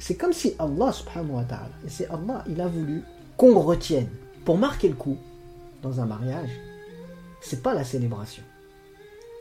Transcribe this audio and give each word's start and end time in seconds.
C'est 0.00 0.16
comme 0.16 0.32
si 0.32 0.54
Allah 0.58 0.92
subhanahu 0.92 1.36
wa 1.36 1.44
ta'ala, 1.44 1.70
et 1.86 1.90
c'est 1.90 2.08
Allah, 2.08 2.42
il 2.48 2.60
a 2.60 2.66
voulu 2.66 3.02
qu'on 3.36 3.60
retienne. 3.60 4.08
Pour 4.46 4.56
marquer 4.56 4.88
le 4.88 4.94
coup, 4.94 5.18
dans 5.82 6.00
un 6.00 6.06
mariage, 6.06 6.50
c'est 7.42 7.62
pas 7.62 7.74
la 7.74 7.84
célébration. 7.84 8.42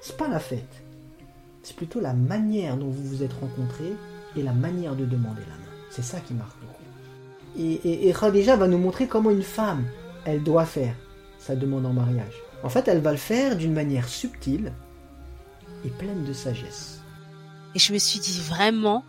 C'est 0.02 0.18
pas 0.18 0.28
la 0.28 0.40
fête. 0.40 0.84
C'est 1.64 1.76
plutôt 1.76 2.02
la 2.02 2.14
manière 2.14 2.76
dont 2.76 2.90
vous 2.90 3.04
vous 3.04 3.24
êtes 3.24 3.34
rencontrés 3.34 3.94
et 4.36 4.44
la 4.44 4.52
manière 4.52 4.96
de 4.96 5.06
demander 5.06 5.42
la 5.42 5.56
main. 5.56 5.72
C'est 5.90 6.04
ça 6.04 6.20
qui 6.20 6.34
marque 6.34 6.58
le 6.62 6.68
coup. 6.68 6.74
Et, 7.58 7.74
et, 7.90 8.10
et 8.10 8.14
Khadija 8.14 8.58
va 8.58 8.68
nous 8.68 8.78
montrer 8.78 9.08
comment 9.08 9.32
une 9.32 9.44
femme, 9.44 9.86
elle 10.26 10.44
doit 10.44 10.66
faire 10.66 10.96
sa 11.40 11.56
demande 11.56 11.86
en 11.86 11.94
mariage. 11.94 12.36
En 12.64 12.70
fait, 12.70 12.90
elle 12.90 13.00
va 13.00 13.12
le 13.12 13.18
faire 13.18 13.56
d'une 13.56 13.74
manière 13.74 14.10
subtile 14.10 14.74
et 15.86 15.90
pleine 15.90 16.26
de 16.26 16.34
sagesse. 16.34 17.00
Et 17.76 17.80
je 17.80 17.94
me 17.94 17.98
suis 17.98 18.20
dit 18.20 18.42
vraiment, 18.42 19.06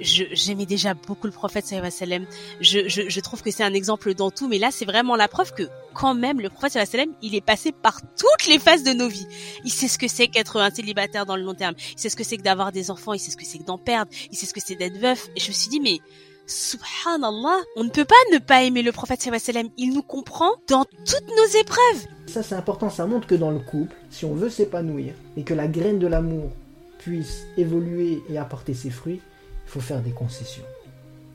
j'aimais 0.00 0.66
déjà 0.66 0.94
beaucoup 0.94 1.26
le 1.26 1.32
prophète 1.32 1.66
sallallahu 1.66 1.92
alayhi 2.00 2.12
wa 2.12 2.26
sallam. 2.26 2.26
Je, 2.60 2.88
je, 2.88 3.08
je 3.08 3.20
trouve 3.20 3.42
que 3.42 3.50
c'est 3.50 3.64
un 3.64 3.74
exemple 3.74 4.14
dans 4.14 4.30
tout, 4.30 4.48
mais 4.48 4.58
là 4.58 4.70
c'est 4.70 4.84
vraiment 4.84 5.16
la 5.16 5.28
preuve 5.28 5.52
que 5.52 5.64
quand 5.94 6.14
même 6.14 6.40
le 6.40 6.50
prophète 6.50 6.72
sallallahu 6.72 6.88
alayhi 6.94 7.08
wa 7.08 7.12
sallam, 7.12 7.22
il 7.22 7.34
est 7.34 7.40
passé 7.40 7.72
par 7.72 8.00
toutes 8.02 8.46
les 8.46 8.58
phases 8.58 8.82
de 8.82 8.92
nos 8.92 9.08
vies. 9.08 9.26
Il 9.64 9.70
sait 9.70 9.88
ce 9.88 9.98
que 9.98 10.08
c'est 10.08 10.28
qu'être 10.28 10.60
un 10.60 10.70
célibataire 10.70 11.26
dans 11.26 11.36
le 11.36 11.42
long 11.42 11.54
terme. 11.54 11.74
Il 11.94 11.98
sait 12.00 12.08
ce 12.08 12.16
que 12.16 12.24
c'est 12.24 12.36
que 12.36 12.42
d'avoir 12.42 12.72
des 12.72 12.90
enfants. 12.90 13.14
Il 13.14 13.20
sait 13.20 13.30
ce 13.30 13.36
que 13.36 13.44
c'est 13.44 13.58
que 13.58 13.64
d'en 13.64 13.78
perdre. 13.78 14.10
Il 14.30 14.36
sait 14.36 14.46
ce 14.46 14.54
que 14.54 14.60
c'est 14.64 14.74
d'être 14.76 14.98
veuf. 14.98 15.28
Et 15.36 15.40
je 15.40 15.48
me 15.48 15.52
suis 15.54 15.68
dit 15.68 15.80
mais 15.80 15.98
subhanallah, 16.46 17.58
on 17.76 17.84
ne 17.84 17.90
peut 17.90 18.04
pas 18.04 18.14
ne 18.32 18.38
pas 18.38 18.62
aimer 18.62 18.82
le 18.82 18.92
prophète 18.92 19.20
sallallahu 19.20 19.42
alayhi 19.48 19.58
wa 19.58 19.62
sallam. 19.62 19.72
Il 19.78 19.92
nous 19.94 20.02
comprend 20.02 20.50
dans 20.68 20.84
toutes 20.84 21.28
nos 21.36 21.60
épreuves. 21.60 22.06
Ça, 22.26 22.42
c'est 22.42 22.54
important. 22.54 22.90
Ça 22.90 23.06
montre 23.06 23.26
que 23.26 23.34
dans 23.34 23.50
le 23.50 23.58
couple, 23.58 23.96
si 24.10 24.24
on 24.24 24.34
veut 24.34 24.50
s'épanouir 24.50 25.14
et 25.36 25.42
que 25.42 25.54
la 25.54 25.68
graine 25.68 25.98
de 25.98 26.06
l'amour 26.06 26.50
puisse 26.98 27.44
évoluer 27.56 28.22
et 28.28 28.38
apporter 28.38 28.74
ses 28.74 28.90
fruits, 28.90 29.20
il 29.66 29.70
faut 29.70 29.80
faire 29.80 30.00
des 30.00 30.12
concessions. 30.12 30.64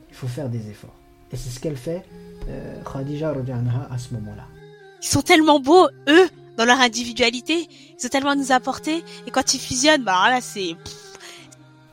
Il 0.08 0.14
faut 0.16 0.26
faire 0.26 0.48
des 0.48 0.70
efforts. 0.70 0.96
Et 1.30 1.36
c'est 1.36 1.50
ce 1.50 1.60
qu'elle 1.60 1.76
fait, 1.76 2.02
euh, 2.48 2.82
Khadija 2.82 3.30
anha, 3.30 3.88
à 3.90 3.98
ce 3.98 4.14
moment-là. 4.14 4.46
Ils 5.02 5.08
sont 5.08 5.22
tellement 5.22 5.60
beaux, 5.60 5.86
eux, 6.08 6.28
dans 6.56 6.64
leur 6.64 6.80
individualité. 6.80 7.68
Ils 7.98 8.06
ont 8.06 8.08
tellement 8.08 8.30
à 8.30 8.34
nous 8.34 8.52
apporter. 8.52 9.04
Et 9.26 9.30
quand 9.30 9.54
ils 9.54 9.60
fusionnent, 9.60 10.04
bah 10.04 10.30
là 10.30 10.40
c'est 10.40 10.76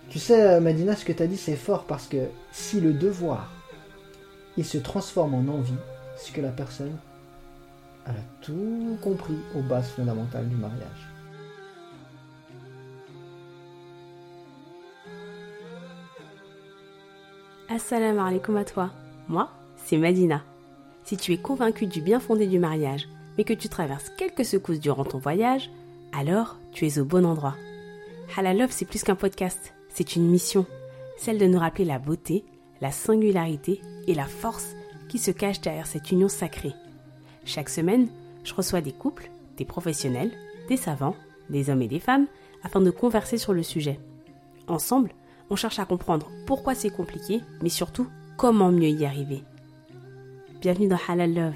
Tu 0.10 0.20
sais, 0.20 0.42
euh, 0.42 0.60
Madina, 0.60 0.96
ce 0.96 1.06
que 1.06 1.12
tu 1.12 1.24
as 1.24 1.28
dit, 1.28 1.38
c'est 1.38 1.56
fort 1.56 1.86
parce 1.86 2.08
que 2.08 2.28
si 2.52 2.80
le 2.80 2.94
devoir, 2.94 3.52
il 4.58 4.66
se 4.66 4.78
transforme 4.78 5.34
en 5.34 5.54
envie, 5.54 5.74
c'est 6.18 6.34
que 6.34 6.42
la 6.42 6.52
personne, 6.52 6.98
elle 8.06 8.16
a 8.16 8.26
tout 8.42 8.98
compris 9.02 9.38
aux 9.56 9.62
bases 9.62 9.90
fondamentales 9.90 10.48
du 10.48 10.56
mariage. 10.56 11.09
Assalamu 17.72 18.20
alaikum 18.20 18.58
à 18.58 18.66
toi. 18.66 18.90
Moi, 19.28 19.48
c'est 19.76 19.98
Madina. 19.98 20.42
Si 21.04 21.18
tu 21.18 21.34
es 21.34 21.38
convaincu 21.38 21.86
du 21.86 22.02
bien 22.02 22.20
fondé 22.20 22.48
du 22.48 22.58
mariage, 22.58 23.08
mais 23.38 23.44
que 23.44 23.54
tu 23.54 23.70
traverses 23.70 24.10
quelques 24.18 24.44
secousses 24.44 24.80
durant 24.80 25.06
ton 25.06 25.20
voyage, 25.20 25.70
alors 26.12 26.58
tu 26.72 26.88
es 26.88 26.98
au 26.98 27.06
bon 27.06 27.28
endroit. 27.28 27.54
Halal 28.36 28.58
Love, 28.58 28.72
c'est 28.72 28.86
plus 28.86 29.04
qu'un 29.04 29.14
podcast, 29.14 29.76
c'est 29.88 30.16
une 30.16 30.28
mission, 30.28 30.66
celle 31.16 31.38
de 31.38 31.46
nous 31.46 31.60
rappeler 31.60 31.86
la 31.86 32.00
beauté, 32.00 32.44
la 32.82 32.90
singularité 32.90 33.82
et 34.08 34.16
la 34.16 34.26
force 34.26 34.76
qui 35.08 35.20
se 35.20 35.30
cachent 35.30 35.62
derrière 35.62 35.86
cette 35.86 36.12
union 36.12 36.28
sacrée. 36.28 36.74
Chaque 37.46 37.70
semaine, 37.70 38.08
je 38.44 38.56
reçois 38.56 38.82
des 38.82 38.94
couples, 38.94 39.30
des 39.58 39.66
professionnels, 39.66 40.32
des 40.70 40.78
savants, 40.78 41.16
des 41.52 41.70
hommes 41.70 41.84
et 41.84 41.88
des 41.88 42.00
femmes, 42.00 42.26
afin 42.64 42.82
de 42.82 42.90
converser 42.90 43.38
sur 43.38 43.54
le 43.54 43.62
sujet. 43.62 44.00
Ensemble, 44.68 45.12
on 45.50 45.56
cherche 45.56 45.80
à 45.80 45.86
comprendre 45.86 46.30
pourquoi 46.46 46.76
c'est 46.76 46.90
compliqué, 46.90 47.42
mais 47.62 47.70
surtout 47.70 48.08
comment 48.38 48.72
mieux 48.72 48.90
y 48.90 49.06
arriver. 49.06 49.44
Bienvenue 50.62 50.88
dans 50.88 51.00
Halal 51.08 51.34
Love, 51.34 51.54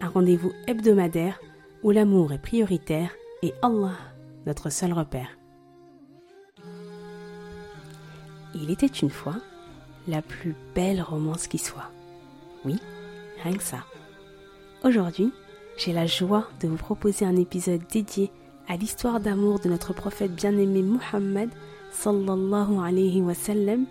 un 0.00 0.08
rendez-vous 0.08 0.52
hebdomadaire 0.66 1.40
où 1.82 1.90
l'amour 1.90 2.32
est 2.32 2.42
prioritaire 2.42 3.10
et 3.42 3.54
Allah, 3.62 3.96
notre 4.46 4.70
seul 4.70 4.92
repère. 4.92 5.38
Il 8.54 8.70
était 8.70 8.86
une 8.86 9.10
fois 9.10 9.36
la 10.06 10.20
plus 10.20 10.54
belle 10.74 11.00
romance 11.00 11.46
qui 11.46 11.58
soit. 11.58 11.90
Oui, 12.64 12.78
rien 13.42 13.54
que 13.54 13.62
ça. 13.62 13.84
Aujourd'hui, 14.84 15.32
j'ai 15.78 15.92
la 15.92 16.06
joie 16.06 16.48
de 16.60 16.68
vous 16.68 16.76
proposer 16.76 17.24
un 17.24 17.36
épisode 17.36 17.82
dédié 17.90 18.30
à 18.68 18.76
l'histoire 18.76 19.20
d'amour 19.20 19.58
de 19.60 19.68
notre 19.68 19.92
prophète 19.92 20.34
bien-aimé 20.34 20.82
Muhammad 20.82 21.48
sallallahu 21.92 22.80
alayhi 22.80 23.20
wa 23.20 23.34
sallam 23.34 23.86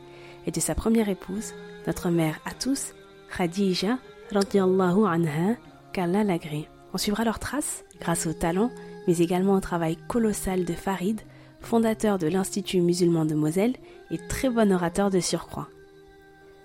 et 0.45 0.51
de 0.51 0.59
sa 0.59 0.75
première 0.75 1.09
épouse, 1.09 1.53
notre 1.87 2.09
mère 2.09 2.39
à 2.45 2.53
tous, 2.53 2.93
Khadija 3.35 3.97
radiallahu 4.31 5.05
anha, 5.05 5.55
qu'Allah 5.93 6.23
l'agrée. 6.23 6.67
On 6.93 6.97
suivra 6.97 7.23
leurs 7.23 7.39
traces 7.39 7.83
grâce 7.99 8.27
au 8.27 8.33
talent, 8.33 8.69
mais 9.07 9.19
également 9.19 9.53
au 9.53 9.59
travail 9.59 9.97
colossal 10.07 10.65
de 10.65 10.73
Farid, 10.73 11.21
fondateur 11.59 12.17
de 12.17 12.27
l'Institut 12.27 12.81
musulman 12.81 13.25
de 13.25 13.35
Moselle 13.35 13.75
et 14.09 14.17
très 14.17 14.49
bon 14.49 14.71
orateur 14.71 15.09
de 15.09 15.19
surcroît. 15.19 15.69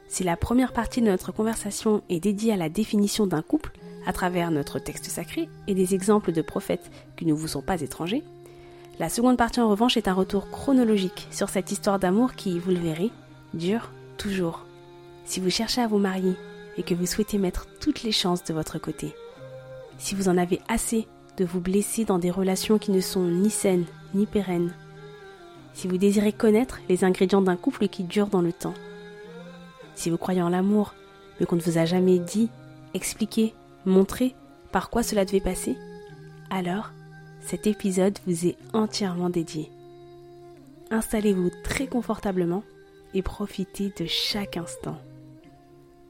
Si 0.09 0.25
la 0.25 0.37
première 0.37 0.73
partie 0.73 1.01
de 1.01 1.07
notre 1.07 1.33
conversation 1.33 2.03
est 2.09 2.21
dédiée 2.21 2.53
à 2.53 2.57
la 2.57 2.69
définition 2.69 3.27
d'un 3.27 3.43
couple 3.43 3.73
à 4.07 4.13
travers 4.13 4.51
notre 4.51 4.79
texte 4.79 5.07
sacré 5.07 5.49
et 5.67 5.75
des 5.75 5.95
exemples 5.95 6.33
de 6.33 6.43
prophètes 6.43 6.91
qui 7.17 7.27
ne 7.27 7.33
vous 7.33 7.49
sont 7.49 7.63
pas 7.63 7.81
étrangers, 7.81 8.23
la 8.99 9.09
seconde 9.09 9.37
partie 9.37 9.61
en 9.61 9.69
revanche 9.69 9.97
est 9.97 10.09
un 10.09 10.15
retour 10.15 10.51
chronologique 10.51 11.29
sur 11.31 11.49
cette 11.49 11.71
histoire 11.71 11.99
d'amour 11.99 12.35
qui, 12.35 12.59
vous 12.59 12.71
le 12.71 12.79
verrez, 12.79 13.11
dure 13.53 13.91
toujours. 14.17 14.65
Si 15.27 15.41
vous 15.41 15.51
cherchez 15.51 15.83
à 15.83 15.87
vous 15.87 15.99
marier 15.99 16.35
et 16.79 16.83
que 16.83 16.95
vous 16.95 17.07
souhaitez 17.07 17.37
mettre 17.37 17.67
toutes 17.81 18.03
les 18.03 18.13
chances 18.13 18.45
de 18.45 18.55
votre 18.55 18.79
côté, 18.79 19.15
si 19.99 20.15
vous 20.15 20.29
en 20.29 20.39
avez 20.39 20.61
assez 20.69 21.07
de 21.37 21.45
vous 21.45 21.61
blesser 21.61 22.05
dans 22.05 22.19
des 22.19 22.31
relations 22.31 22.79
qui 22.79 22.91
ne 22.91 23.01
sont 23.01 23.25
ni 23.25 23.51
saines 23.51 23.85
ni 24.15 24.25
pérennes, 24.25 24.73
si 25.75 25.89
vous 25.89 25.99
désirez 25.99 26.33
connaître 26.33 26.81
les 26.89 27.05
ingrédients 27.05 27.43
d'un 27.43 27.57
couple 27.57 27.89
qui 27.89 28.03
dure 28.03 28.29
dans 28.29 28.41
le 28.41 28.53
temps, 28.53 28.75
si 29.95 30.09
vous 30.09 30.19
croyez 30.19 30.43
en 30.43 30.49
l'amour 30.49 30.95
mais 31.39 31.45
qu'on 31.45 31.57
ne 31.57 31.61
vous 31.61 31.77
a 31.77 31.85
jamais 31.85 32.19
dit, 32.19 32.49
expliqué, 32.95 33.55
montré 33.85 34.35
par 34.73 34.89
quoi 34.89 35.03
cela 35.03 35.27
devait 35.27 35.41
passer, 35.41 35.77
alors 36.49 36.93
cet 37.47 37.69
épisode 37.69 38.19
vous 38.27 38.47
est 38.47 38.57
entièrement 38.73 39.31
dédié. 39.31 39.71
Installez-vous 40.91 41.51
très 41.63 41.87
confortablement 41.87 42.65
et 43.15 43.23
profitez 43.23 43.93
de 43.97 44.07
chaque 44.07 44.57
instant. 44.57 45.01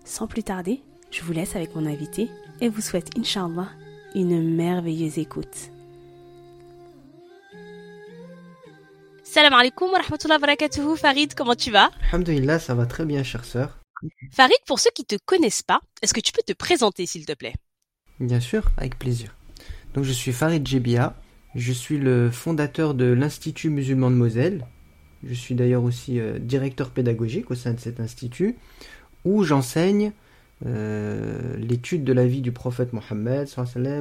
Sans 0.04 0.26
plus 0.26 0.42
tarder, 0.42 0.80
je 1.10 1.22
vous 1.22 1.32
laisse 1.32 1.54
avec 1.54 1.75
mon 1.75 1.84
invité 1.84 2.30
et 2.62 2.70
vous 2.70 2.80
souhaite, 2.80 3.10
Inch'Allah, 3.19 3.69
une 4.14 4.54
merveilleuse 4.54 5.19
écoute. 5.19 5.70
Salam 9.22 9.52
alaikum 9.52 9.91
wa 9.91 9.98
rahmatullahi 9.98 10.41
wa 10.41 10.46
barakatuhu. 10.46 10.96
Farid, 10.96 11.34
comment 11.34 11.54
tu 11.54 11.70
vas? 11.70 11.91
Alhamdulillah, 12.10 12.58
ça 12.58 12.75
va 12.75 12.87
très 12.87 13.05
bien, 13.05 13.22
chère 13.22 13.44
sœur. 13.44 13.78
Farid, 14.32 14.56
pour 14.66 14.81
ceux 14.81 14.90
qui 14.94 15.05
te 15.05 15.16
connaissent 15.26 15.62
pas, 15.62 15.81
est-ce 16.00 16.14
que 16.14 16.20
tu 16.20 16.32
peux 16.32 16.43
te 16.46 16.55
présenter 16.55 17.05
s'il 17.05 17.26
te 17.26 17.34
plaît? 17.34 17.55
Bien 18.20 18.40
sûr, 18.40 18.70
avec 18.78 18.99
plaisir. 18.99 19.34
Donc 19.93 20.05
je 20.05 20.12
suis 20.12 20.32
Farid 20.32 20.66
Jebia, 20.66 21.14
je 21.56 21.73
suis 21.73 21.99
le 21.99 22.31
fondateur 22.31 22.94
de 22.94 23.06
l'Institut 23.06 23.70
musulman 23.70 24.11
de 24.11 24.17
Moselle. 24.17 24.67
Je 25.26 25.32
suis 25.32 25.55
d'ailleurs 25.55 25.82
aussi 25.82 26.20
euh, 26.20 26.38
directeur 26.38 26.91
pédagogique 26.91 27.50
au 27.50 27.55
sein 27.55 27.73
de 27.73 27.81
cet 27.81 27.99
institut 27.99 28.56
où 29.25 29.43
j'enseigne 29.43 30.12
euh, 30.67 31.56
l'étude 31.56 32.05
de 32.05 32.12
la 32.12 32.26
vie 32.26 32.43
du 32.43 32.53
prophète 32.53 32.93
Mohammed, 32.93 33.49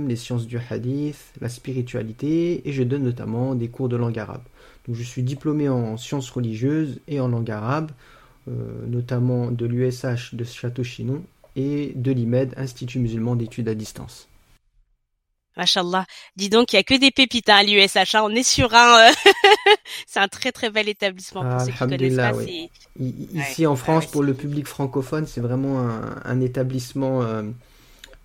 les 0.07 0.16
sciences 0.18 0.48
du 0.48 0.60
hadith, 0.69 1.34
la 1.40 1.48
spiritualité 1.48 2.68
et 2.68 2.74
je 2.74 2.84
donne 2.84 3.04
notamment 3.04 3.56
des 3.56 3.69
cours 3.69 3.90
de 3.90 3.96
langue 3.96 4.19
arabe. 4.19 4.44
Je 4.92 5.04
suis 5.04 5.24
diplômé 5.24 5.69
en 5.69 5.96
sciences 5.98 6.30
religieuses 6.30 7.00
et 7.08 7.22
en 7.22 7.30
langue 7.30 7.50
arabe, 7.50 7.92
euh, 8.50 8.86
notamment 8.86 9.50
de 9.50 9.66
l'USH 9.66 10.36
de 10.36 10.44
Château-Chinon 10.44 11.24
et 11.56 11.94
de 11.96 12.12
l'IMED, 12.12 12.54
Institut 12.58 13.00
musulman 13.00 13.38
d'études 13.38 13.69
à 13.69 13.75
distance. 13.75 14.28
Machallah. 15.57 16.06
Dis 16.36 16.50
donc, 16.50 16.74
il 16.74 16.78
y 16.78 16.80
a 16.80 16.84
que 16.84 16.98
des 17.00 17.12
pépites 17.12 17.50
hein, 17.50 17.57
à 17.57 17.63
l'USH. 17.63 18.16
Hein. 18.16 18.22
On 18.24 18.30
est 18.30 18.44
sur 18.44 18.74
un, 18.74 19.10
euh, 19.10 19.12
c'est 20.07 20.19
un 20.19 20.28
très 20.28 20.52
très 20.52 20.69
bel 20.69 20.90
établissement 20.90 21.44
pour 21.44 21.62
ceux 21.62 21.72
qui 21.72 21.78
connaissent 21.78 22.16
pas. 22.16 22.34
Ici 23.00 23.66
en 23.66 23.75
France, 23.75 24.06
pour 24.06 24.24
le 24.24 24.34
public 24.34 24.68
francophone, 24.68 25.25
c'est 25.28 25.42
vraiment 25.42 25.80
un, 25.80 26.22
un 26.24 26.42
établissement 26.42 27.22
euh, 27.22 27.44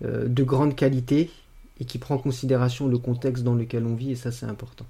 euh, 0.03 0.27
de 0.27 0.43
grande 0.43 0.75
qualité 0.75 1.29
et 1.79 1.85
qui 1.85 1.97
prend 1.97 2.15
en 2.15 2.19
considération 2.19 2.87
le 2.87 2.97
contexte 2.97 3.43
dans 3.43 3.55
lequel 3.55 3.85
on 3.85 3.95
vit 3.95 4.11
et 4.11 4.15
ça 4.15 4.31
c'est 4.31 4.45
important. 4.45 4.85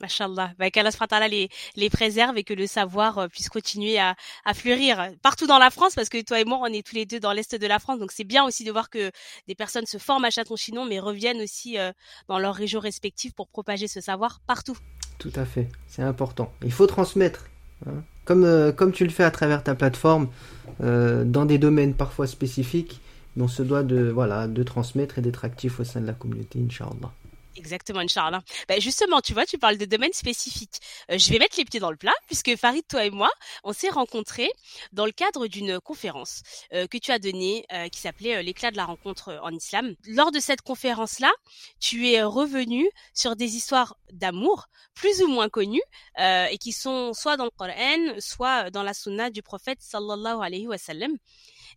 Mashallah. 0.00 0.52
Bah, 0.58 0.70
qu'Allah 0.70 1.28
les, 1.28 1.48
les 1.76 1.90
préserve 1.90 2.36
et 2.38 2.44
que 2.44 2.54
le 2.54 2.66
savoir 2.66 3.18
euh, 3.18 3.28
puisse 3.28 3.48
continuer 3.48 3.98
à, 3.98 4.14
à 4.44 4.54
fleurir 4.54 5.10
partout 5.22 5.46
dans 5.46 5.58
la 5.58 5.70
France 5.70 5.94
parce 5.94 6.08
que 6.08 6.22
toi 6.22 6.40
et 6.40 6.44
moi, 6.44 6.58
on 6.62 6.66
est 6.66 6.86
tous 6.86 6.94
les 6.94 7.06
deux 7.06 7.20
dans 7.20 7.32
l'Est 7.32 7.54
de 7.54 7.66
la 7.66 7.78
France. 7.78 7.98
Donc, 7.98 8.12
c'est 8.12 8.24
bien 8.24 8.44
aussi 8.44 8.64
de 8.64 8.72
voir 8.72 8.90
que 8.90 9.10
des 9.48 9.54
personnes 9.54 9.86
se 9.86 9.98
forment 9.98 10.24
à 10.24 10.30
Châton-Chinon 10.30 10.86
mais 10.86 11.00
reviennent 11.00 11.40
aussi 11.40 11.78
euh, 11.78 11.92
dans 12.28 12.38
leurs 12.38 12.54
régions 12.54 12.80
respectives 12.80 13.32
pour 13.32 13.48
propager 13.48 13.88
ce 13.88 14.00
savoir 14.00 14.40
partout. 14.46 14.76
Tout 15.18 15.32
à 15.36 15.44
fait. 15.44 15.68
C'est 15.86 16.02
important. 16.02 16.52
Il 16.64 16.72
faut 16.72 16.86
transmettre. 16.86 17.46
Hein. 17.86 18.02
Comme, 18.24 18.44
euh, 18.44 18.72
comme 18.72 18.92
tu 18.92 19.04
le 19.04 19.10
fais 19.10 19.24
à 19.24 19.30
travers 19.30 19.62
ta 19.62 19.74
plateforme, 19.74 20.28
dans 20.78 21.44
des 21.44 21.58
domaines 21.58 21.92
parfois 21.92 22.26
spécifiques, 22.26 23.00
on 23.38 23.48
se 23.48 23.62
doit 23.62 23.82
de, 23.82 24.10
voilà, 24.10 24.46
de 24.48 24.62
transmettre 24.62 25.18
et 25.18 25.22
d'être 25.22 25.44
actif 25.44 25.80
au 25.80 25.84
sein 25.84 26.00
de 26.00 26.06
la 26.06 26.12
communauté, 26.12 26.58
Inch'Allah. 26.58 27.12
Exactement, 27.60 28.00
Inch'Allah. 28.00 28.40
Ben 28.68 28.80
justement, 28.80 29.20
tu 29.20 29.34
vois, 29.34 29.44
tu 29.44 29.58
parles 29.58 29.76
de 29.76 29.84
domaines 29.84 30.14
spécifiques. 30.14 30.80
Euh, 31.10 31.18
je 31.18 31.30
vais 31.30 31.38
mettre 31.38 31.58
les 31.58 31.66
pieds 31.66 31.78
dans 31.78 31.90
le 31.90 31.98
plat, 31.98 32.14
puisque 32.26 32.56
Farid, 32.56 32.86
toi 32.88 33.04
et 33.04 33.10
moi, 33.10 33.30
on 33.64 33.74
s'est 33.74 33.90
rencontrés 33.90 34.50
dans 34.92 35.04
le 35.04 35.12
cadre 35.12 35.46
d'une 35.46 35.78
conférence 35.78 36.40
euh, 36.72 36.86
que 36.86 36.96
tu 36.96 37.12
as 37.12 37.18
donnée, 37.18 37.66
euh, 37.74 37.88
qui 37.88 38.00
s'appelait 38.00 38.42
l'éclat 38.42 38.70
de 38.70 38.78
la 38.78 38.86
rencontre 38.86 39.38
en 39.42 39.50
islam. 39.50 39.94
Lors 40.06 40.32
de 40.32 40.40
cette 40.40 40.62
conférence-là, 40.62 41.30
tu 41.80 42.08
es 42.08 42.22
revenu 42.22 42.88
sur 43.12 43.36
des 43.36 43.56
histoires 43.56 43.94
d'amour, 44.10 44.68
plus 44.94 45.20
ou 45.20 45.28
moins 45.28 45.50
connues, 45.50 45.82
et 46.18 46.56
qui 46.58 46.72
sont 46.72 47.12
soit 47.12 47.36
dans 47.36 47.44
le 47.44 47.50
Coran, 47.50 48.20
soit 48.20 48.70
dans 48.70 48.82
la 48.82 48.94
sunna 48.94 49.28
du 49.28 49.42
prophète 49.42 49.80
sallallahu 49.82 50.38
alayhi 50.42 50.66
wa 50.66 50.78
sallam. 50.78 51.12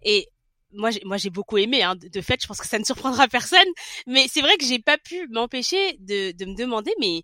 Et 0.04 0.30
moi, 0.74 0.90
moi, 1.06 1.18
j'ai 1.18 1.30
beaucoup 1.30 1.58
aimé. 1.58 1.84
Hein. 1.84 1.96
De 1.96 2.22
fait, 2.22 2.42
je 2.42 2.48
pense 2.48 2.60
que 2.60 2.68
ça 2.68 2.80
ne 2.80 2.84
surprendra 2.84 3.28
personne. 3.28 3.60
Mais 4.08 4.28
c'est 4.30 4.42
vrai 4.42 4.56
que 4.58 4.66
j'ai 4.66 4.80
pas 4.80 4.98
pu 4.98 5.28
m'empêcher 5.30 5.98
de, 6.00 6.34
me 6.46 6.56
demander, 6.56 6.92
mais 7.00 7.24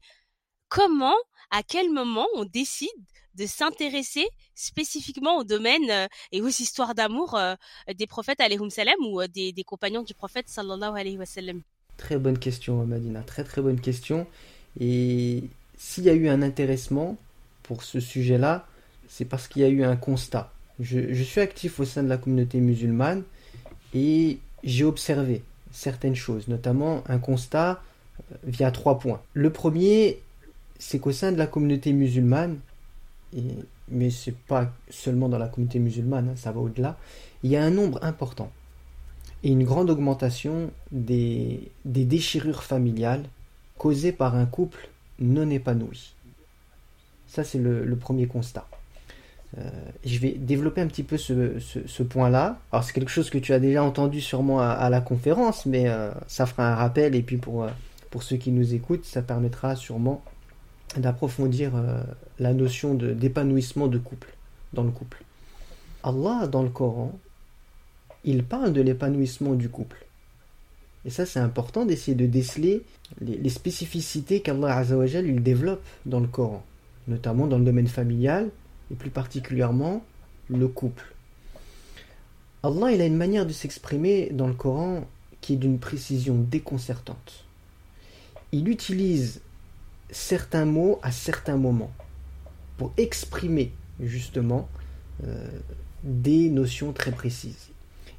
comment, 0.67 1.15
à 1.51 1.63
quel 1.63 1.91
moment 1.91 2.27
on 2.35 2.45
décide 2.45 2.89
de 3.35 3.45
s'intéresser 3.45 4.25
spécifiquement 4.55 5.37
au 5.37 5.43
domaine 5.43 5.89
euh, 5.89 6.07
et 6.31 6.41
aux 6.41 6.49
histoires 6.49 6.93
d'amour 6.93 7.35
euh, 7.35 7.55
des 7.95 8.07
prophètes 8.07 8.39
salam 8.69 8.95
ou 9.05 9.21
euh, 9.21 9.27
des, 9.27 9.53
compagnons 9.65 10.03
du 10.03 10.13
prophète 10.13 10.49
sallallahu 10.49 10.99
alayhi 10.99 11.17
wa 11.17 11.25
Très 11.95 12.17
bonne 12.17 12.37
question, 12.37 12.85
Madina. 12.85 13.21
Très 13.21 13.43
très 13.43 13.61
bonne 13.61 13.79
question. 13.79 14.27
Et 14.79 15.43
s'il 15.77 16.03
y 16.03 16.09
a 16.09 16.13
eu 16.13 16.27
un 16.27 16.41
intéressement 16.41 17.17
pour 17.63 17.83
ce 17.83 17.99
sujet-là, 17.99 18.67
c'est 19.07 19.25
parce 19.25 19.47
qu'il 19.47 19.61
y 19.61 19.65
a 19.65 19.69
eu 19.69 19.83
un 19.83 19.95
constat. 19.95 20.51
Je, 20.79 21.23
suis 21.23 21.41
actif 21.41 21.79
au 21.79 21.85
sein 21.85 22.03
de 22.03 22.09
la 22.09 22.17
communauté 22.17 22.59
musulmane 22.59 23.23
et 23.93 24.39
j'ai 24.63 24.83
observé 24.83 25.43
certaines 25.71 26.15
choses, 26.15 26.47
notamment 26.47 27.03
un 27.07 27.19
constat 27.19 27.81
euh, 28.31 28.35
via 28.43 28.71
trois 28.71 28.99
points. 28.99 29.21
Le 29.33 29.51
premier, 29.51 30.19
c'est 30.77 30.99
qu'au 30.99 31.11
sein 31.11 31.31
de 31.31 31.37
la 31.37 31.47
communauté 31.47 31.93
musulmane, 31.93 32.59
et, 33.35 33.43
mais 33.89 34.09
c'est 34.09 34.35
pas 34.35 34.71
seulement 34.89 35.29
dans 35.29 35.37
la 35.37 35.47
communauté 35.47 35.79
musulmane, 35.79 36.29
hein, 36.29 36.35
ça 36.35 36.51
va 36.51 36.59
au-delà, 36.59 36.97
il 37.43 37.51
y 37.51 37.55
a 37.55 37.63
un 37.63 37.71
nombre 37.71 38.03
important 38.03 38.51
et 39.43 39.49
une 39.49 39.63
grande 39.63 39.89
augmentation 39.89 40.71
des, 40.91 41.71
des 41.85 42.05
déchirures 42.05 42.63
familiales 42.63 43.23
causées 43.77 44.11
par 44.11 44.35
un 44.35 44.45
couple 44.45 44.89
non 45.19 45.49
épanoui. 45.49 46.13
Ça, 47.27 47.43
c'est 47.43 47.59
le, 47.59 47.85
le 47.85 47.95
premier 47.95 48.27
constat. 48.27 48.67
Euh, 49.57 49.67
je 50.05 50.19
vais 50.19 50.31
développer 50.31 50.81
un 50.81 50.87
petit 50.87 51.03
peu 51.03 51.17
ce, 51.17 52.03
point-là. 52.03 52.59
Alors 52.71 52.83
c'est 52.83 52.93
quelque 52.93 53.09
chose 53.09 53.29
que 53.29 53.37
tu 53.37 53.53
as 53.53 53.59
déjà 53.59 53.83
entendu 53.83 54.21
sûrement 54.21 54.61
à, 54.61 54.89
la 54.89 55.01
conférence, 55.01 55.65
mais 55.65 55.89
euh, 55.89 56.11
ça 56.27 56.45
fera 56.45 56.71
un 56.71 56.75
rappel 56.75 57.15
et 57.15 57.23
puis 57.23 57.37
pour, 57.37 57.63
euh, 57.63 57.69
pour 58.11 58.23
ceux 58.23 58.37
qui 58.37 58.51
nous 58.51 58.73
écoutent, 58.73 59.05
ça 59.05 59.21
permettra 59.21 59.75
sûrement 59.75 60.23
d'approfondir 60.97 61.71
la 62.39 62.53
notion 62.53 62.95
d'épanouissement 62.95 63.87
de, 63.87 63.99
couple, 63.99 64.33
dans 64.73 64.83
le 64.83 64.89
couple. 64.89 65.23
Allah, 66.01 66.47
dans 66.47 66.63
le 66.63 66.69
Coran, 66.69 67.11
il 68.23 68.43
parle 68.43 68.73
de 68.73 68.81
l'épanouissement 68.81 69.53
du 69.53 69.69
couple. 69.69 70.03
Et 71.05 71.11
ça, 71.11 71.27
c'est 71.27 71.39
important 71.39 71.85
d'essayer 71.85 72.15
de 72.15 72.25
déceler 72.25 72.81
les, 73.21 73.37
les 73.37 73.49
spécificités 73.49 74.41
qu'Allah 74.41 74.83
il 75.23 75.43
développe 75.43 75.83
dans 76.07 76.19
le 76.19 76.27
Coran, 76.27 76.63
notamment 77.07 77.45
dans 77.45 77.59
le 77.59 77.65
domaine 77.65 77.87
familial, 77.87 78.49
et 78.91 78.95
plus 78.95 79.09
particulièrement 79.09 80.03
le 80.49 80.67
couple. 80.67 81.13
Allah 82.63 82.91
il 82.91 83.01
a 83.01 83.05
une 83.05 83.17
manière 83.17 83.45
de 83.45 83.53
s'exprimer 83.53 84.29
dans 84.31 84.47
le 84.47 84.53
Coran 84.53 85.07
qui 85.41 85.53
est 85.53 85.57
d'une 85.57 85.79
précision 85.79 86.35
déconcertante. 86.35 87.45
Il 88.51 88.67
utilise 88.67 89.41
certains 90.09 90.65
mots 90.65 90.99
à 91.03 91.11
certains 91.11 91.57
moments 91.57 91.91
pour 92.77 92.91
exprimer 92.97 93.71
justement 93.99 94.67
euh, 95.23 95.47
des 96.03 96.49
notions 96.49 96.93
très 96.93 97.11
précises. 97.11 97.69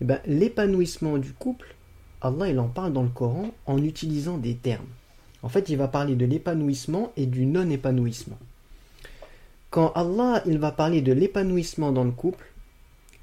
Eh 0.01 0.05
ben, 0.05 0.21
l'épanouissement 0.27 1.19
du 1.19 1.33
couple, 1.33 1.75
Allah 2.21 2.49
il 2.49 2.59
en 2.59 2.69
parle 2.69 2.93
dans 2.93 3.03
le 3.03 3.09
Coran 3.09 3.51
en 3.67 3.83
utilisant 3.83 4.39
des 4.39 4.55
termes. 4.55 4.87
En 5.43 5.49
fait, 5.49 5.69
il 5.69 5.77
va 5.77 5.89
parler 5.89 6.17
de 6.17 6.27
l'épanouissement 6.27 7.13
et 7.17 7.27
du 7.27 7.47
non-épanouissement. 7.47 8.39
Quand 9.71 9.93
Allah 9.93 10.43
il 10.47 10.59
va 10.59 10.73
parler 10.73 11.01
de 11.01 11.13
l'épanouissement 11.13 11.93
dans 11.93 12.05
le 12.05 12.11
couple, 12.11 12.45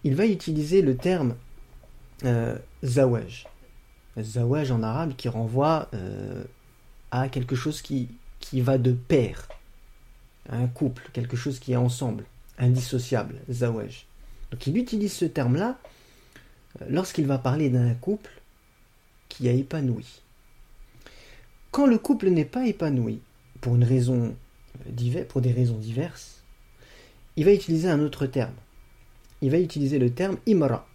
il 0.04 0.16
va 0.16 0.26
utiliser 0.26 0.82
le 0.82 0.96
terme 0.96 1.36
euh, 2.24 2.58
zawaj. 2.84 3.48
Zawaj 4.18 4.72
en 4.72 4.82
arabe 4.82 5.14
qui 5.16 5.28
renvoie 5.28 5.90
euh, 5.94 6.44
à 7.12 7.28
quelque 7.28 7.56
chose 7.56 7.82
qui, 7.82 8.10
va 8.54 8.78
de 8.78 8.94
pair, 8.94 9.50
un 10.50 10.68
couple, 10.68 11.10
quelque 11.12 11.36
chose 11.36 11.60
qui 11.60 11.74
est 11.74 11.78
ensemble, 11.78 12.24
indissociable, 12.58 13.36
zawaj. 13.50 14.06
Donc 14.52 14.66
il 14.68 14.78
utilise 14.78 15.14
ce 15.14 15.26
terme-là 15.26 15.78
euh, 16.82 16.86
lorsqu'il 16.90 17.28
va 17.28 17.38
parler 17.38 17.70
d'un 17.70 17.94
couple 17.94 18.32
qui 19.28 19.50
a 19.50 19.52
épanoui. 19.52 20.22
Quand 21.72 21.86
le 21.86 21.98
couple 21.98 22.30
n'est 22.30 22.46
pas 22.46 22.66
épanoui, 22.66 23.20
pour 23.60 23.76
une 23.76 23.84
raison 23.84 24.36
pour 25.28 25.42
des 25.42 25.52
raisons 25.52 25.78
diverses, 25.78 26.37
il 27.38 27.46
va 27.46 27.54
utiliser 27.54 27.88
un 27.88 28.02
autre 28.02 28.26
terme. 28.26 28.54
Il 29.42 29.52
va 29.52 29.60
utiliser 29.60 30.00
le 30.00 30.10
terme 30.10 30.38
imra. 30.48 30.88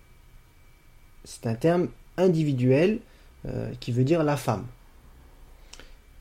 C'est 1.25 1.47
un 1.47 1.55
terme 1.55 1.89
individuel 2.17 2.99
euh, 3.47 3.73
qui 3.79 3.93
veut 3.93 4.03
dire 4.03 4.25
la 4.25 4.37
femme. 4.37 4.67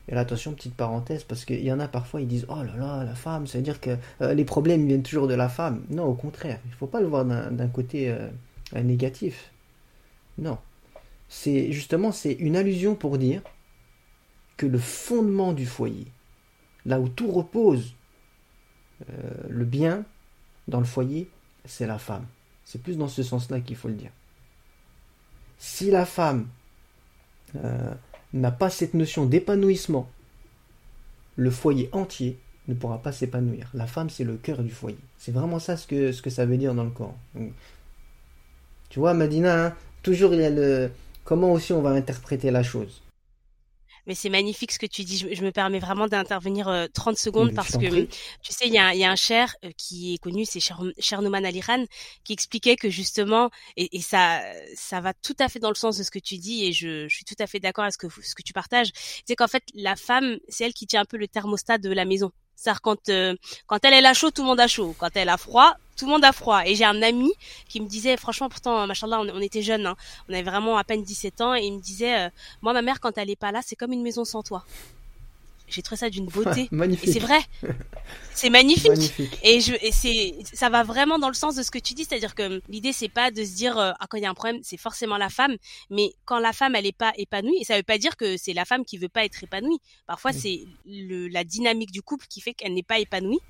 Et 0.08 0.14
attention, 0.14 0.52
petite 0.52 0.74
parenthèse, 0.74 1.24
parce 1.24 1.44
qu'il 1.44 1.62
y 1.62 1.72
en 1.72 1.80
a 1.80 1.88
parfois, 1.88 2.20
ils 2.20 2.28
disent 2.28 2.46
Oh 2.48 2.62
là 2.62 2.76
là, 2.76 3.04
la 3.04 3.14
femme, 3.16 3.48
ça 3.48 3.58
veut 3.58 3.64
dire 3.64 3.80
que 3.80 3.96
euh, 4.20 4.32
les 4.32 4.44
problèmes 4.44 4.86
viennent 4.86 5.02
toujours 5.02 5.26
de 5.26 5.34
la 5.34 5.48
femme. 5.48 5.84
Non, 5.90 6.04
au 6.04 6.14
contraire, 6.14 6.60
il 6.66 6.70
ne 6.70 6.76
faut 6.76 6.86
pas 6.86 7.00
le 7.00 7.08
voir 7.08 7.24
d'un 7.24 7.68
côté 7.68 8.08
euh, 8.08 8.28
négatif. 8.80 9.50
Non. 10.38 10.58
C'est 11.28 11.72
justement, 11.72 12.12
c'est 12.12 12.32
une 12.32 12.54
allusion 12.54 12.94
pour 12.94 13.18
dire 13.18 13.42
que 14.56 14.66
le 14.66 14.78
fondement 14.78 15.52
du 15.52 15.66
foyer, 15.66 16.06
là 16.86 17.00
où 17.00 17.08
tout 17.08 17.30
repose, 17.30 17.94
le 19.48 19.64
bien, 19.64 20.04
dans 20.68 20.78
le 20.78 20.84
foyer, 20.84 21.28
c'est 21.64 21.86
la 21.86 21.98
femme. 21.98 22.26
C'est 22.64 22.82
plus 22.82 22.96
dans 22.96 23.08
ce 23.08 23.22
sens-là 23.22 23.60
qu'il 23.60 23.76
faut 23.76 23.88
le 23.88 23.94
dire. 23.94 24.10
Si 25.58 25.90
la 25.90 26.06
femme 26.06 26.48
euh, 27.56 27.94
n'a 28.32 28.50
pas 28.50 28.70
cette 28.70 28.94
notion 28.94 29.26
d'épanouissement, 29.26 30.08
le 31.36 31.50
foyer 31.50 31.88
entier 31.92 32.38
ne 32.68 32.74
pourra 32.74 33.02
pas 33.02 33.12
s'épanouir. 33.12 33.70
La 33.74 33.86
femme, 33.86 34.10
c'est 34.10 34.24
le 34.24 34.36
cœur 34.36 34.62
du 34.62 34.70
foyer. 34.70 34.98
C'est 35.18 35.32
vraiment 35.32 35.58
ça 35.58 35.76
ce 35.76 35.86
que, 35.86 36.30
ça 36.30 36.46
veut 36.46 36.56
dire 36.56 36.74
dans 36.74 36.84
le 36.84 36.90
Coran. 36.90 37.18
tu 38.88 38.98
vois, 38.98 39.14
Madina, 39.14 39.66
hein, 39.66 39.76
toujours 40.02 40.34
il 40.34 40.40
y 40.40 40.44
a 40.44 40.50
le... 40.50 40.90
Comment 41.24 41.52
aussi 41.52 41.72
on 41.72 41.82
va 41.82 41.90
interpréter 41.90 42.50
la 42.50 42.62
chose? 42.62 43.01
Mais 44.06 44.14
c'est 44.14 44.28
magnifique 44.28 44.72
ce 44.72 44.78
que 44.78 44.86
tu 44.86 45.04
dis. 45.04 45.18
Je, 45.18 45.42
me 45.42 45.50
permets 45.50 45.78
vraiment 45.78 46.06
d'intervenir 46.06 46.88
30 46.92 47.14
euh, 47.14 47.16
secondes 47.16 47.54
parce 47.54 47.76
que 47.76 48.02
tu 48.04 48.52
sais, 48.52 48.66
il 48.66 48.74
y 48.74 48.78
a, 48.78 48.94
y 48.94 49.04
a, 49.04 49.10
un 49.10 49.16
cher 49.16 49.54
euh, 49.64 49.70
qui 49.76 50.14
est 50.14 50.18
connu, 50.18 50.44
c'est 50.44 50.60
Chernoman 50.98 51.44
Aliran, 51.44 51.84
qui 52.24 52.32
expliquait 52.32 52.76
que 52.76 52.90
justement, 52.90 53.50
et, 53.76 53.96
et, 53.96 54.00
ça, 54.00 54.42
ça 54.74 55.00
va 55.00 55.14
tout 55.14 55.36
à 55.38 55.48
fait 55.48 55.58
dans 55.58 55.70
le 55.70 55.74
sens 55.74 55.98
de 55.98 56.02
ce 56.02 56.10
que 56.10 56.18
tu 56.18 56.38
dis, 56.38 56.64
et 56.64 56.72
je, 56.72 57.08
je 57.08 57.14
suis 57.14 57.24
tout 57.24 57.36
à 57.38 57.46
fait 57.46 57.60
d'accord 57.60 57.84
avec 57.84 57.94
ce 57.94 57.98
que, 57.98 58.08
ce 58.22 58.34
que 58.34 58.42
tu 58.42 58.52
partages. 58.52 58.90
C'est 59.26 59.36
qu'en 59.36 59.48
fait, 59.48 59.64
la 59.74 59.96
femme, 59.96 60.38
c'est 60.48 60.64
elle 60.64 60.74
qui 60.74 60.86
tient 60.86 61.02
un 61.02 61.06
peu 61.06 61.16
le 61.16 61.28
thermostat 61.28 61.78
de 61.78 61.90
la 61.90 62.04
maison. 62.04 62.32
C'est-à-dire 62.56 62.80
quand 62.82 63.08
euh, 63.08 63.34
quand 63.66 63.84
elle, 63.84 63.94
elle 63.94 64.06
a 64.06 64.14
chaud, 64.14 64.30
tout 64.30 64.42
le 64.42 64.48
monde 64.48 64.60
a 64.60 64.68
chaud. 64.68 64.94
Quand 64.98 65.10
elle 65.14 65.28
a 65.28 65.36
froid, 65.36 65.74
tout 65.96 66.06
le 66.06 66.12
monde 66.12 66.24
a 66.24 66.32
froid. 66.32 66.62
Et 66.66 66.74
j'ai 66.74 66.84
un 66.84 67.02
ami 67.02 67.32
qui 67.68 67.80
me 67.80 67.88
disait, 67.88 68.16
franchement, 68.16 68.48
pourtant, 68.48 68.86
machallah, 68.86 69.20
on, 69.20 69.28
on 69.28 69.40
était 69.40 69.62
jeunes, 69.62 69.86
hein, 69.86 69.96
on 70.28 70.32
avait 70.32 70.42
vraiment 70.42 70.76
à 70.76 70.84
peine 70.84 71.02
17 71.02 71.40
ans, 71.40 71.54
et 71.54 71.62
il 71.62 71.74
me 71.74 71.80
disait, 71.80 72.26
euh, 72.26 72.28
moi, 72.62 72.72
ma 72.72 72.82
mère, 72.82 73.00
quand 73.00 73.16
elle 73.18 73.30
est 73.30 73.36
pas 73.36 73.52
là, 73.52 73.60
c'est 73.64 73.76
comme 73.76 73.92
une 73.92 74.02
maison 74.02 74.24
sans 74.24 74.42
toi. 74.42 74.64
J'ai 75.72 75.82
trouvé 75.82 75.98
ça 75.98 76.10
d'une 76.10 76.26
beauté. 76.34 76.68
Magnifique. 76.70 77.08
Et 77.08 77.12
c'est 77.12 77.18
vrai. 77.18 77.40
C'est 78.34 78.50
magnifique. 78.50 78.88
Magnifique. 78.88 79.38
Et 79.42 79.60
je, 79.60 79.74
et 79.80 79.92
c'est, 79.92 80.34
ça 80.52 80.68
va 80.68 80.82
vraiment 80.82 81.18
dans 81.18 81.28
le 81.28 81.34
sens 81.34 81.54
de 81.54 81.62
ce 81.62 81.70
que 81.70 81.78
tu 81.78 81.94
dis, 81.94 82.04
c'est-à-dire 82.04 82.34
que 82.34 82.62
l'idée 82.68 82.92
c'est 82.92 83.08
pas 83.08 83.30
de 83.30 83.44
se 83.44 83.54
dire, 83.54 83.78
euh, 83.78 83.92
ah 83.98 84.06
quand 84.08 84.16
il 84.16 84.22
y 84.22 84.26
a 84.26 84.30
un 84.30 84.34
problème, 84.34 84.60
c'est 84.62 84.76
forcément 84.76 85.16
la 85.16 85.28
femme, 85.28 85.56
mais 85.90 86.12
quand 86.24 86.38
la 86.38 86.52
femme 86.52 86.74
elle 86.74 86.86
est 86.86 86.96
pas 86.96 87.12
épanouie, 87.16 87.56
et 87.60 87.64
ça 87.64 87.76
veut 87.76 87.82
pas 87.82 87.98
dire 87.98 88.16
que 88.16 88.36
c'est 88.36 88.52
la 88.52 88.64
femme 88.64 88.84
qui 88.84 88.98
veut 88.98 89.08
pas 89.08 89.24
être 89.24 89.42
épanouie. 89.42 89.78
Parfois 90.06 90.32
c'est 90.32 90.64
le, 90.86 91.28
la 91.28 91.44
dynamique 91.44 91.92
du 91.92 92.02
couple 92.02 92.26
qui 92.28 92.40
fait 92.40 92.54
qu'elle 92.54 92.74
n'est 92.74 92.82
pas 92.82 92.98
épanouie. 92.98 93.40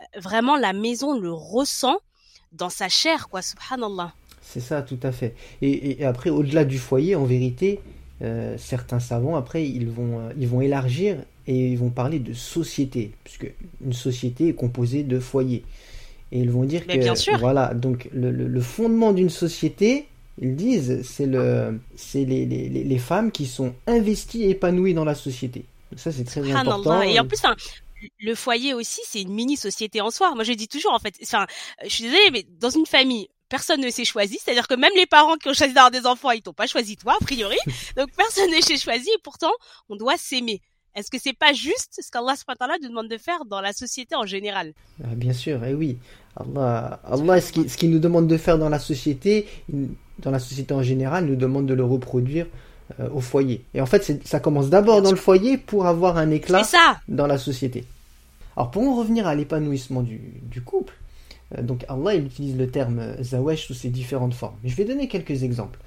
Euh, 0.00 0.20
Vraiment 0.20 0.56
la 0.56 0.72
maison 0.72 1.18
le 1.18 1.32
ressent 1.32 1.98
dans 2.52 2.70
sa 2.70 2.88
chair, 2.88 3.28
quoi. 3.28 3.42
Subhanallah. 3.42 4.14
C'est 4.40 4.60
ça, 4.60 4.82
tout 4.82 5.00
à 5.02 5.12
fait. 5.12 5.34
Et, 5.60 6.04
après, 6.04 6.30
au-delà 6.30 6.64
du 6.64 6.78
foyer, 6.78 7.14
en 7.14 7.24
vérité, 7.24 7.80
euh, 8.22 8.56
certains 8.56 9.00
savants, 9.00 9.36
après, 9.36 9.68
ils 9.68 9.88
vont, 9.90 10.30
ils 10.38 10.48
vont 10.48 10.62
élargir 10.62 11.18
et 11.48 11.70
ils 11.70 11.78
vont 11.78 11.90
parler 11.90 12.20
de 12.20 12.34
société, 12.34 13.12
puisque 13.24 13.50
une 13.84 13.94
société 13.94 14.48
est 14.48 14.54
composée 14.54 15.02
de 15.02 15.18
foyers. 15.18 15.64
Et 16.30 16.40
ils 16.40 16.50
vont 16.50 16.64
dire 16.64 16.82
Mais 16.86 16.94
que, 16.98 17.00
bien 17.00 17.14
sûr. 17.14 17.38
voilà, 17.38 17.74
donc 17.74 18.08
le, 18.12 18.30
le- 18.30 18.46
le 18.48 18.60
fondement 18.60 19.12
d'une 19.14 19.30
société, 19.30 20.06
ils 20.40 20.54
disent, 20.54 21.02
c'est 21.02 21.26
le, 21.26 21.80
c'est 21.96 22.24
les, 22.26 22.44
les, 22.46 22.68
les- 22.68 22.98
femmes 22.98 23.32
qui 23.32 23.46
sont 23.46 23.74
investies 23.86 24.44
et 24.44 24.50
épanouies 24.50 24.94
dans 24.94 25.06
la 25.06 25.14
société. 25.14 25.64
Donc 25.90 26.00
ça, 26.00 26.12
c'est 26.12 26.24
très 26.24 26.42
important. 26.52 27.00
Et 27.02 27.18
en 27.18 27.24
plus, 27.24 27.38
enfin, 27.38 27.56
le 28.20 28.34
foyer 28.34 28.74
aussi, 28.74 29.00
c'est 29.06 29.22
une 29.22 29.32
mini 29.32 29.56
société 29.56 30.00
en 30.02 30.10
soi. 30.10 30.34
Moi, 30.34 30.44
je 30.44 30.52
dis 30.52 30.68
toujours, 30.68 30.92
en 30.92 30.98
fait, 30.98 31.14
enfin, 31.22 31.46
je 31.82 31.88
suis 31.88 32.04
désolée, 32.04 32.30
mais 32.32 32.46
dans 32.60 32.70
une 32.70 32.86
famille, 32.86 33.28
personne 33.48 33.80
ne 33.80 33.90
s'est 33.90 34.04
choisi. 34.04 34.38
C'est-à-dire 34.44 34.68
que 34.68 34.74
même 34.74 34.92
les 34.96 35.06
parents 35.06 35.36
qui 35.36 35.48
ont 35.48 35.54
choisi 35.54 35.72
d'avoir 35.72 35.90
des 35.90 36.06
enfants, 36.06 36.30
ils 36.30 36.42
t'ont 36.42 36.52
pas 36.52 36.66
choisi 36.66 36.96
toi, 36.96 37.16
a 37.20 37.24
priori. 37.24 37.56
Donc, 37.96 38.10
personne 38.16 38.50
ne 38.54 38.60
s'est 38.60 38.76
choisi. 38.78 39.08
Et 39.08 39.20
pourtant, 39.24 39.52
on 39.88 39.96
doit 39.96 40.18
s'aimer. 40.18 40.60
Est-ce 40.98 41.12
que 41.12 41.18
c'est 41.20 41.32
pas 41.32 41.52
juste 41.52 42.00
ce 42.02 42.10
qu'Allah 42.10 42.34
nous 42.82 42.88
demande 42.88 43.06
de 43.08 43.18
faire 43.18 43.44
dans 43.44 43.60
la 43.60 43.72
société 43.72 44.16
en 44.16 44.26
général? 44.26 44.72
Ah, 45.04 45.14
bien 45.14 45.32
sûr, 45.32 45.64
et 45.64 45.72
oui. 45.72 45.98
Allah, 46.36 47.00
Allah 47.04 47.40
ce 47.40 47.52
qu'il 47.52 47.90
nous 47.90 48.00
demande 48.00 48.26
de 48.26 48.36
faire 48.36 48.58
dans 48.58 48.68
la 48.68 48.80
société, 48.80 49.46
dans 50.18 50.32
la 50.32 50.40
société 50.40 50.74
en 50.74 50.82
général, 50.82 51.26
nous 51.26 51.36
demande 51.36 51.66
de 51.66 51.74
le 51.74 51.84
reproduire 51.84 52.46
euh, 52.98 53.08
au 53.10 53.20
foyer. 53.20 53.64
Et 53.74 53.80
en 53.80 53.86
fait, 53.86 54.26
ça 54.26 54.40
commence 54.40 54.70
d'abord 54.70 55.00
dans 55.00 55.12
le 55.12 55.16
foyer 55.16 55.56
pour 55.56 55.86
avoir 55.86 56.16
un 56.16 56.32
éclat 56.32 56.64
ça 56.64 57.00
dans 57.06 57.28
la 57.28 57.38
société. 57.38 57.84
Alors 58.56 58.72
pour 58.72 58.82
en 58.82 58.96
revenir 58.96 59.28
à 59.28 59.36
l'épanouissement 59.36 60.02
du, 60.02 60.20
du 60.42 60.62
couple, 60.62 60.94
euh, 61.56 61.62
donc 61.62 61.84
Allah 61.88 62.16
il 62.16 62.26
utilise 62.26 62.56
le 62.56 62.68
terme 62.68 62.98
euh, 62.98 63.22
zawesh 63.22 63.68
sous 63.68 63.74
ses 63.74 63.88
différentes 63.88 64.34
formes. 64.34 64.56
Je 64.64 64.74
vais 64.74 64.84
donner 64.84 65.06
quelques 65.06 65.44
exemples. 65.44 65.78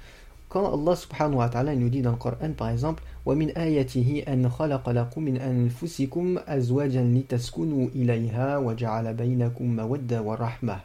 Quand 0.51 0.73
Allah 0.73 0.95
subhanahu 0.95 1.35
wa 1.35 1.49
ta'ala 1.49 1.73
il 1.73 1.79
nous 1.79 1.89
dit 1.89 2.01
dans 2.01 2.11
le 2.11 2.17
Coran 2.17 2.51
par 2.55 2.69
exemple 2.69 3.03
وَمِنْ 3.25 3.51
آيَاتِهِ 3.57 4.23
أَنْ 4.27 4.49
خَلَقَ 4.49 4.89
لَكُم 4.89 5.21
مِنْ 5.23 5.37
أَنفُسِكُمْ 5.37 6.39
أَزْوَاجًا 6.47 7.03
لِتَسْكُنُوا 7.03 7.87
إِلَيْهَا 7.95 8.57
وَجَعَلَ 8.57 9.13
بَيْنَكُم 9.13 9.75
مَوَدَّةً 9.75 10.21
وَرَحْمَةً 10.21 10.79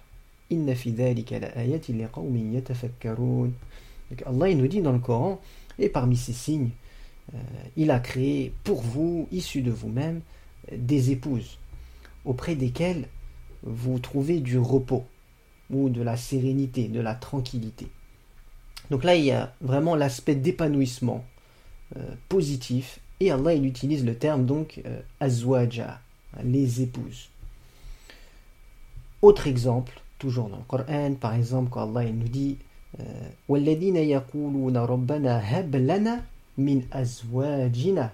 إِنَّ 0.52 0.74
فِي 0.74 0.90
ذَلِكَ 0.90 1.32
لَآيَاتٍ 1.32 1.90
لِقَوْمٍ 1.90 2.54
يَتَفَكَّرُونَ 2.54 3.52
Donc 4.10 4.22
Allah 4.26 4.48
il 4.48 4.58
nous 4.58 4.66
dit 4.66 4.82
dans 4.82 4.92
le 4.92 4.98
Coran 4.98 5.40
et 5.78 5.88
parmi 5.88 6.16
ces 6.16 6.32
signes 6.32 6.70
euh, 7.34 7.38
il 7.76 7.90
a 7.90 8.00
créé 8.00 8.52
pour 8.64 8.82
vous, 8.82 9.28
issus 9.30 9.62
de 9.62 9.70
vous-même, 9.70 10.20
des 10.76 11.12
épouses 11.12 11.58
auprès 12.24 12.54
desquelles 12.54 13.08
vous 13.62 13.98
trouvez 13.98 14.40
du 14.40 14.58
repos 14.58 15.04
ou 15.70 15.88
de 15.88 16.02
la 16.02 16.16
sérénité, 16.16 16.88
de 16.88 17.00
la 17.00 17.14
tranquillité. 17.14 17.86
Donc 18.90 19.04
là, 19.04 19.14
il 19.14 19.24
y 19.24 19.30
a 19.30 19.52
vraiment 19.60 19.96
l'aspect 19.96 20.34
d'épanouissement 20.34 21.24
euh, 21.96 22.00
positif 22.28 23.00
et 23.20 23.30
Allah 23.30 23.54
il 23.54 23.64
utilise 23.64 24.04
le 24.04 24.14
terme 24.14 24.44
donc 24.44 24.80
euh, 24.84 25.00
azwaja, 25.20 26.00
les 26.42 26.82
épouses. 26.82 27.28
Autre 29.22 29.46
exemple, 29.46 30.00
toujours 30.18 30.48
dans 30.48 30.56
le 30.56 30.62
Coran, 30.64 31.14
par 31.14 31.34
exemple, 31.34 31.70
quand 31.70 31.88
Allah 31.88 32.08
il 32.08 32.18
nous 32.18 32.28
dit 32.28 32.58
euh, 33.00 33.04
وَالَّذِينَ 33.48 33.96
يَقُولُونَ 33.96 34.76
رَبَّنَا 34.76 35.40
هَبْ 35.40 35.76
لَنَا 35.76 36.22
مِنْ 36.58 36.82
أَزْوَاجِنَا 36.92 38.10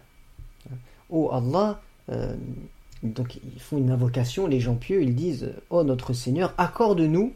Oh 1.11 1.31
Allah, 1.33 1.81
euh, 2.11 2.37
donc 3.03 3.37
ils 3.37 3.61
font 3.61 3.79
une 3.79 3.91
invocation, 3.91 4.47
les 4.47 4.61
gens 4.61 4.75
pieux, 4.75 5.03
ils 5.03 5.15
disent 5.15 5.53
Oh 5.71 5.83
notre 5.83 6.13
Seigneur, 6.13 6.53
accorde-nous 6.59 7.33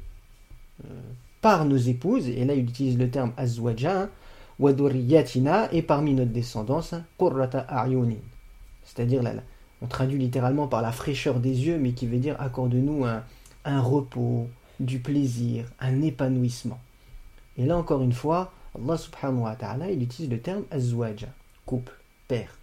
euh, 0.85 0.89
par 1.42 1.66
nos 1.66 1.78
épouses, 1.78 2.28
et 2.28 2.46
là 2.46 2.54
ils 2.54 2.64
utilisent 2.64 2.98
le 2.98 3.10
terme 3.10 3.34
azwaja, 3.38 4.02
hein, 4.02 4.10
wa 4.60 4.74
dhurriyyatina, 4.74 5.72
et 5.72 5.82
parmi 5.82 6.14
notre 6.14 6.32
descendance, 6.32 6.96
qurrata 7.18 7.60
a'yunin. 7.60 8.18
C'est-à-dire, 8.84 9.22
là, 9.22 9.34
on 9.82 9.88
traduit 9.88 10.18
littéralement 10.18 10.68
par 10.68 10.82
la 10.82 10.92
fraîcheur 10.92 11.40
des 11.40 11.68
yeux, 11.68 11.78
mais 11.78 11.92
qui 11.92 12.08
veut 12.08 12.18
dire 12.18 12.36
accorde-nous 12.40 13.06
un, 13.06 13.24
un 13.66 13.82
repos, 13.82 14.48
du 14.80 15.00
plaisir, 15.00 15.66
un 15.80 16.02
épanouissement. 16.02 16.80
Et 17.58 17.66
là 17.66 17.78
encore 17.78 18.02
une 18.02 18.14
fois, 18.14 18.52
Allah 18.76 18.98
subhanahu 18.98 19.42
wa 19.42 19.56
ta'ala, 19.56 19.92
il 19.92 20.04
utilise 20.04 20.30
le 20.30 20.40
terme 20.40 20.64
azwaja, 20.72 21.28
couple, 21.66 21.94
père. 22.28 22.58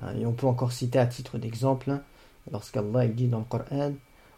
Hein, 0.00 0.14
Et 0.20 0.26
on 0.26 0.32
peut 0.32 0.46
encore 0.46 0.72
citer 0.72 0.98
à 0.98 1.06
titre 1.06 1.38
d'exemple, 1.38 1.90
hein, 1.90 2.02
lorsqu'Allah 2.50 3.04
il 3.04 3.14
dit 3.14 3.26
dans 3.26 3.40
le 3.40 3.44
Coran 3.44 3.92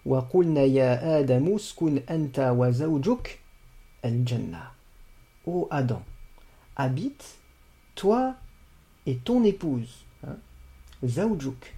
وَقُلْنَا 0.08 0.64
يَا 0.64 1.20
آدَمُ 1.20 1.56
اسْكُنْ 1.56 2.04
أَنْتَ 2.10 2.40
وَزَوْجُكَ 2.40 3.40
الْجَنَّةَ 4.06 4.64
Ô 5.46 5.68
Adam, 5.72 6.02
habite 6.76 7.38
toi 7.96 8.36
et 9.06 9.18
ton 9.18 9.44
épouse, 9.44 10.06
hein, 10.26 10.38
zawjuk, 11.06 11.76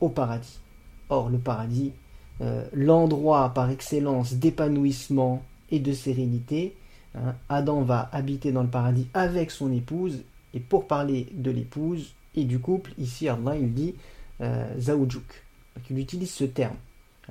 au 0.00 0.08
paradis. 0.08 0.60
Or, 1.08 1.30
le 1.30 1.38
paradis, 1.38 1.92
euh, 2.40 2.66
l'endroit 2.72 3.52
par 3.54 3.70
excellence 3.70 4.34
d'épanouissement 4.34 5.42
et 5.70 5.80
de 5.80 5.92
sérénité, 5.92 6.76
hein, 7.14 7.34
Adam 7.48 7.82
va 7.82 8.10
habiter 8.12 8.52
dans 8.52 8.62
le 8.62 8.68
paradis 8.68 9.08
avec 9.14 9.50
son 9.50 9.72
épouse, 9.72 10.24
et 10.54 10.60
pour 10.60 10.86
parler 10.86 11.26
de 11.32 11.50
l'épouse 11.50 12.14
et 12.34 12.44
du 12.44 12.58
couple, 12.58 12.92
ici 12.98 13.28
Allah 13.28 13.56
il 13.56 13.72
dit 13.72 13.94
euh, 14.40 14.78
zawjuk. 14.78 15.44
Donc, 15.74 15.84
il 15.90 15.98
utilise 15.98 16.32
ce 16.32 16.44
terme. 16.44 16.76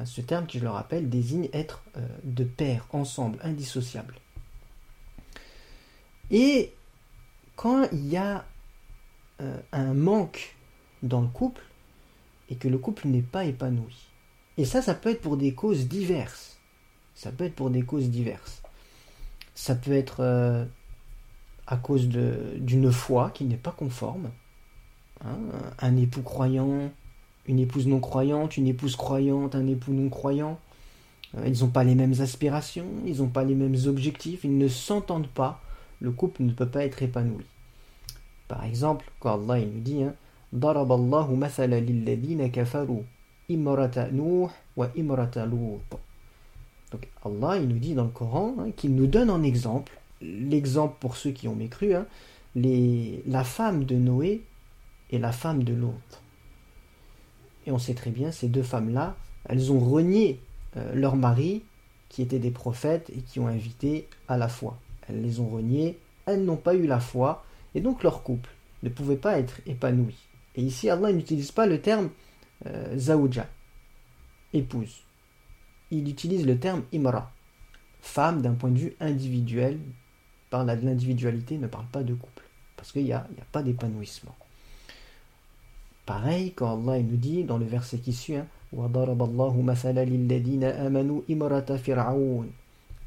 Ce 0.05 0.21
terme 0.21 0.47
qui, 0.47 0.59
je 0.59 0.65
le 0.65 0.71
rappelle, 0.71 1.11
désigne 1.11 1.49
être 1.53 1.83
euh, 1.97 2.07
de 2.25 2.45
pair, 2.45 2.87
ensemble, 2.93 3.39
indissociable. 3.43 4.15
Et 6.31 6.73
quand 7.57 7.89
il 7.93 8.09
y 8.09 8.17
a 8.17 8.47
euh, 9.41 9.59
un 9.73 9.93
manque 9.93 10.57
dans 11.03 11.21
le 11.21 11.29
couple 11.29 11.63
et 12.49 12.57
que 12.57 12.69
le 12.69 12.79
couple 12.79 13.09
n'est 13.09 13.23
pas 13.23 13.45
épanoui, 13.45 14.09
et 14.57 14.65
ça, 14.65 14.83
ça 14.83 14.95
peut 14.95 15.11
être 15.11 15.21
pour 15.21 15.37
des 15.37 15.55
causes 15.55 15.89
diverses. 15.89 16.59
Ça 17.15 17.31
peut 17.33 17.45
être 17.45 17.55
pour 17.55 17.71
des 17.71 17.83
causes 17.83 18.11
diverses. 18.11 18.63
Ça 19.55 19.75
peut 19.75 19.93
être 19.93 20.21
euh, 20.21 20.65
à 21.67 21.77
cause 21.77 22.09
d'une 22.09 22.91
foi 22.91 23.31
qui 23.31 23.45
n'est 23.45 23.57
pas 23.57 23.71
conforme. 23.71 24.31
Hein, 25.25 25.39
un 25.79 25.97
époux 25.97 26.23
croyant, 26.23 26.91
une 27.48 27.60
épouse 27.60 27.88
non 27.88 28.00
croyante, 28.00 28.58
une 28.58 28.68
épouse 28.68 28.96
croyante, 28.96 29.56
un 29.56 29.68
époux 29.68 29.94
non 29.94 30.10
croyant. 30.10 30.60
Euh, 31.38 31.48
Ils 31.48 31.60
n'ont 31.62 31.70
pas 31.70 31.84
les 31.84 31.96
mêmes 31.96 32.20
aspirations, 32.20 32.88
ils 33.06 33.18
n'ont 33.18 33.28
pas 33.28 33.44
les 33.44 33.56
mêmes 33.56 33.78
objectifs, 33.86 34.44
ils 34.44 34.58
ne 34.58 34.68
s'entendent 34.68 35.28
pas. 35.28 35.62
Le 36.00 36.12
couple 36.12 36.44
ne 36.44 36.52
peut 36.52 36.68
pas 36.68 36.86
être 36.86 37.02
épanoui. 37.02 37.46
Par 38.48 38.64
exemple, 38.64 39.10
quand 39.20 39.34
Allah 39.34 39.60
il 39.60 39.70
nous 39.70 39.82
dit 39.82 40.04
hein, 40.04 40.14
ضرب 40.56 40.92
الله 40.92 41.36
مثلا 41.36 41.80
للذين 41.80 42.48
كفروا 42.48 43.02
امرأة 43.52 44.12
نوح 44.12 44.52
وامرأة 44.78 45.46
لوط. 45.46 46.00
Donc 46.92 47.08
Allah 47.26 47.58
il 47.58 47.68
nous 47.68 47.80
dit 47.80 47.94
dans 47.96 48.06
le 48.06 48.10
Coran 48.10 48.56
hein, 48.60 48.72
qu'il 48.76 48.96
nous 48.96 49.08
donne 49.08 49.30
en 49.30 49.44
exemple, 49.44 49.92
l'exemple 50.22 50.96
pour 51.00 51.18
ceux 51.18 51.32
qui 51.32 51.48
ont 51.50 51.56
mécru, 51.56 51.94
hein, 51.94 52.06
les, 52.56 53.22
la 53.28 53.44
femme 53.44 53.84
de 53.84 53.96
Noé 53.96 54.42
et 55.12 55.20
la 55.20 55.34
femme 55.34 55.64
de 55.64 55.74
Lot. 55.74 56.21
Et 57.67 57.73
on 57.73 57.79
sait 57.79 57.95
très 57.95 58.11
bien, 58.11 58.33
ces 58.33 58.49
deux 58.49 58.63
femmes-là, 58.63 59.17
elles 59.49 59.73
ont 59.73 59.79
renié 59.79 60.41
euh, 60.77 60.95
leurs 60.95 61.17
maris, 61.17 61.63
qui 62.09 62.21
étaient 62.21 62.39
des 62.39 62.51
prophètes 62.51 63.11
et 63.11 63.23
qui 63.23 63.41
ont 63.41 63.47
invité 63.47 64.07
à 64.29 64.37
la 64.37 64.49
foi. 64.49 64.79
Elles 65.09 65.23
les 65.23 65.41
ont 65.41 65.49
reniés, 65.49 65.99
elles 66.27 66.45
n'ont 66.45 66.57
pas 66.59 66.75
eu 66.75 66.87
la 66.87 67.01
foi, 67.01 67.43
et 67.75 67.81
donc 67.81 68.03
leur 68.03 68.23
couple 68.23 68.51
ne 68.83 68.91
pouvait 68.91 69.17
pas 69.17 69.39
être 69.39 69.61
épanoui. 69.67 70.17
Et 70.55 70.63
ici, 70.63 70.91
Allah 70.91 71.11
n'utilise 71.11 71.53
pas 71.53 71.67
le 71.67 71.81
terme 71.81 72.11
euh, 72.67 72.99
zawja, 72.99 73.49
épouse. 74.53 75.05
Il 75.91 76.07
utilise 76.09 76.47
le 76.47 76.59
terme 76.59 76.83
imra, 76.93 77.33
femme 78.03 78.43
d'un 78.43 78.55
point 78.55 78.71
de 78.71 78.79
vue 78.79 78.97
individuel. 79.01 79.79
Par 80.51 80.67
là 80.67 80.77
de 80.77 80.85
l'individualité, 80.85 81.57
ne 81.57 81.67
parle 81.67 81.87
pas 81.87 82.03
de 82.03 82.13
couple, 82.13 82.45
parce 82.77 82.93
qu'il 82.93 83.05
n'y 83.05 83.13
a, 83.15 83.21
a 83.21 83.45
pas 83.53 83.63
d'épanouissement. 83.63 84.37
Pareil 86.07 86.53
quand 86.53 86.73
Allah 86.73 87.01
nous 87.01 87.17
dit 87.17 87.45
dans 87.45 87.59
le 87.59 87.65
verset 87.65 87.99
qui 87.99 88.13
suit 88.13 88.37
hein, 88.37 88.47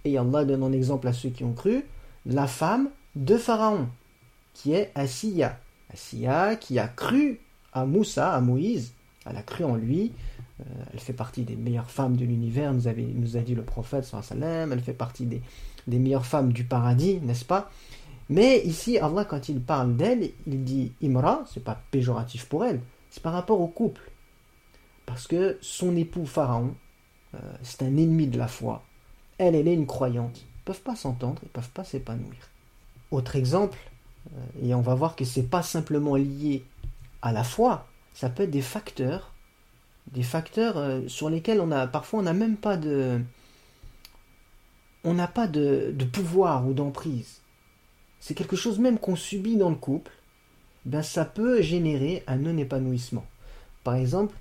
et 0.05 0.17
Allah 0.17 0.45
donne 0.45 0.63
en 0.63 0.71
exemple 0.71 1.07
à 1.07 1.13
ceux 1.13 1.29
qui 1.29 1.43
ont 1.43 1.53
cru 1.53 1.83
la 2.25 2.47
femme 2.47 2.89
de 3.15 3.37
Pharaon, 3.37 3.87
qui 4.53 4.73
est 4.73 4.91
Asiya. 4.95 5.59
Asiya 5.91 6.55
qui 6.55 6.77
a 6.79 6.87
cru 6.87 7.39
à 7.73 7.85
Moussa, 7.85 8.33
à 8.33 8.39
Moïse, 8.41 8.93
elle 9.25 9.37
a 9.37 9.41
cru 9.41 9.63
en 9.63 9.75
lui. 9.75 10.11
Euh, 10.61 10.63
elle 10.93 10.99
fait 10.99 11.13
partie 11.13 11.43
des 11.43 11.55
meilleures 11.55 11.89
femmes 11.89 12.15
de 12.15 12.23
l'univers, 12.23 12.73
nous, 12.73 12.87
a 13.37 13.39
dit 13.41 13.55
le 13.55 13.63
prophète, 13.63 14.09
elle 14.39 14.81
fait 14.81 14.93
partie 14.93 15.25
des 15.25 15.99
meilleures 15.99 16.25
femmes 16.25 16.53
du 16.53 16.63
paradis, 16.63 17.19
n'est-ce 17.21 17.43
pas? 17.43 17.69
Mais 18.29 18.61
ici, 18.65 18.97
Allah, 18.97 19.25
quand 19.25 19.49
il 19.49 19.61
parle 19.61 19.95
d'elle, 19.95 20.31
il 20.47 20.63
dit 20.63 20.93
Imra, 21.03 21.43
c'est 21.51 21.63
pas 21.63 21.79
péjoratif 21.91 22.47
pour 22.47 22.65
elle, 22.65 22.81
c'est 23.09 23.21
par 23.21 23.33
rapport 23.33 23.61
au 23.61 23.67
couple. 23.67 24.11
Parce 25.05 25.27
que 25.27 25.57
son 25.61 25.95
époux 25.95 26.25
Pharaon, 26.25 26.75
euh, 27.35 27.37
c'est 27.61 27.83
un 27.83 27.97
ennemi 27.97 28.27
de 28.27 28.37
la 28.37 28.47
foi. 28.47 28.83
Elle, 29.37 29.55
elle 29.55 29.67
est 29.67 29.73
une 29.73 29.85
croyante. 29.85 30.41
Ils 30.41 30.59
ne 30.61 30.65
peuvent 30.65 30.81
pas 30.81 30.95
s'entendre, 30.95 31.39
ils 31.43 31.47
ne 31.47 31.51
peuvent 31.51 31.69
pas 31.69 31.83
s'épanouir. 31.83 32.49
Autre 33.11 33.35
exemple, 33.35 33.77
euh, 34.33 34.67
et 34.67 34.73
on 34.73 34.81
va 34.81 34.95
voir 34.95 35.15
que 35.15 35.25
c'est 35.25 35.49
pas 35.49 35.61
simplement 35.61 36.15
lié 36.15 36.65
à 37.21 37.31
la 37.31 37.43
foi, 37.43 37.87
ça 38.13 38.29
peut 38.29 38.43
être 38.43 38.51
des 38.51 38.61
facteurs, 38.61 39.33
des 40.11 40.23
facteurs 40.23 40.77
euh, 40.77 41.07
sur 41.07 41.29
lesquels 41.29 41.59
on 41.59 41.71
a 41.71 41.87
parfois 41.87 42.19
on 42.19 42.23
n'a 42.23 42.33
même 42.33 42.57
pas 42.57 42.77
de, 42.77 43.21
on 45.03 45.13
n'a 45.13 45.27
pas 45.27 45.47
de, 45.47 45.93
de, 45.93 46.05
pouvoir 46.05 46.67
ou 46.67 46.73
d'emprise 46.73 47.41
c'est 48.19 48.33
quelque 48.33 48.55
chose 48.55 48.79
même 48.79 48.99
qu'on 48.99 49.15
subit 49.15 49.57
dans 49.57 49.69
le 49.69 49.75
couple, 49.75 50.11
ben 50.85 51.01
ça 51.01 51.25
peut 51.25 51.61
générer 51.61 52.23
un 52.27 52.37
non-épanouissement. 52.37 53.25
Par 53.83 53.95
exemple, 53.95 54.35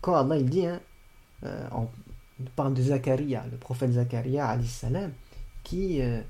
quand 0.00 0.14
Allah 0.14 0.36
il 0.38 0.48
dit, 0.48 0.66
hein, 0.66 0.80
euh, 1.44 1.68
on 1.72 1.88
parle 2.56 2.74
de 2.74 2.82
Zacharia, 2.82 3.44
le 3.50 3.56
prophète 3.56 3.92
Zacharia, 3.92 4.58
salam, 4.64 5.12
qui, 5.62 6.00
euh, 6.00 6.20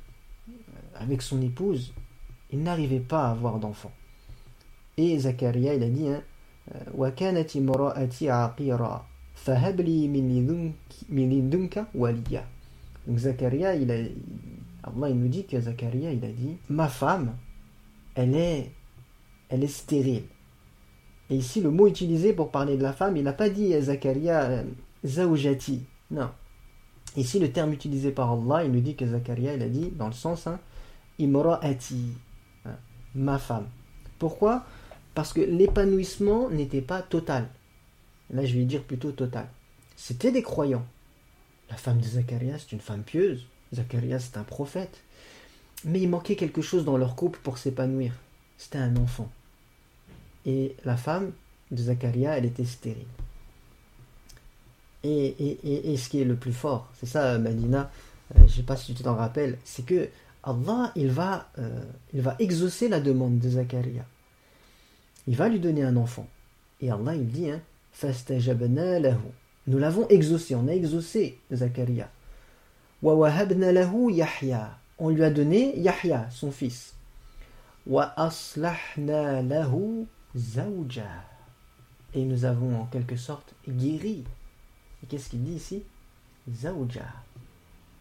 avec 0.94 1.22
son 1.22 1.40
épouse, 1.42 1.92
il 2.52 2.62
n'arrivait 2.62 3.00
pas 3.00 3.26
à 3.26 3.30
avoir 3.30 3.58
d'enfant. 3.58 3.92
Et 4.96 5.18
Zacharia, 5.18 5.74
il 5.74 5.82
a 5.82 5.88
dit, 5.88 6.08
hein, 6.08 6.22
euh, 6.74 6.78
donc 13.06 13.18
Zacharia, 13.18 13.74
il 13.74 13.90
a, 13.90 13.96
Allah 14.82 15.10
il 15.10 15.16
nous 15.16 15.28
dit 15.28 15.44
que 15.44 15.60
Zacharia 15.60 16.12
il 16.12 16.24
a 16.24 16.30
dit 16.30 16.58
ma 16.68 16.88
femme 16.88 17.36
elle 18.14 18.34
est 18.34 18.72
elle 19.48 19.64
est 19.64 19.68
stérile 19.68 20.24
et 21.28 21.36
ici 21.36 21.60
le 21.60 21.70
mot 21.70 21.86
utilisé 21.86 22.32
pour 22.32 22.50
parler 22.50 22.76
de 22.76 22.82
la 22.82 22.92
femme 22.92 23.16
il 23.16 23.24
n'a 23.24 23.32
pas 23.32 23.50
dit 23.50 23.72
Zacharia 23.80 24.42
euh, 24.42 24.64
zaoujati 25.04 25.84
non 26.10 26.30
ici 27.16 27.38
le 27.38 27.50
terme 27.50 27.72
utilisé 27.72 28.10
par 28.10 28.32
Allah 28.32 28.64
il 28.64 28.72
nous 28.72 28.80
dit 28.80 28.96
que 28.96 29.06
Zacharia 29.06 29.54
il 29.54 29.62
a 29.62 29.68
dit 29.68 29.90
dans 29.90 30.06
le 30.06 30.12
sens 30.12 30.46
hein, 30.46 30.58
imra'ati 31.18 32.14
hein, 32.64 32.76
ma 33.14 33.38
femme 33.38 33.66
pourquoi? 34.20 34.66
Parce 35.14 35.32
que 35.32 35.40
l'épanouissement 35.40 36.50
n'était 36.50 36.82
pas 36.82 37.02
total. 37.02 37.48
Là, 38.28 38.44
je 38.44 38.54
vais 38.54 38.64
dire 38.64 38.84
plutôt 38.84 39.10
total. 39.10 39.48
C'était 39.96 40.30
des 40.30 40.42
croyants. 40.42 40.86
La 41.70 41.76
femme 41.76 41.98
de 41.98 42.04
Zacharias, 42.04 42.58
c'est 42.58 42.72
une 42.72 42.80
femme 42.80 43.02
pieuse. 43.02 43.46
Zacharias, 43.74 44.20
c'est 44.20 44.38
un 44.38 44.44
prophète. 44.44 45.00
Mais 45.84 46.00
il 46.00 46.08
manquait 46.08 46.36
quelque 46.36 46.62
chose 46.62 46.84
dans 46.84 46.96
leur 46.96 47.16
couple 47.16 47.38
pour 47.42 47.58
s'épanouir. 47.58 48.12
C'était 48.58 48.78
un 48.78 48.96
enfant. 48.96 49.30
Et 50.44 50.76
la 50.84 50.96
femme 50.96 51.32
de 51.70 51.82
Zacharia, 51.82 52.36
elle 52.36 52.46
était 52.46 52.64
stérile. 52.64 53.06
Et, 55.02 55.90
et, 55.90 55.96
ce 55.96 56.10
qui 56.10 56.20
est 56.20 56.26
le 56.26 56.36
plus 56.36 56.52
fort, 56.52 56.90
c'est 57.00 57.06
ça, 57.06 57.38
Madina, 57.38 57.90
euh, 58.34 58.40
je 58.40 58.42
ne 58.42 58.48
sais 58.48 58.62
pas 58.62 58.76
si 58.76 58.92
tu 58.92 59.02
t'en 59.02 59.14
rappelles, 59.14 59.56
c'est 59.64 59.86
que 59.86 60.10
Allah, 60.42 60.92
il 60.94 61.10
va, 61.10 61.48
euh, 61.58 61.82
il 62.12 62.20
va 62.20 62.36
exaucer 62.38 62.88
la 62.88 63.00
demande 63.00 63.38
de 63.38 63.48
Zacharia 63.48 64.04
il 65.26 65.36
va 65.36 65.48
lui 65.48 65.60
donner 65.60 65.84
un 65.84 65.96
enfant. 65.96 66.26
Et 66.80 66.90
Allah, 66.90 67.14
il 67.14 67.28
dit, 67.28 67.50
hein, 67.50 67.60
Nous 69.66 69.78
l'avons 69.78 70.08
exaucé, 70.08 70.54
on 70.54 70.66
a 70.66 70.72
exaucé 70.72 71.38
Zakaria. 73.02 73.90
Yahya. 74.10 74.78
On 74.98 75.08
lui 75.08 75.24
a 75.24 75.30
donné 75.30 75.78
Yahya, 75.78 76.28
son 76.30 76.50
fils. 76.50 76.94
Wa 77.86 78.14
lahu 78.98 80.06
Et 82.14 82.24
nous 82.24 82.44
avons 82.44 82.80
en 82.82 82.84
quelque 82.86 83.16
sorte 83.16 83.54
guéri. 83.68 84.24
Et 85.02 85.06
qu'est-ce 85.06 85.30
qu'il 85.30 85.42
dit 85.42 85.54
ici? 85.54 85.82
Zawja. 86.52 87.06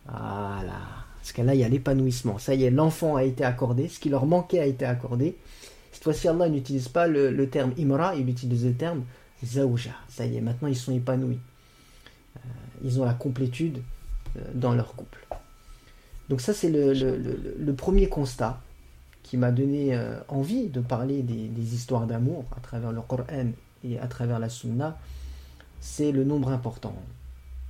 Voilà. 0.06 0.80
Parce 1.18 1.32
que 1.32 1.42
là, 1.42 1.54
il 1.54 1.62
y 1.62 1.64
a 1.64 1.70
l'épanouissement. 1.70 2.38
Ça 2.38 2.54
y 2.56 2.64
est, 2.64 2.72
l'enfant 2.72 3.16
a 3.16 3.24
été 3.24 3.44
accordé. 3.44 3.88
Ce 3.88 4.00
qui 4.00 4.10
leur 4.10 4.26
manquait 4.26 4.60
a 4.60 4.66
été 4.66 4.86
accordé. 4.86 5.38
Cette 5.92 6.04
fois-ci, 6.04 6.28
Allah 6.28 6.50
n'utilise 6.50 6.88
pas 6.88 7.08
le, 7.08 7.50
terme 7.50 7.74
imra, 7.78 8.16
il 8.16 8.30
utilise 8.30 8.66
le 8.66 8.74
terme 8.74 9.04
zawja. 9.44 9.92
Ça 10.08 10.26
y 10.26 10.38
est, 10.38 10.42
maintenant 10.42 10.68
ils 10.68 10.78
sont 10.78 10.94
épanouis. 10.94 11.40
Euh, 12.38 12.40
ils 12.84 13.02
ont 13.02 13.06
la 13.06 13.14
complétude 13.14 13.82
dans 14.54 14.74
leur 14.74 14.96
couple. 14.96 15.26
Donc 16.30 16.42
ça, 16.42 16.54
c'est 16.54 16.70
le, 16.70 17.72
premier 17.74 18.08
constat 18.08 18.62
qui 19.24 19.38
m'a 19.38 19.52
donné 19.52 19.96
euh, 19.96 20.20
envie 20.28 20.68
de 20.68 20.80
parler 20.80 21.24
des, 21.24 21.74
histoires 21.74 22.08
d'amour 22.08 22.46
à 22.56 22.60
travers 22.60 22.92
le 22.92 23.02
Coran 23.02 23.52
et 23.84 24.00
à 24.00 24.08
travers 24.08 24.40
la 24.40 24.50
Sunna. 24.50 24.98
C'est 25.82 26.12
le 26.12 26.24
nombre 26.24 26.50
important 26.50 26.96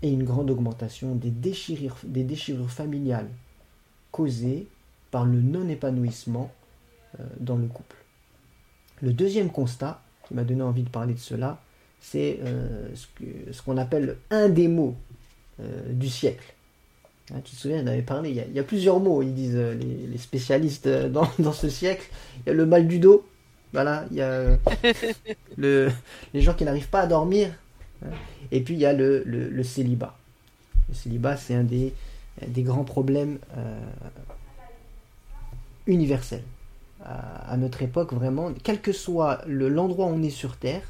et 0.02 0.10
une 0.10 0.24
grande 0.24 0.50
augmentation 0.50 1.16
des 1.16 1.30
déchirures, 1.32 1.98
familiales 2.70 3.30
causées 4.12 4.68
par 5.12 5.26
le 5.26 5.42
non-épanouissement 5.42 6.52
dans 7.40 7.58
le 7.58 7.68
couple. 7.68 7.96
Le 9.02 9.14
deuxième 9.14 9.50
constat 9.50 10.02
qui 10.28 10.34
m'a 10.34 10.44
donné 10.44 10.62
envie 10.62 10.84
de 10.84 10.90
parler 10.90 11.14
de 11.14 11.20
cela, 11.20 11.62
c'est 12.00 12.40
euh, 12.44 12.90
ce 12.96 13.62
qu'on 13.62 13.78
appelle 13.78 14.18
un 14.30 14.50
des 14.50 14.68
mots 14.68 14.96
euh, 15.62 15.94
du 15.94 16.10
siècle. 16.10 16.54
Hein, 17.34 17.42
tu 17.44 17.56
te 17.56 17.62
souviens, 17.62 17.84
on 17.84 17.88
avait 17.88 18.02
parlé, 18.02 18.30
il 18.30 18.56
y, 18.56 18.60
a, 18.60 18.64
plusieurs 18.64 19.00
mots, 19.00 19.22
ils 19.22 19.34
disent 19.34 19.56
euh, 19.56 19.76
les, 19.76 20.18
spécialistes 20.18 20.88
dans, 21.40 21.54
ce 21.54 21.70
siècle. 21.70 22.08
Il 22.38 22.50
y 22.50 22.52
a 22.52 22.54
le 22.54 22.66
mal 22.66 22.88
du 22.88 23.00
dos, 23.00 23.28
voilà, 23.74 24.06
il 24.12 24.18
y 24.18 24.22
a 24.22 24.58
le, 25.58 25.92
les 26.34 26.42
gens 26.42 26.54
qui 26.54 26.64
n'arrivent 26.66 26.90
pas 26.90 27.02
à 27.02 27.08
dormir, 27.08 27.52
hein, 28.04 28.10
et 28.52 28.62
puis 28.62 28.74
il 28.74 28.80
y 28.80 28.86
a 28.86 28.94
le, 28.94 29.24
le, 29.26 29.64
célibat. 29.64 30.18
Le 30.88 30.96
célibat, 30.96 31.38
c'est 31.38 31.54
un 31.54 31.64
des, 31.64 31.94
des 32.48 32.64
grands 32.64 32.84
problèmes 32.84 33.38
universels 35.86 36.44
à, 37.04 37.56
notre 37.58 37.82
époque, 37.82 38.14
vraiment, 38.14 38.52
quel 38.64 38.82
que 38.82 38.92
soit 38.92 39.42
l'endroit 39.48 40.08
où 40.08 40.10
on 40.10 40.24
est 40.24 40.30
sur 40.30 40.58
Terre, 40.58 40.84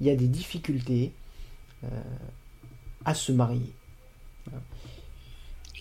il 0.00 0.06
y 0.06 0.10
a 0.10 0.16
des 0.16 0.26
difficultés 0.26 1.12
euh, 1.84 1.88
à 3.04 3.14
se 3.14 3.32
marier. 3.32 3.72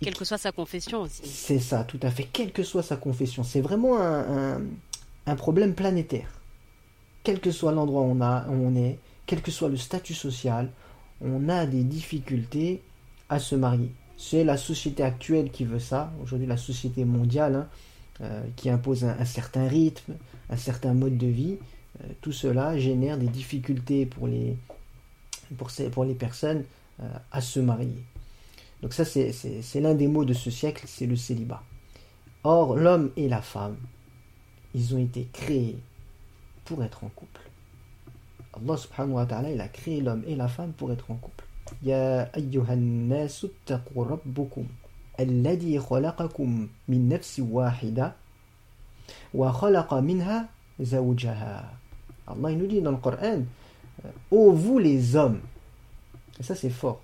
Quelle 0.04 0.16
que 0.16 0.26
soit 0.26 0.38
sa 0.38 0.52
confession 0.52 1.02
aussi. 1.02 1.22
C'est 1.26 1.60
ça, 1.60 1.84
tout 1.84 2.00
à 2.02 2.12
fait. 2.12 2.28
Quelle 2.32 2.52
que 2.52 2.64
soit 2.64 2.84
sa 2.84 2.96
confession. 2.96 3.44
C'est 3.44 3.62
vraiment 3.62 3.98
un, 4.00 5.36
problème 5.36 5.74
planétaire. 5.74 6.28
Quel 7.24 7.40
que 7.40 7.52
soit 7.52 7.72
l'endroit 7.72 8.02
où, 8.02 8.18
on 8.22 8.76
est, 8.76 9.00
quel 9.26 9.42
que 9.42 9.52
soit 9.52 9.70
le 9.70 9.78
statut 9.78 10.14
social, 10.14 10.70
on 11.22 11.48
a 11.50 11.66
des 11.66 11.84
difficultés 11.84 12.82
à 13.30 13.40
se 13.40 13.56
marier. 13.56 13.92
C'est 14.18 14.44
la 14.44 14.58
société 14.58 15.04
actuelle 15.04 15.50
qui 15.50 15.64
veut 15.64 15.80
ça. 15.80 16.12
Aujourd'hui, 16.22 16.48
la 16.48 16.58
société 16.58 17.06
mondiale, 17.06 17.56
hein, 17.56 17.68
euh, 18.22 18.44
qui 18.56 18.70
impose 18.70 19.06
un, 19.06 19.26
certain 19.26 19.68
rythme, 19.68 20.14
un 20.50 20.58
certain 20.58 20.94
mode 20.94 21.18
de 21.18 21.28
vie, 21.28 21.58
euh, 22.02 22.08
tout 22.22 22.32
cela 22.32 22.78
génère 22.78 23.18
des 23.18 23.28
difficultés 23.28 24.06
pour 24.06 24.28
les, 24.28 24.56
pour 25.92 26.06
les 26.06 26.14
personnes 26.14 26.64
euh, 27.02 27.10
à 27.32 27.42
se 27.42 27.60
marier. 27.60 28.04
Donc 28.84 28.92
ça, 28.92 29.06
c'est 29.06 29.80
l'un 29.80 29.96
des 29.96 30.10
mots 30.10 30.26
de 30.26 30.34
ce 30.34 30.52
siècle, 30.52 30.84
c'est 30.88 31.06
le 31.06 31.16
célibat. 31.16 31.64
Or, 32.44 32.76
l'homme 32.76 33.12
et 33.16 33.30
la 33.30 33.42
femme, 33.42 33.78
ils 34.76 34.94
ont 34.94 34.98
été 34.98 35.30
créés 35.32 35.78
pour 36.66 36.84
être 36.84 37.06
en 37.06 37.08
couple. 37.08 37.40
Allah 38.54 38.76
subhanahu 38.76 39.14
wa 39.14 39.26
ta'ala, 39.26 39.52
il 39.52 39.62
a 39.62 39.70
créé 39.70 40.02
l'homme 40.02 40.24
et 40.28 40.36
la 40.36 40.50
femme 40.50 40.74
pour 40.74 40.92
être 40.92 41.10
en 41.10 41.16
couple. 41.16 41.46
Ya 41.82 42.24
ayyuhannasu 42.34 43.48
rabbukum 43.96 44.68
alladhi 45.18 45.80
khalaqakum 45.80 46.68
min 46.90 47.20
wahida 47.40 48.18
wa 49.34 49.54
khalaqa 49.54 50.02
minha 50.02 50.50
zawjaha. 50.82 51.72
Allah 52.28 52.52
nous 52.52 52.68
dit 52.68 52.82
dans 52.82 52.92
le 52.92 52.98
Coran, 52.98 53.44
euh, 54.04 54.10
ô 54.30 54.52
vous 54.52 54.78
les 54.78 55.16
hommes, 55.16 55.40
ça 56.42 56.54
c'est 56.54 56.70
fort, 56.70 57.00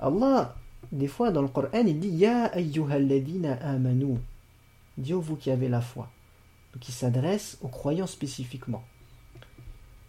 Allah 0.00 0.54
des 0.92 1.06
fois 1.06 1.30
dans 1.30 1.42
le 1.42 1.48
Coran 1.48 1.84
il 1.86 1.98
dit 1.98 2.08
Ya 2.08 2.46
ayyuhalladina 2.46 3.54
amanu 3.54 4.18
dit 4.96 5.14
ô 5.14 5.20
vous 5.20 5.36
qui 5.36 5.50
avez 5.50 5.68
la 5.68 5.80
foi 5.80 6.10
donc 6.74 6.88
il 6.88 6.92
s'adresse 6.92 7.58
aux 7.62 7.68
croyants 7.68 8.06
spécifiquement 8.06 8.84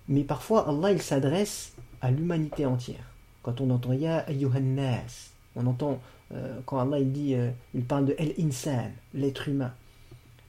Mais 0.07 0.23
parfois, 0.23 0.67
Allah, 0.67 0.91
il 0.91 1.01
s'adresse 1.01 1.73
à 2.01 2.11
l'humanité 2.11 2.65
entière. 2.65 3.13
Quand 3.43 3.61
on 3.61 3.69
entend 3.69 3.93
Ya 3.93 4.19
ayyuhannas, 4.27 5.31
on 5.55 5.65
entend 5.67 6.01
euh, 6.33 6.59
quand 6.65 6.79
Allah 6.79 6.99
il 6.99 7.11
dit, 7.11 7.35
euh, 7.35 7.51
il 7.73 7.83
parle 7.83 8.05
de 8.05 8.15
El 8.17 8.33
Insan, 8.39 8.91
l'être 9.13 9.47
humain. 9.47 9.73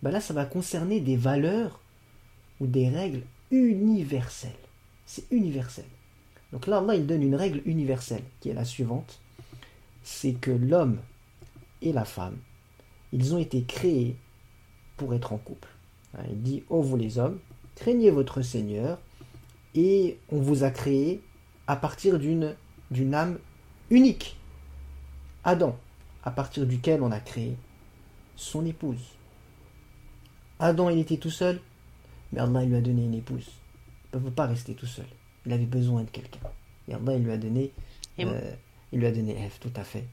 Ben 0.03 0.11
là, 0.11 0.21
ça 0.21 0.35
va 0.35 0.45
concerner 0.45 1.01
des 1.01 1.17
valeurs 1.17 1.81
ou 2.61 2.67
des 2.67 2.89
règles 2.89 3.23
universelles. 3.51 4.53
C'est 5.07 5.31
universel. 5.31 5.85
Donc 6.53 6.67
là, 6.67 6.79
Allah 6.79 6.97
il 6.97 7.07
donne 7.07 7.23
une 7.23 7.35
règle 7.35 7.63
universelle 7.65 8.25
qui 8.41 8.51
est 8.51 8.55
la 8.55 8.65
suivante 8.65 9.21
c'est 10.03 10.35
que 10.35 10.51
l'homme 10.51 10.99
et 11.83 11.93
la 11.93 12.05
femme, 12.05 12.39
ils 13.13 13.35
ont 13.35 13.39
été 13.39 13.65
créés 13.65 14.17
pour 14.97 15.15
être 15.15 15.33
en 15.33 15.39
couple. 15.39 15.69
Hein, 16.15 16.23
il 16.31 16.43
dit 16.43 16.65
Oh, 16.69 16.83
vous 16.83 16.97
les 16.97 17.19
hommes, 17.19 17.39
craignez 17.75 18.11
votre 18.11 18.43
Seigneur, 18.43 18.99
et 19.75 20.19
on 20.31 20.41
vous 20.41 20.65
a 20.65 20.71
créé 20.71 21.23
à 21.67 21.77
partir 21.77 22.19
d'une, 22.19 22.55
d'une 22.91 23.15
âme 23.15 23.39
unique. 23.91 24.37
Adam, 25.45 25.77
à 26.25 26.31
partir 26.31 26.67
duquel 26.67 27.03
on 27.03 27.11
a 27.13 27.21
créé 27.21 27.57
son 28.37 28.67
épouse. 28.67 29.15
Adam, 30.59 30.91
il 30.91 30.99
était 30.99 31.17
tout 31.17 31.31
seul, 31.31 31.61
mais 32.33 32.41
Allah 32.41 32.65
il 32.65 32.71
lui 32.71 32.77
a 32.77 32.81
donné 32.81 33.05
une 33.05 33.15
épouse. 33.15 33.49
Il 34.13 34.19
ne 34.19 34.25
peut 34.25 34.31
pas 34.31 34.47
rester 34.47 34.75
tout 34.75 34.87
seul. 34.87 35.07
Il 35.47 35.53
avait 35.53 35.65
besoin 35.65 36.03
de 36.03 36.11
quelqu'un. 36.11 36.41
Et 36.89 36.95
Allah 36.95 37.15
il 37.15 37.25
lui 37.25 37.33
a 37.33 37.39
donné, 37.39 37.73
euh, 38.19 38.55
il 38.93 39.01
lui 39.01 39.07
a 39.07 39.13
donné 39.13 39.33
Ève, 39.33 39.59
tout 39.61 39.73
à 39.77 39.85
fait. 39.85 40.05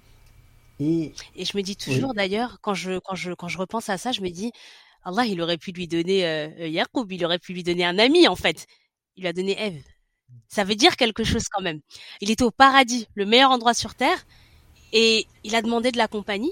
Et, 0.79 1.13
et 1.35 1.45
je 1.45 1.57
me 1.57 1.63
dis 1.63 1.75
toujours 1.75 2.13
d'ailleurs, 2.13 2.59
quand 2.61 2.75
je, 2.75 2.99
quand, 2.99 3.15
je, 3.15 3.33
quand 3.33 3.47
je 3.47 3.57
repense 3.57 3.89
à 3.89 3.97
ça, 3.97 4.11
je 4.11 4.21
me 4.21 4.29
dis, 4.29 4.51
Allah, 5.03 5.25
il 5.25 5.41
aurait 5.41 5.57
pu 5.57 5.71
lui 5.71 5.87
donner 5.87 6.27
euh, 6.27 6.49
il 7.09 7.25
aurait 7.25 7.39
pu 7.39 7.53
lui 7.53 7.63
donner 7.63 7.85
un 7.85 7.97
ami 7.97 8.27
en 8.27 8.35
fait. 8.35 8.67
Il 9.15 9.21
lui 9.21 9.27
a 9.27 9.33
donné 9.33 9.59
Ève. 9.59 9.81
Ça 10.47 10.63
veut 10.63 10.75
dire 10.75 10.97
quelque 10.97 11.23
chose 11.23 11.45
quand 11.49 11.61
même. 11.61 11.79
Il 12.21 12.29
était 12.29 12.43
au 12.43 12.51
paradis, 12.51 13.07
le 13.15 13.25
meilleur 13.25 13.51
endroit 13.51 13.73
sur 13.73 13.95
terre, 13.95 14.25
et 14.93 15.25
il 15.43 15.55
a 15.55 15.61
demandé 15.61 15.91
de 15.91 15.97
la 15.97 16.07
compagnie. 16.07 16.51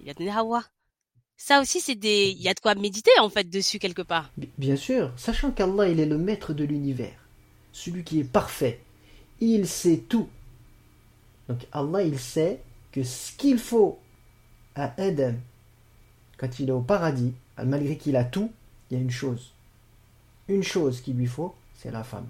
Il 0.00 0.08
a 0.08 0.14
donné 0.14 0.30
Hawa. 0.30 0.64
Ça 1.36 1.60
aussi, 1.60 1.80
c'est 1.80 1.96
des, 1.96 2.30
il 2.30 2.40
y 2.40 2.48
a 2.48 2.54
de 2.54 2.60
quoi 2.60 2.74
méditer 2.74 3.10
en 3.20 3.28
fait 3.28 3.50
dessus 3.50 3.78
quelque 3.78 4.02
part. 4.02 4.30
Bien 4.56 4.76
sûr, 4.76 5.12
sachant 5.16 5.50
qu'Allah, 5.50 5.88
il 5.88 6.00
est 6.00 6.06
le 6.06 6.16
maître 6.16 6.54
de 6.54 6.64
l'univers, 6.64 7.18
celui 7.72 8.04
qui 8.04 8.20
est 8.20 8.24
parfait. 8.24 8.80
Il 9.40 9.66
sait 9.66 9.98
tout. 10.08 10.28
Donc 11.48 11.66
Allah, 11.72 12.02
il 12.02 12.18
sait 12.18 12.60
que 12.92 13.02
ce 13.02 13.32
qu'il 13.32 13.58
faut 13.58 13.98
à 14.74 14.92
Adam, 15.00 15.34
quand 16.38 16.58
il 16.58 16.68
est 16.68 16.72
au 16.72 16.80
paradis, 16.80 17.32
malgré 17.64 17.96
qu'il 17.96 18.16
a 18.16 18.24
tout, 18.24 18.52
il 18.90 18.96
y 18.96 19.00
a 19.00 19.02
une 19.02 19.10
chose. 19.10 19.52
Une 20.48 20.62
chose 20.62 21.00
qu'il 21.00 21.16
lui 21.16 21.26
faut, 21.26 21.54
c'est 21.74 21.90
la 21.90 22.04
femme. 22.04 22.26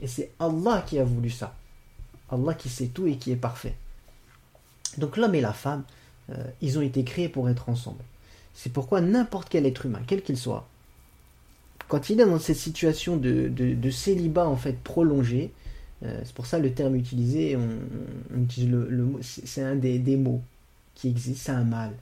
Et 0.00 0.06
c'est 0.06 0.30
Allah 0.38 0.84
qui 0.86 0.98
a 0.98 1.04
voulu 1.04 1.30
ça. 1.30 1.54
Allah 2.30 2.54
qui 2.54 2.68
sait 2.68 2.88
tout 2.88 3.06
et 3.06 3.16
qui 3.16 3.32
est 3.32 3.36
parfait. 3.36 3.76
Donc 4.98 5.16
l'homme 5.16 5.34
et 5.34 5.40
la 5.40 5.52
femme, 5.52 5.84
euh, 6.30 6.44
ils 6.60 6.78
ont 6.78 6.82
été 6.82 7.04
créés 7.04 7.28
pour 7.28 7.48
être 7.48 7.68
ensemble. 7.68 8.02
C'est 8.54 8.72
pourquoi 8.72 9.00
n'importe 9.00 9.48
quel 9.48 9.66
être 9.66 9.86
humain, 9.86 10.02
quel 10.06 10.22
qu'il 10.22 10.38
soit, 10.38 10.68
quand 11.88 12.08
il 12.08 12.20
est 12.20 12.26
dans 12.26 12.38
cette 12.38 12.56
situation 12.56 13.16
de, 13.16 13.48
de 13.48 13.90
célibat 13.90 14.48
en 14.48 14.56
fait 14.56 14.78
prolongé, 14.82 15.52
euh, 16.04 16.20
c'est 16.24 16.34
pour 16.34 16.46
ça 16.46 16.58
le 16.58 16.72
terme 16.72 16.96
utilisé, 16.96 17.56
on, 17.56 19.18
c'est 19.22 19.62
un 19.62 19.74
des, 19.76 20.16
mots 20.16 20.42
qui 20.94 21.08
existe, 21.08 21.42
c'est 21.42 21.52
un 21.52 21.64
mal. 21.64 21.92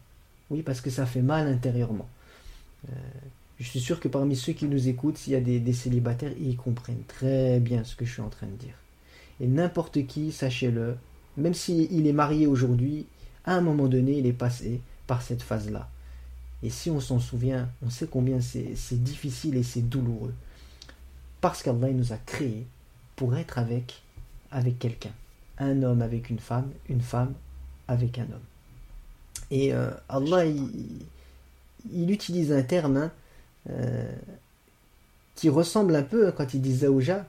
Oui, 0.50 0.62
parce 0.62 0.80
que 0.80 0.90
ça 0.90 1.06
fait 1.06 1.22
mal 1.22 1.46
intérieurement. 1.46 2.08
Euh, 2.88 2.92
je 3.60 3.68
suis 3.68 3.80
sûr 3.80 4.00
que 4.00 4.08
parmi 4.08 4.34
ceux 4.34 4.52
qui 4.52 4.66
nous 4.66 4.88
écoutent, 4.88 5.18
s'il 5.18 5.34
y 5.34 5.36
a 5.36 5.40
des, 5.40 5.72
célibataires, 5.72 6.32
ils 6.40 6.56
comprennent 6.56 7.04
très 7.06 7.60
bien 7.60 7.84
ce 7.84 7.94
que 7.94 8.04
je 8.04 8.12
suis 8.12 8.22
en 8.22 8.28
train 8.28 8.48
de 8.48 8.56
dire. 8.56 8.74
Et 9.40 9.46
n'importe 9.46 10.06
qui, 10.06 10.32
sachez-le, 10.32 10.96
même 11.36 11.54
s'il 11.54 12.06
est 12.06 12.12
marié 12.12 12.46
aujourd'hui, 12.46 13.06
à 13.44 13.54
un 13.54 13.60
moment 13.60 13.86
donné, 13.86 14.18
il 14.18 14.26
est 14.26 14.32
passé 14.32 14.80
par 15.06 15.22
cette 15.22 15.42
phase-là. 15.42 15.88
Et 16.62 16.70
si 16.70 16.90
on 16.90 17.00
s'en 17.00 17.18
souvient, 17.18 17.68
on 17.84 17.90
sait 17.90 18.06
combien 18.06 18.40
c'est 18.40 19.02
difficile 19.02 19.56
et 19.56 19.62
c'est 19.62 19.88
douloureux. 19.88 20.34
Parce 21.40 21.62
qu'Allah 21.62 21.90
nous 21.90 22.12
a 22.12 22.16
créés 22.18 22.66
pour 23.22 23.36
être 23.36 23.56
avec, 23.56 24.02
avec 24.50 24.80
quelqu'un. 24.80 25.12
Un 25.56 25.84
homme 25.84 26.02
avec 26.02 26.28
une 26.28 26.40
femme, 26.40 26.72
une 26.88 27.00
femme 27.00 27.34
avec 27.86 28.18
un 28.18 28.22
homme. 28.24 28.48
Et 29.52 29.72
euh, 29.72 29.92
Allah, 30.08 30.44
il, 30.44 32.10
utilise 32.10 32.50
un 32.50 32.62
terme 32.62 32.96
hein, 32.96 33.12
euh, 33.70 34.12
qui 35.36 35.48
ressemble 35.50 35.94
un 35.94 36.02
peu 36.02 36.32
quand 36.32 36.52
il 36.52 36.62
dit 36.62 36.78
zaouja, 36.78 37.24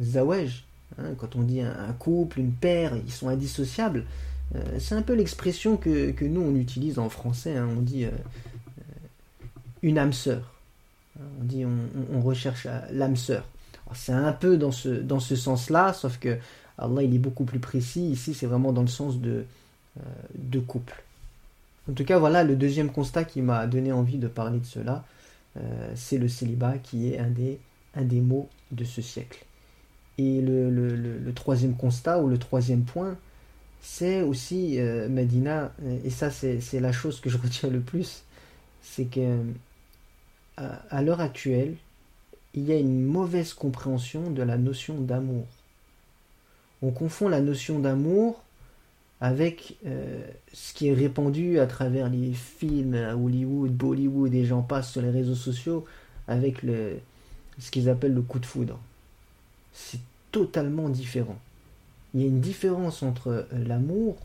zawej, 0.00 0.64
hein, 0.96 1.10
quand 1.18 1.36
on 1.36 1.42
dit 1.42 1.60
un, 1.60 1.92
couple, 1.98 2.40
une 2.40 2.52
paire, 2.52 2.96
ils 2.96 3.12
sont 3.12 3.28
indissociables. 3.28 4.06
Euh, 4.54 4.78
c'est 4.78 4.94
un 4.94 5.02
peu 5.02 5.12
l'expression 5.12 5.76
que, 5.76 6.14
nous 6.24 6.40
on 6.40 6.56
utilise 6.56 6.98
en 6.98 7.10
français, 7.10 7.58
hein, 7.58 7.68
on 7.70 7.82
dit 7.82 8.06
une 9.82 9.98
âme 9.98 10.14
sœur. 10.14 10.54
On 11.18 11.44
dit 11.44 11.66
on 11.66 12.22
recherche 12.22 12.66
l'âme 12.90 13.16
sœur. 13.16 13.44
C'est 13.94 14.12
un 14.12 14.32
peu 14.32 14.56
dans 14.56 14.72
ce, 14.72 14.88
dans 14.88 15.20
ce 15.20 15.36
sens-là, 15.36 15.92
sauf 15.92 16.18
que 16.18 16.38
Allah 16.78 17.02
il 17.02 17.14
est 17.14 17.18
beaucoup 17.18 17.44
plus 17.44 17.58
précis. 17.58 18.10
Ici, 18.10 18.34
c'est 18.34 18.46
vraiment 18.46 18.72
dans 18.72 18.82
le 18.82 18.88
sens 18.88 19.18
de, 19.18 19.44
euh, 19.98 20.02
de 20.34 20.58
couple. 20.60 21.02
En 21.88 21.92
tout 21.92 22.04
cas, 22.04 22.18
voilà 22.18 22.44
le 22.44 22.56
deuxième 22.56 22.90
constat 22.90 23.24
qui 23.24 23.42
m'a 23.42 23.66
donné 23.66 23.92
envie 23.92 24.18
de 24.18 24.28
parler 24.28 24.58
de 24.58 24.66
cela. 24.66 25.04
Euh, 25.56 25.92
c'est 25.94 26.18
le 26.18 26.28
célibat 26.28 26.78
qui 26.78 27.12
est 27.12 27.18
un 27.18 27.30
des, 27.30 27.58
un 27.94 28.02
des 28.02 28.20
mots 28.20 28.48
de 28.70 28.84
ce 28.84 29.02
siècle. 29.02 29.44
Et 30.18 30.40
le, 30.40 30.70
le, 30.70 31.32
troisième 31.32 31.74
constat 31.74 32.20
ou 32.20 32.28
le 32.28 32.38
troisième 32.38 32.82
point, 32.82 33.16
c'est 33.80 34.20
aussi 34.22 34.78
euh, 34.78 35.08
Medina, 35.08 35.72
et 36.04 36.10
ça 36.10 36.30
c'est 36.30 36.60
la 36.80 36.92
chose 36.92 37.20
que 37.20 37.30
je 37.30 37.38
retiens 37.42 37.70
le 37.70 37.80
plus, 37.80 38.22
c'est 38.82 39.06
que 39.06 39.38
à 40.56 41.02
l'heure 41.02 41.22
actuelle, 41.22 41.74
il 42.54 42.64
y 42.64 42.72
a 42.72 42.76
une 42.76 43.04
mauvaise 43.04 43.54
compréhension 43.54 44.30
de 44.30 44.42
la 44.42 44.58
notion 44.58 45.00
d'amour. 45.00 45.46
On 46.82 46.90
confond 46.90 47.28
la 47.28 47.40
notion 47.40 47.78
d'amour 47.78 48.42
avec 49.20 49.76
euh, 49.86 50.26
ce 50.52 50.72
qui 50.72 50.88
est 50.88 50.94
répandu 50.94 51.58
à 51.58 51.66
travers 51.66 52.08
les 52.08 52.32
films 52.32 52.94
Hollywood, 52.94 53.70
Bollywood 53.70 54.34
et 54.34 54.44
j'en 54.44 54.62
passe 54.62 54.92
sur 54.92 55.02
les 55.02 55.10
réseaux 55.10 55.34
sociaux 55.34 55.84
avec 56.26 56.62
ce 57.58 57.70
qu'ils 57.70 57.88
appellent 57.88 58.14
le 58.14 58.22
coup 58.22 58.38
de 58.38 58.46
foudre. 58.46 58.78
C'est 59.72 60.00
totalement 60.32 60.88
différent. 60.88 61.38
Il 62.14 62.22
y 62.22 62.24
a 62.24 62.26
une 62.26 62.40
différence 62.40 63.02
entre 63.02 63.28
euh, 63.28 63.44
l'amour 63.52 64.16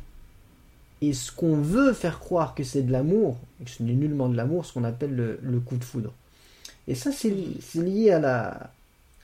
et 1.01 1.13
ce 1.13 1.31
qu'on 1.31 1.57
veut 1.57 1.93
faire 1.93 2.19
croire 2.19 2.55
que 2.55 2.63
c'est 2.63 2.81
de 2.81 2.91
l'amour, 2.91 3.37
et 3.61 3.65
que 3.65 3.69
ce 3.69 3.83
n'est 3.83 3.93
nullement 3.93 4.29
de 4.29 4.37
l'amour, 4.37 4.65
ce 4.65 4.73
qu'on 4.73 4.85
appelle 4.85 5.37
le 5.39 5.59
coup 5.59 5.75
de 5.75 5.83
foudre. 5.83 6.13
Et 6.87 6.95
ça, 6.95 7.11
c'est 7.11 7.33
lié 7.75 8.11
à 8.11 8.19
la, 8.19 8.69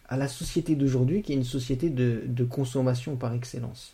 à 0.09 0.17
la 0.17 0.27
société 0.27 0.75
d'aujourd'hui, 0.75 1.21
qui 1.21 1.33
est 1.33 1.35
une 1.35 1.43
société 1.43 1.89
de, 1.89 2.23
de, 2.25 2.43
consommation 2.43 3.15
par 3.15 3.33
excellence. 3.33 3.93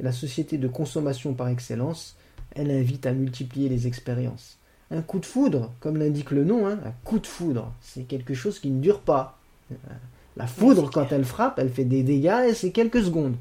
Et 0.00 0.02
la 0.02 0.12
société 0.12 0.58
de 0.58 0.68
consommation 0.68 1.34
par 1.34 1.48
excellence, 1.48 2.16
elle 2.54 2.70
invite 2.70 3.06
à 3.06 3.12
multiplier 3.12 3.68
les 3.68 3.86
expériences. 3.86 4.56
Un 4.90 5.02
coup 5.02 5.18
de 5.18 5.26
foudre, 5.26 5.72
comme 5.80 5.96
l'indique 5.96 6.30
le 6.30 6.44
nom, 6.44 6.66
hein, 6.66 6.78
un 6.84 6.92
coup 7.04 7.18
de 7.18 7.26
foudre, 7.26 7.72
c'est 7.80 8.02
quelque 8.02 8.34
chose 8.34 8.58
qui 8.58 8.70
ne 8.70 8.80
dure 8.80 9.00
pas. 9.00 9.38
La 10.36 10.46
foudre, 10.46 10.90
quand 10.90 11.12
elle 11.12 11.24
frappe, 11.24 11.58
elle 11.58 11.70
fait 11.70 11.84
des 11.84 12.02
dégâts 12.02 12.46
et 12.48 12.54
c'est 12.54 12.70
quelques 12.70 13.02
secondes. 13.02 13.36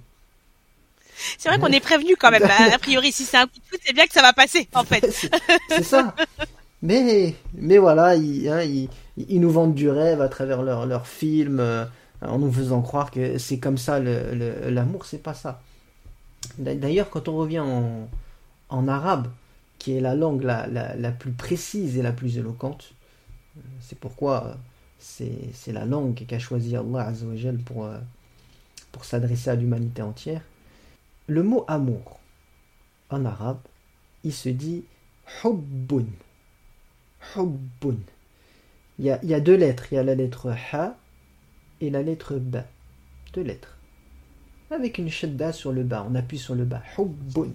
C'est 1.37 1.49
vrai 1.49 1.59
qu'on 1.59 1.67
est 1.67 1.79
prévenu 1.79 2.15
quand 2.15 2.31
même. 2.31 2.43
A 2.73 2.79
priori, 2.79 3.11
si 3.11 3.23
c'est 3.23 3.37
un 3.37 3.47
coup 3.47 3.59
de 3.59 3.63
foudre, 3.69 3.83
c'est 3.85 3.93
bien 3.93 4.07
que 4.07 4.13
ça 4.13 4.21
va 4.21 4.33
passer, 4.33 4.67
en 4.73 4.83
fait. 4.83 5.09
c'est 5.69 5.83
ça. 5.83 6.15
Mais, 6.81 7.35
mais 7.53 7.77
voilà, 7.77 8.15
ils, 8.15 8.49
hein, 8.49 8.87
ils, 9.29 9.39
nous 9.39 9.51
vendent 9.51 9.73
du 9.73 9.89
rêve 9.89 10.21
à 10.21 10.29
travers 10.29 10.61
leurs 10.63 10.85
leur 10.85 11.07
films, 11.07 11.59
euh, 11.59 11.85
en 12.21 12.39
nous 12.39 12.51
faisant 12.51 12.81
croire 12.81 13.11
que 13.11 13.37
c'est 13.37 13.59
comme 13.59 13.77
ça 13.77 13.99
l'amour, 13.99 15.05
c'est 15.05 15.21
pas 15.21 15.33
ça. 15.33 15.61
D'ailleurs, 16.57 17.09
quand 17.09 17.27
on 17.27 17.37
revient 17.37 17.59
en, 17.59 18.07
en, 18.69 18.87
arabe, 18.87 19.27
qui 19.79 19.95
est 19.95 20.01
la 20.01 20.15
langue 20.15 20.43
la, 20.43 20.67
la, 20.67 20.95
la, 20.95 21.11
plus 21.11 21.31
précise 21.31 21.97
et 21.97 22.01
la 22.01 22.11
plus 22.11 22.37
éloquente, 22.37 22.93
c'est 23.79 23.97
pourquoi 23.97 24.57
c'est 25.01 25.71
la 25.71 25.85
langue 25.85 26.13
qu'a 26.13 26.39
choisi 26.39 26.75
Allah 26.75 27.07
Azzawajal 27.07 27.57
pour, 27.57 27.85
euh, 27.85 27.97
pour 28.91 29.03
s'adresser 29.03 29.49
à 29.49 29.55
l'humanité 29.55 30.01
entière. 30.01 30.41
Le 31.27 31.43
mot 31.43 31.65
amour, 31.67 32.19
en 33.09 33.25
arabe, 33.25 33.59
il 34.23 34.33
se 34.33 34.49
dit 34.49 34.83
hubbun. 35.43 36.05
Hubbun. 37.35 37.97
Il 38.99 39.05
y, 39.05 39.33
a, 39.33 39.39
deux 39.39 39.55
lettres. 39.55 39.85
Il 39.91 39.95
y 39.95 39.97
a 39.97 40.03
la 40.03 40.15
lettre 40.15 40.53
Ha 40.71 40.95
et 41.79 41.89
la 41.89 42.03
lettre 42.03 42.35
Ba. 42.35 42.65
Deux 43.33 43.41
lettres. 43.41 43.77
Avec 44.69 44.97
une 44.97 45.09
shadda 45.09 45.53
sur 45.53 45.71
le 45.71 45.83
bas. 45.83 46.05
On 46.09 46.15
appuie 46.15 46.37
sur 46.37 46.55
le 46.55 46.65
bas. 46.65 46.83
Hubbun. 46.97 47.49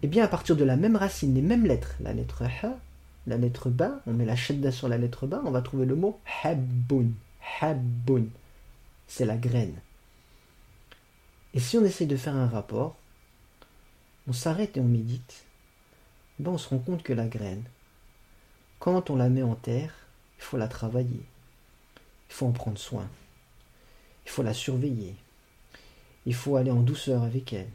Et 0.00 0.04
eh 0.04 0.06
bien, 0.06 0.24
à 0.24 0.28
partir 0.28 0.54
de 0.54 0.62
la 0.62 0.76
même 0.76 0.94
racine, 0.94 1.34
les 1.34 1.42
mêmes 1.42 1.66
lettres, 1.66 1.96
la 1.98 2.12
lettre 2.12 2.44
Ha, 2.62 2.78
la 3.26 3.36
lettre 3.36 3.68
Ba, 3.68 4.00
on 4.06 4.12
met 4.12 4.24
la 4.24 4.36
shadda 4.36 4.70
sur 4.70 4.88
la 4.88 4.96
lettre 4.96 5.26
Ba, 5.26 5.42
on 5.44 5.50
va 5.50 5.60
trouver 5.60 5.86
le 5.86 5.96
mot 5.96 6.20
Habbun. 6.44 7.08
Habbun. 7.60 8.26
c'est 9.08 9.24
la 9.24 9.36
graine. 9.36 9.74
Et 11.54 11.60
si 11.60 11.76
on 11.76 11.84
essaye 11.84 12.06
de 12.06 12.16
faire 12.16 12.36
un 12.36 12.46
rapport, 12.46 12.96
on 14.28 14.32
s'arrête 14.32 14.76
et 14.76 14.80
on 14.80 14.84
médite, 14.84 15.44
ben 16.38 16.52
on 16.52 16.58
se 16.58 16.68
rend 16.68 16.78
compte 16.78 17.02
que 17.02 17.12
la 17.12 17.26
graine, 17.26 17.64
quand 18.78 19.10
on 19.10 19.16
la 19.16 19.28
met 19.28 19.42
en 19.42 19.56
terre, 19.56 19.92
il 20.38 20.44
faut 20.44 20.56
la 20.56 20.68
travailler, 20.68 21.22
il 22.28 22.34
faut 22.34 22.46
en 22.46 22.52
prendre 22.52 22.78
soin, 22.78 23.08
il 24.24 24.30
faut 24.30 24.42
la 24.42 24.54
surveiller, 24.54 25.14
il 26.26 26.34
faut 26.34 26.56
aller 26.56 26.70
en 26.70 26.80
douceur 26.80 27.22
avec 27.22 27.52
elle. 27.52 27.68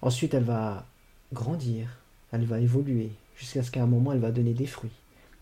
Ensuite, 0.00 0.34
elle 0.34 0.44
va 0.44 0.86
grandir, 1.32 1.88
elle 2.32 2.44
va 2.44 2.60
évoluer, 2.60 3.10
jusqu'à 3.36 3.62
ce 3.62 3.70
qu'à 3.70 3.82
un 3.82 3.86
moment, 3.86 4.12
elle 4.12 4.20
va 4.20 4.32
donner 4.32 4.54
des 4.54 4.66
fruits. 4.66 4.90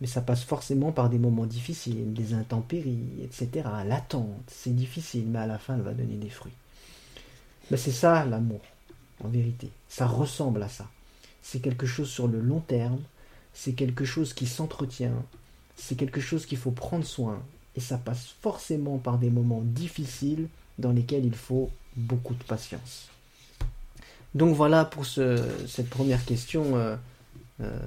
Mais 0.00 0.06
ça 0.06 0.20
passe 0.20 0.44
forcément 0.44 0.92
par 0.92 1.10
des 1.10 1.18
moments 1.18 1.46
difficiles, 1.46 2.12
des 2.14 2.32
intempéries, 2.32 3.22
etc. 3.22 3.68
L'attente, 3.86 4.42
c'est 4.46 4.74
difficile, 4.74 5.26
mais 5.28 5.40
à 5.40 5.46
la 5.46 5.58
fin, 5.58 5.74
elle 5.74 5.82
va 5.82 5.92
donner 5.92 6.16
des 6.16 6.30
fruits. 6.30 6.52
Mais 7.70 7.76
c'est 7.76 7.92
ça 7.92 8.24
l'amour, 8.24 8.62
en 9.22 9.28
vérité. 9.28 9.70
Ça 9.88 10.06
ressemble 10.06 10.62
à 10.62 10.68
ça. 10.68 10.88
C'est 11.42 11.60
quelque 11.60 11.86
chose 11.86 12.08
sur 12.08 12.28
le 12.28 12.40
long 12.40 12.60
terme, 12.60 13.00
c'est 13.52 13.74
quelque 13.74 14.04
chose 14.04 14.32
qui 14.32 14.46
s'entretient, 14.46 15.24
c'est 15.80 15.96
quelque 15.96 16.20
chose 16.20 16.46
qu'il 16.46 16.58
faut 16.58 16.70
prendre 16.70 17.04
soin, 17.04 17.42
et 17.74 17.80
ça 17.80 17.98
passe 17.98 18.34
forcément 18.42 18.98
par 18.98 19.18
des 19.18 19.30
moments 19.30 19.62
difficiles 19.62 20.48
dans 20.78 20.92
lesquels 20.92 21.24
il 21.24 21.34
faut 21.34 21.70
beaucoup 21.96 22.34
de 22.34 22.42
patience. 22.44 23.08
Donc 24.34 24.54
voilà 24.54 24.84
pour 24.84 25.06
cette 25.06 25.90
première 25.90 26.24
question, 26.24 26.76
euh, 26.76 26.96
euh, 27.60 27.78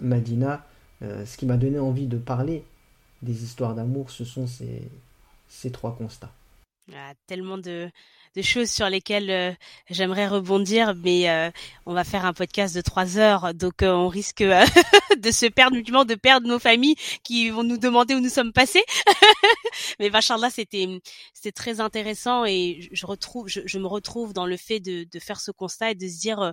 Madina. 0.00 0.66
Euh, 1.02 1.24
ce 1.26 1.36
qui 1.36 1.46
m'a 1.46 1.56
donné 1.56 1.78
envie 1.78 2.06
de 2.06 2.18
parler 2.18 2.64
des 3.22 3.44
histoires 3.44 3.74
d'amour, 3.74 4.10
ce 4.10 4.24
sont 4.24 4.46
ces, 4.46 5.70
trois 5.70 5.94
constats. 5.96 6.32
Ah, 6.94 7.12
tellement 7.26 7.58
de, 7.58 7.90
choses 8.42 8.70
sur 8.70 8.88
lesquelles 8.88 9.56
j'aimerais 9.90 10.28
rebondir, 10.28 10.94
mais 10.94 11.52
on 11.86 11.94
va 11.94 12.04
faire 12.04 12.24
un 12.24 12.32
podcast 12.32 12.74
de 12.74 12.80
trois 12.80 13.18
heures, 13.18 13.54
donc 13.54 13.74
on 13.82 14.08
risque 14.08 14.42
de 15.18 15.30
se 15.30 15.46
perdre, 15.46 15.76
mutuellement, 15.76 16.04
de 16.04 16.14
perdre 16.14 16.46
nos 16.46 16.58
familles 16.58 16.96
qui 17.22 17.50
vont 17.50 17.62
nous 17.62 17.78
demander 17.78 18.14
où 18.14 18.20
nous 18.20 18.28
sommes 18.28 18.52
passés. 18.52 18.84
mais 19.98 20.10
là 20.10 20.50
c'était 20.50 20.86
c'était 21.32 21.52
très 21.52 21.80
intéressant 21.80 22.44
et 22.44 22.88
je 22.92 23.06
retrouve, 23.06 23.48
je, 23.48 23.78
me 23.78 23.86
retrouve 23.86 24.32
dans 24.32 24.46
le 24.46 24.56
fait 24.56 24.80
de, 24.80 25.04
de, 25.04 25.18
faire 25.18 25.40
ce 25.40 25.50
constat 25.50 25.92
et 25.92 25.94
de 25.94 26.08
se 26.08 26.18
dire 26.18 26.52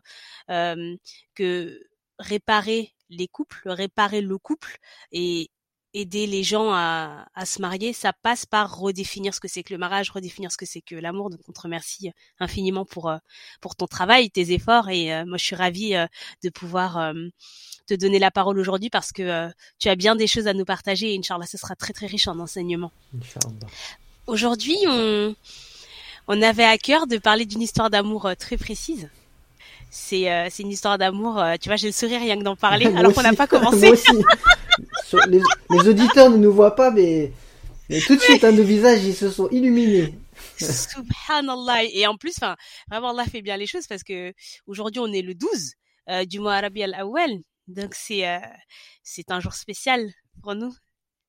que 1.35 1.79
réparer 2.19 2.93
les 3.09 3.27
couples, 3.27 3.61
réparer 3.65 4.21
le 4.21 4.37
couple 4.37 4.77
et 5.11 5.49
aider 5.93 6.25
les 6.25 6.43
gens 6.43 6.71
à, 6.71 7.27
à, 7.35 7.45
se 7.45 7.61
marier, 7.61 7.93
ça 7.93 8.13
passe 8.13 8.45
par 8.45 8.77
redéfinir 8.77 9.33
ce 9.33 9.39
que 9.39 9.47
c'est 9.47 9.63
que 9.63 9.73
le 9.73 9.77
mariage, 9.77 10.09
redéfinir 10.09 10.51
ce 10.51 10.57
que 10.57 10.65
c'est 10.65 10.81
que 10.81 10.95
l'amour. 10.95 11.29
Donc 11.29 11.39
on 11.47 11.51
te 11.51 11.61
remercie 11.61 12.11
infiniment 12.39 12.85
pour 12.85 13.09
euh, 13.09 13.17
pour 13.61 13.75
ton 13.75 13.85
travail, 13.85 14.31
tes 14.31 14.51
efforts 14.51 14.89
et 14.89 15.13
euh, 15.13 15.25
moi 15.25 15.37
je 15.37 15.45
suis 15.45 15.55
ravie 15.55 15.95
euh, 15.95 16.07
de 16.43 16.49
pouvoir 16.49 17.13
te 17.87 17.93
donner 17.93 18.19
la 18.19 18.31
parole 18.31 18.59
aujourd'hui 18.59 18.89
parce 18.89 19.11
que 19.11 19.49
tu 19.77 19.89
as 19.89 19.95
bien 19.95 20.15
des 20.15 20.27
choses 20.27 20.47
à 20.47 20.53
nous 20.53 20.65
partager 20.65 21.13
et 21.13 21.17
Inch'Allah 21.17 21.45
ce 21.45 21.57
sera 21.57 21.75
très 21.75 21.93
très 21.93 22.07
riche 22.07 22.27
en 22.27 22.39
enseignements. 22.39 22.91
Aujourd'hui 24.27 24.77
on 24.87 25.35
on 26.27 26.41
avait 26.41 26.63
à 26.63 26.77
cœur 26.77 27.07
de 27.07 27.17
parler 27.17 27.45
d'une 27.45 27.61
histoire 27.61 27.89
d'amour 27.89 28.29
très 28.39 28.57
précise 28.57 29.09
c'est 29.95 30.31
euh, 30.31 30.47
c'est 30.49 30.63
une 30.63 30.71
histoire 30.71 30.97
d'amour. 30.97 31.39
Euh, 31.39 31.53
tu 31.61 31.69
vois, 31.69 31.75
j'ai 31.75 31.85
le 31.85 31.93
sourire 31.93 32.19
rien 32.19 32.35
que 32.35 32.43
d'en 32.43 32.55
parler, 32.55 32.87
alors 32.97 33.13
qu'on 33.13 33.21
n'a 33.21 33.33
pas 33.33 33.45
commencé. 33.55 33.91
les, 35.27 35.39
les, 35.69 35.87
auditeurs 35.87 36.31
ne 36.31 36.37
nous 36.37 36.51
voient 36.51 36.75
pas, 36.75 36.89
mais, 36.89 37.31
mais 37.89 37.99
tout 37.99 38.15
de 38.15 38.21
suite, 38.21 38.43
nos 38.43 38.63
visages, 38.63 39.03
ils 39.03 39.13
se 39.13 39.29
sont 39.29 39.47
illuminés. 39.49 40.15
Subhanallah. 40.57 41.83
Et 41.93 42.07
en 42.07 42.17
plus, 42.17 42.33
enfin, 42.37 42.55
vraiment, 42.89 43.11
Allah 43.11 43.25
fait 43.25 43.43
bien 43.43 43.55
les 43.55 43.67
choses 43.67 43.85
parce 43.85 44.01
que 44.01 44.33
aujourd'hui, 44.65 44.99
on 44.99 45.13
est 45.13 45.21
le 45.21 45.35
12 45.35 45.73
euh, 46.09 46.25
du 46.25 46.39
mois 46.39 46.55
Arabi 46.55 46.81
al-Awwal. 46.81 47.29
Donc, 47.67 47.93
c'est 47.93 48.23
c'est 49.03 49.29
un 49.29 49.39
jour 49.39 49.53
spécial 49.53 50.09
pour 50.41 50.55
nous. 50.55 50.73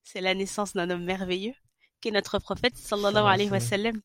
C'est 0.04 0.22
la 0.22 0.34
naissance 0.34 0.72
d'un 0.72 0.88
homme 0.88 1.04
merveilleux 1.04 1.54
notre 2.10 2.38
prophète 2.38 2.76
sallallahu 2.76 3.26
alayhi 3.26 3.50
wa 3.50 3.60
sallam 3.60 4.00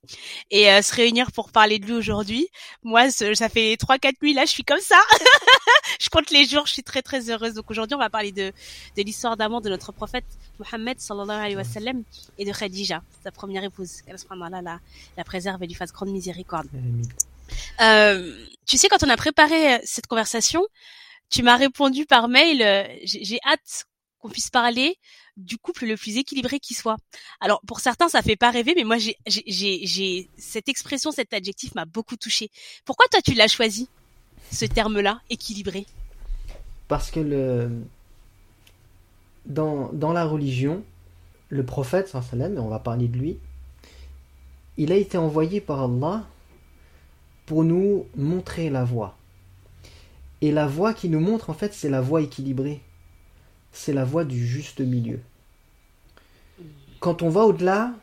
et 0.51 0.71
euh, 0.71 0.81
se 0.81 0.93
réunir 0.93 1.31
pour 1.31 1.51
parler 1.51 1.79
de 1.79 1.85
lui 1.85 1.93
aujourd'hui. 1.93 2.47
Moi, 2.83 3.09
ça 3.11 3.49
fait 3.49 3.77
trois 3.77 3.97
quatre 3.97 4.21
nuits 4.21 4.33
là, 4.33 4.45
je 4.45 4.51
suis 4.51 4.63
comme 4.63 4.79
ça. 4.79 4.99
je 5.99 6.09
compte 6.09 6.31
les 6.31 6.45
jours, 6.45 6.65
je 6.65 6.73
suis 6.73 6.83
très 6.83 7.01
très 7.01 7.29
heureuse. 7.29 7.53
Donc 7.53 7.69
aujourd'hui, 7.71 7.95
on 7.95 7.99
va 7.99 8.09
parler 8.09 8.31
de 8.31 8.51
de 8.97 9.01
l'histoire 9.03 9.37
d'amour 9.37 9.61
de 9.61 9.69
notre 9.69 9.91
prophète 9.91 10.25
Mohammed 10.59 10.99
sallallahu 10.99 11.39
alayhi 11.39 11.55
wa 11.55 11.63
sallam 11.63 12.03
et 12.37 12.45
de 12.45 12.51
Khadija, 12.51 13.01
sa 13.23 13.31
première 13.31 13.63
épouse. 13.63 14.01
Qu'Allah 14.01 14.49
la, 14.49 14.61
la, 14.61 14.79
la 15.17 15.23
préserve 15.23 15.61
et 15.63 15.67
lui 15.67 15.75
fasse 15.75 15.91
grande 15.91 16.09
miséricorde. 16.09 16.67
Euh, 17.81 18.35
tu 18.65 18.77
sais, 18.77 18.87
quand 18.87 19.03
on 19.03 19.09
a 19.09 19.17
préparé 19.17 19.75
euh, 19.75 19.77
cette 19.83 20.07
conversation, 20.07 20.65
tu 21.29 21.43
m'as 21.43 21.57
répondu 21.57 22.05
par 22.05 22.27
mail, 22.27 22.61
euh, 22.61 22.83
j'ai 23.03 23.39
hâte 23.45 23.85
qu'on 24.19 24.29
puisse 24.29 24.49
parler 24.49 24.97
du 25.37 25.57
couple 25.57 25.85
le 25.85 25.95
plus 25.95 26.17
équilibré 26.17 26.59
qui 26.59 26.73
soit. 26.73 26.97
Alors 27.39 27.61
pour 27.65 27.79
certains 27.79 28.09
ça 28.09 28.21
fait 28.21 28.35
pas 28.35 28.51
rêver, 28.51 28.73
mais 28.75 28.83
moi 28.83 28.97
j'ai 28.97 30.29
cette 30.37 30.69
expression, 30.69 31.11
cet 31.11 31.33
adjectif 31.33 31.73
m'a 31.75 31.85
beaucoup 31.85 32.17
touché. 32.17 32.51
Pourquoi 32.85 33.05
toi 33.11 33.21
tu 33.21 33.33
l'as 33.33 33.47
choisi 33.47 33.87
ce 34.51 34.65
terme-là, 34.65 35.21
équilibré? 35.29 35.85
Parce 36.87 37.11
que 37.11 37.69
dans, 39.45 39.91
la 39.93 40.25
religion, 40.25 40.83
le 41.49 41.65
prophète 41.65 42.07
sallam, 42.07 42.57
on 42.57 42.67
va 42.67 42.79
parler 42.79 43.07
de 43.07 43.17
lui, 43.17 43.37
il 44.77 44.91
a 44.91 44.95
été 44.95 45.17
envoyé 45.17 45.61
par 45.61 45.83
Allah 45.83 46.27
pour 47.45 47.63
nous 47.63 48.05
montrer 48.15 48.69
la 48.69 48.83
voie. 48.83 49.17
Et 50.41 50.51
la 50.51 50.67
voie 50.67 50.93
qui 50.93 51.09
nous 51.09 51.19
montre 51.19 51.49
en 51.49 51.53
fait, 51.53 51.73
c'est 51.73 51.89
la 51.89 52.01
voie 52.01 52.21
équilibrée 52.21 52.81
c'est 53.71 53.93
la 53.93 54.05
voie 54.05 54.25
du 54.25 54.45
juste 54.45 54.81
milieu. 54.81 55.19
Quand 56.99 57.21
on 57.21 57.29
va 57.29 57.41
au-delà 57.41 57.93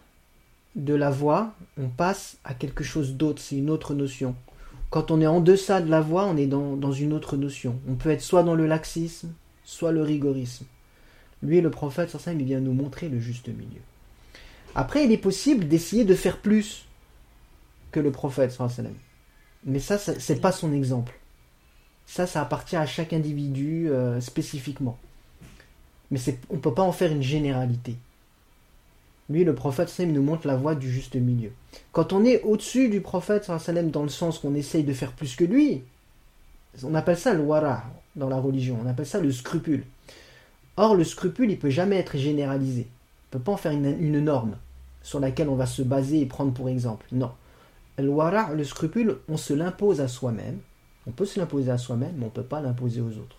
de 0.75 0.95
la 0.95 1.11
voie, 1.11 1.55
on 1.79 1.89
passe 1.89 2.39
à 2.45 2.55
quelque 2.55 2.85
chose 2.85 3.15
d'autre, 3.15 3.43
c'est 3.43 3.57
une 3.57 3.71
autre 3.71 3.95
notion. 3.95 4.35
Quand 4.91 5.11
on 5.11 5.21
est 5.21 5.27
en 5.27 5.41
deçà 5.41 5.81
de 5.81 5.91
la 5.91 6.01
voie, 6.01 6.27
on 6.27 6.37
est 6.37 6.47
dans, 6.47 6.93
une 6.93 7.13
autre 7.13 7.37
notion. 7.37 7.79
On 7.89 7.95
peut 7.95 8.11
être 8.11 8.23
soit 8.23 8.43
dans 8.43 8.55
le 8.55 8.67
laxisme, 8.67 9.33
soit 9.65 9.93
le 9.93 10.03
rigorisme. 10.03 10.65
Lui, 11.43 11.61
le 11.61 11.71
prophète, 11.71 12.17
il 12.27 12.45
vient 12.45 12.61
nous 12.61 12.73
montrer 12.73 13.09
le 13.09 13.19
juste 13.19 13.49
milieu. 13.49 13.81
Après, 14.75 15.05
il 15.05 15.13
est 15.13 15.19
possible 15.19 15.67
d'essayer 15.69 16.05
de 16.05 16.15
faire 16.15 16.39
plus 16.39 16.87
que 17.91 18.01
le 18.01 18.13
prophète, 18.13 18.57
mais 19.65 19.81
ça, 19.81 19.99
c'est 19.99 20.41
pas 20.41 20.53
son 20.53 20.73
exemple. 20.73 21.19
Ça, 22.07 22.27
ça 22.27 22.41
appartient 22.41 22.77
à 22.77 22.87
chaque 22.87 23.13
individu 23.13 23.91
euh, 23.91 24.21
spécifiquement. 24.21 24.99
Mais 26.11 26.21
on 26.51 26.55
ne 26.55 26.61
peut 26.61 26.75
pas 26.75 26.83
en 26.83 26.93
faire 26.93 27.13
une 27.13 27.23
généralité. 27.23 27.97
Lui, 29.29 29.43
le 29.43 29.55
prophète 29.55 29.93
nous 29.99 30.23
montre 30.23 30.47
la 30.47 30.57
voie 30.57 30.77
du 30.77 30.91
juste 30.91 31.17
milieu. 31.17 31.51
Quand 31.93 32.13
on 32.13 32.25
est 32.25 32.43
au-dessus 32.43 32.89
du 32.89 33.01
prophète 33.01 33.51
dans 33.91 34.03
le 34.05 34.09
sens 34.09 34.39
qu'on 34.39 34.55
essaye 34.55 34.85
de 34.85 34.93
faire 34.93 35.13
plus 35.13 35.35
que 35.35 35.45
lui, 35.45 35.83
on 36.85 36.95
appelle 36.95 37.19
ça 37.19 37.35
le 37.35 37.43
dans 38.15 38.29
la 38.29 38.39
religion, 38.39 38.79
on 38.83 38.89
appelle 38.89 39.07
ça 39.07 39.21
le 39.21 39.33
scrupule. 39.33 39.85
Or, 40.77 40.95
le 40.95 41.05
scrupule, 41.05 41.51
il 41.51 41.59
peut 41.59 41.71
jamais 41.71 41.97
être 41.97 42.17
généralisé. 42.19 42.87
On 43.33 43.37
ne 43.37 43.39
peut 43.39 43.45
pas 43.45 43.53
en 43.53 43.57
faire 43.57 43.73
une, 43.73 44.21
norme 44.21 44.57
sur 45.03 45.21
laquelle 45.21 45.49
on 45.49 45.57
va 45.57 45.67
se 45.67 45.83
baser 45.83 46.21
et 46.21 46.27
prendre 46.27 46.53
pour 46.53 46.69
exemple. 46.69 47.07
Non. 47.13 47.33
Le 47.99 48.55
le 48.55 48.65
scrupule, 48.65 49.17
on 49.29 49.37
se 49.37 49.55
l'impose 49.55 50.01
à 50.01 50.09
soi-même. 50.09 50.59
On 51.07 51.13
peut 51.13 51.25
se 51.25 51.41
l'imposer 51.41 51.71
à 51.71 51.79
soi-même, 51.79 52.13
mais 52.17 52.25
on 52.25 52.29
ne 52.29 52.33
peut 52.33 52.43
pas 52.43 52.61
l'imposer 52.61 53.01
aux 53.01 53.13
autres. 53.19 53.39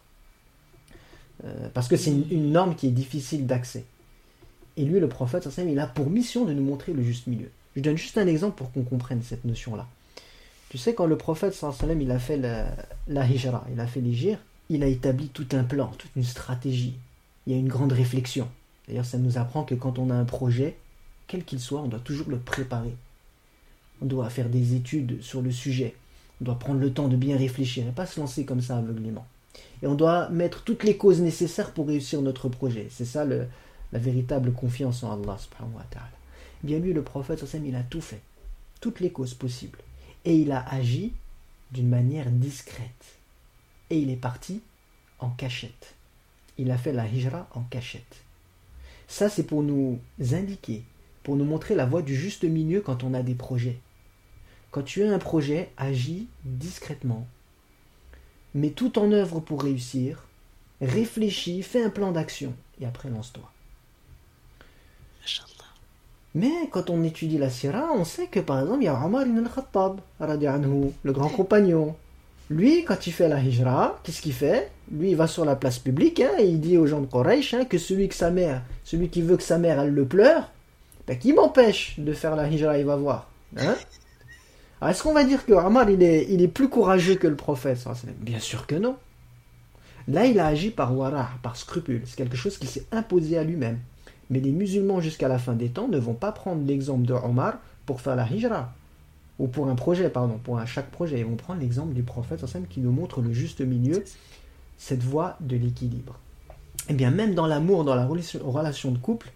Euh, 1.46 1.70
parce 1.74 1.88
que 1.88 1.98
c'est 1.98 2.12
une, 2.12 2.52
norme 2.52 2.76
qui 2.76 2.88
est 2.88 2.92
difficile 2.92 3.46
d'accès. 3.46 3.86
Et 4.76 4.86
lui, 4.86 5.00
le 5.00 5.10
prophète, 5.10 5.48
il 5.58 5.80
a 5.80 5.88
pour 5.88 6.10
mission 6.10 6.46
de 6.46 6.54
nous 6.54 6.64
montrer 6.64 6.94
le 6.94 7.04
juste 7.04 7.28
milieu. 7.28 7.50
Je 7.76 7.82
donne 7.82 7.98
juste 7.98 8.18
un 8.18 8.28
exemple 8.28 8.58
pour 8.58 8.72
qu'on 8.72 8.84
comprenne 8.84 9.22
cette 9.22 9.46
notion-là. 9.46 9.88
Tu 10.70 10.78
sais, 10.78 10.94
quand 10.94 11.06
le 11.06 11.18
prophète, 11.18 11.60
il 12.00 12.12
a 12.12 12.20
fait 12.20 12.38
la, 12.38 12.68
la 13.08 13.26
hijra, 13.26 13.66
il 13.72 13.80
a 13.80 13.88
fait 13.88 14.02
l'hijr, 14.02 14.38
il 14.70 14.84
a 14.84 14.88
établi 14.88 15.30
tout 15.30 15.48
un 15.54 15.64
plan, 15.64 15.88
toute 15.98 16.16
une 16.16 16.24
stratégie. 16.24 16.96
Il 17.46 17.54
y 17.54 17.56
a 17.56 17.60
une 17.60 17.70
grande 17.70 17.94
réflexion. 17.94 18.50
D'ailleurs, 18.88 19.06
ça 19.06 19.18
nous 19.18 19.38
apprend 19.38 19.64
que 19.64 19.76
quand 19.76 20.00
on 20.00 20.10
a 20.10 20.16
un 20.16 20.26
projet, 20.26 20.78
quel 21.28 21.44
qu'il 21.44 21.60
soit, 21.60 21.82
on 21.82 21.88
doit 21.88 22.00
toujours 22.00 22.30
le 22.30 22.40
préparer. 22.40 22.96
On 24.02 24.06
doit 24.06 24.30
faire 24.30 24.50
des 24.50 24.76
études 24.76 25.22
sur 25.22 25.42
le 25.42 25.52
sujet. 25.52 25.96
On 26.42 26.46
doit 26.46 26.60
prendre 26.60 26.80
le 26.80 26.92
temps 26.92 27.08
de 27.08 27.16
bien 27.16 27.38
réfléchir 27.38 27.88
et 27.88 27.92
pas 27.92 28.06
se 28.06 28.20
lancer 28.20 28.46
comme 28.46 28.62
ça 28.62 28.78
aveuglément. 28.78 29.26
Et 29.82 29.88
on 29.88 29.96
doit 29.96 30.30
mettre 30.30 30.64
toutes 30.64 30.84
les 30.84 30.98
causes 30.98 31.22
nécessaires 31.22 31.72
pour 31.72 31.88
réussir 31.88 32.22
notre 32.22 32.50
projet. 32.50 32.88
C'est 32.90 33.06
ça 33.06 33.26
le, 33.26 33.48
la 33.92 34.00
véritable 34.00 34.54
confiance 34.54 35.04
en 35.04 35.14
Allah 35.14 35.38
subhanahu 35.38 35.76
wa. 35.76 35.84
Bien 36.64 36.80
lui, 36.80 36.94
le 36.94 37.04
prophète, 37.04 37.46
il 37.64 37.76
a 37.76 37.84
tout 37.84 38.02
fait. 38.02 38.22
Toutes 38.82 39.00
les 39.00 39.12
causes 39.12 39.34
possibles. 39.34 39.80
Et 40.26 40.36
il 40.36 40.52
a 40.52 40.66
agi 40.74 41.14
d'une 41.72 41.90
manière 41.90 42.30
discrète. 42.30 43.18
Et 43.90 44.00
il 44.00 44.10
est 44.10 44.16
parti 44.16 44.62
en 45.20 45.30
cachette. 45.30 45.96
Il 46.58 46.72
a 46.72 46.78
fait 46.78 46.94
la 46.94 47.08
hijra 47.08 47.48
en 47.54 47.62
cachette. 47.62 48.24
Ça, 49.08 49.30
c'est 49.30 49.44
pour 49.44 49.64
nous 49.64 50.00
indiquer 50.32 50.84
pour 51.28 51.36
nous 51.36 51.44
montrer 51.44 51.76
la 51.76 51.86
voie 51.86 52.02
du 52.02 52.16
juste 52.16 52.46
milieu 52.46 52.80
quand 52.80 53.04
on 53.04 53.14
a 53.14 53.22
des 53.22 53.36
projets. 53.36 53.82
Quand 54.72 54.82
tu 54.82 55.04
as 55.04 55.12
un 55.12 55.20
projet, 55.20 55.70
agis 55.76 56.30
discrètement. 56.46 57.28
Mets 58.58 58.72
tout 58.72 58.98
en 58.98 59.12
œuvre 59.12 59.40
pour 59.40 59.62
réussir. 59.62 60.24
Réfléchis, 60.82 61.62
fais 61.62 61.84
un 61.84 61.92
plan 61.92 62.12
d'action 62.12 62.56
et 62.82 62.88
après 62.88 63.08
lance-toi. 63.08 63.44
Mais 66.34 66.68
quand 66.72 66.90
on 66.90 67.04
étudie 67.04 67.38
la 67.38 67.52
Syrah, 67.52 67.92
on 67.94 68.04
sait 68.04 68.26
que 68.26 68.40
par 68.40 68.60
exemple, 68.60 68.82
il 68.82 68.86
y 68.86 68.88
a 68.88 69.06
Omar 69.06 69.28
ibn 69.28 69.38
al-Khattab, 69.46 70.00
le 70.20 71.12
grand 71.12 71.30
compagnon. 71.30 71.96
Lui, 72.50 72.84
quand 72.84 73.06
il 73.06 73.14
fait 73.14 73.28
la 73.28 73.40
hijra, 73.40 74.00
qu'est-ce 74.04 74.24
qu'il 74.24 74.34
fait? 74.34 74.72
Lui, 74.92 75.12
il 75.12 75.16
va 75.16 75.28
sur 75.28 75.46
la 75.46 75.56
place 75.56 75.78
publique 75.78 76.20
hein, 76.20 76.32
et 76.40 76.48
il 76.48 76.60
dit 76.60 76.80
aux 76.80 76.88
gens 76.88 77.02
de 77.02 77.06
Quraysh 77.06 77.54
hein, 77.54 77.66
que 77.66 77.78
celui 77.78 78.08
que 78.08 78.16
sa 78.16 78.32
mère, 78.32 78.64
celui 78.84 79.10
qui 79.10 79.22
veut 79.22 79.38
que 79.38 79.44
sa 79.44 79.60
mère 79.60 79.80
elle 79.80 79.94
le 79.94 80.06
pleure, 80.06 80.50
ben, 81.06 81.16
qui 81.16 81.32
m'empêche 81.32 82.00
de 82.00 82.12
faire 82.12 82.36
la 82.36 82.50
hijra, 82.50 82.80
il 82.80 82.86
va 82.86 82.96
voir. 82.96 83.30
Hein? 83.56 83.76
Est-ce 84.86 85.04
qu'on 85.04 85.14
va 85.14 85.24
dire 85.24 85.46
que 85.46 85.52
est, 86.04 86.28
il 86.30 86.42
est 86.42 86.48
plus 86.48 86.70
courageux 86.70 87.16
que 87.16 87.28
le 87.28 87.36
prophète 87.36 87.84
Bien 88.20 88.40
sûr 88.40 88.68
que 88.68 88.76
non. 88.76 88.96
Là, 90.08 90.26
il 90.26 90.40
a 90.40 90.48
agi 90.48 90.70
par 90.70 90.96
wara, 90.96 91.30
par 91.44 91.58
scrupule. 91.58 92.02
C'est 92.06 92.16
quelque 92.16 92.38
chose 92.38 92.58
qui 92.58 92.68
s'est 92.68 92.86
imposé 92.92 93.38
à 93.38 93.44
lui-même. 93.44 93.80
Mais 94.30 94.40
les 94.40 94.52
musulmans 94.52 95.02
jusqu'à 95.02 95.28
la 95.28 95.40
fin 95.40 95.54
des 95.54 95.70
temps 95.70 95.88
ne 95.88 95.98
vont 95.98 96.14
pas 96.14 96.32
prendre 96.32 96.66
l'exemple 96.66 97.06
de 97.06 97.14
Omar 97.14 97.56
pour 97.86 98.02
faire 98.02 98.16
la 98.16 98.28
hijra. 98.30 98.74
Ou 99.40 99.48
pour 99.48 99.68
un 99.68 99.76
projet, 99.76 100.10
pardon, 100.10 100.40
pour 100.42 100.60
un, 100.60 100.66
chaque 100.66 100.92
projet. 100.92 101.20
Ils 101.20 101.26
vont 101.26 101.36
prendre 101.36 101.60
l'exemple 101.60 101.94
du 101.94 102.04
prophète 102.04 102.44
qui 102.70 102.80
nous 102.80 102.92
montre 102.92 103.22
le 103.22 103.34
juste 103.34 103.62
milieu, 103.62 104.04
cette 104.78 105.04
voie 105.04 105.38
de 105.42 105.58
l'équilibre. 105.58 106.20
Et 106.90 106.92
eh 106.92 106.94
bien, 106.94 107.12
même 107.12 107.36
dans 107.36 107.48
l'amour, 107.48 107.84
dans 107.84 107.96
la 107.96 108.06
relation, 108.06 108.92
de 108.92 108.98
couple, 108.98 109.30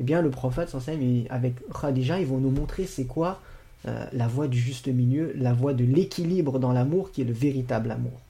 eh 0.00 0.04
bien, 0.04 0.22
le 0.22 0.30
prophète 0.30 0.74
avec 1.30 1.54
Khadija, 1.80 2.18
ils 2.18 2.26
vont 2.26 2.38
nous 2.38 2.50
montrer 2.50 2.86
c'est 2.86 3.04
quoi 3.04 3.40
euh, 3.88 4.04
la 4.12 4.28
voie 4.28 4.46
du 4.46 4.58
juste 4.58 4.88
milieu, 4.88 5.32
la 5.36 5.54
voie 5.54 5.72
de 5.72 5.84
l'équilibre 5.84 6.58
dans 6.58 6.72
l'amour 6.72 7.10
qui 7.12 7.22
est 7.22 7.24
le 7.24 7.32
véritable 7.32 7.90
amour. 7.90 8.20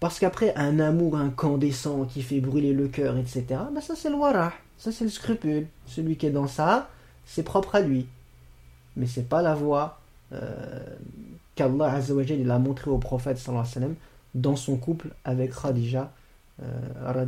Parce 0.00 0.18
qu'après, 0.18 0.54
un 0.56 0.78
amour 0.80 1.16
incandescent 1.16 2.04
qui 2.04 2.22
fait 2.22 2.40
brûler 2.40 2.72
le 2.72 2.88
cœur, 2.88 3.16
etc., 3.16 3.44
ben 3.72 3.80
ça 3.80 3.94
c'est 3.96 4.10
le 4.10 4.16
wara, 4.16 4.52
ça 4.76 4.92
c'est 4.92 5.04
le 5.04 5.10
scrupule. 5.10 5.66
Celui 5.86 6.16
qui 6.16 6.26
est 6.26 6.30
dans 6.30 6.46
ça, 6.46 6.88
c'est 7.26 7.42
propre 7.42 7.76
à 7.76 7.80
lui. 7.80 8.06
Mais 8.96 9.06
c'est 9.06 9.28
pas 9.28 9.42
la 9.42 9.54
voie 9.54 10.00
euh, 10.32 10.80
qu'Allah 11.54 11.92
Azzawajal 11.94 12.50
a 12.50 12.58
montré 12.58 12.90
au 12.90 12.98
prophète 12.98 13.40
alayhi 13.48 13.74
wa 13.74 13.88
dans 14.34 14.56
son 14.56 14.76
couple 14.76 15.08
avec 15.24 15.52
Khadija 15.52 16.12
euh, 16.62 17.24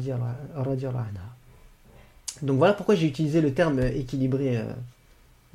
Donc 2.43 2.59
voilà 2.59 2.75
pourquoi 2.75 2.95
j'ai 2.95 3.07
utilisé 3.07 3.41
le 3.41 3.53
terme 3.53 3.81
équilibré 3.81 4.63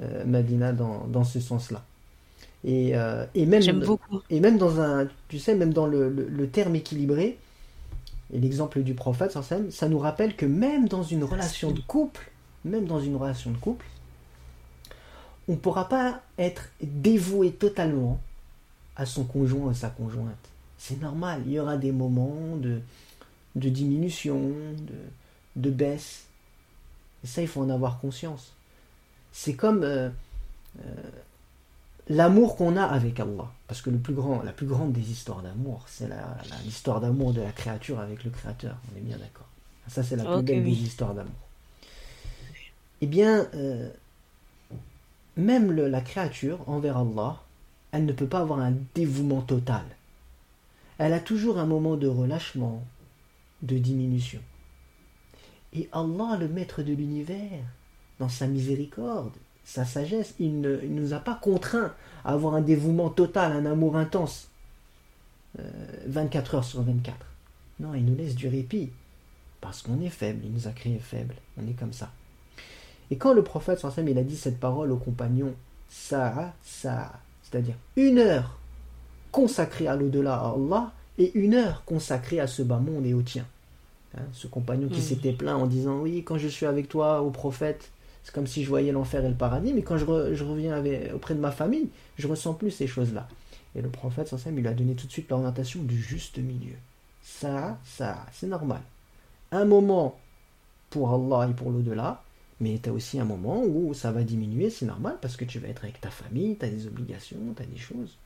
euh, 0.01 0.25
Madina 0.25 0.71
dans 0.73 1.23
ce 1.23 1.39
sens-là. 1.39 1.82
Et, 2.65 2.95
euh, 2.95 3.25
et, 3.36 3.45
même, 3.45 3.62
et 4.32 4.39
même 4.39 4.58
dans 4.58 4.82
un, 4.82 5.08
tu 5.30 5.38
sais, 5.38 5.54
même 5.54 5.71
dans 5.71 5.86
le, 5.86 6.10
le, 6.10 6.47
terme 6.47 6.75
équilibré, 6.75 7.38
et 8.34 8.39
l'exemple 8.39 8.82
du 8.82 8.95
prophète, 8.95 9.38
ça 9.69 9.88
nous 9.88 9.99
rappelle 9.99 10.36
que 10.36 10.47
même 10.47 10.88
dans 10.88 11.04
une 11.04 11.23
relation 11.23 11.69
de 11.69 11.80
couple, 11.82 12.32
même 12.65 12.86
dans 12.86 12.99
une 12.99 13.15
relation 13.15 13.51
de 13.51 13.58
couple, 13.58 13.86
on 15.47 15.51
ne 15.51 15.58
pourra 15.58 15.88
pas 15.88 16.23
être 16.39 16.69
dévoué 16.82 17.51
totalement 17.51 18.19
à 18.95 19.06
son 19.06 19.25
conjoint 19.25 19.67
ou 19.67 19.69
à 19.69 19.75
sa 19.75 19.89
conjointe. 19.89 20.49
C'est 20.80 20.99
normal, 20.99 21.43
il 21.45 21.54
y 21.54 21.60
aura 21.60 21.78
des 21.78 21.91
moments 21.91 22.58
de, 22.58 22.80
de 23.56 23.69
diminution, 23.69 24.39
de, 24.39 24.95
de 25.56 25.69
baisse. 25.69 26.25
Et 27.23 27.28
ça, 27.28 27.43
il 27.43 27.47
faut 27.47 27.62
en 27.62 27.69
avoir 27.69 27.99
conscience. 27.99 28.54
C'est 29.32 29.54
comme 29.54 29.84
euh, 29.84 30.10
euh, 30.80 30.93
l'amour 32.07 32.55
qu'on 32.55 32.77
a 32.77 32.83
avec 32.83 33.19
Allah. 33.19 33.51
Parce 33.67 33.81
que 33.81 33.89
le 33.89 33.97
plus 33.97 34.13
grand, 34.13 34.43
la 34.43 34.51
plus 34.51 34.67
grande 34.67 34.93
des 34.93 35.11
histoires 35.11 35.41
d'amour, 35.41 35.83
c'est 35.87 36.09
l'histoire 36.63 37.01
d'amour 37.01 37.33
de 37.33 37.41
la 37.41 37.51
créature 37.51 37.99
avec 37.99 38.23
le 38.23 38.29
Créateur. 38.29 38.77
On 38.93 38.97
est 38.97 39.01
bien 39.01 39.17
d'accord. 39.17 39.47
Ça, 39.87 40.03
c'est 40.03 40.15
la 40.15 40.23
plus 40.23 40.43
belle 40.43 40.63
des 40.63 40.71
histoires 40.71 41.13
d'amour. 41.13 41.31
Eh 43.01 43.07
bien, 43.07 43.47
euh, 43.55 43.89
même 45.37 45.71
la 45.71 46.01
créature 46.01 46.67
envers 46.67 46.97
Allah, 46.97 47.41
elle 47.91 48.05
ne 48.05 48.13
peut 48.13 48.27
pas 48.27 48.39
avoir 48.39 48.59
un 48.59 48.73
dévouement 48.93 49.41
total. 49.41 49.83
Elle 50.97 51.13
a 51.13 51.19
toujours 51.19 51.59
un 51.59 51.65
moment 51.65 51.97
de 51.97 52.07
relâchement, 52.07 52.83
de 53.61 53.77
diminution. 53.77 54.41
Et 55.73 55.89
Allah, 55.91 56.37
le 56.39 56.47
maître 56.47 56.83
de 56.83 56.93
l'univers, 56.93 57.63
dans 58.19 58.29
sa 58.29 58.47
miséricorde, 58.47 59.33
sa 59.65 59.84
sagesse, 59.84 60.36
il 60.39 60.62
ne 60.62 60.78
nous 60.78 61.13
a 61.13 61.19
pas 61.19 61.36
contraints 61.36 61.93
à 62.23 62.34
avoir 62.34 62.54
un 62.54 62.62
dévouement 62.62 63.10
total, 63.10 63.51
un 63.51 63.65
amour 63.65 63.97
intense, 63.97 64.49
24 66.08 66.54
euh, 66.54 66.58
heures 66.58 66.63
sur 66.63 66.82
24. 66.84 67.17
Non, 67.80 67.93
il 67.95 68.06
nous 68.06 68.15
laisse 68.15 68.36
du 68.36 68.47
répit, 68.47 68.91
parce 69.60 69.82
qu'on 69.82 69.99
est 70.01 70.10
faible, 70.10 70.41
il 70.45 70.54
nous 70.54 70.67
a 70.67 70.71
créés 70.71 70.99
faibles, 70.99 71.36
on 71.58 71.67
est 71.67 71.78
comme 71.78 71.93
ça. 71.93 72.12
Et 73.12 73.17
quand 73.17 73.34
le 73.34 73.43
prophète 73.43 73.84
il 73.97 74.17
a 74.17 74.23
dit 74.23 74.38
cette 74.38 74.60
parole 74.60 74.91
aux 74.91 74.97
compagnons, 74.97 75.54
ça, 75.89 76.54
ça, 76.63 77.12
c'est-à-dire 77.43 77.75
une 77.95 78.19
heure 78.19 78.58
consacrée 79.32 79.88
à 79.88 79.95
l'au-delà 79.95 80.36
à 80.36 80.54
Allah 80.54 80.93
et 81.17 81.32
une 81.38 81.56
heure 81.56 81.84
consacrée 81.86 82.39
à 82.39 82.47
ce 82.47 82.62
bas 82.62 82.80
monde 82.80 83.06
et 83.06 83.13
au 83.13 83.21
tien. 83.21 83.45
Hein, 84.17 84.23
ce 84.32 84.47
compagnon 84.47 84.88
qui 84.89 85.01
s'était 85.01 85.34
plaint 85.34 85.62
en 85.62 85.67
disant 85.67 85.99
oui, 85.99 86.23
quand 86.23 86.38
je 86.38 86.47
suis 86.47 86.65
avec 86.65 86.88
toi, 86.88 87.21
au 87.21 87.32
prophète, 87.32 87.91
c'est 88.25 88.33
comme 88.33 88.47
si 88.47 88.63
je 88.63 88.69
voyais 88.69 88.91
l'enfer 88.91 89.23
et 89.23 89.29
le 89.29 89.35
paradis, 89.35 89.71
mais 89.71 89.83
quand 89.83 89.97
je, 89.97 90.05
reviens 90.05 90.83
auprès 91.13 91.35
de 91.35 91.39
ma 91.39 91.51
famille, 91.51 91.89
je 92.17 92.27
ressens 92.27 92.55
plus 92.55 92.71
ces 92.71 92.88
choses-là. 92.88 93.27
Et 93.75 93.83
le 93.83 93.89
prophète, 93.89 94.27
sans 94.27 94.39
il 94.47 94.67
a 94.67 94.73
donné 94.73 94.95
tout 94.95 95.05
de 95.05 95.11
suite 95.11 95.29
l'orientation 95.29 95.83
du 95.83 96.01
juste 96.01 96.39
milieu. 96.39 96.73
Ça, 97.21 97.77
ça, 97.85 98.25
c'est 98.33 98.47
normal. 98.47 98.81
Un 99.51 99.65
moment 99.65 100.19
pour 100.89 101.13
Allah 101.13 101.47
et 101.47 101.53
pour 101.53 101.69
l'au-delà, 101.69 102.23
mais 102.59 102.79
tu 102.81 102.89
as 102.89 102.93
aussi 102.93 103.19
un 103.19 103.25
moment 103.25 103.63
où 103.63 103.93
ça 103.93 104.11
va 104.11 104.23
diminuer, 104.23 104.71
c'est 104.71 104.88
normal, 104.88 105.19
parce 105.21 105.38
que 105.38 105.45
tu 105.45 105.59
vas 105.59 105.67
être 105.67 105.83
avec 105.83 106.01
ta 106.01 106.09
famille, 106.09 106.57
tu 106.57 106.65
as 106.65 106.69
des 106.69 106.88
obligations, 106.88 107.38
tu 107.55 107.61
as 107.61 107.67
des 107.67 107.77
choses. 107.77 108.17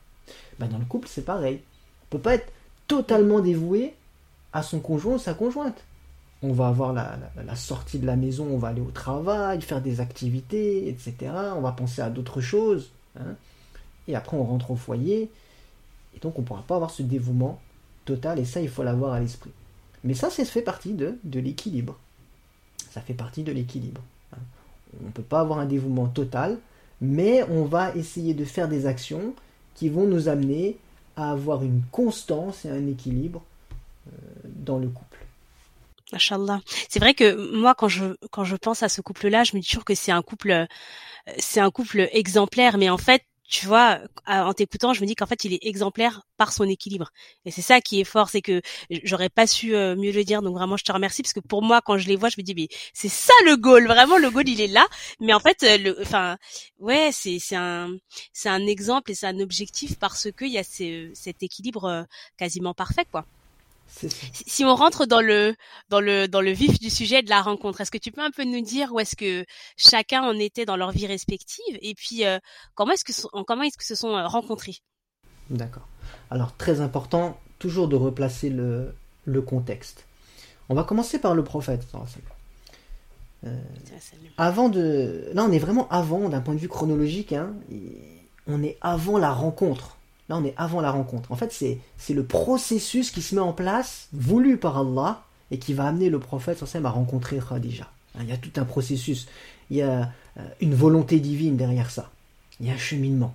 Ben 0.58 0.68
dans 0.68 0.78
le 0.78 0.86
couple, 0.86 1.08
c'est 1.08 1.26
pareil. 1.26 1.60
On 2.04 2.16
peut 2.16 2.22
pas 2.22 2.36
être 2.36 2.50
totalement 2.88 3.40
dévoué 3.40 3.92
à 4.54 4.62
son 4.62 4.80
conjoint 4.80 5.16
ou 5.16 5.18
sa 5.18 5.34
conjointe 5.34 5.84
on 6.42 6.52
va 6.52 6.68
avoir 6.68 6.92
la, 6.92 7.18
sortie 7.54 7.98
de 7.98 8.06
la 8.06 8.16
maison, 8.16 8.46
on 8.50 8.56
va 8.56 8.68
aller 8.68 8.80
au 8.80 8.90
travail, 8.90 9.60
faire 9.60 9.82
des 9.82 10.00
activités, 10.00 10.88
etc. 10.88 11.32
On 11.56 11.60
va 11.60 11.72
penser 11.72 12.00
à 12.00 12.08
d'autres 12.08 12.40
choses. 12.40 12.90
Hein. 13.18 13.34
Et 14.08 14.14
après, 14.14 14.36
on 14.36 14.44
rentre 14.44 14.70
au 14.70 14.76
foyer. 14.76 15.30
Et 16.14 16.18
donc, 16.20 16.38
on 16.38 16.42
ne 16.42 16.46
pourra 16.46 16.62
pas 16.62 16.76
avoir 16.76 16.90
ce 16.90 17.02
dévouement 17.02 17.60
total. 18.06 18.38
Et 18.38 18.44
ça, 18.44 18.60
il 18.60 18.68
faut 18.68 18.82
l'avoir 18.82 19.12
à 19.12 19.20
l'esprit. 19.20 19.50
Mais 20.02 20.14
ça, 20.14 20.30
ça 20.30 20.44
fait 20.44 20.62
partie 20.62 20.94
de, 20.94 21.18
l'équilibre. 21.34 21.96
Ça 22.90 23.02
fait 23.02 23.14
partie 23.14 23.42
de 23.42 23.52
l'équilibre. 23.52 24.00
Hein. 24.32 24.40
On 25.02 25.06
ne 25.06 25.12
peut 25.12 25.22
pas 25.22 25.40
avoir 25.40 25.58
un 25.58 25.66
dévouement 25.66 26.06
total, 26.06 26.58
mais 27.02 27.44
on 27.50 27.64
va 27.64 27.94
essayer 27.94 28.32
de 28.32 28.44
faire 28.44 28.68
des 28.68 28.86
actions 28.86 29.34
qui 29.74 29.90
vont 29.90 30.06
nous 30.06 30.28
amener 30.28 30.78
à 31.16 31.30
avoir 31.30 31.62
une 31.62 31.82
constance 31.92 32.64
et 32.64 32.70
un 32.70 32.86
équilibre 32.86 33.42
euh, 34.08 34.10
dans 34.44 34.78
le 34.78 34.88
couple. 34.88 35.09
Machallah. 36.12 36.60
C'est 36.88 36.98
vrai 36.98 37.14
que 37.14 37.34
moi, 37.56 37.74
quand 37.74 37.88
je 37.88 38.14
quand 38.30 38.44
je 38.44 38.56
pense 38.56 38.82
à 38.82 38.88
ce 38.88 39.00
couple-là, 39.00 39.44
je 39.44 39.56
me 39.56 39.60
dis 39.60 39.68
toujours 39.68 39.84
que 39.84 39.94
c'est 39.94 40.12
un 40.12 40.22
couple, 40.22 40.50
euh, 40.50 40.66
c'est 41.38 41.60
un 41.60 41.70
couple 41.70 42.08
exemplaire. 42.12 42.78
Mais 42.78 42.90
en 42.90 42.98
fait, 42.98 43.22
tu 43.50 43.66
vois, 43.66 43.98
en 44.26 44.54
t'écoutant, 44.54 44.92
je 44.94 45.00
me 45.00 45.06
dis 45.06 45.16
qu'en 45.16 45.26
fait, 45.26 45.44
il 45.44 45.52
est 45.52 45.58
exemplaire 45.62 46.22
par 46.36 46.52
son 46.52 46.64
équilibre. 46.68 47.10
Et 47.44 47.50
c'est 47.50 47.62
ça 47.62 47.80
qui 47.80 48.00
est 48.00 48.04
fort, 48.04 48.28
c'est 48.30 48.42
que 48.42 48.62
j'aurais 49.02 49.28
pas 49.28 49.46
su 49.48 49.74
euh, 49.74 49.96
mieux 49.96 50.12
le 50.12 50.22
dire. 50.24 50.40
Donc 50.42 50.54
vraiment, 50.54 50.76
je 50.76 50.84
te 50.84 50.92
remercie 50.92 51.22
parce 51.22 51.32
que 51.32 51.40
pour 51.40 51.62
moi, 51.62 51.80
quand 51.84 51.98
je 51.98 52.06
les 52.08 52.16
vois, 52.16 52.28
je 52.28 52.36
me 52.38 52.44
dis 52.44 52.54
mais 52.54 52.68
c'est 52.94 53.08
ça 53.08 53.32
le 53.46 53.56
goal. 53.56 53.86
Vraiment, 53.88 54.18
le 54.18 54.30
goal, 54.30 54.48
il 54.48 54.60
est 54.60 54.68
là. 54.68 54.86
Mais 55.20 55.32
en 55.34 55.40
fait, 55.40 55.62
euh, 55.64 55.78
le, 55.78 56.00
enfin, 56.02 56.36
ouais, 56.78 57.10
c'est 57.12 57.38
c'est 57.40 57.56
un 57.56 57.90
c'est 58.32 58.48
un 58.48 58.66
exemple 58.66 59.10
et 59.10 59.14
c'est 59.14 59.26
un 59.26 59.40
objectif 59.40 59.98
parce 59.98 60.28
que 60.30 60.44
il 60.44 60.52
y 60.52 60.58
a 60.58 60.64
cet 60.64 61.42
équilibre 61.42 62.06
quasiment 62.38 62.74
parfait, 62.74 63.04
quoi. 63.10 63.26
Si 64.32 64.64
on 64.64 64.74
rentre 64.74 65.06
dans 65.06 65.20
le 65.20 65.54
dans 65.88 66.00
le 66.00 66.28
dans 66.28 66.40
le 66.40 66.52
vif 66.52 66.78
du 66.78 66.90
sujet 66.90 67.22
de 67.22 67.28
la 67.28 67.42
rencontre, 67.42 67.80
est-ce 67.80 67.90
que 67.90 67.98
tu 67.98 68.12
peux 68.12 68.22
un 68.22 68.30
peu 68.30 68.44
nous 68.44 68.62
dire 68.62 68.92
où 68.92 69.00
est-ce 69.00 69.16
que 69.16 69.44
chacun 69.76 70.22
en 70.22 70.38
était 70.38 70.64
dans 70.64 70.76
leur 70.76 70.92
vie 70.92 71.06
respective 71.06 71.78
et 71.82 71.94
puis 71.94 72.24
euh, 72.24 72.38
comment 72.74 72.92
est-ce 72.92 73.04
que 73.04 73.42
comment 73.44 73.62
est-ce 73.62 73.76
que 73.76 73.84
se 73.84 73.94
sont 73.94 74.16
euh, 74.16 74.26
rencontrés? 74.26 74.76
D'accord. 75.50 75.88
Alors 76.30 76.56
très 76.56 76.80
important 76.80 77.38
toujours 77.58 77.88
de 77.88 77.96
replacer 77.96 78.48
le 78.48 78.94
le 79.24 79.42
contexte. 79.42 80.06
On 80.68 80.74
va 80.74 80.84
commencer 80.84 81.18
par 81.18 81.34
le 81.34 81.42
prophète. 81.44 81.86
Euh, 83.44 83.56
avant 84.38 84.68
de 84.68 85.30
là 85.34 85.44
on 85.44 85.52
est 85.52 85.58
vraiment 85.58 85.88
avant 85.88 86.28
d'un 86.28 86.40
point 86.40 86.54
de 86.54 86.60
vue 86.60 86.68
chronologique. 86.68 87.32
Hein, 87.32 87.54
on 88.46 88.62
est 88.62 88.78
avant 88.80 89.18
la 89.18 89.32
rencontre. 89.32 89.96
Là, 90.30 90.36
on 90.36 90.44
est 90.44 90.54
avant 90.56 90.80
la 90.80 90.92
rencontre. 90.92 91.32
En 91.32 91.36
fait, 91.36 91.52
c'est 91.52 92.14
le 92.14 92.24
processus 92.24 93.10
qui 93.10 93.20
se 93.20 93.34
met 93.34 93.40
en 93.40 93.52
place, 93.52 94.06
voulu 94.12 94.58
par 94.58 94.78
Allah, 94.78 95.24
et 95.50 95.58
qui 95.58 95.74
va 95.74 95.88
amener 95.88 96.08
le 96.08 96.20
prophète 96.20 96.62
à 96.72 96.88
rencontrer 96.88 97.40
Khadija. 97.40 97.90
Hein, 98.14 98.20
il 98.22 98.28
y 98.28 98.32
a 98.32 98.36
tout 98.36 98.52
un 98.54 98.64
processus. 98.64 99.26
Il 99.70 99.78
y 99.78 99.82
a 99.82 100.12
euh, 100.36 100.42
une 100.60 100.72
volonté 100.72 101.18
divine 101.18 101.56
derrière 101.56 101.90
ça. 101.90 102.12
Il 102.60 102.68
y 102.68 102.70
a 102.70 102.74
un 102.74 102.78
cheminement. 102.78 103.34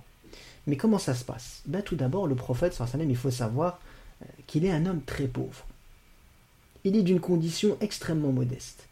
Mais 0.66 0.76
comment 0.76 0.98
ça 0.98 1.14
se 1.14 1.22
passe? 1.22 1.60
Ben, 1.66 1.82
Tout 1.82 1.96
d'abord, 1.96 2.26
le 2.26 2.34
prophète, 2.34 2.72
sallam, 2.72 3.10
il 3.10 3.16
faut 3.16 3.30
savoir 3.30 3.78
euh, 4.22 4.24
qu'il 4.46 4.64
est 4.64 4.72
un 4.72 4.86
homme 4.86 5.02
très 5.04 5.26
pauvre. 5.26 5.66
Il 6.84 6.96
est 6.96 7.02
d'une 7.02 7.20
condition 7.20 7.76
extrêmement 7.82 8.32
modeste. 8.32 8.88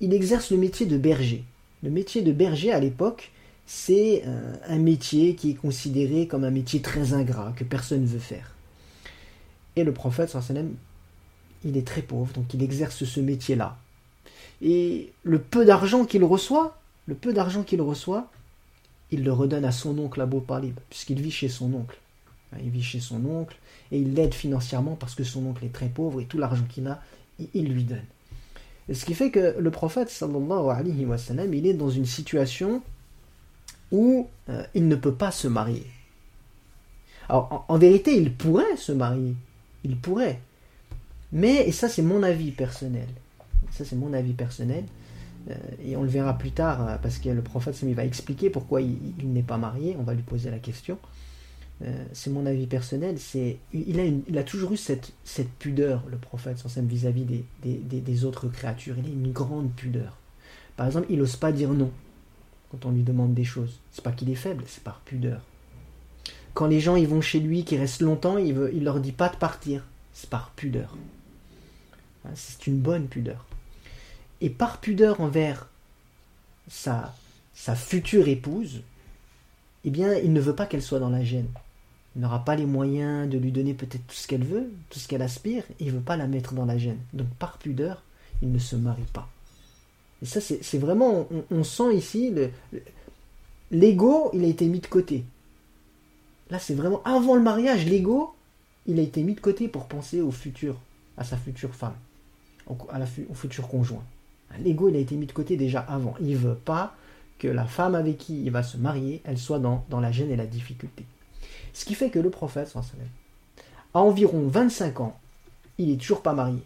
Il 0.00 0.12
exerce 0.12 0.50
le 0.50 0.56
métier 0.56 0.86
de 0.86 0.98
berger. 0.98 1.44
Le 1.84 1.90
métier 1.90 2.22
de 2.22 2.32
berger 2.32 2.72
à 2.72 2.80
l'époque, 2.80 3.30
c'est 3.74 4.22
euh, 4.26 4.54
un 4.68 4.78
métier 4.78 5.34
qui 5.34 5.52
est 5.52 5.54
considéré 5.54 6.26
comme 6.26 6.44
un 6.44 6.50
métier 6.50 6.82
très 6.82 7.14
ingrat, 7.14 7.54
que 7.56 7.64
personne 7.64 8.02
ne 8.02 8.06
veut 8.06 8.18
faire. 8.18 8.54
Et 9.76 9.82
le 9.82 9.94
prophète, 9.94 10.36
il 11.64 11.76
est 11.78 11.86
très 11.86 12.02
pauvre, 12.02 12.34
donc 12.34 12.52
il 12.52 12.62
exerce 12.62 13.04
ce 13.04 13.20
métier-là. 13.20 13.78
Et 14.60 15.10
le 15.22 15.38
peu 15.38 15.64
d'argent 15.64 16.04
qu'il 16.04 16.22
reçoit, 16.22 16.76
le 17.06 17.14
peu 17.14 17.32
d'argent 17.32 17.62
qu'il 17.62 17.80
reçoit, 17.80 18.30
il 19.10 19.24
le 19.24 19.32
redonne 19.32 19.64
à 19.64 19.72
son 19.72 19.98
oncle 19.98 20.20
Abou 20.20 20.40
Talib, 20.40 20.78
puisqu'il 20.90 21.22
vit 21.22 21.30
chez 21.30 21.48
son 21.48 21.72
oncle. 21.72 21.98
Il 22.62 22.68
vit 22.68 22.82
chez 22.82 23.00
son 23.00 23.24
oncle 23.24 23.56
et 23.90 23.98
il 23.98 24.12
l'aide 24.12 24.34
financièrement 24.34 24.96
parce 24.96 25.14
que 25.14 25.24
son 25.24 25.46
oncle 25.46 25.64
est 25.64 25.72
très 25.72 25.88
pauvre 25.88 26.20
et 26.20 26.26
tout 26.26 26.36
l'argent 26.36 26.66
qu'il 26.68 26.86
a, 26.88 27.02
il 27.54 27.72
lui 27.72 27.84
donne. 27.84 28.04
ce 28.92 29.06
qui 29.06 29.14
fait 29.14 29.30
que 29.30 29.56
le 29.58 29.70
prophète 29.70 30.10
sallallahu 30.10 31.54
il 31.54 31.66
est 31.66 31.72
dans 31.72 31.88
une 31.88 32.04
situation 32.04 32.82
où 33.92 34.28
euh, 34.48 34.64
il 34.74 34.88
ne 34.88 34.96
peut 34.96 35.14
pas 35.14 35.30
se 35.30 35.46
marier. 35.46 35.86
Alors 37.28 37.64
en, 37.68 37.78
vérité, 37.78 38.16
il 38.16 38.34
pourrait 38.34 38.76
se 38.76 38.90
marier, 38.90 39.36
il 39.84 39.96
pourrait. 39.96 40.40
Mais, 41.30 41.68
et 41.68 41.72
ça 41.72 41.88
c'est 41.88 42.02
mon 42.02 42.22
avis 42.22 42.50
personnel, 42.50 43.08
ça 43.70 43.84
c'est 43.84 43.96
mon 43.96 44.12
avis 44.12 44.32
personnel, 44.32 44.84
euh, 45.50 45.54
et 45.84 45.96
on 45.96 46.02
le 46.02 46.08
verra 46.08 46.36
plus 46.36 46.50
tard, 46.50 46.88
euh, 46.88 46.96
parce 47.00 47.18
que 47.18 47.28
le 47.28 47.42
prophète 47.42 47.80
va 47.84 48.04
expliquer 48.04 48.50
pourquoi 48.50 48.80
il, 48.80 48.98
n'est 49.22 49.42
pas 49.42 49.58
marié, 49.58 49.96
on 49.98 50.02
va 50.02 50.14
lui 50.14 50.22
poser 50.22 50.50
la 50.50 50.58
question. 50.58 50.98
C'est 52.12 52.30
mon 52.30 52.46
avis 52.46 52.68
personnel, 52.68 53.18
c'est 53.18 53.58
il 53.72 53.98
a, 53.98 54.04
il 54.04 54.44
toujours 54.44 54.70
eu 54.70 54.76
cette, 54.76 55.12
pudeur, 55.58 56.04
le 56.08 56.16
prophète, 56.16 56.64
vis-à-vis 56.76 57.24
des, 57.24 57.44
des, 57.64 58.00
des, 58.00 58.24
autres 58.24 58.46
créatures. 58.46 58.94
Il 58.98 59.06
a 59.06 59.08
une 59.08 59.32
grande 59.32 59.72
pudeur. 59.72 60.16
Par 60.76 60.86
exemple, 60.86 61.06
il 61.10 61.18
n'ose 61.18 61.34
pas 61.34 61.50
dire 61.50 61.70
non 61.70 61.90
quand 62.72 62.86
on 62.86 62.90
lui 62.90 63.02
demande 63.02 63.34
des 63.34 63.44
choses. 63.44 63.78
C'est 63.92 64.02
pas 64.02 64.10
qu'il 64.10 64.30
est 64.30 64.34
faible, 64.34 64.64
c'est 64.66 64.82
par 64.82 65.00
pudeur. 65.00 65.42
Quand 66.54 66.66
les 66.66 66.80
gens 66.80 66.96
ils 66.96 67.06
vont 67.06 67.20
chez 67.20 67.38
lui, 67.38 67.64
qui 67.64 67.76
restent 67.76 68.02
longtemps, 68.02 68.38
il, 68.38 68.54
veut, 68.54 68.74
il 68.74 68.82
leur 68.82 68.98
dit 68.98 69.12
pas 69.12 69.28
de 69.28 69.36
partir. 69.36 69.84
C'est 70.12 70.28
par 70.28 70.50
pudeur. 70.50 70.96
Hein, 72.24 72.30
c'est 72.34 72.66
une 72.66 72.78
bonne 72.78 73.06
pudeur 73.06 73.46
et 74.42 74.50
par 74.50 74.78
pudeur 74.78 75.20
envers 75.20 75.68
sa, 76.68 77.14
future 77.76 78.26
épouse, 78.26 78.82
eh 79.84 79.90
bien, 79.90 80.14
il 80.14 80.32
ne 80.32 80.40
veut 80.40 80.54
pas 80.54 80.66
qu'elle 80.66 80.82
soit 80.82 80.98
dans 80.98 81.10
la 81.10 81.22
gêne. 81.22 81.48
Il 82.16 82.22
n'aura 82.22 82.44
pas 82.44 82.56
les 82.56 82.66
moyens 82.66 83.30
de 83.30 83.38
lui 83.38 83.52
donner 83.52 83.72
peut-être 83.72 84.04
tout 84.06 84.16
ce 84.16 84.26
qu'elle 84.26 84.44
veut, 84.44 84.68
tout 84.90 84.98
ce 84.98 85.06
qu'elle 85.06 85.22
aspire, 85.22 85.62
il 85.78 85.86
ne 85.86 85.92
veut 85.92 86.00
pas 86.00 86.16
la 86.16 86.26
mettre 86.26 86.54
dans 86.54 86.64
la 86.64 86.76
gêne. 86.76 86.98
Donc, 87.12 87.28
par 87.38 87.56
pudeur, 87.58 88.02
il 88.42 88.50
ne 88.50 88.58
se 88.58 88.74
marie 88.74 89.06
pas. 89.12 89.28
Et 90.22 90.26
ça, 90.26 90.40
c'est 90.40 90.78
vraiment, 90.78 91.26
on, 91.50 91.64
sent 91.64 91.94
ici, 91.94 92.32
l'ego, 93.72 94.30
il 94.32 94.44
a 94.44 94.46
été 94.46 94.66
mis 94.66 94.78
de 94.78 94.86
côté. 94.86 95.24
Là, 96.48 96.60
c'est 96.60 96.74
vraiment, 96.74 97.02
avant 97.04 97.34
le 97.34 97.42
mariage, 97.42 97.86
l'ego, 97.86 98.32
il 98.86 99.00
a 99.00 99.02
été 99.02 99.22
mis 99.22 99.34
de 99.34 99.40
côté 99.40 99.66
pour 99.66 99.86
penser 99.86 100.20
au 100.20 100.30
futur, 100.30 100.76
à 101.16 101.24
sa 101.24 101.36
future 101.36 101.74
femme, 101.74 101.96
au 102.68 103.34
futur 103.34 103.66
conjoint. 103.66 104.04
L'ego, 104.60 104.88
il 104.88 104.96
a 104.96 105.00
été 105.00 105.16
mis 105.16 105.26
de 105.26 105.32
côté 105.32 105.56
déjà 105.56 105.80
avant. 105.80 106.14
Il 106.20 106.36
veut 106.36 106.54
pas 106.54 106.94
que 107.38 107.48
la 107.48 107.64
femme 107.64 107.96
avec 107.96 108.18
qui 108.18 108.44
il 108.44 108.50
va 108.52 108.62
se 108.62 108.76
marier, 108.76 109.22
elle 109.24 109.38
soit 109.38 109.58
dans, 109.58 109.84
dans 109.90 109.98
la 109.98 110.12
gêne 110.12 110.30
et 110.30 110.36
la 110.36 110.46
difficulté. 110.46 111.04
Ce 111.72 111.84
qui 111.84 111.94
fait 111.94 112.10
que 112.10 112.20
le 112.20 112.30
prophète, 112.30 112.72
à 113.94 114.00
environ 114.00 114.46
25 114.46 115.00
ans, 115.00 115.18
il 115.78 115.90
est 115.90 115.96
toujours 115.96 116.22
pas 116.22 116.34
marié. 116.34 116.62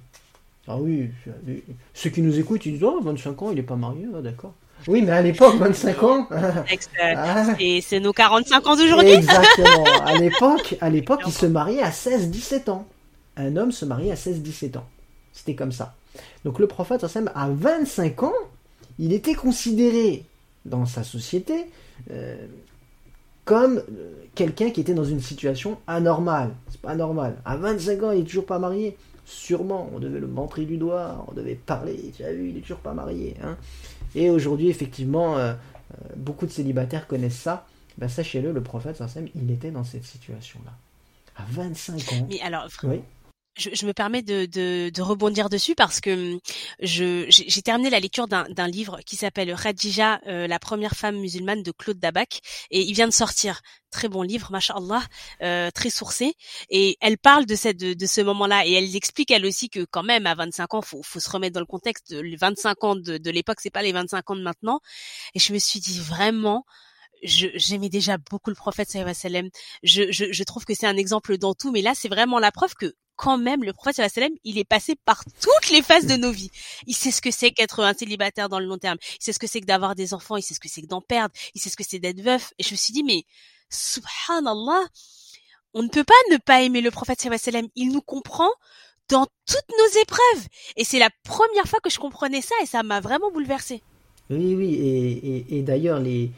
Ah 0.69 0.77
oui, 0.79 1.11
ceux 1.95 2.11
qui 2.11 2.23
nous 2.23 2.39
écoutent, 2.39 2.67
ils 2.67 2.73
disent 2.73 2.85
Oh, 2.85 3.01
25 3.01 3.43
ans, 3.43 3.51
il 3.51 3.57
n'est 3.57 3.63
pas 3.63 3.77
marié, 3.77 4.07
ah, 4.15 4.21
d'accord. 4.21 4.55
Oui, 4.89 5.03
mais 5.03 5.13
à 5.13 5.23
l'époque, 5.23 5.57
25 5.57 6.03
ans. 6.03 6.29
Ah. 6.31 7.45
Et 7.59 7.81
c'est 7.81 8.01
nos 8.01 8.13
45 8.13 8.67
ans 8.67 8.77
d'aujourd'hui. 8.77 9.11
Exactement. 9.11 9.85
À 10.05 10.15
l'époque, 10.19 10.77
à 10.81 10.91
l'époque, 10.91 11.23
il 11.27 11.33
se 11.33 11.47
mariait 11.47 11.83
à 11.83 11.91
16-17 11.91 12.71
ans. 12.71 12.87
Un 13.37 13.57
homme 13.57 13.73
se 13.73 13.85
mariait 13.85 14.13
à 14.13 14.15
16-17 14.15 14.79
ans. 14.79 14.87
C'était 15.33 15.55
comme 15.55 15.73
ça. 15.73 15.95
Donc 16.45 16.59
le 16.59 16.67
prophète, 16.67 17.05
à 17.05 17.49
25 17.49 18.23
ans, 18.23 18.33
il 18.99 19.13
était 19.13 19.35
considéré 19.35 20.25
dans 20.65 20.87
sa 20.87 21.05
société 21.05 21.67
euh, 22.11 22.37
comme 23.45 23.79
euh, 23.79 24.11
quelqu'un 24.35 24.71
qui 24.71 24.81
était 24.81 24.95
dans 24.95 25.05
une 25.05 25.21
situation 25.21 25.79
anormale. 25.87 26.51
C'est 26.71 26.81
pas 26.81 26.95
normal. 26.95 27.37
À 27.45 27.57
25 27.57 28.03
ans, 28.03 28.11
il 28.13 28.21
est 28.21 28.25
toujours 28.25 28.47
pas 28.47 28.59
marié. 28.59 28.97
Sûrement, 29.27 29.91
on 29.93 29.99
devait 29.99 30.21
le 30.21 30.29
montrer 30.29 30.65
du 30.65 30.79
doigt, 30.79 31.27
on 31.29 31.35
devait 31.35 31.57
parler. 31.57 32.13
Tu 32.17 32.25
as 32.25 32.33
vu, 32.33 32.51
il 32.51 32.59
est 32.59 32.61
toujours 32.61 32.79
pas 32.79 32.95
marié. 32.95 33.35
Hein. 33.43 33.57
Et 34.15 34.31
aujourd'hui, 34.31 34.69
effectivement, 34.69 35.37
euh, 35.37 35.53
beaucoup 36.17 36.47
de 36.47 36.53
célibataires 36.53 37.07
connaissent 37.07 37.41
ça. 37.41 37.67
Ben, 37.99 38.09
sachez-le, 38.09 38.53
le 38.53 38.63
prophète, 38.63 39.03
il 39.35 39.51
était 39.51 39.71
dans 39.71 39.85
cette 39.85 40.05
situation-là. 40.05 40.73
À 41.37 41.45
25 41.51 42.13
ans. 42.13 42.27
Mais 42.31 42.41
alors, 42.41 42.69
oui 42.85 43.01
je, 43.57 43.71
je, 43.73 43.87
me 43.87 43.93
permets 43.93 44.23
de, 44.23 44.47
de, 44.47 44.91
de, 44.91 45.03
rebondir 45.03 45.49
dessus 45.49 45.75
parce 45.75 46.01
que 46.01 46.35
hum, 46.35 46.41
je 46.81 47.27
j'ai 47.29 47.63
terminé 47.63 47.91
la 47.91 48.01
lecture 48.01 48.29
d'un 48.29 48.69
livre 48.69 49.01
qui 49.07 49.17
s'appelle 49.17 49.55
Khadija, 49.57 50.21
euh, 50.27 50.47
la 50.47 50.59
première 50.59 50.95
femme 50.95 51.17
musulmane 51.17 51.63
de 51.63 51.73
Claude 51.73 51.99
Dabac, 51.99 52.41
et 52.71 52.83
il 52.83 52.95
vient 52.95 53.09
de 53.09 53.13
sortir. 53.13 53.61
Très 53.91 54.09
bon 54.09 54.23
livre, 54.23 54.51
mashallah, 54.51 55.03
euh, 55.43 55.71
très 55.71 55.91
sourcé. 55.91 56.35
Et 56.71 56.99
elle 57.01 57.17
parle 57.17 57.47
de 57.47 57.55
cette 57.55 57.79
de, 57.79 58.07
ce 58.07 58.21
moment-là 58.21 58.67
et 58.67 58.73
elle 58.73 58.95
explique 58.95 59.31
elle 59.31 59.47
aussi 59.47 59.71
que 59.71 59.87
quand 59.91 60.03
même 60.03 60.27
à 60.27 60.35
25 60.35 60.75
ans, 60.75 60.83
faut 60.83 61.03
faut 61.03 61.21
se 61.21 61.31
remettre 61.31 61.55
dans 61.55 61.61
le 61.61 61.67
contexte. 61.67 62.11
Les 62.11 62.37
25 62.37 62.85
ans 62.85 62.97
de, 62.97 63.17
de 63.17 63.31
l'époque, 63.31 63.59
c'est 63.61 63.71
pas 63.71 63.83
les 63.83 63.93
25 63.93 64.31
ans 64.31 64.37
de 64.37 64.43
maintenant. 64.43 64.81
Et 65.35 65.39
je 65.39 65.53
me 65.53 65.59
suis 65.59 65.81
dit 65.81 65.99
vraiment 65.99 66.65
j'aimais 67.23 67.89
déjà 67.89 68.19
beaucoup 68.19 68.51
le 68.51 68.57
prophète 68.57 68.91
sallallahu 68.91 69.51
je, 69.83 70.11
je, 70.11 70.27
je 70.31 70.45
trouve 70.45 70.65
que 70.67 70.75
c'est 70.75 70.87
un 70.87 70.97
exemple 70.97 71.39
dans 71.39 71.55
tout, 71.55 71.73
mais 71.73 71.81
là 71.83 71.93
c'est 71.95 72.09
vraiment 72.09 72.39
la 72.39 72.53
preuve 72.53 72.75
que 72.75 72.95
quand 73.17 73.39
même, 73.39 73.65
le 73.65 73.73
prophète 73.73 74.11
sallam, 74.11 74.33
il 74.45 74.59
est 74.59 74.65
passé 74.65 74.95
par 75.05 75.25
toutes 75.25 75.71
les 75.71 75.83
phases 75.83 76.07
de 76.07 76.17
nos 76.17 76.31
vies. 76.31 76.51
Il 76.87 76.95
sait 76.95 77.11
ce 77.11 77.21
que 77.21 77.31
c'est 77.31 77.51
qu'être 77.51 77.81
un 77.81 77.95
célibataire 77.95 78.49
dans 78.49 78.59
le 78.59 78.67
long 78.67 78.79
terme. 78.79 78.99
Il 79.19 79.25
sait 79.25 79.33
ce 79.33 79.39
que 79.39 79.47
c'est 79.47 79.61
que 79.61 79.67
d'avoir 79.67 79.95
des 79.95 80.15
enfants. 80.15 80.37
Il 80.37 80.43
sait 80.43 80.55
ce 80.55 80.61
que 80.61 80.69
c'est 80.69 80.83
que 80.83 80.87
d'en 80.87 81.01
perdre. 81.01 81.35
Il 81.55 81.61
sait 81.61 81.71
ce 81.71 81.77
que 81.77 81.85
c'est 81.87 81.99
d'être 81.99 82.21
veuf. 82.21 82.53
Et 82.59 82.63
je 82.63 82.71
me 82.73 82.77
suis 82.77 82.93
dit, 82.93 83.03
mais, 83.03 83.25
subhanallah, 83.71 84.85
on 85.75 85.83
ne 85.83 85.89
peut 85.89 86.05
pas 86.05 86.15
ne 86.31 86.37
pas 86.37 86.63
aimer 86.63 86.81
le 86.81 86.91
prophète 86.91 87.21
sallam. 87.21 87.67
Il 87.75 87.91
nous 87.91 88.03
comprend 88.03 88.51
dans 89.09 89.27
toutes 89.47 89.79
nos 89.79 90.01
épreuves. 90.03 90.49
Et 90.77 90.85
c'est 90.85 90.99
la 90.99 91.11
première 91.25 91.67
fois 91.67 91.81
que 91.83 91.91
je 91.91 91.99
comprenais 91.99 92.43
ça 92.43 92.55
et 92.63 92.67
ça 92.67 92.83
m'a 92.83 93.01
vraiment 93.01 93.31
bouleversé. 93.31 93.83
Oui, 94.31 94.55
oui. 94.55 95.45
Et, 95.49 95.63
d'ailleurs, 95.63 96.01
les, 96.01 96.33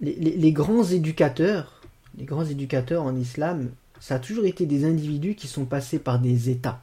les 0.00 0.52
grands 0.52 0.84
éducateurs, 0.84 1.80
les 2.18 2.24
grands 2.24 2.44
éducateurs 2.44 3.04
en 3.04 3.16
islam, 3.16 3.70
ça 4.04 4.16
a 4.16 4.18
toujours 4.18 4.44
été 4.44 4.66
des 4.66 4.84
individus 4.84 5.34
qui 5.34 5.46
sont 5.46 5.64
passés 5.64 5.98
par 5.98 6.18
des 6.18 6.50
états. 6.50 6.82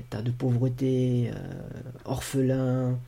État 0.00 0.22
de 0.22 0.30
pauvreté, 0.30 1.30
euh, 1.34 1.90
orphelin, 2.06 2.98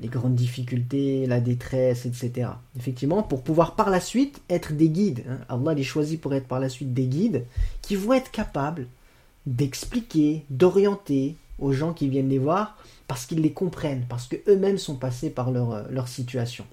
les 0.00 0.08
grandes 0.08 0.34
difficultés, 0.34 1.26
la 1.26 1.38
détresse, 1.38 2.04
etc. 2.04 2.50
Effectivement, 2.76 3.22
pour 3.22 3.44
pouvoir 3.44 3.76
par 3.76 3.90
la 3.90 4.00
suite 4.00 4.40
être 4.50 4.72
des 4.72 4.88
guides. 4.88 5.22
Hein. 5.28 5.38
Allah 5.48 5.72
les 5.72 5.84
choisit 5.84 6.20
pour 6.20 6.34
être 6.34 6.48
par 6.48 6.58
la 6.58 6.68
suite 6.68 6.92
des 6.92 7.06
guides 7.06 7.44
qui 7.80 7.94
vont 7.94 8.14
être 8.14 8.32
capables 8.32 8.88
d'expliquer, 9.46 10.44
d'orienter 10.50 11.36
aux 11.60 11.70
gens 11.70 11.92
qui 11.92 12.08
viennent 12.08 12.28
les 12.28 12.40
voir 12.40 12.76
parce 13.06 13.24
qu'ils 13.24 13.40
les 13.40 13.52
comprennent, 13.52 14.04
parce 14.08 14.26
qu'eux-mêmes 14.26 14.78
sont 14.78 14.96
passés 14.96 15.30
par 15.30 15.52
leur, 15.52 15.70
euh, 15.70 15.82
leur 15.90 16.08
situation. 16.08 16.66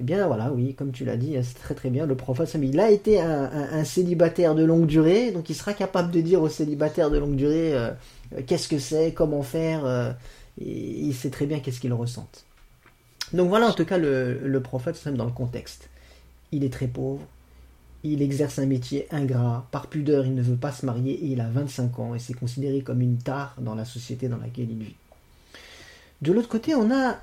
Eh 0.00 0.02
bien 0.02 0.26
voilà, 0.26 0.50
oui, 0.52 0.74
comme 0.74 0.90
tu 0.90 1.04
l'as 1.04 1.16
dit, 1.16 1.36
c'est 1.42 1.58
très 1.58 1.74
très 1.74 1.90
bien. 1.90 2.06
Le 2.06 2.16
prophète, 2.16 2.52
il 2.60 2.80
a 2.80 2.90
été 2.90 3.20
un, 3.20 3.84
célibataire 3.84 4.54
de 4.54 4.64
longue 4.64 4.86
durée, 4.86 5.30
donc 5.30 5.48
il 5.50 5.54
sera 5.54 5.72
capable 5.72 6.10
de 6.10 6.20
dire 6.20 6.42
aux 6.42 6.48
célibataires 6.48 7.10
de 7.10 7.18
longue 7.18 7.36
durée 7.36 7.74
euh, 7.74 7.90
euh, 8.34 8.40
qu'est-ce 8.44 8.66
que 8.66 8.78
c'est, 8.78 9.12
comment 9.12 9.42
faire, 9.42 9.84
euh, 9.84 10.10
il 10.58 11.14
sait 11.14 11.30
très 11.30 11.46
bien 11.46 11.60
qu'est-ce 11.60 11.80
qu'il 11.80 11.92
ressente. 11.92 12.44
Donc 13.32 13.48
voilà 13.48 13.68
en 13.68 13.72
tout 13.72 13.84
cas 13.84 13.98
le, 13.98 14.40
le 14.44 14.60
prophète 14.60 15.06
dans 15.08 15.24
le 15.24 15.32
contexte. 15.32 15.88
Il 16.50 16.64
est 16.64 16.72
très 16.72 16.88
pauvre, 16.88 17.22
il 18.02 18.20
exerce 18.20 18.58
un 18.58 18.66
métier 18.66 19.06
ingrat, 19.12 19.66
par 19.70 19.86
pudeur 19.86 20.26
il 20.26 20.34
ne 20.34 20.42
veut 20.42 20.56
pas 20.56 20.72
se 20.72 20.84
marier 20.84 21.12
et 21.12 21.26
il 21.26 21.40
a 21.40 21.48
25 21.48 21.98
ans 22.00 22.14
et 22.16 22.18
c'est 22.18 22.34
considéré 22.34 22.80
comme 22.80 23.00
une 23.00 23.18
tare 23.18 23.54
dans 23.60 23.76
la 23.76 23.84
société 23.84 24.26
dans 24.28 24.38
laquelle 24.38 24.70
il 24.70 24.82
vit. 24.82 24.96
De 26.22 26.32
l'autre 26.32 26.48
côté, 26.48 26.74
on 26.74 26.90
a 26.90 27.18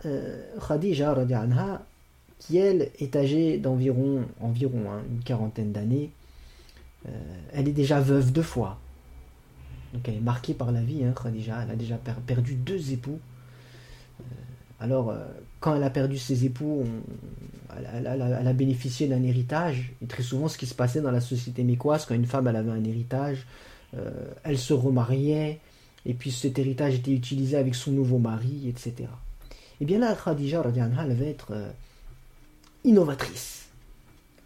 Khadija 0.68 1.12
anha, 1.12 1.82
qui 2.42 2.58
elle 2.58 2.90
est 2.98 3.16
âgée 3.16 3.60
d'environ 3.60 4.26
environ, 4.40 4.92
hein, 4.92 5.04
une 5.10 5.24
quarantaine 5.24 5.72
d'années. 5.72 6.10
Euh, 7.08 7.12
elle 7.54 7.68
est 7.68 7.74
déjà 7.74 8.00
veuve 8.00 8.32
deux 8.32 8.42
fois. 8.42 8.80
Donc 9.94 10.08
elle 10.08 10.16
est 10.16 10.22
marquée 10.22 10.56
par 10.56 10.72
la 10.72 10.82
vie, 10.82 11.04
hein, 11.04 11.14
Khadija. 11.14 11.62
Elle 11.64 11.72
a 11.72 11.76
déjà 11.76 11.98
perdu 11.98 12.56
deux 12.56 12.94
époux. 12.94 13.20
Euh, 14.20 14.24
Alors, 14.80 15.14
quand 15.60 15.76
elle 15.76 15.84
a 15.84 15.92
perdu 15.92 16.18
ses 16.18 16.46
époux, 16.46 16.84
elle, 17.94 18.08
a 18.08 18.54
bénéficié 18.54 19.08
d'un 19.08 19.22
héritage. 19.22 19.94
Et 20.02 20.08
très 20.08 20.24
souvent, 20.24 20.48
ce 20.48 20.58
qui 20.58 20.66
se 20.66 20.74
passait 20.74 21.02
dans 21.02 21.12
la 21.12 21.22
société 21.22 21.64
mécoise, 21.64 22.08
quand 22.08 22.16
une 22.16 22.26
femme 22.26 22.48
avait 22.48 22.72
un 22.72 22.84
héritage, 22.84 23.46
elle 24.44 24.58
se 24.58 24.74
remariait, 24.74 25.60
et 26.06 26.14
puis 26.16 26.32
cet 26.32 26.58
héritage 26.58 26.96
était 26.96 27.12
utilisé 27.12 27.58
avec 27.58 27.76
son 27.76 27.92
nouveau 27.92 28.18
mari, 28.18 28.68
etc. 28.68 28.94
Et 29.00 29.06
eh 29.82 29.86
bien 29.86 30.00
là, 30.00 30.16
Khadija, 30.16 30.64
elle 30.66 31.14
va 31.14 31.26
être 31.26 31.54
innovatrice. 32.84 33.68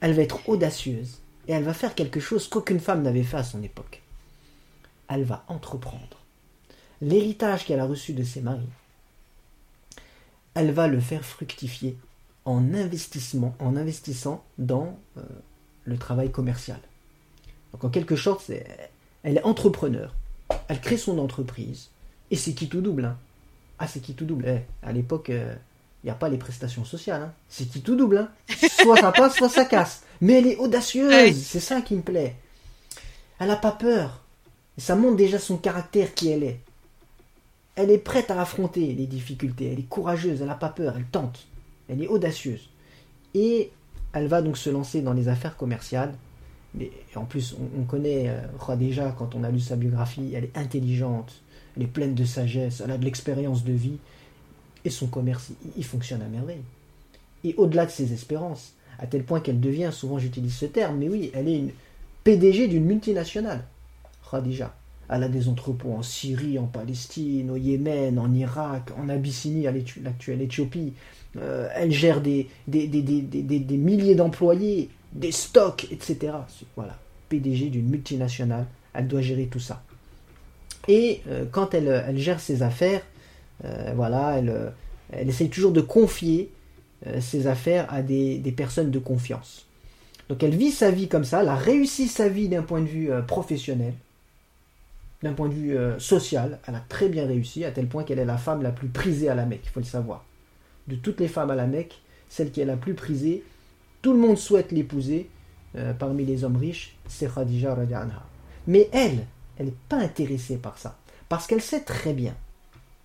Elle 0.01 0.13
va 0.13 0.21
être 0.21 0.47
audacieuse. 0.49 1.19
Et 1.47 1.51
elle 1.51 1.63
va 1.63 1.73
faire 1.73 1.93
quelque 1.93 2.19
chose 2.19 2.47
qu'aucune 2.47 2.79
femme 2.79 3.03
n'avait 3.03 3.23
fait 3.23 3.37
à 3.37 3.43
son 3.43 3.61
époque. 3.61 4.01
Elle 5.07 5.23
va 5.23 5.45
entreprendre. 5.47 6.17
L'héritage 7.01 7.65
qu'elle 7.65 7.79
a 7.79 7.85
reçu 7.85 8.13
de 8.13 8.23
ses 8.23 8.41
maris, 8.41 8.69
elle 10.55 10.71
va 10.71 10.87
le 10.87 10.99
faire 10.99 11.23
fructifier 11.23 11.97
en 12.45 12.73
investissement, 12.73 13.55
en 13.59 13.75
investissant 13.75 14.43
dans 14.57 14.97
euh, 15.17 15.21
le 15.83 15.97
travail 15.97 16.31
commercial. 16.31 16.79
Donc 17.73 17.83
en 17.83 17.89
quelque 17.89 18.15
sorte, 18.15 18.49
elle 19.23 19.37
est 19.37 19.43
entrepreneur. 19.43 20.15
Elle 20.67 20.79
crée 20.79 20.97
son 20.97 21.19
entreprise. 21.19 21.89
Et 22.31 22.35
c'est 22.35 22.53
qui 22.53 22.69
tout 22.69 22.81
double. 22.81 23.05
Hein. 23.05 23.17
Ah, 23.77 23.87
c'est 23.87 23.99
qui 23.99 24.13
tout 24.13 24.25
double. 24.25 24.45
Eh, 24.47 24.61
à 24.81 24.91
l'époque, 24.93 25.29
euh, 25.29 25.55
il 26.05 26.09
n'y 26.09 26.11
a 26.11 26.15
pas 26.15 26.29
les 26.29 26.37
prestations 26.37 26.85
sociales. 26.85 27.23
Hein. 27.23 27.33
C'est 27.49 27.65
qui 27.65 27.81
tout 27.81 27.95
double. 27.95 28.19
Hein. 28.19 28.29
Soit 28.79 28.97
ça 28.97 29.11
passe, 29.11 29.37
soit 29.37 29.49
ça 29.49 29.65
casse. 29.65 30.03
Mais 30.21 30.33
elle 30.33 30.45
est 30.45 30.57
audacieuse. 30.57 31.35
C'est 31.43 31.59
ça 31.59 31.81
qui 31.81 31.95
me 31.95 32.03
plaît. 32.03 32.35
Elle 33.39 33.47
n'a 33.47 33.55
pas 33.55 33.71
peur. 33.71 34.21
Et 34.77 34.81
ça 34.81 34.95
montre 34.95 35.15
déjà 35.15 35.39
son 35.39 35.57
caractère 35.57 36.13
qui 36.13 36.29
elle 36.29 36.43
est. 36.43 36.59
Elle 37.73 37.89
est 37.89 37.97
prête 37.97 38.29
à 38.29 38.39
affronter 38.39 38.93
les 38.93 39.07
difficultés. 39.07 39.71
Elle 39.71 39.79
est 39.79 39.89
courageuse. 39.89 40.41
Elle 40.41 40.47
n'a 40.47 40.53
pas 40.53 40.69
peur. 40.69 40.93
Elle 40.95 41.05
tente. 41.05 41.47
Elle 41.89 42.03
est 42.03 42.07
audacieuse. 42.07 42.69
Et 43.33 43.71
elle 44.13 44.27
va 44.27 44.43
donc 44.43 44.57
se 44.59 44.69
lancer 44.69 45.01
dans 45.01 45.13
les 45.13 45.27
affaires 45.27 45.57
commerciales. 45.57 46.13
Mais 46.75 46.91
en 47.15 47.25
plus, 47.25 47.55
on, 47.79 47.83
connaît 47.85 48.29
euh, 48.29 48.75
déjà 48.75 49.09
quand 49.17 49.33
on 49.33 49.43
a 49.43 49.49
lu 49.49 49.59
sa 49.59 49.75
biographie. 49.75 50.33
Elle 50.35 50.43
est 50.43 50.57
intelligente. 50.57 51.41
Elle 51.75 51.81
est 51.81 51.87
pleine 51.87 52.13
de 52.13 52.25
sagesse. 52.25 52.83
Elle 52.85 52.91
a 52.91 52.99
de 52.99 53.05
l'expérience 53.05 53.63
de 53.63 53.73
vie. 53.73 53.97
Et 54.85 54.89
son 54.89 55.07
commerce, 55.07 55.49
il, 55.75 55.83
fonctionne 55.83 56.21
à 56.21 56.27
merveille. 56.27 56.61
Et 57.43 57.55
au-delà 57.57 57.85
de 57.85 57.91
ses 57.91 58.13
espérances, 58.13 58.73
à 58.99 59.07
tel 59.07 59.23
point 59.23 59.41
qu'elle 59.41 59.59
devient, 59.59 59.89
souvent 59.91 60.19
j'utilise 60.19 60.55
ce 60.55 60.65
terme, 60.65 60.99
mais 60.99 61.09
oui, 61.09 61.31
elle 61.33 61.49
est 61.49 61.57
une 61.57 61.71
PDG 62.23 62.67
d'une 62.67 62.85
multinationale. 62.85 63.65
Khadija. 64.29 64.75
Elle 65.09 65.23
a 65.23 65.27
des 65.27 65.47
entrepôts 65.49 65.93
en 65.93 66.01
Syrie, 66.01 66.57
en 66.57 66.65
Palestine, 66.65 67.51
au 67.51 67.57
Yémen, 67.57 68.17
en 68.17 68.33
Irak, 68.33 68.89
en 68.97 69.09
Abyssinie, 69.09 69.67
l'actuelle 70.01 70.41
Éthiopie. 70.41 70.93
Euh, 71.37 71.67
elle 71.75 71.91
gère 71.91 72.21
des, 72.21 72.47
des, 72.67 72.87
des, 72.87 73.77
milliers 73.77 74.15
d'employés, 74.15 74.89
des 75.13 75.31
stocks, 75.31 75.87
etc. 75.91 76.33
Voilà, 76.75 76.97
PDG 77.29 77.69
d'une 77.69 77.87
multinationale, 77.87 78.65
elle 78.93 79.07
doit 79.07 79.21
gérer 79.21 79.47
tout 79.47 79.59
ça. 79.59 79.83
Et 80.87 81.21
euh, 81.27 81.45
quand 81.51 81.73
elle, 81.73 82.03
elle, 82.07 82.17
gère 82.17 82.39
ses 82.39 82.63
affaires, 82.63 83.01
voilà, 83.95 84.37
elle, 84.37 84.49
euh, 84.49 84.69
elle, 85.11 85.29
essaye 85.29 85.49
toujours 85.49 85.71
de 85.71 85.81
confier 85.81 86.51
euh, 87.07 87.21
ses 87.21 87.47
affaires 87.47 87.91
à 87.91 88.01
des, 88.01 88.53
personnes 88.55 88.91
de 88.91 88.99
confiance. 88.99 89.65
Donc 90.29 90.41
elle 90.43 90.55
vit 90.55 90.71
sa 90.71 90.91
vie 90.91 91.07
comme 91.07 91.23
ça, 91.23 91.41
elle 91.41 91.49
a 91.49 91.55
réussi 91.55 92.07
sa 92.07 92.27
vie 92.29 92.49
d'un 92.49 92.63
point 92.63 92.81
de 92.81 92.87
vue 92.87 93.09
professionnel, 93.27 93.93
d'un 95.21 95.33
point 95.33 95.49
de 95.49 95.53
vue 95.53 95.77
social, 95.99 96.59
elle 96.67 96.73
a 96.73 96.83
très 96.89 97.09
bien 97.09 97.27
réussi, 97.27 97.63
à 97.63 97.69
tel 97.69 97.87
point 97.87 98.03
qu'elle 98.03 98.17
est 98.17 98.25
la 98.25 98.37
femme 98.37 98.63
la 98.63 98.71
plus 98.71 98.87
prisée 98.87 99.29
à 99.29 99.35
la 99.35 99.45
Mecque, 99.45 99.61
il 99.65 99.69
faut 99.69 99.79
le 99.79 99.85
savoir. 99.85 100.25
De 100.87 100.95
toutes 100.95 101.19
les 101.19 101.27
femmes 101.27 101.51
à 101.51 101.55
la 101.55 101.67
Mecque, 101.67 102.01
celle 102.27 102.49
qui 102.49 102.59
est 102.59 102.65
la 102.65 102.75
plus 102.75 102.95
prisée, 102.95 103.43
tout 104.01 104.13
le 104.13 104.19
monde 104.19 104.39
souhaite 104.39 104.71
l'épouser 104.71 105.29
parmi 105.99 106.25
les 106.25 106.43
hommes 106.43 106.57
riches, 106.57 106.95
c'est 107.07 107.31
Khadija 107.31 107.73
anha. 107.73 108.23
Mais 108.65 108.89
elle, 108.93 109.27
elle 109.59 109.67
n'est 109.67 109.73
pas 109.89 109.97
intéressée 109.97 110.57
par 110.57 110.79
ça, 110.79 110.97
parce 111.29 111.45
qu'elle 111.45 111.61
sait 111.61 111.81
très 111.81 112.13
bien 112.13 112.33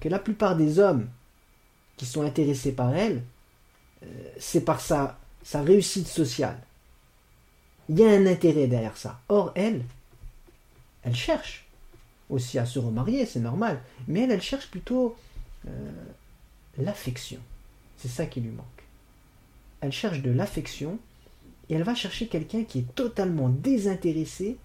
que 0.01 0.09
la 0.09 0.19
plupart 0.19 0.57
des 0.57 0.79
hommes 0.79 1.09
qui 1.97 2.07
sont 2.07 2.23
intéressés 2.23 2.73
par 2.73 2.95
elle, 2.95 3.23
euh, 4.03 4.07
c'est 4.39 4.63
par 4.63 4.81
sa, 4.81 5.19
réussite 5.55 6.09
sociale. 6.09 6.59
Il 7.89 7.99
y 7.99 8.05
a 8.05 8.11
un 8.11 8.27
intérêt 8.27 8.67
derrière 8.67 8.97
ça. 8.97 9.21
Or, 9.29 9.53
elle, 9.55 9.85
elle 11.03 11.15
cherche 11.15 11.67
aussi 12.29 12.59
à 12.59 12.67
se 12.67 12.79
remarier, 12.79 13.27
c'est 13.27 13.41
normal, 13.41 13.81
mais 14.07 14.21
elle, 14.21 14.31
elle 14.31 14.43
cherche 14.43 14.71
plutôt 14.71 15.17
euh, 15.69 15.91
l'affection. 16.79 17.41
C'est 17.99 18.09
ça 18.09 18.27
qui 18.27 18.41
lui 18.41 18.51
manque. 18.51 18.67
Elle 19.81 19.93
cherche 19.93 20.23
de 20.23 20.31
l'affection 20.31 20.99
et 21.69 21.75
elle 21.75 21.83
va 21.83 21.95
chercher 21.95 22.29
quelqu'un 22.29 22.65
qui 22.65 22.81
est 22.81 22.95
totalement 22.95 23.49
désintéressé 23.49 24.57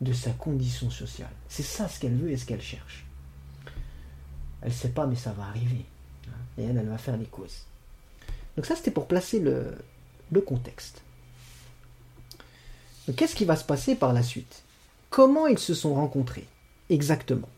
de 0.00 0.12
sa 0.12 0.30
condition 0.30 0.90
sociale. 0.90 1.30
C'est 1.48 1.62
ça 1.62 1.88
ce 1.88 2.00
qu'elle 2.00 2.16
veut 2.16 2.30
et 2.30 2.36
ce 2.36 2.44
qu'elle 2.44 2.62
cherche. 2.62 3.05
Elle 4.62 4.68
ne 4.68 4.74
sait 4.74 4.88
pas, 4.88 5.06
mais 5.06 5.16
ça 5.16 5.32
va 5.32 5.44
arriver. 5.44 5.84
Et 6.58 6.64
elle, 6.64 6.78
elle 6.78 6.88
va 6.88 6.98
faire 6.98 7.16
les 7.16 7.26
causes. 7.26 7.66
Donc 8.56 8.66
ça, 8.66 8.74
c'était 8.74 8.90
pour 8.90 9.06
placer 9.06 9.38
le, 9.38 9.76
contexte. 10.40 11.02
Qu'est-ce 13.16 13.36
qui 13.36 13.44
va 13.44 13.56
se 13.56 13.64
passer 13.64 13.94
par 13.94 14.12
la 14.12 14.22
suite? 14.22 14.62
Comment 15.10 15.46
ils 15.46 15.58
se 15.58 15.74
sont 15.74 15.94
rencontrés 15.94 16.46
Exactement? 16.90 17.48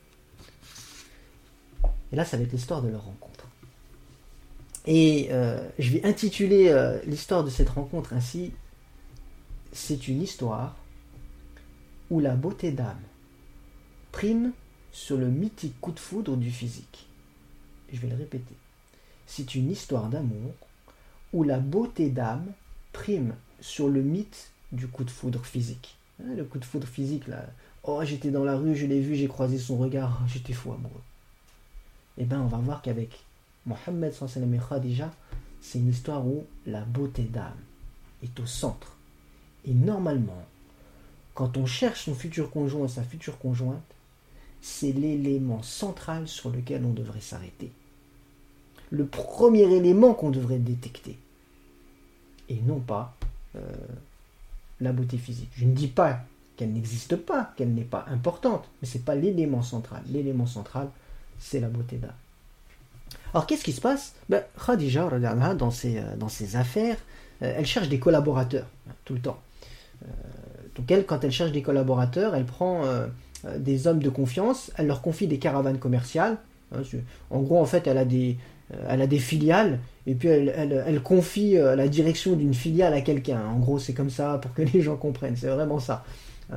Et 2.12 2.16
là, 2.16 2.24
ça 2.24 2.36
va 2.36 2.42
être 2.42 2.52
l'histoire 2.52 2.82
de 2.82 2.88
leur 2.88 3.04
rencontre. 3.04 3.46
Et 4.86 5.28
euh, 5.30 5.68
je 5.78 5.90
vais 5.92 6.04
intituler 6.04 6.68
euh, 6.68 6.98
l'histoire 7.04 7.44
de 7.44 7.50
cette 7.50 7.68
rencontre 7.68 8.12
ainsi. 8.12 8.52
C'est 9.72 10.08
une 10.08 10.22
histoire 10.22 10.76
où 12.10 12.20
la 12.20 12.34
beauté 12.34 12.72
d'âme 12.72 13.00
prime 14.12 14.52
sur 14.98 15.16
le 15.16 15.28
mythique 15.28 15.80
coup 15.80 15.92
de 15.92 16.00
foudre 16.00 16.36
du 16.36 16.50
physique. 16.50 17.06
Je 17.92 18.00
vais 18.00 18.08
le 18.08 18.16
répéter. 18.16 18.54
C'est 19.26 19.54
une 19.54 19.70
histoire 19.70 20.08
d'amour 20.08 20.52
où 21.32 21.44
la 21.44 21.60
beauté 21.60 22.10
d'âme 22.10 22.46
prime 22.92 23.34
sur 23.60 23.88
le 23.88 24.02
mythe 24.02 24.50
du 24.72 24.88
coup 24.88 25.04
de 25.04 25.10
foudre 25.10 25.46
physique. 25.46 25.96
Hein, 26.20 26.34
le 26.36 26.44
coup 26.44 26.58
de 26.58 26.64
foudre 26.64 26.88
physique, 26.88 27.28
là. 27.28 27.46
Oh, 27.84 28.00
j'étais 28.04 28.32
dans 28.32 28.44
la 28.44 28.56
rue, 28.56 28.74
je 28.74 28.86
l'ai 28.86 29.00
vu, 29.00 29.14
j'ai 29.14 29.28
croisé 29.28 29.56
son 29.56 29.78
regard, 29.78 30.20
j'étais 30.26 30.52
fou 30.52 30.72
amoureux. 30.72 31.02
Eh 32.18 32.24
bien, 32.24 32.40
on 32.40 32.48
va 32.48 32.58
voir 32.58 32.82
qu'avec 32.82 33.20
Mohammed 33.66 34.12
et 34.12 34.58
Khadija, 34.68 35.12
c'est 35.60 35.78
une 35.78 35.90
histoire 35.90 36.26
où 36.26 36.44
la 36.66 36.80
beauté 36.80 37.22
d'âme 37.22 37.56
est 38.24 38.38
au 38.40 38.46
centre. 38.46 38.96
Et 39.64 39.72
normalement, 39.74 40.44
quand 41.34 41.56
on 41.56 41.66
cherche 41.66 42.06
son 42.06 42.16
futur 42.16 42.50
conjoint 42.50 42.88
sa 42.88 43.04
future 43.04 43.38
conjointe, 43.38 43.94
c'est 44.60 44.92
l'élément 44.92 45.62
central 45.62 46.28
sur 46.28 46.50
lequel 46.50 46.84
on 46.84 46.92
devrait 46.92 47.20
s'arrêter. 47.20 47.70
Le 48.90 49.06
premier 49.06 49.62
élément 49.62 50.14
qu'on 50.14 50.30
devrait 50.30 50.58
détecter. 50.58 51.18
Et 52.48 52.60
non 52.66 52.80
pas 52.80 53.14
euh, 53.56 53.60
la 54.80 54.92
beauté 54.92 55.18
physique. 55.18 55.50
Je 55.54 55.64
ne 55.64 55.74
dis 55.74 55.88
pas 55.88 56.20
qu'elle 56.56 56.72
n'existe 56.72 57.16
pas, 57.16 57.52
qu'elle 57.56 57.74
n'est 57.74 57.82
pas 57.82 58.06
importante, 58.08 58.68
mais 58.80 58.88
ce 58.88 58.98
n'est 58.98 59.04
pas 59.04 59.14
l'élément 59.14 59.62
central. 59.62 60.02
L'élément 60.10 60.46
central, 60.46 60.88
c'est 61.38 61.60
la 61.60 61.68
beauté 61.68 61.96
d'âme. 61.96 62.12
Alors 63.32 63.46
qu'est-ce 63.46 63.64
qui 63.64 63.72
se 63.72 63.80
passe? 63.80 64.14
Ben, 64.28 64.42
Khadija, 64.64 65.08
dans 65.54 65.70
ses, 65.70 65.98
euh, 65.98 66.16
dans 66.16 66.28
ses 66.28 66.56
affaires, 66.56 66.96
euh, 67.42 67.54
elle 67.56 67.66
cherche 67.66 67.88
des 67.88 67.98
collaborateurs, 67.98 68.66
hein, 68.88 68.92
tout 69.04 69.14
le 69.14 69.20
temps. 69.20 69.40
donc 70.74 70.90
elle, 70.90 71.04
quand 71.04 71.22
elle 71.24 71.32
cherche 71.32 71.52
des 71.52 71.62
collaborateurs, 71.62 72.34
elle 72.34 72.46
prend 72.46 72.84
des 73.58 73.86
hommes 73.86 74.00
de 74.00 74.08
confiance, 74.08 74.70
elle 74.76 74.86
leur 74.86 75.02
confie 75.02 75.26
des 75.26 75.38
caravanes 75.38 75.78
commerciales. 75.78 76.38
Hein, 76.74 76.82
en 77.30 77.40
gros, 77.40 77.58
en 77.58 77.64
fait, 77.64 77.86
elle 77.86 77.98
a 77.98 78.04
des, 78.04 78.36
euh, 78.74 78.86
elle 78.88 79.02
a 79.02 79.06
des 79.06 79.18
filiales 79.18 79.78
et 80.06 80.14
puis 80.14 80.28
elle, 80.28 81.00
confie 81.02 81.56
euh, 81.56 81.76
la 81.76 81.88
direction 81.88 82.36
d'une 82.36 82.54
filiale 82.54 82.94
à 82.94 83.00
quelqu'un. 83.00 83.40
En 83.46 83.58
gros, 83.58 83.78
c'est 83.78 83.94
comme 83.94 84.10
ça 84.10 84.38
pour 84.38 84.52
que 84.54 84.62
les 84.72 84.82
gens 84.82 84.96
comprennent. 84.96 85.36
C'est 85.36 85.48
vraiment 85.48 85.78
ça. 85.78 86.04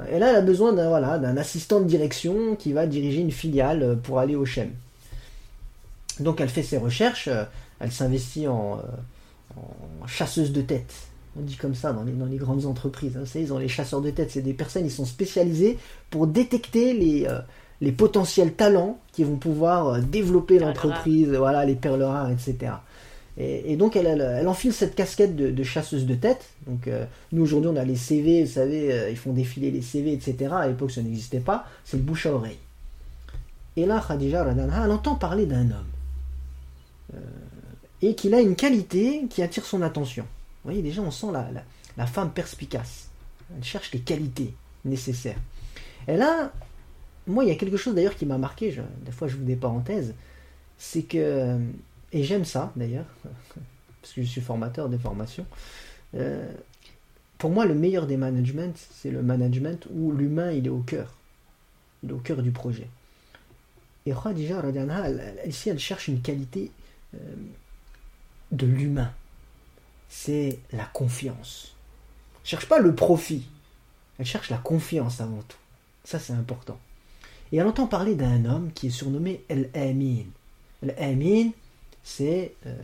Et 0.09 0.19
là, 0.19 0.29
elle 0.29 0.37
a 0.37 0.41
besoin 0.41 0.71
d'un 0.71 0.87
voilà, 0.87 1.13
assistant 1.37 1.81
de 1.81 1.85
direction 1.85 2.55
qui 2.55 2.71
va 2.71 2.87
diriger 2.87 3.19
une 3.19 3.31
filiale 3.31 3.97
pour 4.01 4.19
aller 4.19 4.37
au 4.37 4.45
CHEM. 4.45 4.69
Donc, 6.21 6.39
elle 6.39 6.47
fait 6.47 6.63
ses 6.63 6.77
recherches, 6.77 7.27
elle 7.81 7.91
s'investit 7.91 8.47
en, 8.47 8.79
en 9.57 10.07
chasseuse 10.07 10.53
de 10.53 10.61
tête 10.61 11.10
on 11.37 11.41
dit 11.41 11.55
comme 11.55 11.75
ça 11.75 11.93
dans 11.93 12.03
les, 12.03 12.11
dans 12.11 12.25
les 12.25 12.37
grandes 12.37 12.65
entreprises. 12.65 13.17
Hein. 13.17 13.23
ils 13.35 13.53
ont 13.53 13.57
les 13.57 13.67
chasseurs 13.67 14.01
de 14.01 14.09
tête, 14.09 14.31
c'est 14.31 14.41
des 14.41 14.53
personnes, 14.53 14.85
ils 14.85 14.91
sont 14.91 15.05
spécialisés 15.05 15.77
pour 16.09 16.27
détecter 16.27 16.93
les, 16.93 17.25
euh, 17.27 17.39
les 17.79 17.91
potentiels 17.91 18.53
talents 18.53 18.99
qui 19.13 19.23
vont 19.23 19.37
pouvoir 19.37 19.87
euh, 19.87 20.01
développer 20.01 20.59
l'entreprise, 20.59 21.29
voilà, 21.29 21.65
les 21.65 21.75
perles 21.75 22.03
rares, 22.03 22.31
etc. 22.31 22.73
Et, 23.37 23.77
donc 23.77 23.95
elle, 23.95 24.07
elle, 24.07 24.47
enfile 24.47 24.73
cette 24.73 24.93
casquette 24.93 25.35
de, 25.35 25.63
chasseuse 25.63 26.05
de 26.05 26.15
tête. 26.15 26.49
Donc 26.67 26.87
euh, 26.87 27.05
nous 27.31 27.43
aujourd'hui 27.43 27.71
on 27.73 27.77
a 27.77 27.85
les 27.85 27.95
CV, 27.95 28.43
vous 28.43 28.51
savez, 28.51 29.07
ils 29.09 29.17
font 29.17 29.31
défiler 29.31 29.71
les 29.71 29.81
CV, 29.81 30.11
etc. 30.11 30.53
À 30.53 30.67
l'époque 30.67 30.91
ça 30.91 31.01
n'existait 31.01 31.39
pas, 31.39 31.65
c'est 31.85 31.97
le 31.97 32.03
bouche 32.03 32.25
à 32.25 32.33
oreille. 32.33 32.59
Et 33.77 33.85
là 33.85 34.03
Khadija 34.05 34.45
elle 34.45 34.91
entend 34.91 35.15
parler 35.15 35.45
d'un 35.45 35.71
homme 35.71 37.17
et 38.01 38.15
qu'il 38.15 38.33
a 38.33 38.41
une 38.41 38.55
qualité 38.55 39.25
qui 39.29 39.41
attire 39.41 39.65
son 39.65 39.81
attention. 39.81 40.25
Vous 40.63 40.69
voyez, 40.69 40.81
déjà, 40.81 41.01
on 41.01 41.11
sent 41.11 41.31
la, 41.31 41.47
la, 41.97 42.05
femme 42.05 42.31
perspicace. 42.31 43.09
Elle 43.55 43.63
cherche 43.63 43.91
les 43.91 43.99
qualités 43.99 44.53
nécessaires. 44.85 45.39
Et 46.07 46.17
là, 46.17 46.51
moi, 47.27 47.43
il 47.43 47.47
y 47.47 47.51
a 47.51 47.55
quelque 47.55 47.77
chose 47.77 47.95
d'ailleurs 47.95 48.15
qui 48.15 48.25
m'a 48.25 48.37
marqué, 48.37 48.75
des 49.05 49.11
fois 49.11 49.27
je 49.27 49.37
vous 49.37 49.43
des 49.43 49.55
parenthèses, 49.55 50.13
c'est 50.77 51.03
que, 51.03 51.57
et 52.11 52.23
j'aime 52.23 52.45
ça 52.45 52.71
d'ailleurs, 52.75 53.05
parce 54.01 54.13
que 54.13 54.21
je 54.21 54.27
suis 54.27 54.41
formateur 54.41 54.89
des 54.89 54.97
formations, 54.97 55.45
euh, 56.15 56.51
pour 57.37 57.49
moi, 57.49 57.65
le 57.65 57.73
meilleur 57.73 58.05
des 58.05 58.17
managements, 58.17 58.71
c'est 58.91 59.09
le 59.09 59.23
management 59.23 59.87
où 59.91 60.11
l'humain, 60.11 60.51
il 60.51 60.67
est 60.67 60.69
au 60.69 60.81
cœur. 60.81 61.15
Il 62.03 62.11
est 62.11 62.13
au 62.13 62.19
cœur 62.19 62.43
du 62.43 62.51
projet. 62.51 62.87
Et 64.05 64.11
Khadija, 64.11 64.61
ici, 65.47 65.69
elle 65.69 65.79
cherche 65.79 66.07
une 66.07 66.21
qualité 66.21 66.69
euh, 67.15 67.17
de 68.51 68.67
l'humain. 68.67 69.11
C'est 70.11 70.59
la 70.73 70.85
confiance. 70.85 71.73
Elle 72.43 72.49
cherche 72.49 72.67
pas 72.67 72.79
le 72.79 72.93
profit. 72.93 73.45
Elle 74.19 74.25
cherche 74.25 74.49
la 74.49 74.57
confiance 74.57 75.21
avant 75.21 75.41
tout. 75.47 75.57
Ça, 76.03 76.19
c'est 76.19 76.33
important. 76.33 76.77
Et 77.51 77.57
elle 77.57 77.67
entend 77.67 77.87
parler 77.87 78.15
d'un 78.15 78.45
homme 78.45 78.71
qui 78.73 78.87
est 78.87 78.91
surnommé 78.91 79.43
El-Amin. 79.47 80.25
El-Amin, 80.83 81.51
c'est 82.03 82.53
euh, 82.65 82.75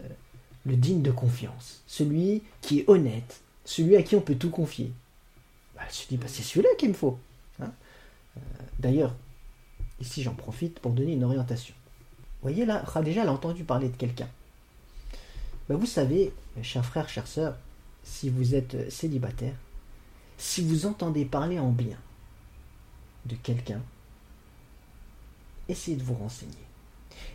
le 0.65 0.75
digne 0.78 1.01
de 1.01 1.11
confiance. 1.11 1.84
Celui 1.86 2.43
qui 2.61 2.80
est 2.80 2.89
honnête. 2.89 3.41
Celui 3.65 3.97
à 3.97 4.03
qui 4.03 4.15
on 4.15 4.21
peut 4.21 4.36
tout 4.36 4.49
confier. 4.49 4.91
Bah, 5.75 5.82
elle 5.86 5.93
se 5.93 6.07
dit, 6.07 6.17
bah, 6.17 6.28
c'est 6.28 6.43
celui-là 6.43 6.69
qu'il 6.78 6.89
me 6.89 6.93
faut. 6.93 7.19
Hein. 7.59 7.71
Euh, 8.38 8.39
D'ailleurs, 8.80 9.13
Ici, 9.99 10.21
j'en 10.21 10.34
profite 10.34 10.80
pour 10.80 10.91
donner 10.91 11.13
une 11.13 11.23
orientation. 11.23 11.73
Vous 12.19 12.49
voyez 12.49 12.65
là, 12.65 12.84
Khadija 12.91 13.23
a 13.23 13.32
entendu 13.32 13.63
parler 13.63 13.89
de 13.89 13.95
quelqu'un. 13.95 14.28
Ben, 15.70 15.76
vous 15.76 15.86
savez, 15.86 16.34
chers 16.61 16.86
frères, 16.86 17.09
chères 17.09 17.28
sœurs, 17.28 17.57
si 18.03 18.30
vous 18.30 18.55
êtes 18.55 18.89
célibataire, 18.89 19.55
si 20.38 20.63
vous 20.63 20.86
entendez 20.86 21.26
parler 21.26 21.59
en 21.59 21.72
bien 21.72 21.97
de 23.26 23.36
quelqu'un, 23.36 23.82
essayez 25.68 25.97
de 25.97 26.03
vous 26.03 26.13
renseigner. 26.13 26.53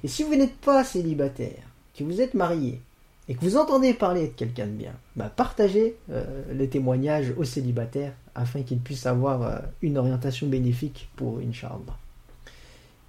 Et 0.02 0.08
si 0.08 0.22
vous 0.22 0.34
n'êtes 0.34 0.56
pas 0.56 0.84
célibataire, 0.84 1.62
que 1.94 2.04
vous 2.04 2.20
êtes 2.20 2.34
marié, 2.34 2.80
et 3.28 3.34
que 3.34 3.40
vous 3.40 3.56
entendez 3.56 3.94
parler 3.94 4.28
de 4.28 4.32
quelqu'un 4.32 4.66
de 4.66 4.72
bien, 4.72 4.94
ben, 5.14 5.28
partagez 5.28 5.96
euh, 6.10 6.24
le 6.52 6.68
témoignage 6.68 7.32
aux 7.36 7.44
célibataires 7.44 8.14
afin 8.34 8.62
qu'ils 8.62 8.80
puissent 8.80 9.06
avoir 9.06 9.42
euh, 9.42 9.58
une 9.80 9.98
orientation 9.98 10.48
bénéfique 10.48 11.08
pour 11.16 11.38
Inch'Allah. 11.38 11.98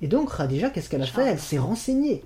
Et 0.01 0.07
donc 0.07 0.35
Khadija, 0.35 0.69
qu'est-ce 0.69 0.89
qu'elle 0.89 1.01
a 1.01 1.07
fait? 1.07 1.27
Elle 1.27 1.39
s'est 1.39 1.57
renseignée. 1.57 2.23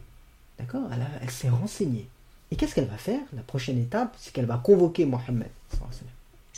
D'accord? 0.59 0.89
Elle, 0.91 1.05
elle 1.21 1.29
s'est 1.29 1.49
renseignée. 1.49 2.09
Et 2.51 2.55
qu'est-ce 2.55 2.75
qu'elle 2.75 2.87
va 2.87 2.97
faire? 2.97 3.19
La 3.35 3.41
prochaine 3.41 3.77
étape, 3.77 4.15
c'est 4.17 4.31
qu'elle 4.31 4.45
va 4.45 4.57
convoquer 4.57 5.05
Mohammed. 5.05 5.49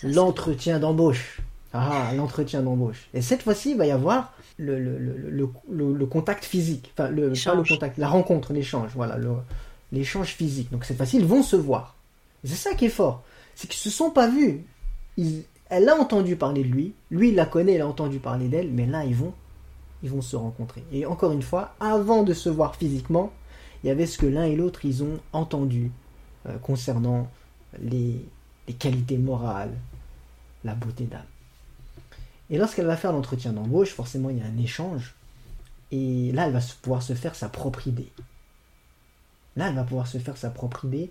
L'entretien 0.03 0.79
d'embauche. 0.79 1.41
Ah, 1.73 2.11
l'entretien 2.15 2.61
d'embauche. 2.61 3.07
Et 3.13 3.21
cette 3.21 3.43
fois-ci, 3.43 3.71
il 3.71 3.77
va 3.77 3.85
y 3.85 3.91
avoir 3.91 4.33
le, 4.57 4.79
le, 4.79 4.97
le, 5.69 5.93
le 5.93 6.05
contact 6.05 6.45
physique. 6.45 6.91
Enfin, 6.93 7.09
le, 7.09 7.33
pas 7.33 7.55
le 7.55 7.63
contact, 7.63 7.97
la 7.97 8.07
rencontre, 8.07 8.53
l'échange. 8.53 8.91
Voilà, 8.95 9.17
l'échange 9.91 10.29
physique. 10.29 10.71
Donc 10.71 10.85
cette 10.85 10.97
fois-ci, 10.97 11.17
ils 11.17 11.25
vont 11.25 11.43
se 11.43 11.55
voir. 11.55 11.95
C'est 12.43 12.55
ça 12.55 12.73
qui 12.73 12.85
est 12.85 12.89
fort. 12.89 13.23
C'est 13.55 13.67
qu'ils 13.67 13.79
se 13.79 13.89
sont 13.89 14.09
pas 14.09 14.27
vus. 14.27 14.63
Ils, 15.17 15.43
elle 15.69 15.89
a 15.89 15.95
entendu 15.95 16.35
parler 16.35 16.63
de 16.63 16.69
lui. 16.69 16.93
Lui, 17.11 17.29
il 17.29 17.35
la 17.35 17.45
connaît, 17.45 17.75
il 17.75 17.81
a 17.81 17.87
entendu 17.87 18.19
parler 18.19 18.47
d'elle. 18.47 18.71
Mais 18.71 18.85
là, 18.85 19.03
ils 19.05 19.15
vont 19.15 19.33
ils 20.01 20.09
vont 20.09 20.21
se 20.21 20.35
rencontrer. 20.35 20.83
Et 20.91 21.05
encore 21.05 21.33
une 21.33 21.41
fois, 21.41 21.75
avant 21.79 22.23
de 22.23 22.33
se 22.33 22.49
voir 22.49 22.75
physiquement, 22.75 23.33
il 23.83 23.87
y 23.87 23.89
avait 23.89 24.05
ce 24.05 24.17
que 24.17 24.25
l'un 24.25 24.43
et 24.43 24.55
l'autre 24.55 24.85
ils 24.85 25.03
ont 25.03 25.19
entendu 25.33 25.91
euh, 26.45 26.57
concernant 26.59 27.29
les, 27.81 28.25
qualités 28.77 29.17
morales, 29.17 29.73
la 30.63 30.75
beauté 30.75 31.05
d'âme. 31.05 31.21
Et 32.49 32.57
lorsqu'elle 32.57 32.85
va 32.85 32.97
faire 32.97 33.11
l'entretien 33.11 33.51
d'embauche, 33.51 33.89
forcément 33.89 34.29
il 34.29 34.37
y 34.37 34.41
a 34.41 34.45
un 34.45 34.57
échange. 34.57 35.15
Et 35.91 36.31
là, 36.33 36.45
elle 36.45 36.53
va 36.53 36.59
pouvoir 36.81 37.01
se 37.01 37.13
faire 37.13 37.33
sa 37.33 37.49
propre 37.49 37.87
idée. 37.87 38.11
Là, 39.55 39.69
elle 39.69 39.75
va 39.75 39.83
pouvoir 39.83 40.07
se 40.07 40.19
faire 40.19 40.37
sa 40.37 40.51
propre 40.51 40.85
idée. 40.85 41.09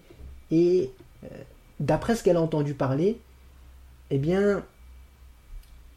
Et 0.52 0.90
euh, 1.24 1.28
d'après 1.80 2.14
ce 2.14 2.22
qu'elle 2.22 2.36
a 2.36 2.40
entendu 2.40 2.74
parler, 2.74 3.20
eh 4.10 4.18
bien, 4.18 4.64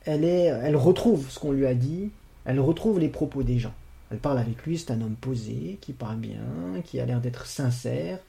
elle, 0.05 0.23
est, 0.23 0.45
elle 0.45 0.75
retrouve 0.75 1.29
ce 1.29 1.39
qu'on 1.39 1.51
lui 1.51 1.67
a 1.67 1.75
dit, 1.75 2.11
elle 2.45 2.59
retrouve 2.59 2.99
les 2.99 3.09
propos 3.09 3.43
des 3.43 3.59
gens. 3.59 3.73
Elle 4.11 4.17
parle 4.17 4.39
avec 4.39 4.65
lui, 4.65 4.77
c'est 4.77 4.91
un 4.91 5.01
homme 5.01 5.15
posé, 5.15 5.77
qui 5.79 5.93
parle 5.93 6.17
bien, 6.17 6.41
qui 6.83 6.99
a 6.99 7.05
l'air 7.05 7.21
d'être 7.21 7.45
sincère. 7.45 8.19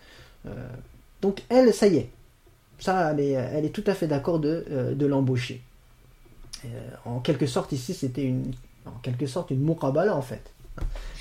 Euh, 0.46 0.68
donc 1.20 1.42
elle, 1.48 1.74
ça 1.74 1.88
y 1.88 1.96
est. 1.96 2.10
Ça, 2.78 3.12
elle 3.12 3.20
est, 3.20 3.30
elle 3.30 3.64
est 3.64 3.74
tout 3.74 3.84
à 3.86 3.94
fait 3.94 4.06
d'accord 4.06 4.38
de, 4.38 4.64
euh, 4.70 4.94
de 4.94 5.06
l'embaucher. 5.06 5.60
Euh, 6.64 6.68
en 7.04 7.18
quelque 7.20 7.46
sorte, 7.46 7.72
ici, 7.72 7.94
c'était 7.94 8.24
une, 8.24 8.52
en 8.86 8.98
quelque 9.02 9.26
sorte 9.26 9.50
une 9.50 9.60
muqabala, 9.60 10.16
en 10.16 10.22
fait. 10.22 10.51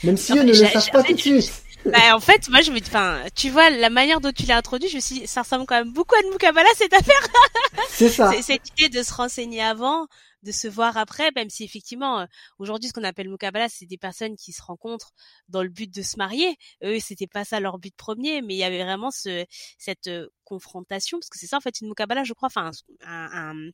Même 0.04 0.18
si 0.18 0.34
eux 0.34 0.44
ne 0.44 0.50
le 0.50 0.54
savent 0.54 0.92
pas 0.92 1.04
tout 1.04 1.14
de 1.14 1.20
suite. 1.20 1.52
Bah, 1.86 2.16
en 2.16 2.20
fait, 2.20 2.48
moi, 2.50 2.62
je 2.62 2.72
me 2.72 2.80
dis, 2.80 2.90
enfin, 2.90 3.24
tu 3.36 3.50
vois, 3.50 3.70
la 3.72 3.90
manière 3.90 4.22
dont 4.22 4.32
tu 4.32 4.46
l'as 4.46 4.58
introduit, 4.58 4.88
je 4.88 4.96
me 4.96 5.02
suis 5.02 5.22
dit, 5.22 5.28
ça 5.28 5.42
ressemble 5.42 5.66
quand 5.66 5.76
même 5.76 5.92
beaucoup 5.92 6.16
à 6.16 6.20
une 6.24 6.32
muqabala, 6.32 6.70
cette 6.78 6.94
affaire. 6.94 7.28
C'est 7.90 8.10
ça. 8.10 8.32
Cette 8.42 8.70
idée 8.78 8.90
de 8.90 9.02
se 9.02 9.14
renseigner 9.14 9.62
avant, 9.62 10.08
de 10.44 10.52
se 10.52 10.68
voir 10.68 10.98
après, 10.98 11.32
même 11.36 11.50
si 11.50 11.64
effectivement, 11.64 12.26
aujourd'hui, 12.60 12.90
ce 12.90 12.94
qu'on 12.94 13.04
appelle 13.04 13.30
Mukabala, 13.30 13.70
c'est 13.70 13.86
des 13.86 13.98
personnes 13.98 14.36
qui 14.36 14.54
se 14.54 14.62
rencontrent 14.62 15.12
dans 15.50 15.64
le 15.64 15.70
but 15.70 15.94
de 15.94 16.02
se 16.02 16.18
marier. 16.18 16.56
Eux, 16.84 17.00
c'était 17.00 17.28
pas 17.28 17.46
ça 17.46 17.60
leur 17.60 17.78
but 17.78 17.96
premier, 17.96 18.42
mais 18.42 18.56
il 18.56 18.58
y 18.58 18.64
avait 18.64 18.84
vraiment 18.84 19.12
ce, 19.12 19.46
cette 19.78 20.10
confrontation, 20.44 21.20
parce 21.20 21.30
que 21.30 21.38
c'est 21.38 21.48
ça, 21.48 21.58
en 21.58 21.62
fait, 21.62 21.82
une 21.82 21.90
Mukabala, 21.90 22.24
je 22.24 22.34
crois, 22.34 22.48
enfin, 22.48 22.72
un, 23.06 23.52
un 23.52 23.70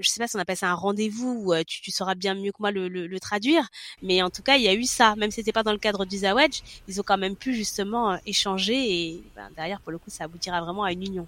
je 0.00 0.08
sais 0.08 0.18
pas 0.20 0.26
si 0.26 0.36
on 0.36 0.38
appelle 0.38 0.56
ça 0.56 0.70
un 0.70 0.74
rendez-vous, 0.74 1.52
tu, 1.66 1.80
tu 1.80 1.90
sauras 1.90 2.14
bien 2.14 2.34
mieux 2.34 2.52
que 2.52 2.58
moi 2.60 2.70
le, 2.70 3.18
traduire, 3.20 3.68
mais 4.02 4.22
en 4.22 4.30
tout 4.30 4.42
cas 4.42 4.56
il 4.56 4.62
y 4.62 4.68
a 4.68 4.74
eu 4.74 4.84
ça, 4.84 5.14
même 5.16 5.30
si 5.30 5.36
c'était 5.36 5.52
pas 5.52 5.62
dans 5.62 5.72
le 5.72 5.78
cadre 5.78 6.04
du 6.04 6.18
Zawedge, 6.18 6.60
ils 6.88 7.00
ont 7.00 7.04
quand 7.04 7.18
même 7.18 7.36
pu 7.36 7.54
justement 7.54 8.18
échanger 8.26 8.74
et 8.74 9.22
ben, 9.36 9.48
derrière 9.56 9.80
pour 9.80 9.92
le 9.92 9.98
coup 9.98 10.10
ça 10.10 10.24
aboutira 10.24 10.60
vraiment 10.60 10.84
à 10.84 10.92
une 10.92 11.02
union. 11.02 11.26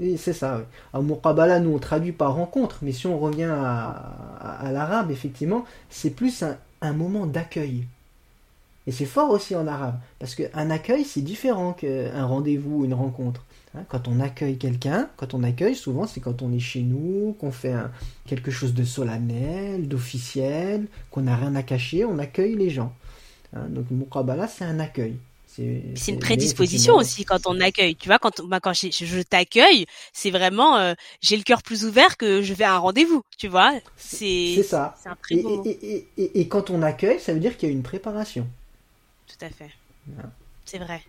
Oui, 0.00 0.18
c'est 0.18 0.32
ça. 0.32 0.58
Oui. 0.58 0.64
En 0.92 1.02
Muqabala, 1.02 1.60
nous 1.60 1.70
on 1.70 1.78
traduit 1.78 2.12
par 2.12 2.34
rencontre, 2.34 2.78
mais 2.82 2.92
si 2.92 3.06
on 3.06 3.18
revient 3.18 3.44
à, 3.44 3.90
à, 4.40 4.66
à 4.66 4.72
l'arabe, 4.72 5.10
effectivement, 5.10 5.64
c'est 5.90 6.10
plus 6.10 6.42
un, 6.42 6.56
un 6.80 6.92
moment 6.92 7.26
d'accueil. 7.26 7.86
Et 8.86 8.92
c'est 8.92 9.06
fort 9.06 9.30
aussi 9.30 9.56
en 9.56 9.66
arabe, 9.66 9.98
parce 10.18 10.34
qu'un 10.34 10.70
accueil 10.70 11.04
c'est 11.04 11.20
différent 11.20 11.72
qu'un 11.72 12.24
rendez-vous 12.24 12.80
ou 12.80 12.84
une 12.84 12.94
rencontre. 12.94 13.44
Quand 13.88 14.08
on 14.08 14.20
accueille 14.20 14.58
quelqu'un, 14.58 15.08
quand 15.16 15.34
on 15.34 15.42
accueille, 15.42 15.74
souvent 15.74 16.06
c'est 16.06 16.20
quand 16.20 16.42
on 16.42 16.52
est 16.52 16.60
chez 16.60 16.80
nous, 16.80 17.36
qu'on 17.40 17.52
fait 17.52 17.72
un, 17.72 17.90
quelque 18.26 18.50
chose 18.50 18.74
de 18.74 18.84
solennel, 18.84 19.88
d'officiel, 19.88 20.86
qu'on 21.10 21.22
n'a 21.22 21.36
rien 21.36 21.54
à 21.54 21.62
cacher, 21.62 22.04
on 22.04 22.18
accueille 22.18 22.54
les 22.54 22.70
gens. 22.70 22.92
Hein, 23.54 23.66
donc 23.68 23.90
Muqabala, 23.90 24.48
c'est 24.48 24.64
un 24.64 24.80
accueil. 24.80 25.16
C'est 25.94 26.12
une 26.12 26.18
prédisposition 26.18 26.96
aussi 26.96 27.24
quand 27.24 27.46
on 27.46 27.60
accueille. 27.60 27.96
Tu 27.96 28.08
vois, 28.08 28.18
quand, 28.18 28.42
bah, 28.42 28.60
quand 28.60 28.74
je, 28.74 28.88
je 28.90 29.22
t'accueille, 29.22 29.86
c'est 30.12 30.30
vraiment 30.30 30.76
euh, 30.76 30.92
j'ai 31.22 31.36
le 31.36 31.42
cœur 31.42 31.62
plus 31.62 31.86
ouvert 31.86 32.18
que 32.18 32.42
je 32.42 32.52
vais 32.52 32.64
à 32.64 32.74
un 32.74 32.78
rendez-vous. 32.78 33.22
Tu 33.38 33.48
vois, 33.48 33.72
c'est 33.96 34.62
ça. 34.62 34.94
Un 35.06 35.16
et, 35.30 35.36
et, 35.64 36.08
et, 36.18 36.40
et, 36.40 36.48
quand 36.48 36.68
on 36.68 36.82
accueille, 36.82 37.20
ça 37.20 37.32
veut 37.32 37.40
dire 37.40 37.56
qu'il 37.56 37.70
y 37.70 37.72
a 37.72 37.74
une 37.74 37.82
préparation. 37.82 38.46
Tout 39.26 39.44
à 39.44 39.48
fait. 39.48 39.70
Ouais. 40.08 40.24
C'est 40.66 40.78
vrai. 40.78 41.02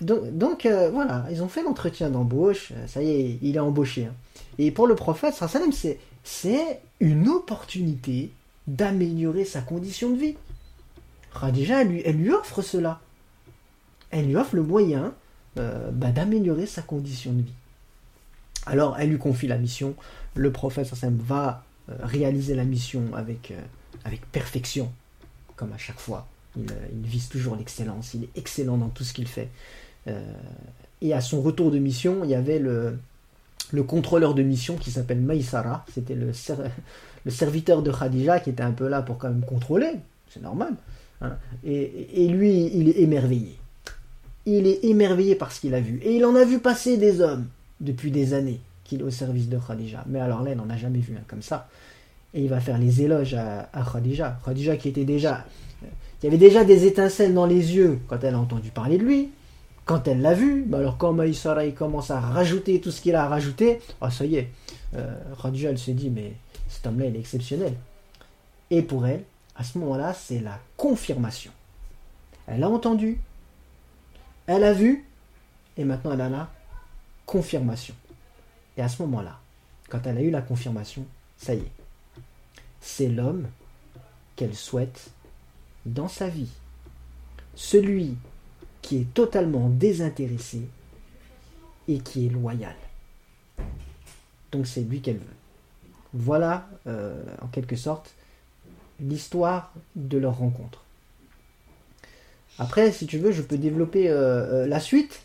Donc, 0.00 0.66
euh, 0.66 0.90
voilà, 0.90 1.26
ils 1.30 1.42
ont 1.42 1.48
fait 1.48 1.62
l'entretien 1.62 2.10
d'embauche, 2.10 2.72
ça 2.86 3.02
y 3.02 3.10
est, 3.10 3.38
il 3.42 3.56
est 3.56 3.60
embauché. 3.60 4.06
Hein. 4.06 4.14
Et 4.58 4.70
pour 4.70 4.86
le 4.86 4.94
prophète, 4.94 5.34
c'est, 6.22 6.80
une 7.00 7.28
opportunité 7.28 8.30
d'améliorer 8.66 9.46
sa 9.46 9.62
condition 9.62 10.10
de 10.10 10.18
vie. 10.18 10.36
Khadija, 11.38 11.80
elle 11.80 12.16
lui, 12.16 12.30
offre 12.30 12.60
cela. 12.60 13.00
Elle 14.10 14.26
lui 14.26 14.36
offre 14.36 14.54
le 14.54 14.62
moyen 14.62 15.14
euh, 15.58 15.90
bah, 15.90 16.10
d'améliorer 16.10 16.66
sa 16.66 16.82
condition 16.82 17.32
de 17.32 17.42
vie. 17.42 17.54
Alors, 18.66 18.98
elle 18.98 19.08
lui 19.08 19.18
confie 19.18 19.46
la 19.46 19.56
mission. 19.56 19.94
Le 20.34 20.52
prophète 20.52 20.92
va 21.02 21.64
euh, 21.88 21.94
réaliser 22.02 22.54
la 22.54 22.64
mission 22.64 23.04
euh, 23.14 23.60
avec 24.04 24.30
perfection, 24.30 24.92
comme 25.56 25.72
à 25.72 25.78
chaque 25.78 25.98
fois. 25.98 26.26
Il, 26.56 26.66
il 26.92 27.08
vise 27.08 27.28
toujours 27.28 27.56
l'excellence, 27.56 28.14
il 28.14 28.24
est 28.24 28.30
excellent 28.36 28.76
dans 28.76 28.88
tout 28.88 29.04
ce 29.04 29.12
qu'il 29.12 29.28
fait. 29.28 29.48
Euh, 30.08 30.20
et 31.02 31.14
à 31.14 31.20
son 31.20 31.40
retour 31.40 31.70
de 31.70 31.78
mission, 31.78 32.24
il 32.24 32.30
y 32.30 32.34
avait 32.34 32.58
le, 32.58 32.98
le 33.72 33.82
contrôleur 33.82 34.34
de 34.34 34.42
mission 34.42 34.76
qui 34.76 34.90
s'appelle 34.90 35.20
Maïsara, 35.20 35.84
c'était 35.92 36.14
le, 36.14 36.32
ser 36.32 36.54
le 37.24 37.30
serviteur 37.30 37.82
de 37.82 37.90
Khadija 37.90 38.40
qui 38.40 38.50
était 38.50 38.62
un 38.62 38.72
peu 38.72 38.88
là 38.88 39.02
pour 39.02 39.18
quand 39.18 39.28
même 39.28 39.44
contrôler, 39.44 39.92
c'est 40.28 40.42
normal. 40.42 40.74
Hein. 41.20 41.36
Et, 41.64 42.24
et, 42.24 42.28
lui, 42.28 42.70
il 42.74 42.88
est 42.88 42.98
émerveillé. 43.00 43.58
Il 44.46 44.66
est 44.66 44.84
émerveillé 44.84 45.34
par 45.34 45.52
ce 45.52 45.60
qu'il 45.60 45.74
a 45.74 45.80
vu. 45.80 46.00
Et 46.02 46.16
il 46.16 46.24
en 46.24 46.34
a 46.34 46.44
vu 46.44 46.58
passer 46.58 46.96
des 46.96 47.20
hommes 47.20 47.46
depuis 47.80 48.10
des 48.10 48.32
années 48.32 48.60
qu'il 48.84 49.00
est 49.00 49.04
au 49.04 49.10
service 49.10 49.48
de 49.48 49.58
Khadija. 49.58 50.04
Mais 50.08 50.18
alors 50.18 50.42
là, 50.42 50.52
il 50.52 50.56
n'en 50.56 50.70
a 50.70 50.78
jamais 50.78 50.98
vu 50.98 51.14
un 51.14 51.22
comme 51.26 51.42
ça. 51.42 51.68
Et 52.32 52.42
il 52.42 52.48
va 52.48 52.60
faire 52.60 52.78
les 52.78 53.02
éloges 53.02 53.34
à, 53.34 53.68
à 53.72 53.84
Khadija. 53.84 54.38
Khadija 54.44 54.76
qui 54.76 54.88
était 54.88 55.04
déjà 55.04 55.44
il 56.22 56.26
y 56.26 56.28
avait 56.28 56.38
déjà 56.38 56.64
des 56.64 56.86
étincelles 56.86 57.32
dans 57.32 57.46
les 57.46 57.74
yeux 57.74 57.98
quand 58.08 58.22
elle 58.22 58.34
a 58.34 58.38
entendu 58.38 58.70
parler 58.70 58.98
de 58.98 59.04
lui. 59.04 59.30
Quand 59.86 60.06
elle 60.06 60.20
l'a 60.20 60.34
vu, 60.34 60.64
bah 60.66 60.78
alors 60.78 60.98
quand 60.98 61.12
Maïsara 61.12 61.64
il 61.64 61.74
commence 61.74 62.10
à 62.10 62.20
rajouter 62.20 62.80
tout 62.80 62.90
ce 62.90 63.00
qu'il 63.00 63.14
a 63.14 63.24
à 63.24 63.28
rajouter, 63.28 63.80
ah 64.00 64.10
ça 64.10 64.24
y 64.26 64.36
est, 64.36 64.50
euh, 64.94 65.14
Khadija 65.40 65.70
elle 65.70 65.78
s'est 65.78 65.94
dit 65.94 66.10
mais 66.10 66.34
cet 66.68 66.86
homme-là 66.86 67.06
il 67.06 67.16
est 67.16 67.20
exceptionnel. 67.20 67.74
Et 68.70 68.82
pour 68.82 69.06
elle, 69.06 69.24
à 69.56 69.64
ce 69.64 69.78
moment-là, 69.78 70.14
c'est 70.14 70.40
la 70.40 70.58
confirmation. 70.76 71.50
Elle 72.46 72.62
a 72.62 72.68
entendu, 72.68 73.20
elle 74.46 74.64
a 74.64 74.72
vu, 74.72 75.06
et 75.76 75.84
maintenant 75.84 76.12
elle 76.12 76.20
a 76.20 76.28
la 76.28 76.50
confirmation. 77.26 77.94
Et 78.76 78.82
à 78.82 78.88
ce 78.88 79.02
moment-là, 79.02 79.38
quand 79.88 80.06
elle 80.06 80.18
a 80.18 80.22
eu 80.22 80.30
la 80.30 80.42
confirmation, 80.42 81.04
ça 81.36 81.54
y 81.54 81.58
est, 81.58 81.72
c'est 82.80 83.08
l'homme 83.08 83.48
qu'elle 84.36 84.54
souhaite 84.54 85.10
dans 85.86 86.08
sa 86.08 86.28
vie. 86.28 86.50
Celui 87.54 88.16
qui 88.82 88.98
est 88.98 89.14
totalement 89.14 89.68
désintéressé 89.68 90.62
et 91.88 91.98
qui 91.98 92.26
est 92.26 92.30
loyal. 92.30 92.74
Donc 94.52 94.66
c'est 94.66 94.82
lui 94.82 95.00
qu'elle 95.00 95.18
veut. 95.18 95.36
Voilà, 96.12 96.68
euh, 96.86 97.22
en 97.40 97.46
quelque 97.46 97.76
sorte, 97.76 98.14
l'histoire 99.00 99.72
de 99.96 100.18
leur 100.18 100.38
rencontre. 100.38 100.84
Après, 102.58 102.92
si 102.92 103.06
tu 103.06 103.18
veux, 103.18 103.32
je 103.32 103.42
peux 103.42 103.56
développer 103.56 104.10
euh, 104.10 104.64
euh, 104.64 104.66
la 104.66 104.80
suite, 104.80 105.22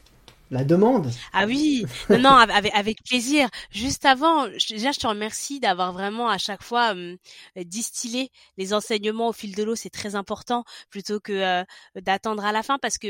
la 0.52 0.64
demande. 0.64 1.12
Ah 1.34 1.46
oui, 1.46 1.86
non, 2.10 2.20
non, 2.20 2.30
avec, 2.32 2.74
avec 2.74 3.04
plaisir. 3.04 3.50
Juste 3.72 4.06
avant, 4.06 4.48
déjà, 4.70 4.91
je 4.91 5.00
te 5.00 5.08
remercie 5.08 5.60
d'avoir 5.60 5.93
vraiment 5.93 6.30
à 6.30 6.38
chaque 6.38 6.64
fois 6.64 6.96
euh, 6.96 7.16
distillé 7.58 8.32
les 8.58 8.74
enseignements 8.74 9.30
au 9.30 9.34
fil 9.34 9.56
de 9.56 9.64
l'eau. 9.64 9.76
C'est 9.76 9.89
très 9.89 10.16
important 10.16 10.64
plutôt 10.89 11.20
que 11.20 11.64
d'attendre 11.96 12.46
à 12.46 12.52
la 12.52 12.64
fin 12.64 12.78
parce 12.80 12.98
que 12.98 13.08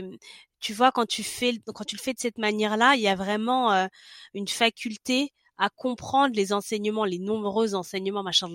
tu 0.59 0.73
vois, 0.73 0.91
quand 0.91 1.05
tu 1.05 1.23
fais, 1.23 1.59
quand 1.73 1.83
tu 1.83 1.95
le 1.95 2.01
fais 2.01 2.13
de 2.13 2.19
cette 2.19 2.37
manière-là, 2.37 2.95
il 2.95 3.01
y 3.01 3.07
a 3.07 3.15
vraiment 3.15 3.87
une 4.33 4.47
faculté 4.47 5.31
à 5.57 5.69
comprendre 5.69 6.35
les 6.35 6.53
enseignements, 6.53 7.05
les 7.05 7.19
nombreux 7.19 7.75
enseignements, 7.75 8.23
machin 8.23 8.45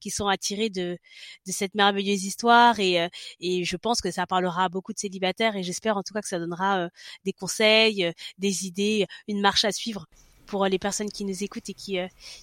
qui 0.00 0.10
sont 0.10 0.26
attirés 0.26 0.70
de, 0.70 0.98
de 1.46 1.52
cette 1.52 1.74
merveilleuse 1.74 2.24
histoire. 2.24 2.78
Et, 2.80 3.00
euh, 3.00 3.08
et 3.40 3.64
je 3.64 3.76
pense 3.76 4.00
que 4.00 4.10
ça 4.10 4.26
parlera 4.26 4.64
à 4.64 4.68
beaucoup 4.68 4.92
de 4.92 4.98
célibataires 4.98 5.56
et 5.56 5.62
j'espère 5.62 5.96
en 5.96 6.02
tout 6.02 6.14
cas 6.14 6.20
que 6.20 6.28
ça 6.28 6.38
donnera 6.38 6.84
euh, 6.84 6.88
des 7.24 7.32
conseils, 7.32 8.04
euh, 8.04 8.12
des 8.38 8.66
idées, 8.66 9.06
une 9.28 9.40
marche 9.40 9.64
à 9.64 9.72
suivre 9.72 10.06
pour 10.46 10.66
les 10.66 10.78
personnes 10.78 11.10
qui 11.10 11.24
nous 11.24 11.44
écoutent 11.44 11.68
et 11.68 11.74
qui 11.74 11.96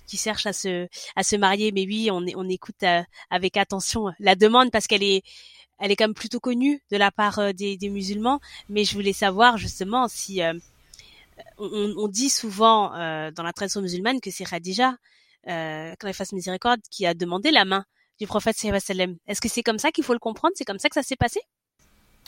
qui 0.05 0.17
cherchent 0.17 0.45
à 0.45 0.53
se 0.53 0.87
à 1.17 1.23
se 1.23 1.35
marier. 1.35 1.73
Mais 1.73 1.85
oui 1.85 2.09
on 2.09 2.23
on 2.35 2.47
écoute 2.47 2.83
avec 3.29 3.57
attention 3.57 4.13
la 4.19 4.35
demande 4.35 4.71
parce 4.71 4.87
qu'elle 4.87 5.03
est 5.03 5.23
elle 5.79 5.91
est 5.91 5.97
quand 5.97 6.05
même 6.05 6.13
plutôt 6.13 6.39
connue 6.39 6.81
de 6.89 6.95
la 6.95 7.11
part 7.11 7.53
des, 7.53 7.75
des 7.75 7.89
musulmans. 7.89 8.39
Mais 8.69 8.85
je 8.85 8.93
voulais 8.93 9.11
savoir 9.11 9.57
justement 9.57 10.07
si 10.07 10.41
on, 11.57 12.07
dit 12.07 12.29
souvent 12.29 12.93
euh, 12.95 13.31
dans 13.31 13.43
la 13.43 13.53
tradition 13.53 13.81
musulmane 13.81 14.19
que 14.21 14.31
c'est 14.31 14.45
Khadija, 14.45 14.95
euh, 15.47 15.93
quand 15.99 16.07
elle 16.07 16.13
fasse 16.13 16.33
miséricorde, 16.33 16.81
qui 16.91 17.05
a 17.05 17.13
demandé 17.13 17.51
la 17.51 17.65
main 17.65 17.85
du 18.19 18.27
prophète 18.27 18.57
sallam. 18.57 19.15
Est-ce 19.27 19.41
que 19.41 19.49
c'est 19.49 19.63
comme 19.63 19.79
ça 19.79 19.91
qu'il 19.91 20.03
faut 20.03 20.13
le 20.13 20.19
comprendre? 20.19 20.53
C'est 20.57 20.65
comme 20.65 20.79
ça 20.79 20.89
que 20.89 20.95
ça 20.95 21.03
s'est 21.03 21.15
passé? 21.15 21.39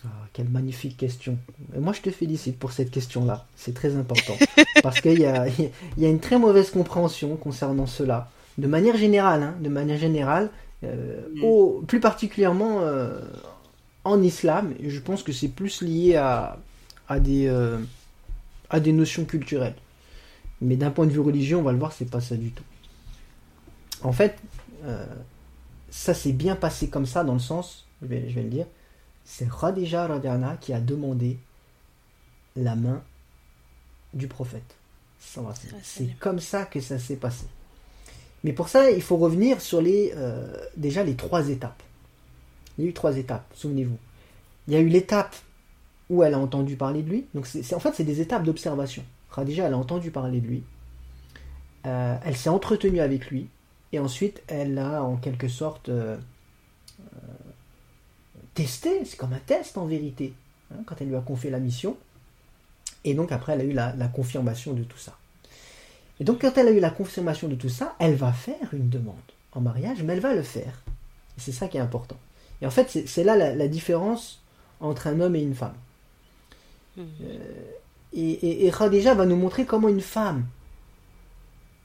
Ah, 0.06 0.08
Quelle 0.34 0.50
magnifique 0.50 0.98
question. 0.98 1.38
moi, 1.78 1.94
je 1.94 2.02
te 2.02 2.12
félicite 2.12 2.58
pour 2.58 2.72
cette 2.72 2.92
question-là. 2.92 3.46
C'est 3.56 3.74
très 3.74 3.96
important. 3.96 4.38
parce 4.84 5.02
qu'il 5.02 5.20
y 5.20 5.26
a, 5.26 5.48
y 5.48 6.06
a 6.06 6.10
une 6.10 6.20
très 6.20 6.40
mauvaise 6.40 6.72
compréhension 6.72 7.36
concernant 7.36 7.88
cela. 7.88 8.30
De 8.58 8.68
manière 8.68 8.98
générale, 8.98 9.44
hein, 9.44 9.56
de 9.60 9.70
manière 9.70 9.98
générale, 9.98 10.52
euh, 10.84 11.82
plus 11.88 12.00
particulièrement 12.00 12.82
euh, 12.82 13.20
en 14.06 14.22
islam, 14.22 14.74
je 14.82 15.00
pense 15.00 15.24
que 15.24 15.34
c'est 15.34 15.50
plus 15.50 15.82
lié 15.82 16.16
à, 16.16 16.58
à 17.10 17.20
des 17.20 17.50
à 18.70 18.80
des 18.80 18.92
notions 18.92 19.26
culturelles. 19.26 19.76
Mais 20.62 20.76
d'un 20.76 20.92
point 20.92 21.06
de 21.06 21.12
vue 21.12 21.20
religieux, 21.20 21.58
on 21.58 21.64
va 21.64 21.72
le 21.72 21.80
voir, 21.80 21.94
c'est 21.94 22.10
pas 22.10 22.22
ça 22.22 22.36
du 22.36 22.52
tout. 22.52 22.64
En 24.02 24.12
fait, 24.12 24.38
euh, 24.84 25.06
ça 25.90 26.14
s'est 26.14 26.34
bien 26.34 26.56
passé 26.56 26.90
comme 26.90 27.06
ça 27.06 27.24
dans 27.24 27.34
le 27.34 27.40
sens, 27.40 27.86
je 28.02 28.08
vais, 28.08 28.20
le 28.20 28.50
dire, 28.50 28.66
c'est 29.26 29.50
Khadija 29.50 30.08
Radiana 30.08 30.58
qui 30.58 30.74
a 30.74 30.80
demandé 30.80 31.38
la 32.56 32.76
main 32.76 33.02
du 34.14 34.28
prophète. 34.28 34.76
C'est 35.20 36.18
comme 36.20 36.40
ça 36.40 36.66
que 36.66 36.80
ça 36.80 36.98
s'est 36.98 37.18
passé. 37.18 37.46
Mais 38.44 38.54
pour 38.54 38.70
ça, 38.70 38.90
il 38.90 39.02
faut 39.02 39.18
revenir 39.18 39.60
sur 39.60 39.82
les 39.82 40.14
euh, 40.16 40.56
déjà 40.78 41.04
les 41.04 41.16
trois 41.16 41.50
étapes. 41.50 41.84
Il 42.78 42.86
y 42.86 42.88
a 42.88 42.90
eu 42.90 42.94
trois 42.94 43.18
étapes, 43.18 43.46
souvenez-vous. 43.54 43.98
Il 44.68 44.74
y 44.74 44.78
a 44.78 44.80
eu 44.80 44.88
l'étape 44.88 45.36
où 46.10 46.24
elle 46.24 46.34
a 46.34 46.40
entendu 46.40 46.76
parler 46.76 47.04
de 47.04 47.10
lui. 47.10 47.26
Donc 47.34 47.46
c'est, 47.48 47.74
en 47.74 47.80
fait, 47.80 47.94
c'est 47.94 48.04
des 48.04 48.22
étapes 48.22 48.44
d'observation. 48.44 49.04
Khadija, 49.34 49.68
elle 49.68 49.74
a 49.74 49.78
entendu 49.78 50.12
parler 50.12 50.42
de 50.42 50.48
lui. 50.48 50.64
Euh, 51.86 52.18
elle 52.26 52.36
s'est 52.36 52.50
entretenue 52.50 53.00
avec 53.00 53.30
lui. 53.30 53.48
Et 53.92 54.00
ensuite, 54.00 54.42
elle 54.48 54.78
a 54.78 55.04
en 55.04 55.18
quelque 55.18 55.48
sorte 55.48 55.90
euh, 55.90 56.18
euh, 57.00 57.20
testé. 58.54 59.06
C'est 59.06 59.18
comme 59.18 59.34
un 59.34 59.40
test 59.40 59.78
en 59.78 59.86
vérité. 59.86 60.34
Hein, 60.74 60.80
quand 60.86 60.96
elle 61.00 61.10
lui 61.10 61.16
a 61.16 61.22
confié 61.22 61.50
la 61.50 61.60
mission. 61.60 61.96
Et 63.04 63.14
donc 63.14 63.32
après, 63.32 63.54
elle 63.54 63.62
a 63.62 63.64
eu 63.64 63.74
la, 63.74 64.08
confirmation 64.08 64.74
de 64.74 64.84
tout 64.84 64.98
ça. 64.98 65.16
Et 66.20 66.24
donc 66.24 66.42
quand 66.42 66.58
elle 66.58 66.68
a 66.68 66.72
eu 66.72 66.80
la 66.80 66.90
confirmation 66.90 67.48
de 67.48 67.56
tout 67.56 67.70
ça, 67.70 67.96
elle 68.00 68.16
va 68.16 68.34
faire 68.34 68.74
une 68.74 68.90
demande 68.90 69.16
en 69.54 69.62
mariage, 69.62 70.04
mais 70.04 70.14
elle 70.14 70.20
va 70.20 70.36
le 70.36 70.44
faire. 70.44 70.82
Et 71.38 71.42
c'est 71.42 71.54
ça 71.54 71.70
qui 71.70 71.78
est 71.78 71.82
important. 71.82 72.18
Et 72.62 72.68
en 72.68 72.72
fait, 72.72 73.06
c'est, 73.06 73.24
là 73.24 73.38
la 73.38 73.68
différence 73.70 74.42
entre 74.82 75.08
un 75.08 75.22
homme 75.22 75.38
et 75.38 75.42
une 75.42 75.56
femme. 75.56 75.76
Euh, 77.00 77.72
et, 78.14 78.68
et, 78.68 78.72
Khadija 78.72 79.14
va 79.14 79.26
nous 79.26 79.36
montrer 79.36 79.66
comment 79.66 79.88
une 79.88 80.02
femme, 80.02 80.48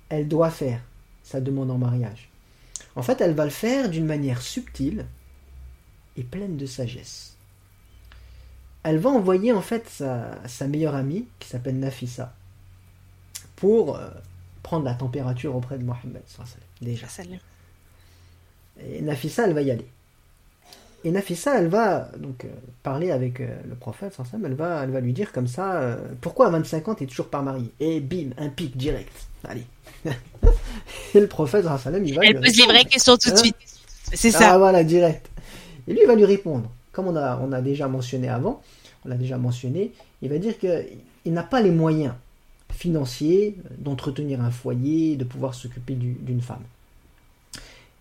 elle 0.08 0.26
doit 0.26 0.50
faire 0.50 0.80
sa 1.22 1.40
demande 1.40 1.70
en 1.70 1.78
mariage. 1.78 2.30
En 2.96 3.02
fait, 3.02 3.20
elle 3.20 3.34
va 3.34 3.44
le 3.44 3.50
faire 3.50 3.88
d'une 3.88 4.06
manière 4.06 4.40
subtile 4.40 5.06
et 6.16 6.22
pleine 6.22 6.56
de 6.56 6.66
sagesse. 6.66 7.36
Elle 8.82 8.98
va 8.98 9.10
envoyer 9.10 9.52
en 9.52 9.62
fait 9.62 9.88
sa, 9.88 10.66
meilleure 10.66 10.94
amie, 10.94 11.26
qui 11.38 11.48
s'appelle 11.48 11.78
Nafissa, 11.78 12.34
pour 13.56 13.96
euh, 13.96 14.10
prendre 14.62 14.84
la 14.84 14.94
température 14.94 15.54
auprès 15.56 15.78
de 15.78 15.84
Mohammed. 15.84 16.22
Déjà. 16.80 17.06
Et 18.80 19.00
Nafissa, 19.00 19.46
elle 19.46 19.54
va 19.54 19.62
y 19.62 19.70
aller. 19.70 19.88
Et 21.04 21.10
Nafissa, 21.10 21.58
elle 21.58 21.68
va 21.68 22.08
donc 22.16 22.46
euh, 22.46 22.48
parler 22.82 23.10
avec 23.10 23.40
euh, 23.40 23.48
le 23.68 23.74
prophète, 23.74 24.16
elle 24.42 24.54
va, 24.54 24.82
elle 24.82 24.90
va 24.90 25.00
lui 25.00 25.12
dire 25.12 25.32
comme 25.32 25.46
ça, 25.46 25.74
euh, 25.74 25.96
pourquoi 26.22 26.46
à 26.46 26.50
25 26.50 26.88
ans 26.88 26.94
t'es 26.94 27.04
toujours 27.04 27.28
pas 27.28 27.42
marié? 27.42 27.70
Et 27.78 28.00
bim, 28.00 28.30
un 28.38 28.48
pic 28.48 28.74
direct. 28.74 29.12
Allez. 29.44 29.66
et 31.14 31.20
le 31.20 31.26
prophète, 31.26 31.66
il 31.66 32.14
va. 32.14 32.24
Elle 32.24 32.40
pose 32.40 32.56
les 32.56 32.64
vraies 32.64 32.84
questions 32.86 33.18
tout 33.18 33.28
de 33.28 33.34
hein 33.34 33.36
suite. 33.36 33.56
C'est 34.14 34.30
ça. 34.30 34.54
Ah 34.54 34.58
voilà, 34.58 34.82
direct. 34.82 35.28
Et 35.86 35.92
lui, 35.92 36.00
il 36.02 36.06
va 36.06 36.14
lui 36.14 36.24
répondre. 36.24 36.70
Comme 36.92 37.08
on 37.08 37.16
a, 37.16 37.38
on 37.42 37.52
a 37.52 37.60
déjà 37.60 37.86
mentionné 37.86 38.30
avant, 38.30 38.62
on 39.04 39.10
l'a 39.10 39.16
déjà 39.16 39.36
mentionné, 39.36 39.92
il 40.22 40.30
va 40.30 40.38
dire 40.38 40.58
qu'il 40.58 41.32
n'a 41.32 41.42
pas 41.42 41.60
les 41.60 41.70
moyens 41.70 42.14
financiers 42.72 43.56
d'entretenir 43.78 44.40
un 44.40 44.50
foyer, 44.50 45.16
de 45.16 45.24
pouvoir 45.24 45.54
s'occuper 45.54 45.94
d'une 45.94 46.40
femme. 46.40 46.62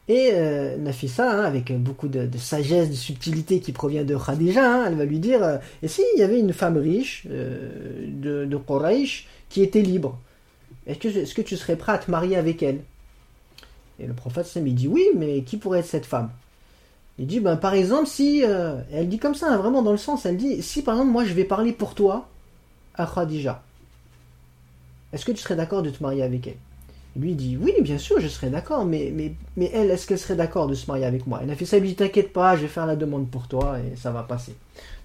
Et 0.09 0.31
euh, 0.33 0.77
hein, 1.19 1.43
avec 1.43 1.71
beaucoup 1.81 2.09
de, 2.09 2.27
sagesse, 2.37 2.89
de 2.89 2.95
subtilité 2.95 3.61
qui 3.61 3.71
provient 3.71 4.03
de 4.03 4.17
Khadija, 4.17 4.61
hein, 4.61 4.85
elle 4.87 4.95
va 4.95 5.05
lui 5.05 5.19
dire 5.19 5.41
euh, 5.41 5.57
Et 5.81 5.87
s'il 5.87 6.03
y 6.17 6.23
avait 6.23 6.39
une 6.39 6.51
femme 6.51 6.77
riche 6.77 7.25
euh, 7.29 8.07
de, 8.09 8.45
de 8.45 8.59
qui 9.47 9.61
était 9.61 9.81
libre 9.81 10.19
Est-ce 10.87 11.33
que, 11.33 11.41
tu 11.41 11.55
serais 11.55 11.77
prêt 11.77 11.93
à 11.93 11.97
te 11.99 12.11
marier 12.11 12.35
avec 12.35 12.61
elle? 12.61 12.81
Et 13.99 14.05
le 14.05 14.13
prophète 14.13 14.51
il 14.55 14.75
dit 14.75 14.89
Oui, 14.89 15.05
mais 15.15 15.43
qui 15.43 15.55
pourrait 15.55 15.79
être 15.79 15.85
cette 15.85 16.05
femme? 16.05 16.31
Il 17.17 17.27
dit 17.27 17.39
ben, 17.39 17.55
Par 17.55 17.73
exemple, 17.73 18.07
si. 18.07 18.43
elle 18.91 19.07
dit 19.07 19.19
comme 19.19 19.35
ça, 19.35 19.53
hein, 19.53 19.57
vraiment 19.57 19.83
dans 19.83 19.91
le 19.91 19.97
sens 19.97 20.25
elle 20.25 20.35
dit 20.35 20.61
Si 20.61 20.81
par 20.81 20.95
exemple, 20.95 21.11
moi 21.11 21.23
je 21.23 21.33
vais 21.33 21.45
parler 21.45 21.71
pour 21.71 21.95
toi 21.95 22.27
à 22.95 23.05
Khadija, 23.05 23.63
est-ce 25.13 25.23
que 25.23 25.31
tu 25.31 25.37
serais 25.37 25.55
d'accord 25.55 25.81
de 25.81 25.91
te 25.91 26.03
marier 26.03 26.23
avec 26.23 26.47
elle? 26.47 26.72
Lui 27.15 27.35
dit 27.35 27.57
Oui, 27.57 27.73
bien 27.81 27.97
sûr, 27.97 28.19
je 28.19 28.27
serais 28.27 28.49
d'accord, 28.49 28.85
mais, 28.85 29.13
elle, 29.57 29.91
est-ce 29.91 30.07
qu'elle 30.07 30.19
serait 30.19 30.35
d'accord 30.35 30.67
de 30.67 30.73
se 30.73 30.87
marier 30.87 31.05
avec 31.05 31.27
moi? 31.27 31.39
Elle 31.43 31.51
a 31.51 31.55
fait 31.55 31.65
ça, 31.65 31.77
elle 31.77 31.83
dit 31.83 31.95
T'inquiète 31.95 32.33
pas, 32.33 32.55
je 32.55 32.61
vais 32.61 32.67
faire 32.67 32.85
la 32.85 32.95
demande 32.95 33.29
pour 33.29 33.47
toi 33.47 33.77
et 33.79 33.95
ça 33.95 34.11
va 34.11 34.23
passer. 34.23 34.55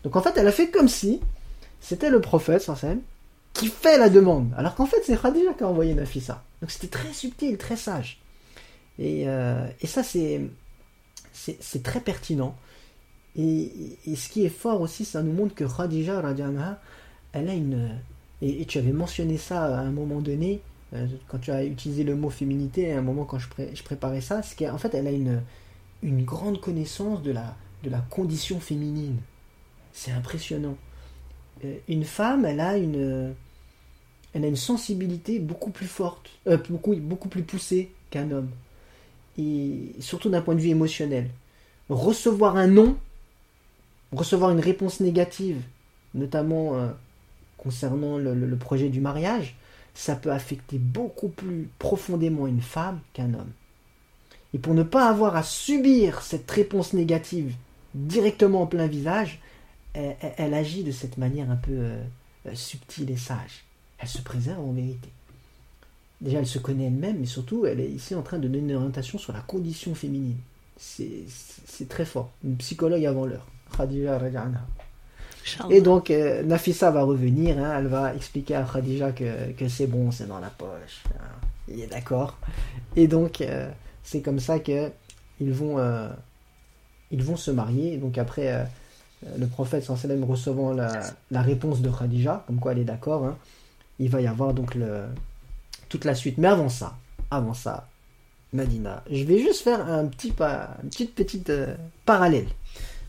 Donc 0.04 0.16
en 0.16 0.22
fait, 0.22 0.36
elle 0.36 0.46
a 0.46 0.52
fait 0.52 0.68
comme 0.68 0.88
si 0.88 1.20
c'était 1.80 2.10
le 2.10 2.20
prophète, 2.20 2.62
scène 2.62 3.00
qui 3.52 3.68
fait 3.68 3.98
la 3.98 4.08
demande. 4.08 4.52
Alors 4.56 4.74
qu'en 4.74 4.86
fait, 4.86 5.02
c'est 5.04 5.20
Khadija 5.20 5.52
qui 5.54 5.64
a 5.64 5.68
envoyé 5.68 5.94
Nafisa. 5.94 6.42
Donc 6.60 6.70
c'était 6.70 6.88
très 6.88 7.12
subtil, 7.12 7.56
très 7.56 7.76
sage. 7.76 8.20
Et, 8.98 9.28
euh, 9.28 9.66
ça, 9.84 10.02
c'est, 10.02 10.42
c'est, 11.32 11.82
très 11.82 12.00
pertinent. 12.00 12.56
Et, 13.36 13.96
ce 14.16 14.28
qui 14.28 14.44
est 14.44 14.50
fort 14.50 14.80
aussi, 14.80 15.04
ça 15.04 15.22
nous 15.22 15.32
montre 15.32 15.54
que 15.54 15.64
Khadija, 15.64 16.22
elle 17.32 17.48
a 17.48 17.54
une. 17.54 17.90
Et, 18.42 18.64
tu 18.64 18.78
avais 18.78 18.92
mentionné 18.92 19.38
ça 19.38 19.64
à 19.64 19.80
un 19.80 19.90
moment 19.90 20.20
donné, 20.20 20.60
quand 21.26 21.38
tu 21.38 21.50
as 21.50 21.64
utilisé 21.64 22.02
le 22.02 22.14
mot 22.14 22.30
féminité, 22.30 22.92
à 22.92 22.98
un 22.98 23.02
moment 23.02 23.24
quand 23.24 23.38
je, 23.38 23.48
préparais 23.82 24.20
ça, 24.20 24.42
c'est 24.42 24.58
qu'en 24.58 24.78
fait 24.78 24.94
elle 24.94 25.06
a 25.06 25.10
une, 25.10 25.42
grande 26.24 26.60
connaissance 26.60 27.22
de 27.22 27.32
la, 27.32 27.56
condition 28.10 28.60
féminine. 28.60 29.16
C'est 29.92 30.12
impressionnant. 30.12 30.76
euh, 31.64 31.76
une 31.88 32.04
femme, 32.04 32.44
elle 32.44 32.60
a 32.60 32.76
une, 32.78 33.34
sensibilité 34.54 35.38
beaucoup 35.40 35.70
plus 35.70 35.86
forte, 35.86 36.30
euh, 36.46 36.56
beaucoup, 36.70 37.28
plus 37.28 37.42
poussée 37.42 37.90
qu'un 38.10 38.30
homme. 38.30 38.50
Et 39.36 39.94
surtout 40.00 40.30
d'un 40.30 40.40
point 40.40 40.54
de 40.54 40.60
vue 40.60 40.70
émotionnel. 40.70 41.30
Recevoir 41.90 42.56
un 42.56 42.66
non, 42.66 42.96
recevoir 44.12 44.50
une 44.50 44.60
réponse 44.60 45.00
négative, 45.00 45.60
notamment 46.14 46.76
euh, 46.76 46.88
concernant 47.56 48.18
le 48.18 48.56
projet 48.56 48.88
du 48.88 49.00
mariage, 49.00 49.56
ça 49.98 50.14
peut 50.14 50.30
affecter 50.30 50.78
beaucoup 50.78 51.28
plus 51.28 51.68
profondément 51.80 52.46
une 52.46 52.60
femme 52.60 53.00
qu'un 53.14 53.34
homme. 53.34 53.50
Et 54.54 54.58
pour 54.58 54.72
ne 54.72 54.84
pas 54.84 55.08
avoir 55.08 55.34
à 55.34 55.42
subir 55.42 56.22
cette 56.22 56.48
réponse 56.48 56.92
négative 56.92 57.56
directement 57.96 58.62
en 58.62 58.66
plein 58.68 58.86
visage, 58.86 59.40
elle, 59.94 60.54
agit 60.54 60.84
de 60.84 60.92
cette 60.92 61.18
manière 61.18 61.50
un 61.50 61.56
peu 61.56 61.72
euh, 61.72 62.04
subtile 62.54 63.10
et 63.10 63.16
sage. 63.16 63.64
Elle 63.98 64.06
se 64.06 64.22
préserve 64.22 64.60
en 64.60 64.70
vérité. 64.70 65.08
Déjà, 66.20 66.38
elle 66.38 66.46
se 66.46 66.60
connaît 66.60 66.84
elle-même, 66.84 67.18
mais 67.18 67.26
surtout, 67.26 67.66
elle 67.66 67.80
est 67.80 67.90
ici 67.90 68.14
en 68.14 68.22
train 68.22 68.38
de 68.38 68.46
donner 68.46 68.70
une 68.70 68.76
orientation 68.76 69.18
sur 69.18 69.32
la 69.32 69.40
condition 69.40 69.96
féminine. 69.96 70.38
C'est 70.76 71.88
très 71.88 72.04
fort. 72.04 72.30
Une 72.44 72.56
psychologue 72.56 73.04
avant 73.04 73.26
l'heure. 73.26 73.48
Et 75.70 75.80
donc, 75.80 76.10
euh, 76.10 76.42
Nafissa 76.42 76.90
va 76.90 77.02
revenir, 77.02 77.58
hein, 77.58 77.76
elle 77.78 77.86
va 77.86 78.14
expliquer 78.14 78.56
à 78.56 78.62
Khadija 78.62 79.12
que, 79.12 79.52
que 79.52 79.68
c'est 79.68 79.86
bon, 79.86 80.10
c'est 80.10 80.26
dans 80.26 80.40
la 80.40 80.50
poche. 80.50 81.04
Hein. 81.14 81.24
il 81.68 81.80
est 81.80 81.86
d'accord. 81.86 82.38
Et 82.96 83.06
donc, 83.06 83.40
euh, 83.40 83.68
c'est 84.02 84.20
comme 84.20 84.40
ça 84.40 84.58
que 84.58 84.90
ils 85.40 85.52
vont, 85.52 85.78
ils 87.12 87.22
vont 87.22 87.36
se 87.36 87.52
marier. 87.52 87.96
Donc 87.96 88.18
après, 88.18 88.66
le 89.38 89.46
prophète 89.46 89.84
sallam 89.84 90.24
recevant 90.24 90.72
la, 90.72 91.42
réponse 91.42 91.80
de 91.80 91.90
Khadija, 91.90 92.42
comme 92.46 92.58
quoi 92.58 92.72
elle 92.72 92.80
est 92.80 92.84
d'accord, 92.84 93.24
hein, 93.24 93.36
il 94.00 94.10
va 94.10 94.20
y 94.20 94.26
avoir 94.26 94.52
donc 94.54 94.74
le, 94.74 95.04
toute 95.88 96.04
la 96.04 96.14
suite. 96.14 96.38
Mais 96.38 96.48
avant 96.48 96.68
ça, 96.68 96.96
avant 97.30 97.54
ça, 97.54 97.88
Madina, 98.52 99.02
je 99.10 99.24
vais 99.24 99.38
juste 99.38 99.62
faire 99.62 99.86
un 99.86 100.06
petit 100.06 100.30
pas, 100.30 100.76
une 100.82 100.88
petite 100.88 101.14
petite 101.14 101.50
euh, 101.50 101.74
parallèle. 102.06 102.46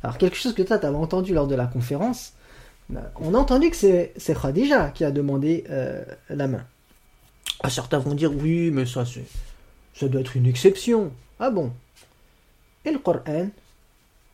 Alors 0.04 0.18
quelque 0.18 0.38
chose 0.38 0.54
que 0.54 0.62
toi 0.62 0.78
t'avais 0.78 0.96
entendu 0.96 1.34
lors 1.34 1.48
de 1.48 1.56
la 1.56 1.68
conférence, 1.68 2.34
euh, 2.96 3.00
on 3.18 3.34
a 3.34 3.38
entendu 3.38 3.70
que 3.70 3.76
c'est 3.76 4.42
Khadija 4.42 4.92
qui 4.92 5.04
a 5.04 5.12
demandé 5.12 5.66
euh, 5.70 6.04
la 6.30 6.48
main. 6.48 6.66
Ah, 7.62 7.70
certains 7.70 8.00
vont 8.00 8.16
dire 8.16 8.34
oui, 8.34 8.72
mais 8.72 8.86
ça 8.86 9.06
c'est, 9.06 9.26
ça 9.94 10.08
doit 10.08 10.22
être 10.22 10.36
une 10.36 10.46
exception. 10.46 11.12
Ah 11.40 11.50
bon 11.50 11.72
Et 12.86 12.92
le 12.92 13.00
Coran? 13.00 13.50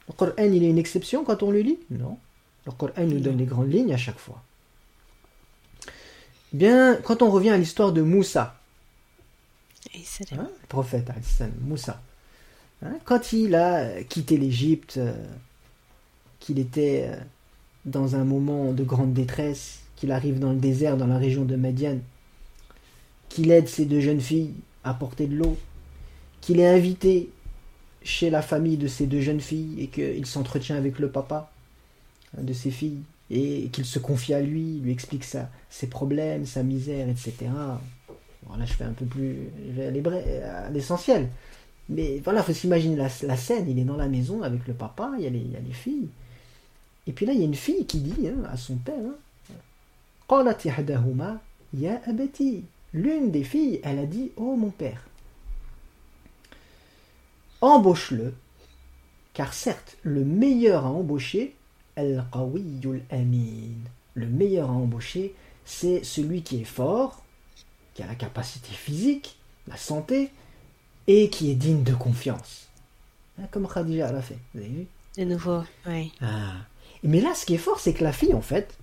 Le 0.07 0.13
Coran, 0.15 0.33
il 0.37 0.63
est 0.63 0.69
une 0.69 0.77
exception 0.77 1.23
quand 1.23 1.41
on 1.43 1.51
le 1.51 1.59
lit? 1.59 1.79
Non. 1.89 2.17
Le 2.65 2.71
Coran 2.71 3.05
nous 3.05 3.19
donne 3.19 3.37
les 3.37 3.45
grandes 3.45 3.71
lignes 3.71 3.93
à 3.93 3.97
chaque 3.97 4.19
fois. 4.19 4.41
Bien, 6.53 6.95
quand 7.03 7.21
on 7.21 7.29
revient 7.31 7.49
à 7.49 7.57
l'histoire 7.57 7.91
de 7.91 8.01
Moussa, 8.01 8.55
hein, 9.93 10.47
le 10.61 10.67
prophète 10.69 11.11
Moussa, 11.61 12.01
hein, 12.81 12.93
quand 13.03 13.33
il 13.33 13.55
a 13.55 14.03
quitté 14.03 14.37
l'Égypte, 14.37 14.95
euh, 14.97 15.13
qu'il 16.45 16.59
était 16.59 17.07
euh, 17.09 17.15
dans 17.85 18.15
un 18.15 18.23
moment 18.23 18.71
de 18.71 18.83
grande 18.83 19.13
détresse, 19.13 19.79
qu'il 19.95 20.11
arrive 20.11 20.37
dans 20.37 20.51
le 20.51 20.59
désert, 20.59 20.95
dans 20.95 21.07
la 21.07 21.17
région 21.17 21.43
de 21.43 21.55
Madian, 21.55 21.97
qu'il 23.29 23.49
aide 23.49 23.67
ces 23.67 23.85
deux 23.85 23.99
jeunes 23.99 24.21
filles 24.21 24.53
à 24.83 24.93
porter 24.93 25.25
de 25.25 25.35
l'eau, 25.35 25.57
qu'il 26.41 26.59
est 26.59 26.67
invité 26.67 27.29
chez 28.03 28.29
la 28.29 28.43
famille 28.43 28.77
de 28.77 28.87
ces 28.87 29.07
deux 29.07 29.21
jeunes 29.21 29.41
filles 29.41 29.75
et 29.79 29.87
qu'il 29.87 30.27
s'entretient 30.27 30.75
avec 30.75 30.99
le 30.99 31.09
papa 31.09 31.51
de 32.37 32.53
ces 32.53 32.69
filles 32.69 33.01
et 33.31 33.69
qu'il 33.69 33.85
se 33.85 33.97
confie 33.97 34.35
à 34.35 34.41
lui, 34.41 34.79
lui 34.83 34.91
explique 34.91 35.23
sa, 35.23 35.49
ses 35.71 35.87
problèmes, 35.87 36.45
sa 36.45 36.61
misère, 36.61 37.09
etc. 37.09 37.33
Bon, 38.43 38.55
là, 38.55 38.65
je 38.65 38.73
fais 38.73 38.83
un 38.83 38.93
peu 38.93 39.05
plus. 39.05 39.49
Je 39.67 39.71
vais 39.71 39.87
aller 39.87 40.03
à 40.43 40.69
l'essentiel. 40.69 41.29
Mais 41.89 42.21
voilà, 42.23 42.41
il 42.41 42.43
faut 42.43 42.53
s'imaginer 42.53 42.95
la, 42.95 43.09
scène. 43.09 43.67
Il 43.67 43.79
est 43.79 43.83
dans 43.83 43.97
la 43.97 44.07
maison 44.07 44.43
avec 44.43 44.67
le 44.67 44.75
papa, 44.75 45.13
il 45.17 45.23
y, 45.23 45.25
a 45.25 45.29
il 45.29 45.51
y 45.51 45.55
a 45.55 45.59
les 45.59 45.73
filles. 45.73 46.09
Et 47.07 47.13
puis 47.13 47.25
là, 47.25 47.33
il 47.33 47.39
y 47.39 47.43
a 47.43 47.45
une 47.45 47.55
fille 47.55 47.85
qui 47.85 47.99
dit 47.99 48.27
hein, 48.27 48.43
à 48.51 48.57
son 48.57 48.75
père 48.75 48.95
hein, 48.97 50.43
L'une 52.93 53.31
des 53.31 53.43
filles, 53.43 53.79
elle 53.83 53.99
a 53.99 54.05
dit 54.05 54.31
Oh 54.37 54.55
mon 54.55 54.69
père 54.69 55.05
embauche-le, 57.65 58.33
car 59.33 59.53
certes, 59.53 59.97
le 60.03 60.23
meilleur 60.23 60.85
à 60.85 60.89
embaucher, 60.89 61.55
al-qawiyul 61.95 63.01
amin, 63.09 63.73
le 64.13 64.27
meilleur 64.27 64.69
à 64.69 64.73
embaucher, 64.73 65.33
c'est 65.65 66.03
celui 66.03 66.43
qui 66.43 66.61
est 66.61 66.65
fort, 66.65 67.23
qui 67.93 68.03
a 68.03 68.07
la 68.07 68.15
capacité 68.15 68.69
physique, 68.69 69.37
la 69.67 69.77
santé, 69.77 70.31
et 71.07 71.29
qui 71.29 71.51
est 71.51 71.55
digne 71.55 71.83
de 71.83 71.93
confiance. 71.93 72.67
Hein, 73.39 73.45
comme 73.51 73.67
Khadija 73.67 74.11
l'a 74.11 74.21
fait, 74.21 74.37
vous 74.53 74.61
avez 74.61 74.69
vu? 74.69 74.87
De 75.17 75.23
nouveau, 75.23 75.63
oui. 75.87 76.11
Ah. 76.21 76.53
Mais 77.05 77.21
là, 77.21 77.33
ce 77.33 77.45
qui 77.45 77.55
est 77.55 77.59
fort, 77.59 77.79
c'est 77.79 77.93
que 77.93 78.03
la 78.03 78.11
fille, 78.11 78.33
en 78.33 78.41
fait, 78.41 78.73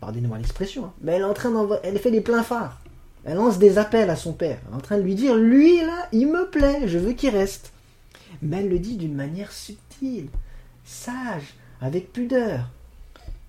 pardonnez-moi 0.00 0.38
l'expression, 0.38 0.86
hein, 0.86 0.92
mais 1.02 1.12
elle 1.12 1.22
est 1.22 1.24
en 1.24 1.34
train 1.34 1.52
elle 1.82 1.98
fait 1.98 2.10
des 2.10 2.20
pleins 2.20 2.42
phares. 2.42 2.80
Elle 3.24 3.36
lance 3.36 3.58
des 3.58 3.78
appels 3.78 4.10
à 4.10 4.16
son 4.16 4.32
père, 4.32 4.58
elle 4.66 4.74
est 4.74 4.76
en 4.76 4.80
train 4.80 4.98
de 4.98 5.02
lui 5.02 5.14
dire, 5.14 5.34
lui 5.34 5.78
là, 5.78 6.08
il 6.12 6.28
me 6.28 6.48
plaît, 6.48 6.86
je 6.86 6.98
veux 6.98 7.12
qu'il 7.12 7.30
reste 7.30 7.72
mais 8.42 8.58
elle 8.58 8.68
le 8.68 8.78
dit 8.78 8.96
d'une 8.96 9.14
manière 9.14 9.52
subtile, 9.52 10.28
sage, 10.84 11.54
avec 11.80 12.12
pudeur. 12.12 12.70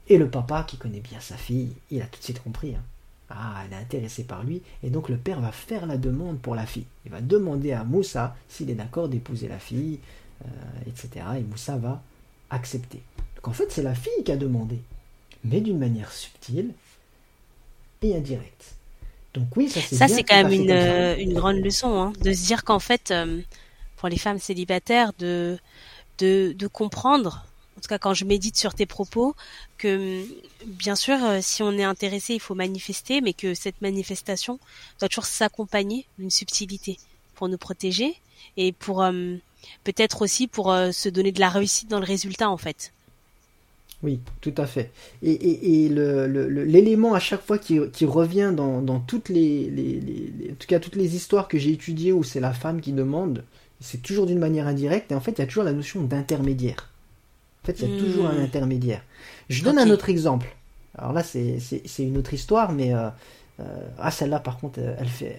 Et 0.08 0.18
le 0.18 0.30
papa, 0.30 0.64
qui 0.64 0.78
connaît 0.78 1.00
bien 1.00 1.20
sa 1.20 1.36
fille, 1.36 1.74
il 1.92 2.02
a 2.02 2.06
tout 2.06 2.20
de 2.20 2.24
suite 2.24 2.44
compris. 2.44 2.76
Hein. 2.76 2.84
Ah, 3.30 3.64
elle 3.66 3.74
est 3.74 3.82
intéressée 3.82 4.24
par 4.24 4.44
lui, 4.44 4.62
et 4.84 4.90
donc 4.90 5.10
le 5.10 5.18
père 5.18 5.42
va 5.42 5.52
faire 5.52 5.88
la 5.88 5.98
demande 5.98 6.40
pour 6.40 6.56
la 6.56 6.66
fille. 6.66 6.86
Il 7.06 7.12
va 7.12 7.22
demander 7.22 7.72
à 7.72 7.84
Moussa 7.84 8.36
s'il 8.48 8.70
est 8.70 8.76
d'accord 8.76 9.10
d'épouser 9.10 9.48
la 9.48 9.58
fille, 9.58 10.00
euh, 10.44 10.48
etc. 10.88 11.26
Et 11.38 11.42
Moussa 11.42 11.76
va 11.78 12.04
accepter. 12.52 13.02
Donc 13.46 13.54
en 13.54 13.58
fait, 13.58 13.72
c'est 13.72 13.84
la 13.84 13.94
fille 13.94 14.24
qui 14.26 14.32
a 14.32 14.38
demandé, 14.38 14.80
mais 15.44 15.62
d'une 15.62 15.78
manière 15.78 16.12
subtile 16.12 16.72
et 18.02 18.16
indirecte. 18.16 18.74
Donc 19.36 19.56
oui, 19.56 19.70
ça 19.70 19.82
c'est 19.82 19.96
Ça 19.96 20.08
c'est 20.08 20.24
quand 20.24 20.44
même 20.44 20.52
une, 20.52 20.72
euh, 20.72 21.16
une, 21.16 21.34
grande 21.36 21.58
leçon, 21.58 21.94
hein, 22.02 22.14
de 22.22 22.34
se 22.34 22.44
dire 22.44 22.64
qu'en 22.64 22.80
fait, 22.80 23.12
euh, 23.12 23.42
pour 23.98 24.10
les 24.10 24.18
femmes 24.18 24.40
célibataires 24.40 25.12
de, 25.20 25.60
de, 26.18 26.56
de 26.58 26.68
comprendre, 26.68 27.46
en 27.78 27.82
tout 27.82 27.88
cas 27.88 28.00
quand 28.00 28.16
je 28.16 28.26
médite 28.26 28.58
sur 28.58 28.74
tes 28.74 28.88
propos, 28.88 29.36
que 29.78 30.26
bien 30.66 30.96
sûr, 30.96 31.24
euh, 31.24 31.38
si 31.40 31.62
on 31.62 31.74
est 31.74 31.84
intéressé, 31.84 32.34
il 32.34 32.40
faut 32.40 32.56
manifester, 32.56 33.22
mais 33.22 33.34
que 33.34 33.54
cette 33.54 33.80
manifestation 33.80 34.60
doit 35.00 35.10
toujours 35.10 35.28
s'accompagner 35.28 36.08
d'une 36.18 36.32
subtilité 36.32 36.98
pour 37.36 37.48
nous 37.48 37.60
protéger 37.60 38.16
et 38.58 38.72
pour 38.72 39.04
euh, 39.04 39.36
peut-être 39.84 40.24
aussi 40.24 40.48
pour 40.48 40.72
euh, 40.72 40.92
se 40.92 41.10
donner 41.10 41.32
de 41.32 41.40
la 41.40 41.50
réussite 41.50 41.90
dans 41.90 42.00
le 42.00 42.06
résultat 42.06 42.50
en 42.50 42.58
fait. 42.58 42.92
Oui, 44.04 44.20
tout 44.42 44.54
à 44.58 44.66
fait. 44.66 44.92
Et, 45.24 45.32
et, 45.32 45.86
et 45.86 45.90
l'élément 45.90 47.12
le, 47.12 47.16
à 47.16 47.20
chaque 47.20 47.42
fois 47.42 47.58
qui, 47.58 47.80
qui 47.92 48.06
revient 48.06 48.54
dans, 48.56 48.82
dans 48.82 49.00
toutes 49.00 49.30
les, 49.30 49.70
les, 49.70 50.00
les, 50.00 50.52
en 50.52 50.56
tout 50.56 50.68
cas 50.68 50.80
toutes 50.80 50.96
les 50.96 51.16
histoires 51.16 51.48
que 51.48 51.58
j'ai 51.58 51.72
étudiées 51.72 52.12
où 52.12 52.24
c'est 52.24 52.40
la 52.40 52.54
femme 52.54 52.82
qui 52.82 52.92
demande, 52.92 53.44
c'est 53.80 54.02
toujours 54.02 54.26
d'une 54.26 54.40
manière 54.40 54.68
indirecte, 54.68 55.12
et 55.12 55.16
en 55.16 55.22
fait, 55.22 55.32
il 55.32 55.40
y 55.40 55.42
a 55.42 55.48
toujours 55.48 55.64
la 55.64 55.74
notion 55.74 56.02
d'intermédiaire. 56.04 56.92
En 57.64 57.66
fait, 57.66 57.80
il 57.82 57.90
y 57.90 57.96
a 57.96 58.00
toujours 58.00 58.28
un 58.28 58.36
hmm. 58.36 58.44
intermédiaire. 58.44 59.02
Je 59.50 59.64
donne 59.64 59.80
un 59.80 59.90
autre 59.90 60.10
exemple. 60.10 60.56
Alors 60.98 61.14
là, 61.14 61.24
c'est 61.24 61.60
une 62.00 62.18
autre 62.18 62.34
histoire, 62.34 62.72
mais... 62.72 62.94
Euh, 62.94 63.10
euh, 63.60 63.88
ah, 63.98 64.12
celle-là, 64.12 64.40
par 64.40 64.60
contre, 64.60 64.80
elle 64.80 65.08
fait... 65.08 65.38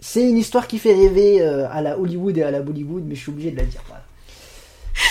c'est 0.00 0.28
une 0.28 0.36
histoire 0.36 0.66
qui 0.66 0.78
fait 0.78 0.94
rêver 0.94 1.40
euh, 1.40 1.68
à 1.70 1.80
la 1.80 1.98
Hollywood 1.98 2.36
et 2.36 2.42
à 2.42 2.50
la 2.50 2.60
Bollywood, 2.60 3.04
mais 3.06 3.14
je 3.14 3.20
suis 3.20 3.30
obligé 3.30 3.50
de 3.52 3.56
la 3.56 3.64
dire. 3.64 3.82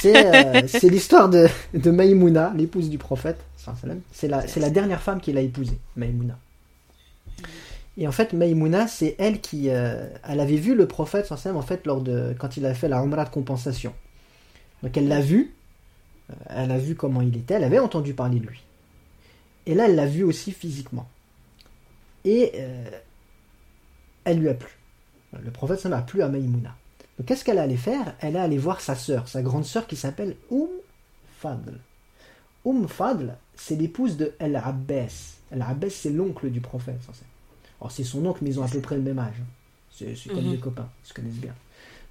C'est 0.02 0.90
l'histoire 0.90 1.30
de, 1.30 1.48
de 1.74 1.92
Maïmouna, 1.92 2.54
l'épouse 2.56 2.90
du 2.90 2.98
prophète. 2.98 3.40
C'est 4.12 4.28
la, 4.28 4.46
la 4.46 4.70
dernière 4.70 5.02
femme 5.02 5.20
qu'il 5.22 5.38
a 5.38 5.42
épousée, 5.42 5.80
Maïmouna. 5.96 6.38
Et 7.98 8.08
en 8.08 8.12
fait, 8.12 8.34
Maïmouna, 8.34 8.88
c'est 8.88 9.16
elle 9.20 9.40
qui, 9.40 9.70
euh, 9.70 10.10
elle 10.28 10.40
avait 10.40 10.58
vu 10.58 10.76
le 10.76 10.88
prophète 10.88 11.32
en 11.32 11.62
fait 11.62 11.86
lors 11.86 12.02
de 12.02 12.36
quand 12.38 12.58
il 12.58 12.66
a 12.66 12.74
fait 12.74 12.90
la 12.90 13.02
Umrah 13.02 13.26
de 13.26 13.30
compensation. 13.30 13.94
Donc 14.84 14.98
elle 14.98 15.08
l'a 15.08 15.22
vu, 15.22 15.54
euh, 16.30 16.34
elle 16.50 16.72
a 16.72 16.78
vu 16.78 16.96
comment 16.96 17.22
il 17.22 17.36
était, 17.38 17.54
elle 17.54 17.64
avait 17.64 17.80
entendu 17.80 18.14
parler 18.14 18.40
de 18.40 18.48
lui. 18.48 18.62
Et 19.66 19.76
là, 19.76 19.86
elle 19.88 19.96
l'a 19.96 20.06
vu 20.06 20.24
aussi 20.24 20.52
physiquement. 20.52 21.08
Et 22.26 22.52
euh, 22.56 22.84
elle 24.26 24.40
lui 24.40 24.50
a 24.50 24.54
plu. 24.54 24.70
Le 25.42 25.52
prophète 25.52 25.80
ça 25.80 25.96
a 25.96 26.02
plu 26.02 26.22
à 26.22 26.28
Maïmouna. 26.28 26.76
Donc 27.18 27.28
qu'est-ce 27.28 27.44
qu'elle 27.44 27.60
allait 27.60 27.78
faire? 27.78 28.16
Elle 28.20 28.36
est 28.36 28.40
allée 28.40 28.58
voir 28.58 28.82
sa 28.82 28.96
sœur, 28.96 29.28
sa 29.28 29.42
grande 29.42 29.66
sœur 29.66 29.88
qui 29.88 29.96
s'appelle 29.96 30.36
Oum 30.50 30.70
Fadl. 31.40 31.80
Oum 32.66 32.88
Fadl, 32.88 33.36
c'est 33.56 33.76
l'épouse 33.76 34.18
de 34.18 34.34
El 34.40 34.56
Abbas. 34.56 35.38
El 35.52 35.62
Abbas, 35.62 35.92
c'est 35.92 36.10
l'oncle 36.10 36.50
du 36.50 36.62
prophète. 36.62 37.00
Alors 37.80 37.92
c'est 37.92 38.04
son 38.04 38.26
oncle, 38.26 38.40
mais 38.44 38.50
ils 38.50 38.60
ont 38.60 38.64
à 38.64 38.68
peu 38.68 38.82
près 38.82 38.96
le 38.96 39.02
même 39.02 39.20
âge. 39.20 39.42
C'est 39.92 40.16
comme 40.28 40.44
mhm. 40.44 40.52
des 40.52 40.60
copains, 40.60 40.90
ils 41.04 41.08
se 41.08 41.14
connaissent 41.14 41.36
bien. 41.36 41.56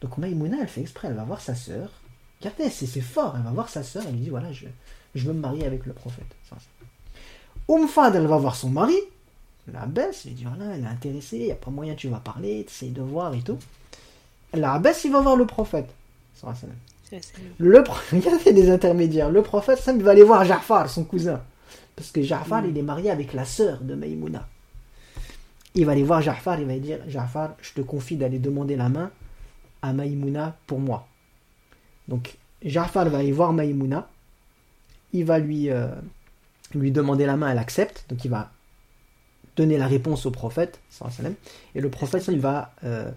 Donc 0.01 0.17
Maïmouna, 0.17 0.59
elle 0.61 0.69
fait 0.69 0.81
exprès, 0.81 1.09
elle 1.09 1.15
va 1.15 1.25
voir 1.25 1.41
sa 1.41 1.55
sœur. 1.55 1.91
Regardez, 2.41 2.71
c'est 2.71 3.01
fort, 3.01 3.35
elle 3.37 3.43
va 3.43 3.51
voir 3.51 3.69
sa 3.69 3.83
sœur, 3.83 4.05
elle 4.07 4.15
lui 4.15 4.21
dit 4.21 4.31
voilà, 4.31 4.53
je, 4.53 4.67
je 5.15 5.27
veux 5.27 5.33
me 5.33 5.41
marier 5.41 5.67
avec 5.67 5.87
le 5.87 5.93
prophète. 5.93 6.27
Oum 7.69 7.89
Fad, 7.89 8.15
elle 8.15 8.27
va 8.27 8.37
voir 8.37 8.57
son 8.57 8.71
mari, 8.71 8.97
la 9.73 9.87
baisse, 9.87 10.25
il 10.27 10.35
dit 10.35 10.45
voilà, 10.45 10.75
elle 10.75 10.85
est 10.85 10.89
intéressée, 10.89 11.39
il 11.39 11.45
n'y 11.47 11.53
a 11.53 11.57
pas 11.57 11.71
moyen, 11.71 11.95
tu 11.95 12.09
vas 12.09 12.21
parler, 12.21 12.67
tu 12.67 12.87
de 12.87 13.03
voir 13.03 13.35
et 13.35 13.43
tout. 13.43 13.59
La 14.55 14.79
baisse, 14.79 15.05
il 15.05 15.13
va 15.13 15.21
voir 15.21 15.37
le 15.37 15.47
prophète. 15.47 15.89
Le, 17.59 17.85
il 18.13 18.19
y 18.21 18.29
avait 18.29 18.53
des 18.53 18.71
intermédiaires. 18.71 19.31
Le 19.31 19.43
prophète, 19.43 19.83
il 19.87 20.03
va 20.03 20.13
aller 20.13 20.23
voir 20.23 20.45
Ja'far, 20.45 20.89
son 20.89 21.05
cousin. 21.05 21.43
Parce 21.97 22.11
que 22.11 22.23
Ja'far, 22.23 22.63
mm. 22.63 22.71
il 22.71 22.79
est 22.79 22.83
marié 22.83 23.11
avec 23.11 23.33
la 23.33 23.45
sœur 23.45 23.81
de 23.81 23.95
Maïmouna. 23.95 24.49
Il 25.75 25.87
va 25.87 25.93
aller 25.93 26.03
voir 26.03 26.23
Ja'far, 26.23 26.61
il 26.61 26.67
va 26.67 26.79
dire 26.79 26.99
Ja'far, 27.09 27.57
je 27.61 27.73
te 27.73 27.81
confie 27.81 28.17
d'aller 28.17 28.39
demander 28.39 28.77
la 28.77 28.89
main 28.89 29.11
à 29.83 29.93
Maïmouna 29.93 30.57
pour 30.67 30.81
moi. 30.81 31.07
Donc, 32.09 32.37
Ja'far 32.63 33.09
va 33.09 33.19
aller 33.19 33.33
voir 33.33 33.53
Maïmouna. 33.53 34.09
Il 35.13 35.25
va 35.25 35.39
lui, 35.39 35.71
euh, 35.71 35.89
lui 36.75 36.91
demander 36.91 37.27
la 37.27 37.37
main, 37.37 37.51
elle 37.51 37.59
accepte. 37.59 38.05
Donc, 38.09 38.25
il 38.25 38.31
va 38.31 38.51
donner 39.57 39.79
la 39.79 39.87
réponse 39.87 40.27
au 40.27 40.31
prophète. 40.31 40.81
Et 41.75 41.81
le 41.81 41.91
prophète, 41.91 42.25
il 42.29 42.41
va, 42.41 42.73
euh, 42.85 43.11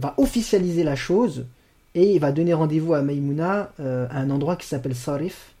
va 0.00 0.14
officialiser 0.16 0.82
la 0.82 0.96
chose 0.96 1.46
et 1.94 2.14
il 2.14 2.20
va 2.20 2.32
donner 2.32 2.54
rendez-vous 2.54 2.94
à 2.94 3.02
Maïmouna 3.02 3.72
euh, 3.80 4.06
à 4.10 4.20
un 4.20 4.30
endroit 4.30 4.56
qui 4.56 4.66
s'appelle 4.66 4.94
Sarif. 4.94 5.54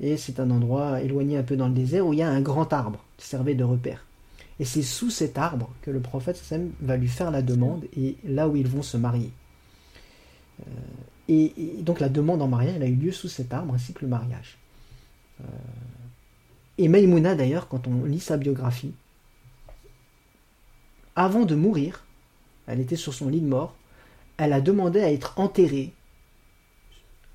Et 0.00 0.16
c'est 0.16 0.40
un 0.40 0.50
endroit 0.50 1.00
éloigné 1.00 1.36
un 1.36 1.42
peu 1.42 1.56
dans 1.56 1.68
le 1.68 1.74
désert 1.74 2.06
où 2.06 2.12
il 2.12 2.18
y 2.18 2.22
a 2.22 2.28
un 2.28 2.40
grand 2.40 2.72
arbre 2.72 3.04
qui 3.16 3.26
servait 3.26 3.54
de 3.54 3.64
repère. 3.64 4.04
Et 4.58 4.64
c'est 4.64 4.82
sous 4.82 5.10
cet 5.10 5.38
arbre 5.38 5.70
que 5.82 5.90
le 5.90 6.00
prophète 6.00 6.42
va 6.80 6.96
lui 6.96 7.08
faire 7.08 7.30
la 7.30 7.42
demande 7.42 7.84
et 7.96 8.16
là 8.24 8.48
où 8.48 8.56
ils 8.56 8.66
vont 8.66 8.82
se 8.82 8.96
marier. 8.96 9.30
Euh, 10.60 10.70
et, 11.28 11.52
donc 11.80 12.00
la 12.00 12.08
demande 12.08 12.42
en 12.42 12.48
mariage 12.48 12.74
elle 12.76 12.82
a 12.82 12.86
eu 12.86 12.94
lieu 12.94 13.12
sous 13.12 13.28
cet 13.28 13.52
arbre 13.52 13.74
ainsi 13.74 13.92
que 13.92 14.02
le 14.02 14.08
mariage. 14.08 14.58
Euh, 15.40 15.44
et 16.78 16.88
Maïmouna 16.88 17.34
d'ailleurs, 17.34 17.68
quand 17.68 17.86
on 17.86 18.04
lit 18.04 18.20
sa 18.20 18.36
biographie, 18.36 18.94
avant 21.14 21.44
de 21.44 21.54
mourir, 21.54 22.04
elle 22.66 22.80
était 22.80 22.96
sur 22.96 23.14
son 23.14 23.28
lit 23.28 23.40
de 23.40 23.46
mort, 23.46 23.74
elle 24.36 24.52
a 24.52 24.60
demandé 24.60 25.00
à 25.00 25.12
être 25.12 25.38
enterrée 25.38 25.92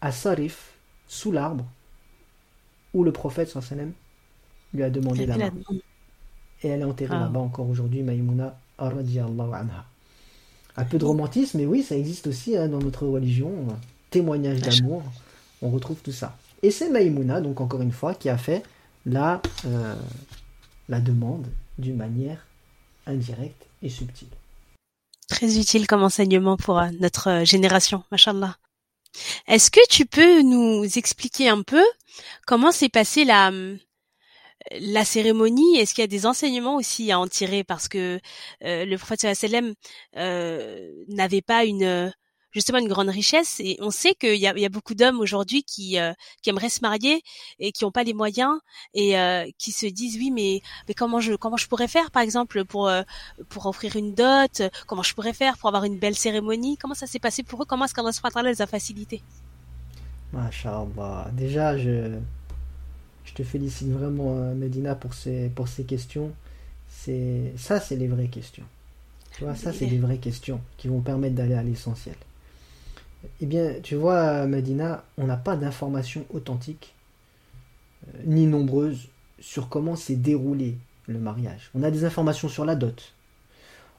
à 0.01 0.11
Sarif, 0.11 0.73
sous 1.07 1.31
l'arbre, 1.31 1.65
où 2.93 3.03
le 3.03 3.11
prophète 3.11 3.49
sallam 3.49 3.91
lui 4.73 4.83
a 4.83 4.89
demandé 4.89 5.25
la 5.25 5.37
main. 5.37 5.51
Et 6.63 6.69
elle 6.69 6.81
est 6.81 6.85
enterrée 6.85 7.15
ah. 7.15 7.21
là-bas 7.21 7.39
encore 7.39 7.69
aujourd'hui, 7.69 8.01
Maïmouna 8.01 8.57
anha. 8.77 9.85
Un 10.75 10.85
peu 10.85 10.97
de 10.97 11.05
romantisme, 11.05 11.57
mais 11.59 11.65
oui, 11.65 11.81
ça 11.81 11.95
existe 11.95 12.27
aussi 12.27 12.55
hein, 12.55 12.67
dans 12.67 12.79
notre 12.79 13.07
religion. 13.07 13.51
Témoignage 14.09 14.61
d'amour, 14.61 15.03
on 15.61 15.69
retrouve 15.69 15.97
tout 16.01 16.11
ça. 16.11 16.37
Et 16.63 16.71
c'est 16.71 16.89
Maïmouna, 16.89 17.41
donc 17.41 17.61
encore 17.61 17.81
une 17.81 17.91
fois, 17.91 18.13
qui 18.13 18.29
a 18.29 18.37
fait 18.37 18.63
la, 19.05 19.41
euh, 19.65 19.95
la 20.89 20.99
demande 20.99 21.47
d'une 21.77 21.97
manière 21.97 22.45
indirecte 23.05 23.65
et 23.81 23.89
subtile. 23.89 24.27
Très 25.27 25.57
utile 25.59 25.87
comme 25.87 26.03
enseignement 26.03 26.57
pour 26.57 26.79
euh, 26.79 26.87
notre 26.99 27.29
euh, 27.29 27.45
génération, 27.45 28.03
machallah. 28.11 28.57
Est-ce 29.47 29.71
que 29.71 29.85
tu 29.89 30.05
peux 30.05 30.41
nous 30.41 30.85
expliquer 30.97 31.49
un 31.49 31.63
peu 31.63 31.83
comment 32.45 32.71
s'est 32.71 32.89
passée 32.89 33.25
la 33.25 33.51
la 34.79 35.05
cérémonie? 35.05 35.77
Est-ce 35.77 35.93
qu'il 35.93 36.01
y 36.01 36.05
a 36.05 36.07
des 36.07 36.25
enseignements 36.25 36.75
aussi 36.75 37.11
à 37.11 37.19
en 37.19 37.27
tirer? 37.27 37.63
Parce 37.63 37.87
que 37.87 38.19
le 38.61 38.95
prophète 38.97 39.35
sallam 39.35 39.73
euh, 40.17 40.91
n'avait 41.07 41.41
pas 41.41 41.65
une 41.65 42.11
justement 42.57 42.79
une 42.79 42.87
grande 42.87 43.09
richesse 43.09 43.59
et 43.59 43.77
on 43.81 43.91
sait 43.91 44.15
qu'il 44.15 44.37
y 44.37 44.47
a, 44.47 44.57
y 44.57 44.65
a, 44.65 44.69
beaucoup 44.69 44.95
d'hommes 44.95 45.19
aujourd'hui 45.19 45.61
qui, 45.61 45.99
euh, 45.99 46.11
qui 46.41 46.49
aimeraient 46.49 46.69
se 46.69 46.81
marier 46.81 47.21
et 47.59 47.71
qui 47.71 47.83
n'ont 47.83 47.91
pas 47.91 48.03
les 48.03 48.15
moyens 48.15 48.57
et 48.95 49.15
euh, 49.19 49.45
qui 49.59 49.71
se 49.71 49.85
disent 49.85 50.17
oui 50.17 50.31
mais 50.31 50.61
mais 50.87 50.95
comment 50.95 51.19
je 51.19 51.33
comment 51.35 51.57
je 51.57 51.67
pourrais 51.67 51.87
faire 51.87 52.09
par 52.09 52.23
exemple 52.23 52.65
pour 52.65 52.87
euh, 52.87 53.03
pour 53.49 53.67
offrir 53.67 53.95
une 53.95 54.15
dot 54.15 54.63
comment 54.87 55.03
je 55.03 55.13
pourrais 55.13 55.33
faire 55.33 55.55
pour 55.59 55.67
avoir 55.67 55.83
une 55.83 55.99
belle 55.99 56.15
cérémonie? 56.15 56.77
Comment 56.77 56.95
ça 56.95 57.05
s'est 57.05 57.19
passé 57.19 57.43
pour 57.43 57.61
eux? 57.61 57.65
Comment 57.65 57.85
est-ce 57.85 57.93
qu'Allah 57.93 58.49
les 58.49 58.61
a 58.63 58.67
facilité 58.67 59.21
Masha'Allah. 60.33 61.29
Déjà 61.33 61.77
je 61.77 62.17
je 63.23 63.33
te 63.33 63.43
félicite 63.43 63.89
vraiment 63.89 64.33
Medina 64.55 64.95
pour 64.95 65.13
ces 65.13 65.49
pour 65.49 65.67
ces 65.67 65.83
questions. 65.83 66.31
C'est 66.89 67.53
ça 67.55 67.79
c'est 67.79 67.97
les 67.97 68.07
vraies 68.07 68.29
questions. 68.29 68.65
Tu 69.33 69.43
vois 69.43 69.53
ça 69.53 69.71
c'est 69.71 69.85
les 69.85 69.99
vraies 69.99 70.17
questions 70.17 70.59
qui 70.77 70.87
vont 70.87 71.01
permettre 71.01 71.35
d'aller 71.35 71.53
à 71.53 71.61
l'essentiel 71.61 72.15
eh 73.41 73.45
bien, 73.45 73.75
tu 73.81 73.95
vois, 73.95 74.45
Medina, 74.45 75.03
on 75.17 75.25
n'a 75.25 75.37
pas 75.37 75.55
d'informations 75.55 76.25
authentiques, 76.33 76.93
euh, 78.07 78.19
ni 78.25 78.45
nombreuses, 78.45 79.07
sur 79.39 79.69
comment 79.69 79.95
s'est 79.95 80.15
déroulé 80.15 80.75
le 81.07 81.19
mariage. 81.19 81.69
On 81.75 81.83
a 81.83 81.91
des 81.91 82.05
informations 82.05 82.49
sur 82.49 82.65
la 82.65 82.75
dot. 82.75 83.13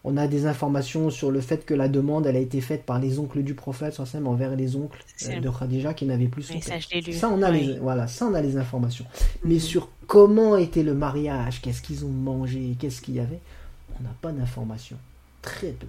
On 0.04 0.16
a 0.16 0.28
des 0.28 0.46
informations 0.46 1.10
sur 1.10 1.30
le 1.30 1.40
fait 1.40 1.66
que 1.66 1.74
la 1.74 1.88
demande 1.88 2.26
elle 2.26 2.36
a 2.36 2.40
été 2.40 2.60
faite 2.60 2.84
par 2.84 3.00
les 3.00 3.18
oncles 3.18 3.42
du 3.42 3.54
prophète 3.54 4.00
envers 4.24 4.54
les 4.54 4.76
oncles 4.76 5.04
euh, 5.26 5.40
de 5.40 5.50
Khadija 5.50 5.92
qui 5.92 6.06
n'avaient 6.06 6.28
plus 6.28 6.44
son 6.44 6.60
ça, 6.60 6.74
ça, 6.80 7.28
on 7.28 7.42
a 7.42 7.50
les 7.50 7.78
voilà, 7.78 8.06
ça 8.06 8.26
on 8.26 8.34
a 8.34 8.40
les 8.40 8.56
informations. 8.56 9.04
Mais 9.44 9.54
mhm. 9.54 9.60
sur 9.60 9.88
comment 10.06 10.56
était 10.56 10.84
le 10.84 10.94
mariage, 10.94 11.60
qu'est-ce 11.60 11.82
qu'ils 11.82 12.04
ont 12.04 12.10
mangé, 12.10 12.76
qu'est-ce 12.78 13.02
qu'il 13.02 13.16
y 13.16 13.20
avait, 13.20 13.40
on 13.98 14.04
n'a 14.04 14.14
pas 14.20 14.30
d'informations. 14.30 14.98
Très 15.42 15.70
peu. 15.70 15.88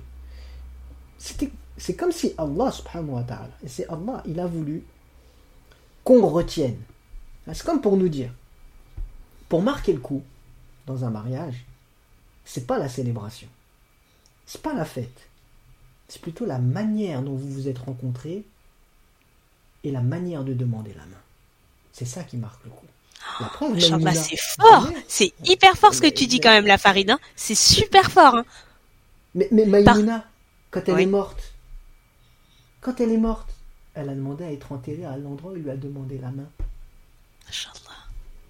C'est 1.19 1.95
comme 1.95 2.11
si 2.11 2.33
Allah 2.37 2.71
subhanahu 2.71 3.11
wa 3.11 3.23
ta'ala, 3.23 3.51
et 3.63 3.67
c'est 3.67 3.87
Allah, 3.87 4.23
il 4.25 4.39
a 4.39 4.47
voulu 4.47 4.83
qu'on 6.03 6.25
retienne. 6.27 6.77
C'est 7.53 7.63
comme 7.63 7.81
pour 7.81 7.97
nous 7.97 8.09
dire, 8.09 8.31
pour 9.49 9.61
marquer 9.61 9.93
le 9.93 9.99
coup 9.99 10.23
dans 10.87 11.03
un 11.03 11.09
mariage, 11.09 11.65
c'est 12.45 12.65
pas 12.65 12.79
la 12.79 12.89
célébration, 12.89 13.47
c'est 14.45 14.61
pas 14.61 14.73
la 14.73 14.85
fête, 14.85 15.29
c'est 16.07 16.21
plutôt 16.21 16.45
la 16.45 16.59
manière 16.59 17.21
dont 17.21 17.35
vous 17.35 17.49
vous 17.49 17.67
êtes 17.67 17.79
rencontrés 17.79 18.43
et 19.83 19.91
la 19.91 20.01
manière 20.01 20.43
de 20.43 20.53
demander 20.53 20.93
la 20.93 21.05
main. 21.05 21.21
C'est 21.91 22.05
ça 22.05 22.23
qui 22.23 22.37
marque 22.37 22.63
le 22.63 22.71
coup. 22.71 22.85
La 23.39 24.13
c'est 24.13 24.37
fort, 24.37 24.87
c'est 25.07 25.33
hyper 25.45 25.75
fort 25.75 25.93
ce 25.93 26.01
que 26.01 26.07
tu 26.07 26.27
dis 26.27 26.39
quand 26.39 26.49
même, 26.49 26.65
la 26.65 26.77
farine. 26.77 27.11
Hein. 27.11 27.19
C'est 27.35 27.55
super 27.55 28.09
fort. 28.09 28.35
Hein. 28.35 28.45
Mais, 29.35 29.47
mais 29.51 29.65
Maïmouna, 29.65 30.25
quand 30.71 30.81
elle 30.87 30.99
est 30.99 31.05
morte, 31.05 31.53
quand 32.81 32.99
elle 33.01 33.11
est 33.11 33.17
morte, 33.17 33.49
elle 33.93 34.09
a 34.09 34.15
demandé 34.15 34.43
à 34.43 34.51
être 34.51 34.71
enterrée 34.71 35.05
à 35.05 35.17
l'endroit 35.17 35.51
où 35.51 35.55
il 35.55 35.63
lui 35.63 35.71
a 35.71 35.77
demandé 35.77 36.17
la 36.17 36.31
main. 36.31 36.49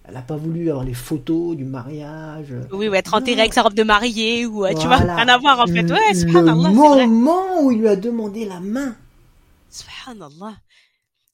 Elle 0.06 0.14
n'a 0.14 0.22
pas 0.22 0.36
voulu 0.38 0.70
avoir 0.70 0.84
les 0.84 0.94
photos 0.94 1.56
du 1.56 1.66
mariage. 1.66 2.54
Oui, 2.72 2.90
ou 2.90 2.94
être 2.94 3.14
enterrée 3.14 3.42
avec 3.42 3.54
sa 3.54 3.62
robe 3.62 3.76
de 3.76 3.84
mariée, 3.84 4.46
ou 4.46 4.68
tu 4.70 4.88
vois, 4.88 4.98
rien 4.98 5.28
à 5.28 5.38
voir 5.38 5.60
en 5.60 5.68
fait. 5.68 5.84
Ouais, 5.84 6.14
le 6.14 7.08
moment 7.08 7.64
où 7.64 7.72
il 7.72 7.80
lui 7.80 7.88
a 7.88 7.96
demandé 7.96 8.46
la 8.46 8.60
main. 8.60 8.96
Subhanallah 9.70 10.56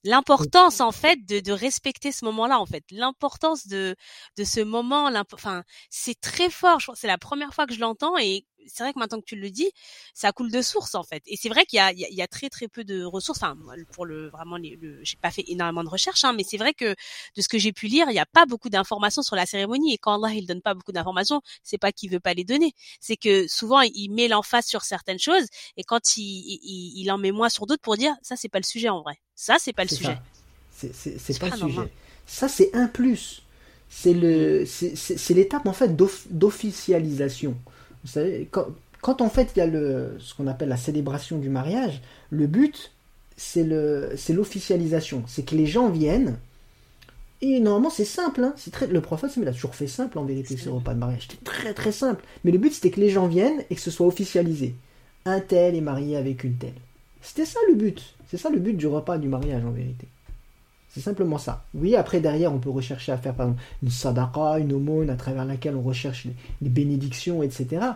l'importance 0.06 0.80
en 0.80 0.92
fait 0.92 1.24
de, 1.26 1.40
de 1.40 1.52
respecter 1.52 2.12
ce 2.12 2.24
moment-là 2.26 2.60
en 2.60 2.66
fait 2.66 2.84
l'importance 2.90 3.66
de 3.66 3.96
de 4.38 4.44
ce 4.44 4.60
moment 4.60 5.10
enfin 5.32 5.64
c'est 5.90 6.18
très 6.20 6.48
fort 6.48 6.80
je 6.80 6.92
c'est 6.94 7.06
la 7.06 7.18
première 7.18 7.52
fois 7.52 7.66
que 7.66 7.74
je 7.74 7.80
l'entends 7.80 8.16
et 8.16 8.46
c'est 8.68 8.82
vrai 8.82 8.92
que 8.92 8.98
maintenant 8.98 9.20
que 9.20 9.24
tu 9.24 9.36
le 9.36 9.50
dis 9.50 9.70
ça 10.14 10.32
coule 10.32 10.50
de 10.50 10.62
source 10.62 10.94
en 10.94 11.02
fait 11.02 11.22
et 11.26 11.36
c'est 11.36 11.48
vrai 11.48 11.64
qu'il 11.66 11.78
y 11.78 11.80
a 11.80 11.92
il 11.92 12.14
y 12.14 12.22
a 12.22 12.26
très 12.26 12.48
très 12.48 12.68
peu 12.68 12.84
de 12.84 13.04
ressources 13.04 13.38
enfin 13.38 13.56
pour 13.92 14.06
le 14.06 14.28
vraiment 14.28 14.56
les, 14.56 14.76
le 14.76 15.02
j'ai 15.02 15.16
pas 15.16 15.30
fait 15.30 15.44
énormément 15.48 15.84
de 15.84 15.88
recherches 15.88 16.24
hein, 16.24 16.32
mais 16.32 16.44
c'est 16.44 16.58
vrai 16.58 16.74
que 16.74 16.94
de 17.36 17.42
ce 17.42 17.48
que 17.48 17.58
j'ai 17.58 17.72
pu 17.72 17.86
lire 17.86 18.06
il 18.10 18.14
y 18.14 18.18
a 18.18 18.26
pas 18.26 18.46
beaucoup 18.46 18.68
d'informations 18.68 19.22
sur 19.22 19.36
la 19.36 19.46
cérémonie 19.46 19.94
et 19.94 19.98
quand 19.98 20.22
Allah 20.22 20.34
il 20.34 20.46
donne 20.46 20.62
pas 20.62 20.74
beaucoup 20.74 20.92
d'informations 20.92 21.40
c'est 21.62 21.78
pas 21.78 21.92
qu'il 21.92 22.10
veut 22.10 22.20
pas 22.20 22.34
les 22.34 22.44
donner 22.44 22.72
c'est 23.00 23.16
que 23.16 23.46
souvent 23.48 23.80
il 23.80 24.10
met 24.10 24.28
l'emphase 24.28 24.66
sur 24.66 24.82
certaines 24.82 25.18
choses 25.18 25.46
et 25.76 25.84
quand 25.84 26.16
il, 26.16 26.22
il, 26.22 27.00
il 27.00 27.10
en 27.10 27.18
met 27.18 27.32
moins 27.32 27.48
sur 27.48 27.66
d'autres 27.66 27.82
pour 27.82 27.96
dire 27.96 28.14
ça 28.22 28.36
c'est 28.36 28.48
pas 28.48 28.58
le 28.58 28.64
sujet 28.64 28.88
en 28.88 29.02
vrai 29.02 29.20
ça, 29.36 29.56
c'est 29.60 29.74
pas 29.74 29.84
le 29.84 29.90
sujet. 29.90 30.18
C'est 30.72 31.38
pas, 31.38 31.50
le 31.50 31.56
sujet. 31.56 31.92
Ça, 32.26 32.48
c'est 32.48 32.74
un 32.74 32.88
plus. 32.88 33.42
C'est 33.88 34.14
le, 34.14 34.64
c'est 34.66 35.34
l'étape 35.34 35.66
en 35.66 35.72
fait 35.72 35.94
d'officialisation. 35.94 37.56
Vous 38.06 38.12
savez, 38.12 38.46
quand, 38.52 38.66
quand, 39.02 39.20
en 39.20 39.28
fait 39.28 39.50
il 39.56 39.58
y 39.58 39.62
a 39.62 39.66
le, 39.66 40.14
ce 40.20 40.32
qu'on 40.32 40.46
appelle 40.46 40.68
la 40.68 40.76
célébration 40.76 41.38
du 41.38 41.50
mariage, 41.50 42.00
le 42.30 42.46
but 42.46 42.92
c'est 43.36 43.64
le, 43.64 44.12
c'est 44.16 44.32
l'officialisation. 44.32 45.24
C'est 45.26 45.44
que 45.44 45.56
les 45.56 45.66
gens 45.66 45.90
viennent. 45.90 46.38
Et 47.42 47.58
normalement 47.58 47.90
c'est 47.90 48.04
simple. 48.04 48.44
Hein. 48.44 48.54
c'est 48.56 48.70
très, 48.70 48.86
le 48.86 49.00
prophète 49.00 49.32
il 49.36 49.48
a 49.48 49.52
toujours 49.52 49.74
fait 49.74 49.88
simple 49.88 50.20
en 50.20 50.24
vérité 50.24 50.56
ce 50.56 50.68
repas 50.68 50.94
de 50.94 51.00
mariage. 51.00 51.26
C'était 51.28 51.44
très 51.44 51.74
très 51.74 51.90
simple. 51.90 52.24
Mais 52.44 52.52
le 52.52 52.58
but 52.58 52.72
c'était 52.72 52.90
que 52.90 53.00
les 53.00 53.10
gens 53.10 53.26
viennent 53.26 53.64
et 53.68 53.74
que 53.74 53.80
ce 53.80 53.90
soit 53.90 54.06
officialisé. 54.06 54.76
Un 55.24 55.40
tel 55.40 55.74
est 55.74 55.80
marié 55.80 56.16
avec 56.16 56.44
une 56.44 56.54
telle. 56.54 56.72
C'était 57.20 57.44
ça 57.44 57.58
le 57.68 57.74
but. 57.74 58.14
C'est 58.30 58.36
ça 58.36 58.50
le 58.50 58.60
but 58.60 58.76
du 58.76 58.86
repas 58.86 59.18
du 59.18 59.26
mariage 59.26 59.64
en 59.64 59.72
vérité. 59.72 60.06
C'est 60.96 61.02
simplement 61.02 61.36
ça. 61.36 61.62
Oui, 61.74 61.94
après 61.94 62.20
derrière, 62.20 62.54
on 62.54 62.58
peut 62.58 62.70
rechercher 62.70 63.12
à 63.12 63.18
faire 63.18 63.34
par 63.34 63.48
exemple 63.48 63.62
une 63.82 63.90
sadaqa, 63.90 64.58
une 64.60 64.72
aumône 64.72 65.10
à 65.10 65.16
travers 65.16 65.44
laquelle 65.44 65.76
on 65.76 65.82
recherche 65.82 66.26
les, 66.62 66.70
bénédictions, 66.70 67.42
etc. 67.42 67.88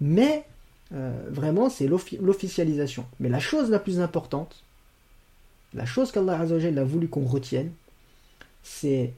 Mais 0.00 0.44
euh, 0.92 1.28
vraiment, 1.30 1.68
c'est 1.68 1.88
l'officialisation. 1.88 3.06
Mais 3.18 3.28
la 3.28 3.40
chose 3.40 3.70
la 3.70 3.80
plus 3.80 3.98
importante, 3.98 4.62
la 5.74 5.84
chose 5.84 6.12
qu'Allah 6.12 6.38
a 6.38 6.84
voulu 6.84 7.08
qu'on 7.08 7.24
retienne, 7.24 7.72
c'est 8.62 9.12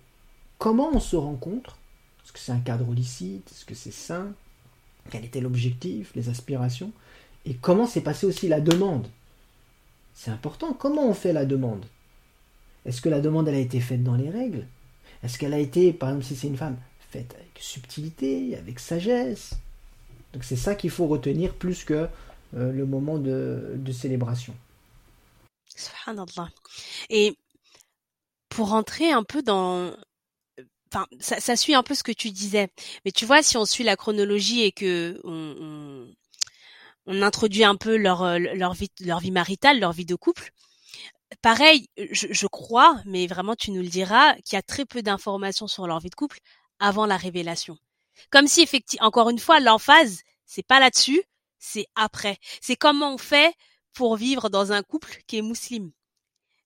comment 0.57 0.89
on 0.95 1.01
se 1.01 1.16
rencontre 1.16 1.76
Est-ce 2.24 2.32
que 2.32 2.39
c'est 2.39 2.53
un 2.53 2.61
cadre 2.61 2.91
licite? 2.95 3.53
Est-ce 3.53 3.66
que 3.66 3.74
c'est 3.74 3.93
sain? 3.93 4.32
Quel 5.11 5.26
était 5.26 5.43
l'objectif, 5.43 6.11
les 6.14 6.30
aspirations? 6.30 6.91
Et 7.45 7.53
comment 7.53 7.87
s'est 7.87 8.01
passée 8.01 8.24
aussi 8.24 8.49
la 8.49 8.62
demande? 8.62 9.09
C'est 10.14 10.30
important. 10.30 10.72
Comment 10.72 11.07
on 11.07 11.12
fait 11.12 11.34
la 11.34 11.45
demande? 11.45 11.84
Est-ce 12.87 13.01
que 13.01 13.09
la 13.09 13.20
demande 13.20 13.49
a 13.49 13.53
été 13.53 13.80
faite 13.80 14.05
dans 14.05 14.14
les 14.14 14.30
règles? 14.30 14.66
Est-ce 15.22 15.39
qu'elle 15.39 15.55
a 15.55 15.59
été, 15.59 15.93
par 15.93 16.11
exemple, 16.11 16.24
si 16.24 16.37
c'est 16.37 16.47
une 16.47 16.57
femme, 16.57 16.78
faite 17.11 17.34
avec 17.34 17.59
subtilité, 17.59 18.57
avec 18.57 18.78
sagesse? 18.78 19.55
Donc 20.32 20.45
c'est 20.45 20.57
ça 20.57 20.74
qu'il 20.74 20.91
faut 20.91 21.07
retenir 21.07 21.55
plus 21.55 21.84
que 21.84 22.09
euh, 22.57 22.72
le 22.72 22.87
moment 22.87 23.18
de, 23.18 23.93
célébration. 23.93 24.55
Et 27.11 27.37
pour 28.49 28.68
rentrer 28.68 29.11
un 29.11 29.24
peu 29.24 29.43
dans 29.43 29.93
enfin 30.93 31.07
ça, 31.18 31.57
suit 31.57 31.74
un 31.74 31.82
peu 31.82 31.95
ce 31.95 32.05
que 32.05 32.12
tu 32.12 32.30
disais. 32.30 32.68
Mais 33.05 33.11
tu 33.11 33.26
vois 33.26 33.43
si 33.43 33.57
on 33.57 33.64
suit 33.64 33.84
la 33.84 33.97
chronologie 33.97 34.62
et 34.62 34.72
que 34.72 35.20
on, 35.24 36.07
introduit 37.09 37.64
un 37.64 37.76
peu 37.76 37.97
leur 37.97 38.74
vie 38.74 39.30
maritale 39.30 39.80
leur 39.80 39.93
vie 39.93 40.05
de 40.05 40.14
couple 40.14 40.53
pareil 41.43 41.89
je, 42.12 42.27
je 42.31 42.47
crois 42.47 43.01
mais 43.05 43.27
vraiment 43.27 43.55
tu 43.57 43.70
nous 43.70 43.83
le 43.83 43.89
diras 43.89 44.35
qu'il 44.45 44.57
y 44.57 44.59
a 44.59 44.62
très 44.62 44.85
peu 44.85 45.03
d'informations 45.03 45.66
sur 45.68 45.87
leur 45.87 46.01
vie 46.01 46.11
de 46.11 46.14
couple 46.14 46.39
avant 46.79 47.07
la 47.07 47.16
révélation. 47.16 47.79
Comme 48.31 48.47
si 48.47 48.62
effectivement 48.62 49.07
encore 49.07 49.31
une 49.31 49.39
fois 49.39 49.61
l'emphase 49.61 50.22
c'est 50.47 50.66
pas 50.66 50.81
là-dessus 50.81 51.22
c'est 51.59 51.87
après. 51.97 52.39
C'est 52.61 52.77
comment 52.77 53.14
on 53.14 53.18
fait 53.18 53.55
pour 53.93 54.16
vivre 54.16 54.51
dans 54.51 54.72
un 54.72 54.83
couple 54.83 55.18
qui 55.27 55.39
est 55.39 55.43
musulman 55.43 55.91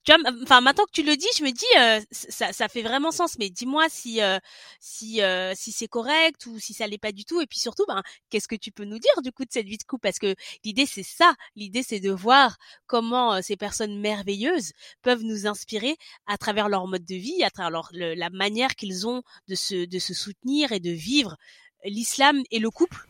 tu 0.05 0.13
vois, 0.13 0.33
enfin 0.43 0.61
maintenant 0.63 0.85
que 0.85 0.93
tu 0.93 1.03
le 1.03 1.17
dis, 1.17 1.27
je 1.37 1.45
me 1.45 1.51
dis 1.51 1.65
euh, 1.79 2.01
ça, 2.11 2.53
ça 2.53 2.69
fait 2.69 2.83
vraiment 2.83 3.11
sens. 3.11 3.37
Mais 3.39 3.51
dis-moi 3.51 3.87
si 3.91 4.23
euh, 4.23 4.39
si 4.81 5.23
euh, 5.23 5.53
si 5.55 5.73
c'est 5.73 5.89
correct 5.89 6.47
ou 6.47 6.59
si 6.59 6.73
ça 6.73 6.87
l'est 6.87 6.99
pas 6.99 7.13
du 7.13 7.25
tout. 7.25 7.41
Et 7.41 7.47
puis 7.47 7.59
surtout, 7.59 7.85
ben 7.87 8.03
qu'est-ce 8.31 8.49
que 8.49 8.57
tu 8.57 8.73
peux 8.73 8.85
nous 8.85 8.99
dire 8.99 9.23
du 9.23 9.31
coup 9.31 9.45
de 9.45 9.53
cette 9.53 9.67
vie 9.67 9.77
de 9.77 9.83
couple? 9.85 10.03
Parce 10.03 10.19
que 10.19 10.35
l'idée 10.65 10.87
c'est 10.87 11.03
ça. 11.03 11.35
L'idée 11.55 11.83
c'est 11.83 12.01
de 12.01 12.11
voir 12.11 12.57
comment 12.87 13.43
ces 13.43 13.57
personnes 13.57 14.01
merveilleuses 14.01 14.73
peuvent 15.03 15.23
nous 15.23 15.47
inspirer 15.47 15.97
à 16.27 16.39
travers 16.39 16.71
leur 16.71 16.87
mode 16.87 17.05
de 17.05 17.17
vie, 17.17 17.43
à 17.45 17.51
travers 17.51 17.71
leur, 17.71 17.91
la 17.93 18.31
manière 18.31 18.75
qu'ils 18.77 19.07
ont 19.07 19.23
de 19.49 19.55
se 19.55 19.85
de 19.85 19.99
se 19.99 20.15
soutenir 20.15 20.73
et 20.73 20.81
de 20.81 20.91
vivre 20.91 21.37
l'islam 21.85 22.43
et 22.51 22.59
le 22.59 22.71
couple 22.71 23.07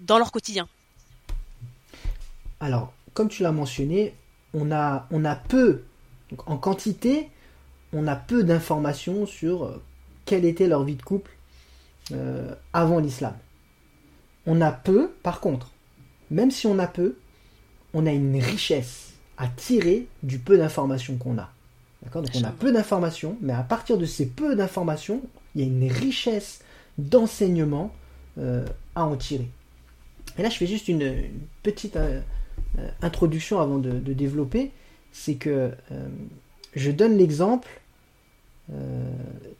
dans 0.00 0.18
leur 0.18 0.32
quotidien. 0.32 0.68
Alors, 2.58 2.92
comme 3.14 3.28
tu 3.28 3.42
l'as 3.42 3.52
mentionné, 3.52 4.14
on 4.54 4.72
a 4.72 5.06
on 5.12 5.24
a 5.24 5.36
peu 5.36 5.84
donc 6.32 6.48
en 6.48 6.56
quantité, 6.56 7.28
on 7.92 8.06
a 8.06 8.16
peu 8.16 8.42
d'informations 8.42 9.26
sur 9.26 9.64
euh, 9.64 9.82
quelle 10.24 10.46
était 10.46 10.66
leur 10.66 10.82
vie 10.82 10.96
de 10.96 11.02
couple 11.02 11.30
euh, 12.10 12.54
avant 12.72 13.00
l'islam. 13.00 13.34
On 14.46 14.62
a 14.62 14.72
peu, 14.72 15.10
par 15.22 15.40
contre, 15.40 15.72
même 16.30 16.50
si 16.50 16.66
on 16.66 16.78
a 16.78 16.86
peu, 16.86 17.18
on 17.92 18.06
a 18.06 18.12
une 18.12 18.40
richesse 18.40 19.12
à 19.36 19.46
tirer 19.46 20.06
du 20.22 20.38
peu 20.38 20.56
d'informations 20.56 21.16
qu'on 21.16 21.36
a. 21.36 21.50
D'accord? 22.02 22.22
Donc 22.22 22.30
on 22.34 22.44
a 22.44 22.50
peu 22.50 22.72
d'informations, 22.72 23.36
mais 23.42 23.52
à 23.52 23.62
partir 23.62 23.98
de 23.98 24.06
ces 24.06 24.24
peu 24.24 24.56
d'informations, 24.56 25.20
il 25.54 25.60
y 25.60 25.64
a 25.64 25.66
une 25.66 25.92
richesse 25.92 26.62
d'enseignement 26.96 27.92
euh, 28.38 28.64
à 28.94 29.04
en 29.04 29.16
tirer. 29.16 29.50
Et 30.38 30.42
là, 30.42 30.48
je 30.48 30.56
fais 30.56 30.66
juste 30.66 30.88
une, 30.88 31.14
petite 31.62 31.98
introduction 33.02 33.60
avant 33.60 33.76
de 33.76 34.12
développer 34.14 34.72
c'est 35.12 35.34
que 35.34 35.70
euh, 35.92 36.08
je 36.74 36.90
donne 36.90 37.16
l'exemple 37.16 37.68
euh, 38.72 39.10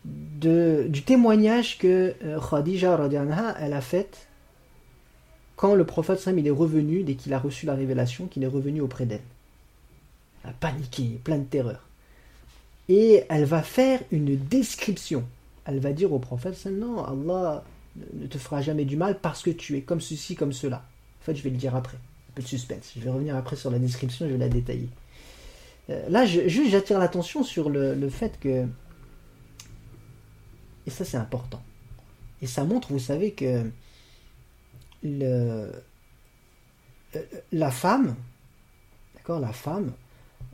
du 0.05 1.03
témoignage 1.03 1.79
que 1.79 2.15
euh, 2.25 2.41
Khadija 2.41 2.99
elle 3.61 3.73
a 3.73 3.81
fait 3.81 4.27
quand 5.57 5.75
le 5.75 5.85
prophète 5.85 6.27
est 6.27 6.51
revenu, 6.51 7.05
dès 7.05 7.15
qu'il 7.15 7.33
a 7.35 7.39
reçu 7.39 7.67
la 7.67 7.75
révélation, 7.75 8.27
qu'il 8.27 8.43
est 8.43 8.49
revenu 8.49 8.81
auprès 8.81 9.07
d'elle. 9.07 9.21
Elle 10.43 10.51
a 10.51 10.55
paniqué, 10.55 11.21
plein 11.23 11.39
de 11.39 11.45
terreur. 11.45 11.87
Et 12.89 13.23
elle 13.29 13.45
va 13.45 13.63
faire 13.63 14.01
une 14.11 14.37
description. 14.37 15.25
Elle 15.65 15.79
va 15.79 15.93
dire 15.93 16.13
au 16.13 16.19
prophète 16.19 16.67
non, 16.67 17.05
Allah 17.05 17.63
ne 18.15 18.27
te 18.27 18.39
fera 18.39 18.61
jamais 18.61 18.85
du 18.85 18.97
mal 18.97 19.21
parce 19.21 19.43
que 19.43 19.51
tu 19.51 19.77
es 19.77 19.83
comme 19.83 20.01
ceci, 20.01 20.35
comme 20.35 20.53
cela. 20.53 20.85
En 21.21 21.25
fait, 21.27 21.37
je 21.37 21.43
vais 21.43 21.51
le 21.51 21.57
dire 21.57 21.77
après. 21.77 21.97
Un 21.97 22.33
peu 22.35 22.43
de 22.43 22.49
suspense. 22.49 22.93
Je 22.97 23.01
vais 23.01 23.11
revenir 23.11 23.37
après 23.37 23.55
sur 23.55 23.71
la 23.71 23.79
description, 23.79 24.27
je 24.27 24.33
vais 24.33 24.39
la 24.39 24.49
détailler. 24.49 24.89
Euh, 25.93 26.09
là, 26.09 26.25
juste 26.27 26.71
j'attire 26.71 26.99
l'attention 26.99 27.43
sur 27.45 27.69
le, 27.69 28.09
fait 28.09 28.39
que... 28.41 28.67
Et 30.87 30.91
ça, 30.91 31.05
c'est 31.05 31.17
important. 31.17 31.63
Et 32.41 32.47
ça 32.47 32.65
montre, 32.65 32.93
vous 32.93 32.99
savez, 32.99 33.33
que 33.33 33.71
euh, 35.05 35.73
la 37.53 37.71
femme, 37.71 38.17
d'accord, 39.15 39.39
la 39.39 39.53
femme, 39.53 39.93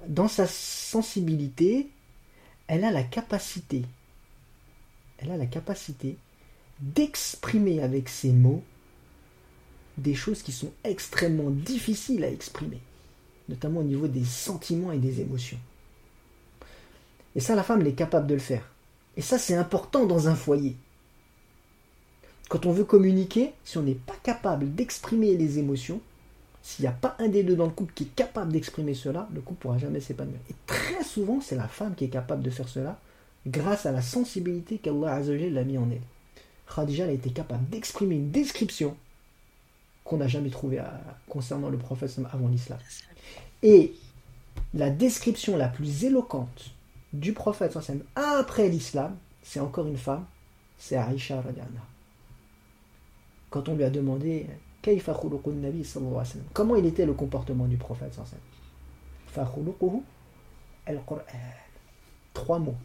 dans 0.07 0.29
sa 0.29 0.47
sensibilité, 0.47 1.89
elle 2.67 2.85
a 2.85 2.91
la 2.91 3.05
capacité, 3.05 3.85
elle 5.19 5.31
a 5.31 5.37
la 5.37 5.47
capacité 5.47 6.17
d'exprimer 6.81 7.83
avec 7.83 8.09
ses 8.09 8.33
mots 8.33 8.63
des 9.97 10.15
choses 10.15 10.43
qui 10.43 10.53
sont 10.53 10.73
extrêmement 10.85 11.51
difficiles 11.51 12.23
à 12.23 12.31
exprimer 12.31 12.81
notamment 13.49 13.81
au 13.81 13.85
niveau 13.85 14.09
des 14.09 14.25
sentiments 14.25 14.93
et 14.93 14.99
des 14.99 15.21
émotions. 15.21 15.59
Et 17.35 17.41
ça, 17.41 17.55
la 17.55 17.63
femme, 17.63 17.81
elle 17.81 17.89
est 17.89 17.93
capable 17.93 18.27
de 18.27 18.35
le 18.35 18.41
faire. 18.41 18.63
Et 19.17 19.23
ça, 19.23 19.39
c'est 19.39 19.55
important 19.55 20.07
dans 20.07 20.29
un 20.29 20.35
foyer. 20.35 20.77
Quand 22.49 22.67
on 22.67 22.73
veut 22.73 22.85
communiquer, 22.85 23.53
si 23.65 23.79
on 23.79 23.83
n'est 23.83 23.95
pas 23.95 24.17
capable 24.23 24.75
d'exprimer 24.75 25.37
les 25.37 25.59
émotions, 25.59 26.01
s'il 26.63 26.85
n'y 26.85 26.89
a 26.89 26.93
pas 26.93 27.17
un 27.19 27.29
des 27.29 27.43
deux 27.43 27.57
dans 27.57 27.67
le 27.67 27.73
couple 27.73 27.93
qui 27.95 28.05
est 28.05 28.15
capable 28.15 28.53
d'exprimer 28.53 28.95
cela, 28.95 29.29
le 29.35 29.41
couple 29.41 29.59
ne 29.59 29.63
pourra 29.63 29.79
jamais 29.79 30.01
s'épanouir. 30.01 30.39
Et 30.51 30.55
très 30.67 31.05
souvent, 31.05 31.41
c'est 31.41 31.57
la 31.57 31.69
femme 31.69 31.95
qui 31.95 32.05
est 32.05 32.11
capable 32.11 32.43
de 32.43 32.51
faire 32.51 32.69
cela 32.69 32.99
grâce 33.47 33.87
à 33.87 33.93
la 33.93 34.03
sensibilité 34.03 34.79
qu'Allah 34.79 35.15
a 35.15 35.65
mis 35.65 35.79
en 35.79 35.91
elle. 35.91 36.01
Khadija 36.75 37.07
a 37.07 37.11
été 37.11 37.31
capable 37.31 37.69
d'exprimer 37.71 38.17
une 38.17 38.31
description 38.31 38.97
qu'on 40.09 40.17
n'a 40.17 40.27
jamais 40.27 40.49
trouvée 40.49 40.83
concernant 41.29 41.69
le 41.69 41.77
prophète 41.77 42.19
avant 42.33 42.49
l'islam. 42.49 42.79
Et 43.63 43.93
la 44.73 44.89
description 44.89 45.57
la 45.57 45.69
plus 45.69 46.05
éloquente 46.05 46.71
du 47.13 47.35
prophète 47.35 47.79
après 48.17 48.69
l'islam, 48.69 49.17
c'est 49.43 49.61
encore 49.61 49.87
une 49.87 49.99
femme, 49.99 50.25
c'est 50.79 50.97
Aïcha 50.97 51.37
radiallahu 51.37 51.69
Quand 53.51 53.69
on 53.69 53.77
lui 53.77 53.85
a 53.85 53.91
demandé 53.91 54.47
comment 56.55 56.77
il 56.77 56.87
était 56.87 57.05
le 57.05 57.13
comportement 57.13 57.67
du 57.67 57.77
prophète 57.77 58.19
Trois 62.33 62.59
mots. 62.59 62.77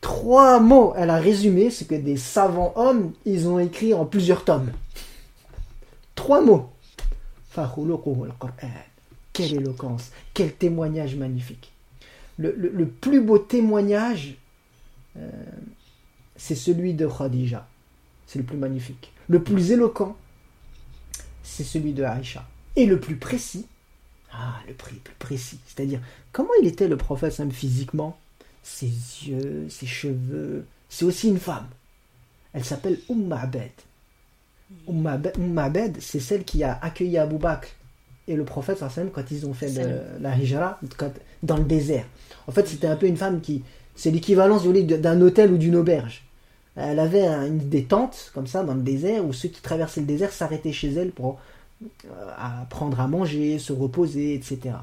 Trois 0.00 0.58
mots. 0.58 0.94
Elle 0.96 1.10
a 1.10 1.18
résumé 1.18 1.70
ce 1.70 1.84
que 1.84 1.94
des 1.94 2.16
savants 2.16 2.72
hommes, 2.74 3.12
ils 3.24 3.46
ont 3.46 3.60
écrit 3.60 3.94
en 3.94 4.04
plusieurs 4.04 4.44
tomes. 4.44 4.72
Trois 6.14 6.40
mots. 6.40 6.70
Quelle 9.32 9.54
éloquence, 9.54 10.10
quel 10.32 10.52
témoignage 10.54 11.16
magnifique. 11.16 11.72
Le, 12.38 12.86
plus 12.86 13.20
beau 13.20 13.38
témoignage, 13.38 14.36
euh, 15.16 15.30
c'est 16.36 16.54
celui 16.54 16.94
de 16.94 17.06
Khadija. 17.06 17.68
C'est 18.26 18.38
le 18.38 18.44
plus 18.44 18.56
magnifique. 18.56 19.12
Le 19.28 19.42
plus 19.42 19.70
éloquent, 19.70 20.16
c'est 21.42 21.64
celui 21.64 21.92
de 21.92 22.02
Aïcha. 22.02 22.44
Et 22.74 22.86
le 22.86 22.98
plus 22.98 23.16
précis, 23.16 23.66
ah, 24.32 24.60
le 24.66 24.74
plus, 24.74 24.96
précis, 25.18 25.60
c'est-à-dire 25.66 26.00
comment 26.32 26.50
il 26.60 26.66
était 26.66 26.88
le 26.88 26.96
prophète 26.96 27.40
physiquement, 27.52 28.18
ses 28.64 28.86
yeux, 28.86 29.68
ses 29.68 29.86
cheveux. 29.86 30.66
C'est 30.88 31.04
aussi 31.04 31.28
une 31.28 31.38
femme. 31.38 31.68
Elle 32.52 32.64
s'appelle 32.64 32.98
Umm 33.08 33.32
Abed. 33.32 33.70
Umm 34.88 35.58
Abed, 35.58 35.96
c'est 36.00 36.20
celle 36.20 36.44
qui 36.44 36.64
a 36.64 36.78
accueilli 36.80 37.18
Abu 37.18 37.36
Bakr 37.36 37.68
et 38.26 38.36
le 38.36 38.44
prophète 38.44 38.82
quand 39.12 39.30
ils 39.30 39.46
ont 39.46 39.54
fait 39.54 39.70
la 40.20 40.36
hijra 40.36 40.80
dans 41.42 41.56
le 41.56 41.64
désert. 41.64 42.06
En 42.46 42.52
fait, 42.52 42.66
c'était 42.66 42.86
un 42.86 42.96
peu 42.96 43.06
une 43.06 43.16
femme 43.16 43.40
qui, 43.40 43.62
c'est 43.94 44.10
l'équivalence 44.10 44.66
d'un 44.66 45.20
hôtel 45.20 45.52
ou 45.52 45.58
d'une 45.58 45.76
auberge. 45.76 46.24
Elle 46.76 46.98
avait 46.98 47.26
une, 47.26 47.58
des 47.58 47.84
tentes 47.84 48.32
comme 48.34 48.46
ça 48.46 48.64
dans 48.64 48.74
le 48.74 48.82
désert 48.82 49.24
où 49.24 49.32
ceux 49.32 49.48
qui 49.48 49.60
traversaient 49.60 50.00
le 50.00 50.06
désert 50.06 50.32
s'arrêtaient 50.32 50.72
chez 50.72 50.92
elle 50.92 51.12
pour 51.12 51.38
euh, 51.82 52.30
apprendre 52.36 52.98
à 52.98 53.06
manger, 53.06 53.60
se 53.60 53.72
reposer, 53.72 54.34
etc. 54.34 54.74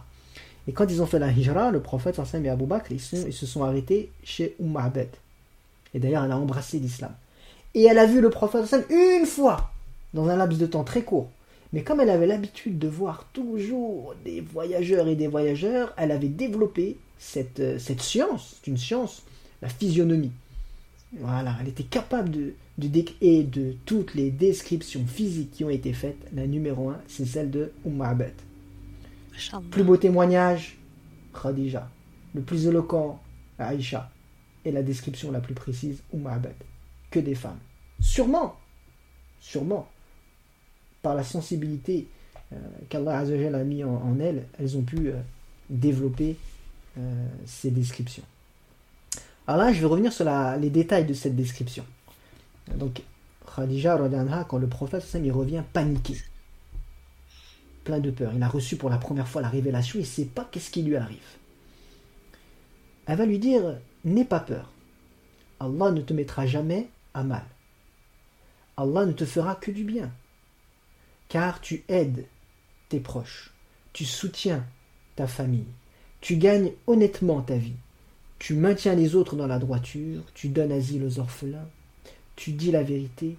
Et 0.67 0.71
quand 0.71 0.89
ils 0.89 1.01
ont 1.01 1.05
fait 1.05 1.19
la 1.19 1.31
hijra, 1.31 1.71
le 1.71 1.81
prophète 1.81 2.19
et 2.43 2.49
Abu 2.49 2.65
Bakr, 2.65 2.91
ils, 2.91 2.99
se 2.99 3.45
sont 3.45 3.63
arrêtés 3.63 4.09
chez 4.23 4.55
Umm 4.61 4.77
Abed. 4.77 5.09
Et 5.93 5.99
d'ailleurs, 5.99 6.23
elle 6.23 6.31
a 6.31 6.37
embrassé 6.37 6.79
l'islam. 6.79 7.11
Et 7.73 7.83
elle 7.83 7.99
a 7.99 8.05
vu 8.05 8.21
le 8.21 8.29
prophète 8.29 8.75
une 8.89 9.25
fois, 9.25 9.71
dans 10.13 10.27
un 10.27 10.35
laps 10.35 10.59
de 10.59 10.65
temps 10.65 10.83
très 10.83 11.03
court. 11.03 11.29
Mais 11.73 11.83
comme 11.83 12.01
elle 12.01 12.09
avait 12.09 12.27
l'habitude 12.27 12.79
de 12.79 12.87
voir 12.87 13.25
toujours 13.31 14.13
des 14.25 14.41
voyageurs 14.41 15.07
et 15.07 15.15
des 15.15 15.27
voyageurs, 15.27 15.93
elle 15.95 16.11
avait 16.11 16.27
développé 16.27 16.97
cette, 17.17 17.61
euh, 17.61 17.79
cette 17.79 18.01
science, 18.01 18.57
c'est 18.57 18.69
une 18.69 18.77
science, 18.77 19.23
la 19.61 19.69
physionomie. 19.69 20.33
Voilà, 21.19 21.55
elle 21.61 21.69
était 21.69 21.83
capable 21.83 22.31
de, 22.31 22.53
de 22.77 23.05
et 23.21 23.43
de 23.43 23.75
toutes 23.85 24.15
les 24.15 24.31
descriptions 24.31 25.05
physiques 25.05 25.51
qui 25.51 25.63
ont 25.63 25.69
été 25.69 25.93
faites. 25.93 26.17
La 26.33 26.47
numéro 26.47 26.89
un, 26.89 26.99
c'est 27.07 27.25
celle 27.25 27.51
de 27.51 27.71
Umm 27.85 28.01
Abed. 28.01 28.33
Plus 29.69 29.83
beau 29.83 29.97
témoignage, 29.97 30.77
Khadija. 31.33 31.89
Le 32.33 32.41
plus 32.41 32.67
éloquent, 32.67 33.19
Aïcha. 33.59 34.09
Et 34.65 34.71
la 34.71 34.83
description 34.83 35.31
la 35.31 35.39
plus 35.39 35.53
précise, 35.53 36.01
Umm 36.13 36.27
Abed. 36.27 36.55
Que 37.11 37.19
des 37.19 37.35
femmes. 37.35 37.59
Sûrement, 37.99 38.55
sûrement, 39.39 39.87
par 41.01 41.13
la 41.13 41.23
sensibilité 41.23 42.07
euh, 42.53 42.57
qu'Allah 42.89 43.19
a 43.19 43.63
mis 43.63 43.83
en, 43.83 44.19
elles, 44.19 44.47
elles 44.59 44.77
ont 44.77 44.81
pu 44.81 45.09
euh, 45.09 45.19
développer 45.69 46.37
euh, 46.97 47.27
ces 47.45 47.71
descriptions. 47.71 48.23
Alors 49.47 49.65
là, 49.65 49.73
je 49.73 49.79
vais 49.79 49.87
revenir 49.87 50.13
sur 50.13 50.25
les 50.59 50.69
détails 50.69 51.05
de 51.05 51.13
cette 51.13 51.35
description. 51.35 51.85
Donc, 52.75 53.01
Khadija, 53.55 53.99
quand 54.47 54.57
le 54.57 54.67
prophète 54.67 55.03
revient 55.31 55.63
paniqué, 55.73 56.15
plein 57.83 57.99
de 57.99 58.11
peur. 58.11 58.31
Il 58.35 58.43
a 58.43 58.47
reçu 58.47 58.77
pour 58.77 58.89
la 58.89 58.97
première 58.97 59.27
fois 59.27 59.41
la 59.41 59.49
révélation, 59.49 59.99
il 59.99 60.03
ne 60.03 60.07
sait 60.07 60.25
pas 60.25 60.47
qu'est-ce 60.49 60.69
qui 60.69 60.83
lui 60.83 60.95
arrive. 60.95 61.17
Elle 63.07 63.17
va 63.17 63.25
lui 63.25 63.39
dire 63.39 63.77
N'aie 64.05 64.25
pas 64.25 64.39
peur. 64.39 64.71
Allah 65.59 65.91
ne 65.91 66.01
te 66.01 66.13
mettra 66.13 66.45
jamais 66.45 66.89
mal. 67.15 67.45
Allah 68.77 69.05
ne 69.05 69.11
te 69.11 69.25
fera 69.25 69.55
que 69.55 69.71
du 69.71 69.83
bien. 69.83 70.11
Car 71.29 71.61
tu 71.61 71.83
aides 71.87 72.25
tes 72.89 72.99
proches, 72.99 73.51
tu 73.93 74.05
soutiens 74.05 74.65
ta 75.15 75.27
famille, 75.27 75.67
tu 76.19 76.37
gagnes 76.37 76.71
honnêtement 76.87 77.41
ta 77.41 77.55
vie, 77.55 77.75
tu 78.39 78.53
maintiens 78.53 78.95
les 78.95 79.15
autres 79.15 79.35
dans 79.35 79.47
la 79.47 79.59
droiture, 79.59 80.23
tu 80.33 80.49
donnes 80.49 80.71
asile 80.71 81.03
aux 81.03 81.19
orphelins, 81.19 81.69
tu 82.35 82.51
dis 82.51 82.71
la 82.71 82.83
vérité, 82.83 83.37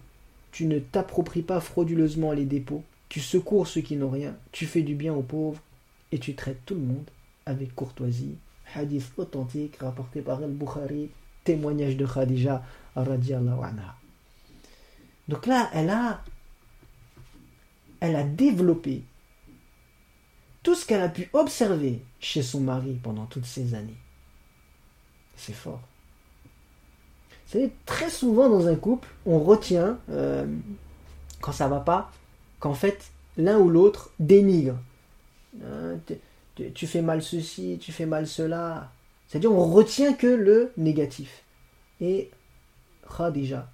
tu 0.52 0.66
ne 0.66 0.78
t'appropries 0.78 1.42
pas 1.42 1.60
frauduleusement 1.60 2.32
les 2.32 2.44
dépôts, 2.44 2.84
tu 3.08 3.20
secours 3.20 3.66
ceux 3.66 3.80
qui 3.82 3.96
n'ont 3.96 4.10
rien, 4.10 4.36
tu 4.52 4.64
fais 4.64 4.82
du 4.82 4.94
bien 4.94 5.12
aux 5.12 5.22
pauvres, 5.22 5.60
et 6.12 6.18
tu 6.18 6.34
traites 6.34 6.64
tout 6.64 6.74
le 6.74 6.80
monde 6.80 7.10
avec 7.46 7.74
courtoisie. 7.74 8.36
Hadith 8.74 9.12
authentique 9.16 9.76
rapporté 9.76 10.20
par 10.20 10.42
Al-Bukhari, 10.42 11.10
témoignage 11.44 11.96
de 11.96 12.06
Khadija 12.06 12.62
Donc 15.28 15.46
là, 15.46 15.70
elle 15.72 15.90
a, 15.90 16.22
elle 18.00 18.16
a 18.16 18.24
développé 18.24 19.02
tout 20.62 20.74
ce 20.74 20.86
qu'elle 20.86 21.00
a 21.00 21.08
pu 21.08 21.28
observer 21.32 22.02
chez 22.20 22.42
son 22.42 22.60
mari 22.60 22.98
pendant 23.02 23.26
toutes 23.26 23.46
ces 23.46 23.74
années. 23.74 23.96
C'est 25.36 25.54
fort. 25.54 25.80
Vous 27.46 27.58
savez, 27.58 27.72
très 27.84 28.10
souvent 28.10 28.48
dans 28.48 28.68
un 28.68 28.76
couple, 28.76 29.08
on 29.26 29.40
retient, 29.40 29.98
euh, 30.10 30.46
quand 31.40 31.52
ça 31.52 31.68
va 31.68 31.80
pas, 31.80 32.12
qu'en 32.60 32.74
fait, 32.74 33.10
l'un 33.36 33.58
ou 33.58 33.68
l'autre 33.68 34.10
dénigre. 34.18 34.78
Euh, 35.62 35.96
tu, 36.74 36.86
fais 36.86 37.02
mal 37.02 37.22
ceci, 37.22 37.78
tu 37.80 37.92
fais 37.92 38.06
mal 38.06 38.26
cela. 38.26 38.90
C'est-à-dire, 39.26 39.52
on 39.52 39.70
retient 39.70 40.12
que 40.12 40.26
le 40.26 40.72
négatif. 40.76 41.42
Et 42.00 42.30
Khadija, 43.16 43.68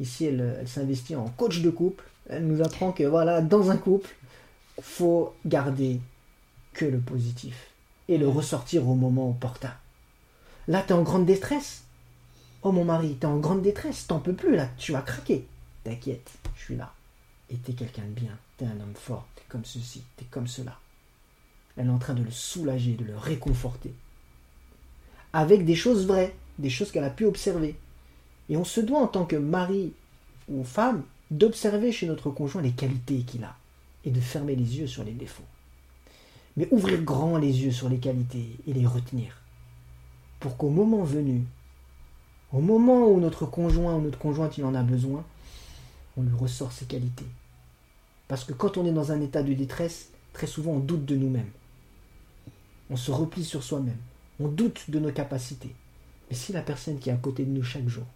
ici, 0.00 0.24
elle, 0.24 0.62
s'investit 0.66 1.16
en 1.16 1.28
coach 1.28 1.60
de 1.60 1.70
couple. 1.70 2.04
Elle 2.28 2.46
nous 2.46 2.62
apprend 2.62 2.92
que, 2.92 3.04
voilà, 3.04 3.40
dans 3.40 3.70
un 3.70 3.76
couple, 3.76 4.14
faut 4.80 5.34
garder 5.46 6.00
que 6.72 6.84
le 6.84 6.98
positif 6.98 7.68
et 8.08 8.18
le 8.18 8.28
ressortir 8.28 8.88
au 8.88 8.94
moment 8.94 9.30
opportun. 9.30 9.72
Là, 10.66 10.82
tu 10.82 10.90
es 10.90 10.92
en 10.92 11.02
grande 11.02 11.26
détresse. 11.26 11.84
Oh 12.62 12.72
mon 12.72 12.84
mari, 12.84 13.16
tu 13.20 13.26
es 13.26 13.30
en 13.30 13.38
grande 13.38 13.62
détresse, 13.62 14.06
t'en 14.06 14.18
peux 14.18 14.34
plus 14.34 14.54
là, 14.54 14.68
tu 14.76 14.92
vas 14.92 15.02
craquer. 15.02 15.46
T'inquiète, 15.84 16.30
je 16.56 16.64
suis 16.64 16.76
là. 16.76 16.92
Et 17.50 17.56
t'es 17.56 17.72
quelqu'un 17.72 18.02
de 18.02 18.20
bien, 18.20 18.36
t'es 18.56 18.66
un 18.66 18.80
homme 18.80 18.94
fort, 18.94 19.26
t'es 19.34 19.44
comme 19.48 19.64
ceci, 19.64 20.02
t'es 20.16 20.26
comme 20.30 20.46
cela. 20.46 20.76
Elle 21.76 21.86
est 21.86 21.90
en 21.90 21.98
train 21.98 22.14
de 22.14 22.22
le 22.22 22.30
soulager, 22.30 22.94
de 22.94 23.04
le 23.04 23.16
réconforter. 23.16 23.94
Avec 25.32 25.64
des 25.64 25.76
choses 25.76 26.06
vraies, 26.06 26.34
des 26.58 26.70
choses 26.70 26.90
qu'elle 26.90 27.04
a 27.04 27.10
pu 27.10 27.24
observer. 27.24 27.78
Et 28.48 28.56
on 28.56 28.64
se 28.64 28.80
doit 28.80 29.00
en 29.00 29.06
tant 29.06 29.24
que 29.24 29.36
mari 29.36 29.92
ou 30.48 30.64
femme 30.64 31.02
d'observer 31.30 31.92
chez 31.92 32.06
notre 32.06 32.30
conjoint 32.30 32.62
les 32.62 32.72
qualités 32.72 33.20
qu'il 33.20 33.44
a 33.44 33.56
et 34.04 34.10
de 34.10 34.20
fermer 34.20 34.56
les 34.56 34.78
yeux 34.78 34.86
sur 34.86 35.04
les 35.04 35.12
défauts. 35.12 35.44
Mais 36.56 36.68
ouvrir 36.70 37.02
grand 37.02 37.36
les 37.36 37.62
yeux 37.64 37.70
sur 37.70 37.88
les 37.88 37.98
qualités 37.98 38.56
et 38.66 38.72
les 38.72 38.86
retenir. 38.86 39.42
Pour 40.40 40.56
qu'au 40.56 40.70
moment 40.70 41.04
venu, 41.04 41.44
au 42.52 42.60
moment 42.60 43.06
où 43.06 43.20
notre 43.20 43.46
conjoint 43.46 43.94
ou 43.96 44.00
notre 44.00 44.18
conjointe 44.18 44.56
il 44.56 44.64
en 44.64 44.74
a 44.74 44.82
besoin, 44.82 45.24
on 46.16 46.22
lui 46.22 46.34
ressort 46.34 46.72
ses 46.72 46.86
qualités. 46.86 47.26
Parce 48.26 48.44
que 48.44 48.52
quand 48.52 48.76
on 48.76 48.86
est 48.86 48.92
dans 48.92 49.12
un 49.12 49.20
état 49.20 49.42
de 49.42 49.52
détresse, 49.52 50.10
très 50.32 50.46
souvent 50.46 50.72
on 50.72 50.78
doute 50.78 51.04
de 51.04 51.16
nous-mêmes. 51.16 51.50
On 52.90 52.96
se 52.96 53.10
replie 53.10 53.44
sur 53.44 53.62
soi-même. 53.62 53.98
On 54.40 54.48
doute 54.48 54.90
de 54.90 54.98
nos 54.98 55.12
capacités. 55.12 55.74
Mais 56.28 56.36
si 56.36 56.52
la 56.52 56.62
personne 56.62 56.98
qui 56.98 57.10
est 57.10 57.12
à 57.12 57.16
côté 57.16 57.44
de 57.44 57.50
nous 57.50 57.62
chaque 57.62 57.88
jour, 57.88 58.06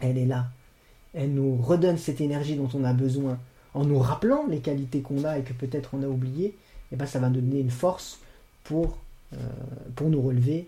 elle 0.00 0.18
est 0.18 0.26
là, 0.26 0.46
elle 1.14 1.34
nous 1.34 1.56
redonne 1.56 1.98
cette 1.98 2.20
énergie 2.20 2.56
dont 2.56 2.68
on 2.74 2.84
a 2.84 2.92
besoin, 2.92 3.38
en 3.74 3.84
nous 3.84 3.98
rappelant 3.98 4.46
les 4.48 4.60
qualités 4.60 5.00
qu'on 5.00 5.24
a 5.24 5.38
et 5.38 5.42
que 5.42 5.52
peut-être 5.52 5.90
on 5.94 6.02
a 6.02 6.06
oubliées, 6.06 6.46
et 6.92 6.94
eh 6.94 6.96
ben 6.96 7.06
ça 7.06 7.20
va 7.20 7.28
nous 7.28 7.40
donner 7.40 7.60
une 7.60 7.70
force 7.70 8.18
pour, 8.64 8.98
euh, 9.32 9.36
pour 9.94 10.08
nous 10.08 10.20
relever 10.20 10.66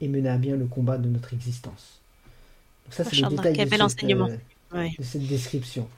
et 0.00 0.08
mener 0.08 0.28
à 0.28 0.36
bien 0.36 0.56
le 0.56 0.66
combat 0.66 0.98
de 0.98 1.08
notre 1.08 1.32
existence. 1.32 2.00
Donc 2.84 2.94
ça, 2.94 3.04
c'est 3.04 3.16
le 3.16 3.28
détail 3.28 3.52
de 3.56 3.88
cette, 3.88 4.04
euh, 4.04 4.88
de 4.98 5.04
cette, 5.04 5.26
description. 5.26 5.88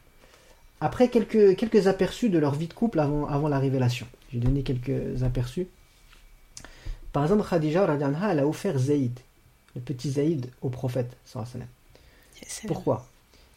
Après, 0.81 1.09
quelques, 1.09 1.57
quelques 1.57 1.89
aperçus 1.89 2.29
de 2.29 2.39
leur 2.39 2.55
vie 2.55 2.69
de 2.69 2.75
couple 2.75 3.01
avant, 3.01 3.27
avant 3.27 3.49
la 3.49 3.59
révélation. 3.59 4.07
J'ai 4.33 4.39
donné 4.39 4.63
quelques 4.63 5.23
aperçus. 5.25 5.67
Par 7.13 7.25
exemple, 7.25 7.49
Khadija, 7.49 7.87
elle 8.31 8.39
a 8.39 8.47
offert 8.47 8.79
Zaïd, 8.79 9.19
le 9.75 9.81
petit 9.81 10.13
Zaïd, 10.13 10.51
au 10.63 10.69
prophète. 10.69 11.17
Pourquoi 12.67 13.07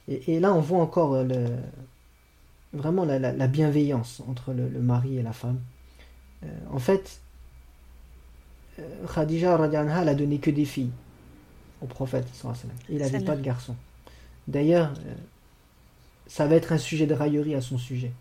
et, 0.08 0.36
et, 0.36 0.40
là, 0.40 0.54
on 0.54 0.60
voit 0.60 0.80
encore 0.80 1.24
le, 1.24 1.46
vraiment 2.74 3.06
la, 3.06 3.48
bienveillance 3.48 4.22
entre 4.28 4.54
le, 4.54 4.68
mari 4.80 5.18
et 5.18 5.24
la 5.24 5.34
femme. 5.34 5.60
Euh, 6.44 6.48
en 6.72 6.80
fait, 6.80 7.20
euh, 8.80 9.06
Khadija 9.14 9.60
elle 9.62 10.10
a 10.10 10.16
donné 10.16 10.40
que 10.40 10.52
des 10.52 10.66
filles 10.66 10.92
au 11.82 11.86
prophète. 11.86 12.28
Il 12.90 13.00
n'avait 13.00 13.22
pas 13.22 13.36
de 13.36 13.42
garçon. 13.42 13.76
D'ailleurs, 14.48 14.94
euh, 15.06 15.14
ça 16.28 16.48
va 16.48 16.56
être 16.56 16.72
un 16.72 16.78
sujet 16.78 17.08
de 17.08 17.14
raillerie 17.14 17.56
à 17.56 17.62
son 17.62 17.78
sujet. 17.78 18.12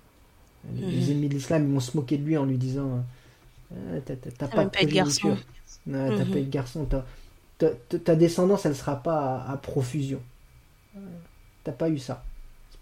Les 0.74 0.82
mhm. 0.82 1.10
ennemis 1.10 1.28
de 1.28 1.34
l'islam 1.34 1.72
vont 1.72 1.80
se 1.80 1.96
moquer 1.96 2.18
de 2.18 2.24
lui 2.24 2.36
en 2.36 2.44
lui 2.44 2.58
disant 2.58 3.04
T'as 4.04 4.48
pas, 4.48 4.64
de 4.64 4.86
garçon. 4.86 5.36
T'as 5.90 6.16
pas 6.16 6.24
de 6.24 6.40
garçon. 6.50 6.88
Ta 7.58 8.16
descendance, 8.16 8.66
elle 8.66 8.74
sera 8.74 8.96
pas 8.96 9.36
à, 9.36 9.52
à 9.52 9.56
profusion. 9.56 10.20
T'as 11.64 11.72
pas 11.72 11.88
eu 11.88 11.98
ça 11.98 12.24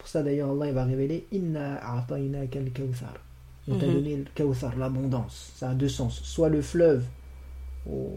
pour 0.06 0.08
ça 0.08 0.22
d'ailleurs 0.22 0.50
Allah 0.50 0.70
va 0.70 0.84
révéler 0.84 1.26
Inna 1.32 1.80
kal 2.50 2.70
kawthar. 2.70 3.14
On 3.68 3.76
t'a 3.76 3.86
mhm. 3.86 3.94
donné 3.94 4.16
le 4.18 4.24
kawthar, 4.36 4.76
l'abondance. 4.76 5.52
Ça 5.56 5.70
a 5.70 5.74
deux 5.74 5.88
sens. 5.88 6.20
Soit 6.22 6.48
le 6.48 6.62
fleuve 6.62 7.04
au, 7.90 8.12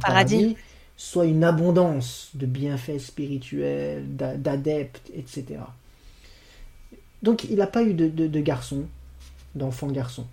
paradis. 0.00 0.56
soit 0.96 1.26
une 1.26 1.44
abondance 1.44 2.30
de 2.32 2.46
bienfaits 2.46 3.00
spirituels, 3.00 4.16
d'adeptes, 4.16 5.10
etc. 5.14 5.60
Donc 7.22 7.44
il 7.44 7.56
n'a 7.56 7.66
pas 7.66 7.82
eu 7.82 7.92
de, 7.92 8.08
de, 8.08 8.40
garçon, 8.40 8.84
d'enfant 9.54 9.88
garçon. 9.88 10.26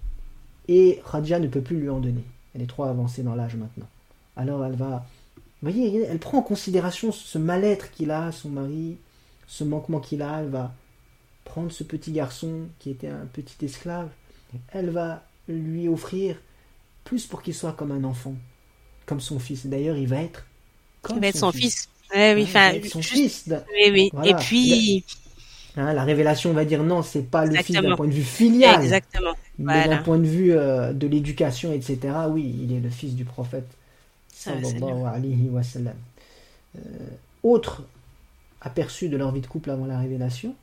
Et 0.69 1.02
Khadija 1.11 1.39
ne 1.39 1.48
peut 1.48 1.61
plus 1.61 1.81
lui 1.81 1.89
en 1.89 1.99
donner. 1.99 2.23
Elle 2.56 2.61
est 2.61 2.69
trop 2.69 2.84
avancée 2.84 3.23
dans 3.23 3.35
l'âge 3.35 3.56
maintenant. 3.56 3.88
Alors 4.38 4.64
elle 4.65 4.76
va. 4.76 5.06
Vous 5.62 5.72
voyez, 5.72 6.04
elle 6.04 6.20
prend 6.20 6.40
en 6.40 6.42
considération 6.42 7.12
ce 7.12 7.38
mal-être 7.38 7.92
qu'il 7.92 8.12
a, 8.12 8.32
son 8.32 8.50
mari, 8.50 8.98
ce 9.48 9.64
manquement 9.64 10.00
qu'il 10.00 10.22
a, 10.22 10.40
elle 10.42 10.50
va 10.50 10.74
prendre 11.44 11.72
ce 11.72 11.84
petit 11.84 12.12
garçon 12.12 12.68
qui 12.80 12.90
était 12.90 13.10
un 13.10 13.28
petit 13.32 13.66
esclave, 13.66 14.10
elle 14.72 14.90
va 14.90 15.24
lui 15.48 15.88
offrir 15.88 16.38
plus 17.04 17.26
pour 17.26 17.42
qu'il 17.42 17.54
soit 17.54 17.74
comme 17.74 17.92
un 17.92 18.04
enfant, 18.04 18.36
comme 19.06 19.20
son 19.20 19.40
fils. 19.40 19.68
D'ailleurs, 19.68 19.98
il 19.98 20.08
va 20.08 20.22
être 20.22 20.46
comme 21.02 21.18
il 21.18 21.22
va 21.22 21.28
être 21.28 21.38
son, 21.38 21.52
fils. 21.52 21.90
oui, 22.14 22.48
son 22.90 23.02
fils. 23.02 23.46
Oui, 23.50 23.92
oui. 23.92 24.12
Et 24.26 24.34
puis. 24.36 25.04
Hein, 25.78 25.94
la 25.94 26.04
révélation 26.04 26.52
va 26.52 26.66
dire 26.66 26.84
non, 26.84 27.02
c'est 27.02 27.24
pas 27.24 27.46
le 27.46 27.56
fils 27.64 27.80
d'un 27.80 27.96
point 27.96 28.08
de 28.08 28.14
vue 28.14 28.24
filial. 28.24 28.82
Exactement. 28.82 29.34
Mais 29.58 29.88
d'un 29.88 29.98
point 29.98 30.18
de 30.18 30.28
vue 30.28 30.54
euh, 30.54 30.92
de 30.92 31.08
l'éducation, 31.08 31.72
etc. 31.72 32.00
Oui, 32.30 32.56
il 32.64 32.76
est 32.76 32.80
le 32.80 32.90
fils 32.90 33.16
du 33.16 33.26
prophète. 33.26 33.68
Sallallahu 34.42 35.06
alayhi 35.06 35.50
wa 35.50 35.64
sallam. 35.64 35.96
Euh, 36.78 36.80
autre 37.44 37.84
aperçu 38.62 39.10
de 39.10 39.18
leur 39.18 39.32
vie 39.32 39.42
de 39.42 39.48
couple 39.48 39.70
avant 39.70 39.86
la 39.86 40.00
révélation, 40.00 40.56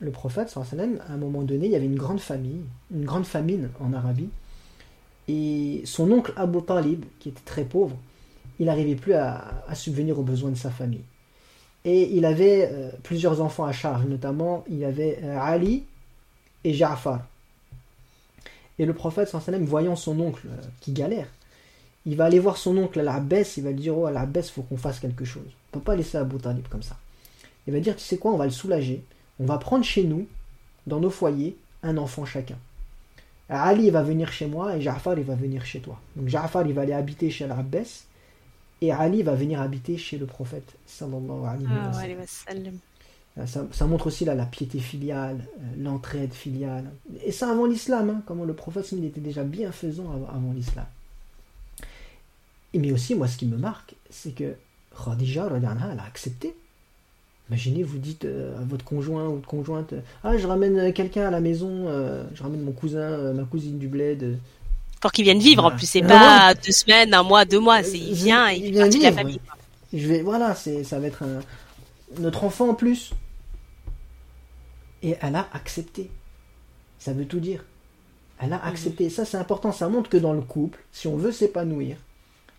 le 0.00 0.10
prophète, 0.10 0.52
à 0.56 1.12
un 1.12 1.16
moment 1.16 1.42
donné, 1.42 1.66
il 1.66 1.72
y 1.72 1.76
avait 1.76 1.86
une 1.86 1.98
grande 1.98 2.20
famille, 2.20 2.62
une 2.90 3.04
grande 3.04 3.26
famine 3.26 3.68
en 3.80 3.92
Arabie, 3.92 4.30
et 5.28 5.82
son 5.84 6.10
oncle 6.10 6.32
Abu 6.36 6.62
Talib, 6.62 7.04
qui 7.18 7.28
était 7.28 7.44
très 7.44 7.64
pauvre, 7.64 7.96
il 8.58 8.66
n'arrivait 8.66 8.94
plus 8.94 9.14
à, 9.14 9.62
subvenir 9.74 10.18
aux 10.18 10.22
besoins 10.22 10.50
de 10.50 10.56
sa 10.56 10.70
famille. 10.70 11.04
Et 11.84 12.14
il 12.14 12.24
avait 12.24 12.68
euh, 12.70 12.90
plusieurs 13.02 13.40
enfants 13.40 13.64
à 13.64 13.72
charge, 13.72 14.04
notamment 14.04 14.64
il 14.68 14.84
avait 14.84 15.18
euh, 15.22 15.38
Ali 15.38 15.84
et 16.64 16.74
Ja'far. 16.74 17.20
Et 18.78 18.86
le 18.86 18.92
prophète, 18.92 19.28
sallam, 19.28 19.64
voyant 19.64 19.96
son 19.96 20.18
oncle 20.20 20.46
euh, 20.46 20.62
qui 20.80 20.92
galère, 20.92 21.28
il 22.06 22.16
va 22.16 22.24
aller 22.24 22.38
voir 22.38 22.56
son 22.56 22.76
oncle 22.78 23.00
Al-Abbas, 23.00 23.54
il 23.56 23.64
va 23.64 23.70
lui 23.70 23.80
dire 23.80 23.96
Oh 23.96 24.06
Al-Abbas, 24.06 24.40
il 24.40 24.50
faut 24.50 24.62
qu'on 24.62 24.76
fasse 24.76 25.00
quelque 25.00 25.24
chose. 25.24 25.44
On 25.46 25.76
ne 25.76 25.80
peut 25.80 25.84
pas 25.84 25.96
laisser 25.96 26.18
Abu 26.18 26.38
Talib 26.38 26.66
comme 26.68 26.82
ça. 26.82 26.96
Il 27.66 27.72
va 27.72 27.80
dire 27.80 27.96
Tu 27.96 28.02
sais 28.02 28.16
quoi, 28.16 28.32
on 28.32 28.36
va 28.36 28.46
le 28.46 28.50
soulager. 28.50 29.02
On 29.38 29.46
va 29.46 29.58
prendre 29.58 29.84
chez 29.84 30.04
nous, 30.04 30.26
dans 30.86 31.00
nos 31.00 31.10
foyers, 31.10 31.56
un 31.82 31.96
enfant 31.96 32.24
chacun. 32.24 32.56
Ali 33.48 33.90
va 33.90 34.02
venir 34.02 34.32
chez 34.32 34.46
moi 34.46 34.76
et 34.76 34.80
Ja'far 34.80 35.18
il 35.18 35.24
va 35.24 35.34
venir 35.34 35.64
chez 35.64 35.80
toi. 35.80 35.98
Donc 36.14 36.28
Ja'far 36.28 36.66
il 36.66 36.72
va 36.72 36.82
aller 36.82 36.92
habiter 36.92 37.30
chez 37.30 37.44
Al-Abbas 37.44 38.04
et 38.80 38.92
Ali 38.92 39.22
va 39.22 39.34
venir 39.34 39.60
habiter 39.60 39.98
chez 39.98 40.18
le 40.18 40.26
prophète 40.26 40.72
sallallahu 40.86 41.44
alayhi 41.44 42.14
wa 42.14 42.26
sallam. 42.26 42.78
Ça, 43.46 43.86
montre 43.86 44.08
aussi 44.08 44.24
là, 44.24 44.34
la 44.34 44.44
piété 44.44 44.80
filiale, 44.80 45.38
euh, 45.60 45.82
l'entraide 45.82 46.32
filiale. 46.32 46.90
Et 47.24 47.32
ça 47.32 47.50
avant 47.50 47.64
l'islam, 47.64 48.10
hein, 48.10 48.22
comment 48.26 48.44
le 48.44 48.54
prophète 48.54 48.90
il 48.92 49.04
était 49.04 49.20
déjà 49.20 49.44
bienfaisant 49.44 50.10
avant, 50.28 50.52
l'islam. 50.52 50.84
Mais 52.74 52.92
aussi, 52.92 53.14
moi, 53.14 53.26
ce 53.28 53.36
qui 53.36 53.46
me 53.46 53.56
marque, 53.56 53.94
c'est 54.10 54.34
que 54.34 54.54
Khadija, 55.04 55.48
elle 55.54 55.64
a 55.64 56.04
accepté. 56.06 56.54
Imaginez, 57.48 57.82
vous 57.82 57.98
dites 57.98 58.26
euh, 58.26 58.56
à 58.58 58.64
votre 58.64 58.84
conjoint 58.84 59.28
ou 59.28 59.40
conjointe 59.40 59.94
Ah, 60.22 60.38
je 60.38 60.46
ramène 60.46 60.92
quelqu'un 60.92 61.26
à 61.26 61.30
la 61.30 61.40
maison, 61.40 61.86
je 62.32 62.42
ramène 62.42 62.62
mon 62.62 62.72
cousin, 62.72 63.32
ma 63.32 63.42
cousine 63.44 63.78
du 63.78 63.88
bled. 63.88 64.38
Pour 65.00 65.10
qu'il 65.10 65.24
vienne 65.24 65.40
vivre, 65.40 65.64
en 65.64 65.70
plus, 65.70 65.86
c'est 65.86 66.02
pas 66.02 66.54
deux 66.54 66.72
semaines, 66.72 67.12
un 67.14 67.22
mois, 67.22 67.44
deux 67.44 67.58
mois, 67.58 67.82
c'est 67.82 67.98
il 67.98 68.14
vient 68.14 68.50
et 68.50 68.56
il, 68.56 68.72
vient 68.72 68.88
de 68.88 69.02
la 69.02 69.12
famille. 69.12 69.40
Je 69.92 70.06
vais, 70.06 70.22
voilà, 70.22 70.54
ça 70.54 71.00
va 71.00 71.06
être 71.06 71.24
un, 71.24 71.40
notre 72.18 72.44
enfant 72.44 72.70
en 72.70 72.74
plus. 72.74 73.12
Et 75.02 75.16
elle 75.20 75.36
a 75.36 75.48
accepté. 75.52 76.10
Ça 76.98 77.12
veut 77.12 77.24
tout 77.24 77.40
dire. 77.40 77.64
Elle 78.40 78.52
a 78.52 78.58
mhm. 78.58 78.68
accepté. 78.68 79.10
Ça, 79.10 79.24
c'est 79.24 79.38
important. 79.38 79.72
Ça 79.72 79.88
montre 79.88 80.10
que 80.10 80.16
dans 80.16 80.32
le 80.32 80.42
couple, 80.42 80.78
si 80.92 81.08
on 81.08 81.16
veut 81.16 81.32
s'épanouir 81.32 81.96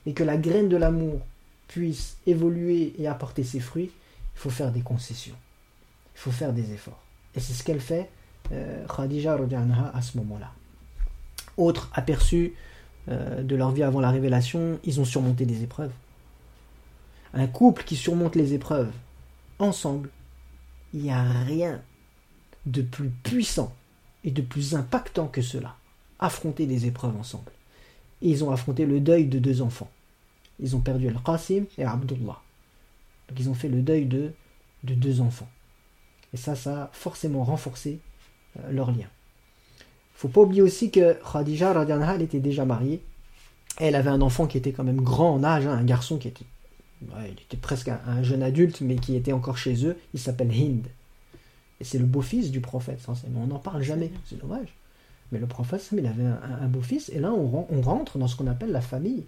et 0.05 0.13
que 0.13 0.23
la 0.23 0.37
graine 0.37 0.69
de 0.69 0.77
l'amour 0.77 1.19
puisse 1.67 2.17
évoluer 2.27 2.93
et 2.97 3.07
apporter 3.07 3.43
ses 3.43 3.59
fruits, 3.59 3.91
il 4.35 4.39
faut 4.39 4.49
faire 4.49 4.71
des 4.71 4.81
concessions. 4.81 5.35
Il 6.15 6.19
faut 6.19 6.31
faire 6.31 6.53
des 6.53 6.73
efforts. 6.73 7.01
Et 7.35 7.39
c'est 7.39 7.53
ce 7.53 7.63
qu'elle 7.63 7.79
fait, 7.79 8.09
euh, 8.51 8.85
Khadija 8.87 9.37
à 9.93 10.01
ce 10.01 10.17
moment-là. 10.17 10.51
Autre 11.57 11.89
aperçu 11.93 12.53
euh, 13.09 13.41
de 13.41 13.55
leur 13.55 13.71
vie 13.71 13.83
avant 13.83 13.99
la 13.99 14.11
révélation, 14.11 14.79
ils 14.83 14.99
ont 14.99 15.05
surmonté 15.05 15.45
des 15.45 15.63
épreuves. 15.63 15.91
Un 17.33 17.47
couple 17.47 17.83
qui 17.83 17.95
surmonte 17.95 18.35
les 18.35 18.53
épreuves 18.53 18.91
ensemble, 19.59 20.09
il 20.93 21.01
n'y 21.01 21.11
a 21.11 21.23
rien 21.23 21.81
de 22.65 22.81
plus 22.81 23.09
puissant 23.09 23.73
et 24.23 24.31
de 24.31 24.41
plus 24.41 24.75
impactant 24.75 25.27
que 25.27 25.41
cela. 25.41 25.75
Affronter 26.19 26.67
des 26.67 26.85
épreuves 26.85 27.15
ensemble. 27.17 27.51
Et 28.21 28.29
ils 28.29 28.43
ont 28.43 28.51
affronté 28.51 28.85
le 28.85 28.99
deuil 28.99 29.25
de 29.25 29.39
deux 29.39 29.61
enfants. 29.61 29.89
Ils 30.59 30.75
ont 30.75 30.79
perdu 30.79 31.07
Al-Qasim 31.07 31.65
et 31.77 31.83
Abdullah. 31.83 32.39
Donc 33.27 33.39
ils 33.39 33.49
ont 33.49 33.53
fait 33.53 33.69
le 33.69 33.81
deuil 33.81 34.05
de, 34.05 34.31
de 34.83 34.93
deux 34.93 35.21
enfants. 35.21 35.49
Et 36.33 36.37
ça, 36.37 36.55
ça 36.55 36.83
a 36.83 36.89
forcément 36.93 37.43
renforcé 37.43 37.99
euh, 38.59 38.71
leur 38.71 38.91
lien. 38.91 39.07
Faut 40.13 40.27
pas 40.27 40.41
oublier 40.41 40.61
aussi 40.61 40.91
que 40.91 41.17
Khadija 41.31 41.73
radianha, 41.73 42.15
elle 42.15 42.21
était 42.21 42.39
déjà 42.39 42.63
mariée. 42.63 43.01
Elle 43.77 43.95
avait 43.95 44.09
un 44.09 44.21
enfant 44.21 44.45
qui 44.45 44.57
était 44.57 44.71
quand 44.71 44.83
même 44.83 45.01
grand 45.01 45.33
en 45.33 45.43
âge, 45.43 45.65
hein, 45.65 45.73
un 45.73 45.83
garçon 45.83 46.17
qui 46.17 46.27
était, 46.27 46.45
il 47.01 47.41
était 47.41 47.57
presque 47.57 47.87
un, 47.87 48.21
jeune 48.21 48.43
adulte, 48.43 48.81
mais 48.81 48.97
qui 48.97 49.15
était 49.15 49.31
encore 49.31 49.57
chez 49.57 49.85
eux. 49.85 49.97
Il 50.13 50.19
s'appelle 50.19 50.51
Hind. 50.51 50.85
Et 51.79 51.83
c'est 51.83 51.97
le 51.97 52.05
beau-fils 52.05 52.51
du 52.51 52.61
prophète, 52.61 52.99
on 53.35 53.47
n'en 53.47 53.57
parle 53.57 53.81
jamais, 53.81 54.11
c'est 54.25 54.39
dommage. 54.39 54.67
Mais 55.31 55.39
le 55.39 55.47
prophète, 55.47 55.87
il 55.93 56.05
avait 56.05 56.25
un, 56.25 56.67
beau-fils, 56.67 57.09
et 57.09 57.19
là, 57.19 57.31
on, 57.31 57.81
rentre 57.81 58.17
dans 58.17 58.27
ce 58.27 58.35
qu'on 58.35 58.47
appelle 58.47 58.71
la 58.71 58.81
famille 58.81 59.23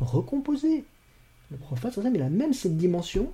recomposée. 0.00 0.84
Le 1.50 1.56
prophète, 1.56 1.98
il 2.02 2.22
a 2.22 2.28
même 2.28 2.52
cette 2.52 2.76
dimension 2.76 3.32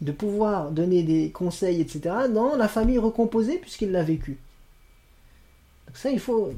de 0.00 0.10
pouvoir 0.10 0.70
donner 0.70 1.02
des 1.02 1.30
conseils, 1.30 1.80
etc., 1.80 2.14
dans 2.32 2.56
la 2.56 2.68
famille 2.68 2.98
recomposée, 2.98 3.58
puisqu'il 3.58 3.92
l'a 3.92 4.02
vécu. 4.02 4.38
Donc 5.86 5.96
ça, 5.96 6.10
il 6.10 6.18
faut, 6.18 6.50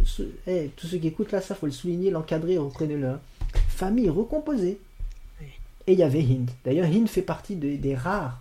eh, 0.46 0.70
tous 0.76 0.86
ceux 0.86 0.98
qui 0.98 1.08
écoutent 1.08 1.32
là, 1.32 1.40
ça, 1.40 1.54
faut 1.54 1.66
le 1.66 1.72
souligner, 1.72 2.10
l'encadrer, 2.10 2.56
reprenez-le. 2.56 3.18
Famille 3.68 4.08
recomposée. 4.08 4.78
Et 5.88 5.92
il 5.92 5.98
y 5.98 6.02
avait 6.02 6.22
Hind. 6.22 6.50
D'ailleurs, 6.64 6.86
Hind 6.86 7.08
fait 7.08 7.22
partie 7.22 7.54
des 7.56 7.94
rares 7.94 8.40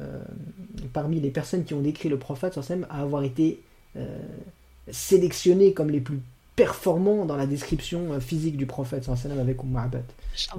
euh, 0.00 0.20
parmi 0.92 1.20
les 1.20 1.30
personnes 1.30 1.64
qui 1.64 1.72
ont 1.72 1.80
décrit 1.80 2.08
le 2.08 2.18
prophète 2.18 2.58
à 2.58 3.00
avoir 3.00 3.22
été 3.22 3.60
euh, 3.96 4.18
sélectionnés 4.90 5.72
comme 5.72 5.90
les 5.90 6.00
plus 6.00 6.20
performants 6.56 7.24
dans 7.24 7.36
la 7.36 7.46
description 7.46 8.12
euh, 8.12 8.20
physique 8.20 8.56
du 8.56 8.66
prophète 8.66 9.08
avec 9.08 9.62
Umm 9.62 9.76
Abad. 9.76 10.04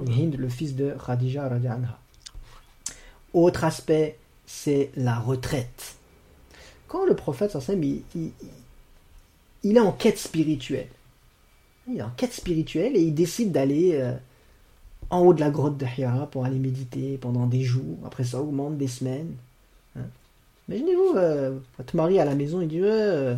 Hind, 0.08 0.36
le 0.36 0.48
fils 0.48 0.74
de 0.74 0.94
Khadija 1.04 1.44
anha. 1.44 1.98
Autre 3.32 3.64
aspect, 3.64 4.18
c'est 4.46 4.90
la 4.96 5.18
retraite. 5.18 5.96
Quand 6.88 7.04
le 7.04 7.14
prophète 7.14 7.56
il, 7.68 8.02
il, 8.14 8.30
il, 9.62 9.76
est 9.76 9.80
en 9.80 9.92
quête 9.92 10.18
spirituelle, 10.18 10.88
il 11.88 11.98
est 11.98 12.02
en 12.02 12.10
quête 12.16 12.32
spirituelle 12.32 12.96
et 12.96 13.00
il 13.00 13.14
décide 13.14 13.52
d'aller 13.52 14.00
en 15.10 15.20
haut 15.20 15.34
de 15.34 15.40
la 15.40 15.50
grotte 15.50 15.76
de 15.76 15.86
Hira 15.86 16.26
pour 16.26 16.44
aller 16.44 16.58
méditer 16.58 17.18
pendant 17.18 17.46
des 17.46 17.62
jours. 17.62 17.98
Après 18.04 18.24
ça 18.24 18.40
augmente 18.40 18.76
des 18.76 18.88
semaines. 18.88 19.34
Hein. 19.96 20.06
Imaginez-vous, 20.68 21.16
euh, 21.16 21.58
votre 21.78 21.96
mari 21.96 22.18
à 22.18 22.24
la 22.24 22.34
maison, 22.34 22.60
il 22.60 22.68
dit 22.68 22.80
euh, 22.82 23.36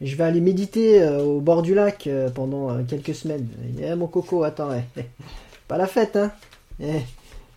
Je 0.00 0.14
vais 0.14 0.24
aller 0.24 0.40
méditer 0.40 1.02
euh, 1.02 1.22
au 1.22 1.40
bord 1.40 1.62
du 1.62 1.74
lac 1.74 2.08
pendant 2.34 2.84
quelques 2.84 3.14
semaines. 3.14 3.48
Eh, 3.80 3.94
Mon 3.94 4.06
coco, 4.06 4.44
attends, 4.44 4.70
pas 5.66 5.76
la 5.76 5.86
fête, 5.86 6.16
hein 6.16 6.32
eh, 6.80 7.00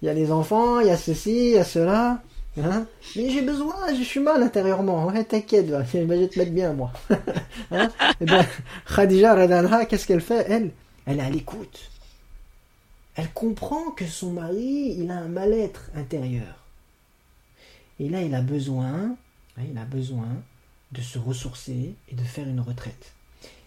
Il 0.01 0.05
y 0.05 0.09
a 0.09 0.13
les 0.13 0.31
enfants, 0.31 0.79
il 0.79 0.87
y 0.87 0.89
a 0.89 0.97
ceci, 0.97 1.51
il 1.51 1.51
y 1.51 1.57
a 1.57 1.63
cela. 1.63 2.21
Hein 2.61 2.85
mais 3.15 3.29
j'ai 3.29 3.41
besoin, 3.41 3.75
je 3.97 4.03
suis 4.03 4.19
mal 4.19 4.43
intérieurement. 4.43 5.05
Ouais, 5.05 5.23
t'inquiète, 5.23 5.67
je 5.93 5.97
vais 5.99 6.27
te 6.27 6.39
mettre 6.39 6.51
bien, 6.51 6.73
moi. 6.73 6.91
hein 7.71 7.89
Et 7.99 8.13
eh 8.21 8.25
bien, 8.25 8.45
Khadija 8.93 9.35
Radanha, 9.35 9.85
qu'est-ce 9.85 10.07
qu'elle 10.07 10.21
fait 10.21 10.45
Elle, 10.49 10.71
elle 11.05 11.19
est 11.19 11.23
à 11.23 11.29
l'écoute 11.29 11.91
elle 13.15 13.31
comprend 13.33 13.91
que 13.91 14.05
son 14.05 14.31
mari, 14.31 14.95
il 14.97 15.11
a 15.11 15.17
un 15.17 15.27
mal-être 15.27 15.91
intérieur. 15.95 16.55
Et 17.99 18.09
là, 18.09 18.21
il 18.21 18.33
a 18.33 18.41
besoin, 18.41 18.87
hein, 18.87 19.15
il 19.69 19.77
a 19.77 19.85
besoin 19.85 20.27
de 20.91 21.01
se 21.01 21.17
ressourcer 21.17 21.95
et 22.09 22.15
de 22.15 22.23
faire 22.23 22.47
une 22.47 22.59
retraite. 22.59 23.13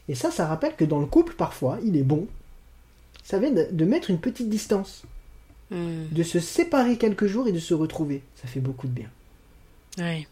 Et 0.08 0.14
ça, 0.14 0.30
ça 0.30 0.46
rappelle 0.46 0.76
que 0.76 0.84
dans 0.84 1.00
le 1.00 1.06
couple, 1.06 1.34
parfois, 1.34 1.78
il 1.84 1.96
est 1.96 2.02
bon, 2.02 2.26
ça 3.22 3.38
vient 3.38 3.50
de, 3.50 3.84
mettre 3.84 4.10
une 4.10 4.20
petite 4.20 4.50
distance, 4.50 5.04
hmm. 5.70 6.08
de 6.12 6.22
se 6.22 6.40
séparer 6.40 6.98
quelques 6.98 7.26
jours 7.26 7.48
et 7.48 7.52
de 7.52 7.58
se 7.58 7.72
retrouver. 7.72 8.22
Ça 8.36 8.46
fait 8.46 8.60
beaucoup 8.60 8.86
de 8.86 8.92
bien. 8.92 9.08
Oui. 9.98 10.26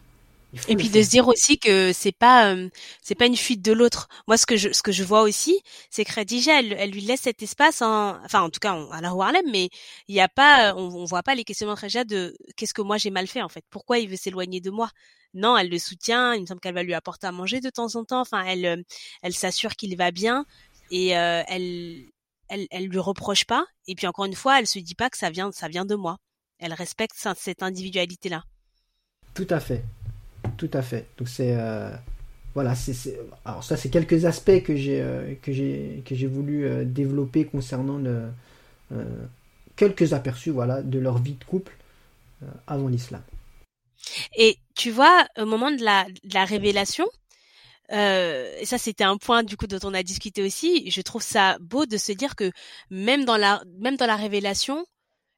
Et 0.67 0.75
puis 0.75 0.89
de 0.89 1.01
se 1.01 1.09
dire 1.09 1.27
aussi 1.27 1.57
que 1.57 1.91
c'est 1.93 2.11
pas 2.11 2.53
euh, 2.53 2.69
c'est 3.01 3.15
pas 3.15 3.25
une 3.25 3.35
fuite 3.35 3.61
de 3.63 3.71
l'autre. 3.71 4.07
Moi 4.27 4.37
ce 4.37 4.45
que 4.45 4.55
je 4.55 4.71
ce 4.71 4.83
que 4.83 4.91
je 4.91 5.03
vois 5.03 5.21
aussi, 5.21 5.59
c'est 5.89 6.05
que 6.05 6.13
Khadija 6.13 6.59
elle, 6.59 6.73
elle 6.77 6.91
lui 6.91 7.01
laisse 7.01 7.21
cet 7.21 7.41
espace 7.41 7.81
en 7.81 8.23
enfin 8.23 8.41
en 8.41 8.49
tout 8.49 8.59
cas 8.59 8.73
à 8.91 9.01
la 9.01 9.09
Harlem 9.09 9.45
mais 9.51 9.69
il 10.07 10.15
y 10.15 10.19
a 10.19 10.27
pas 10.27 10.75
on, 10.75 10.93
on 10.95 11.05
voit 11.05 11.23
pas 11.23 11.33
les 11.33 11.43
questionnements 11.43 11.73
de 11.73 11.79
Khadija 11.79 12.03
de 12.03 12.35
qu'est-ce 12.55 12.73
que 12.73 12.83
moi 12.83 12.97
j'ai 12.97 13.09
mal 13.09 13.27
fait 13.27 13.41
en 13.41 13.49
fait? 13.49 13.63
Pourquoi 13.71 13.97
il 13.97 14.07
veut 14.07 14.15
s'éloigner 14.15 14.61
de 14.61 14.69
moi? 14.69 14.89
Non, 15.33 15.57
elle 15.57 15.69
le 15.69 15.79
soutient, 15.79 16.35
il 16.35 16.41
me 16.41 16.45
semble 16.45 16.59
qu'elle 16.59 16.75
va 16.75 16.83
lui 16.83 16.93
apporter 16.93 17.25
à 17.25 17.31
manger 17.31 17.59
de 17.59 17.71
temps 17.71 17.95
en 17.95 18.05
temps. 18.05 18.21
Enfin 18.21 18.43
elle 18.45 18.65
euh, 18.65 18.83
elle 19.23 19.33
s'assure 19.33 19.75
qu'il 19.75 19.97
va 19.97 20.11
bien 20.11 20.45
et 20.91 21.17
euh, 21.17 21.41
elle 21.47 22.05
elle 22.47 22.67
elle 22.69 22.85
lui 22.85 22.99
reproche 22.99 23.45
pas 23.45 23.65
et 23.87 23.95
puis 23.95 24.05
encore 24.05 24.25
une 24.25 24.35
fois, 24.35 24.59
elle 24.59 24.67
se 24.67 24.77
dit 24.77 24.95
pas 24.95 25.09
que 25.09 25.17
ça 25.17 25.31
vient 25.31 25.51
ça 25.51 25.67
vient 25.67 25.85
de 25.85 25.95
moi. 25.95 26.17
Elle 26.59 26.73
respecte 26.73 27.15
cette 27.35 27.63
individualité 27.63 28.29
là. 28.29 28.43
Tout 29.33 29.47
à 29.49 29.59
fait 29.59 29.83
tout 30.63 30.77
à 30.77 30.81
fait. 30.81 31.07
Donc 31.17 31.27
c'est 31.27 31.55
euh, 31.57 31.89
voilà, 32.53 32.73
alors 33.43 33.63
ça 33.65 33.75
c'est 33.75 33.89
quelques 33.89 34.23
aspects 34.23 34.63
que 34.63 34.77
j'ai 34.77 35.01
euh, 35.01 35.35
que 35.41 35.51
j'ai 35.51 36.03
que 36.05 36.15
j'ai 36.15 36.27
voulu 36.27 36.65
euh, 36.65 36.85
développer 36.85 37.45
concernant 37.45 37.97
le, 37.97 38.29
quelques 39.75 40.13
aperçus 40.13 40.51
voilà 40.51 40.81
de 40.81 40.99
leur 40.99 41.17
vie 41.17 41.33
de 41.33 41.43
couple 41.43 41.73
avant 42.67 42.87
l'islam. 42.87 43.21
Et 44.37 44.57
tu 44.75 44.91
vois, 44.91 45.25
au 45.37 45.45
moment 45.45 45.71
de 45.71 45.81
la, 45.83 46.45
révélation, 46.45 47.07
ça 47.89 48.77
c'était 48.77 49.03
un 49.03 49.17
point 49.17 49.43
du 49.43 49.57
coup 49.57 49.67
dont 49.67 49.79
on 49.83 49.93
a 49.93 50.03
discuté 50.03 50.43
aussi. 50.43 50.89
Je 50.89 51.01
trouve 51.01 51.23
ça 51.23 51.57
beau 51.59 51.85
de 51.85 51.97
se 51.97 52.13
dire 52.13 52.35
que 52.35 52.51
même 52.89 53.25
dans 53.25 53.37
la 53.37 53.63
même 53.79 53.97
dans 53.97 54.07
la 54.07 54.15
révélation, 54.15 54.85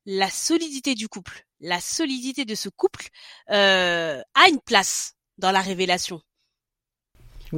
la 0.06 0.30
solidité 0.30 0.94
du 0.94 1.08
couple, 1.08 1.46
la 1.62 1.80
solidité 1.80 2.46
de 2.46 2.56
ce 2.56 2.70
couple 2.70 3.08
a 3.48 4.50
une 4.50 4.62
place 4.66 5.15
dans 5.38 5.52
la 5.52 5.62
révélation. 5.62 6.22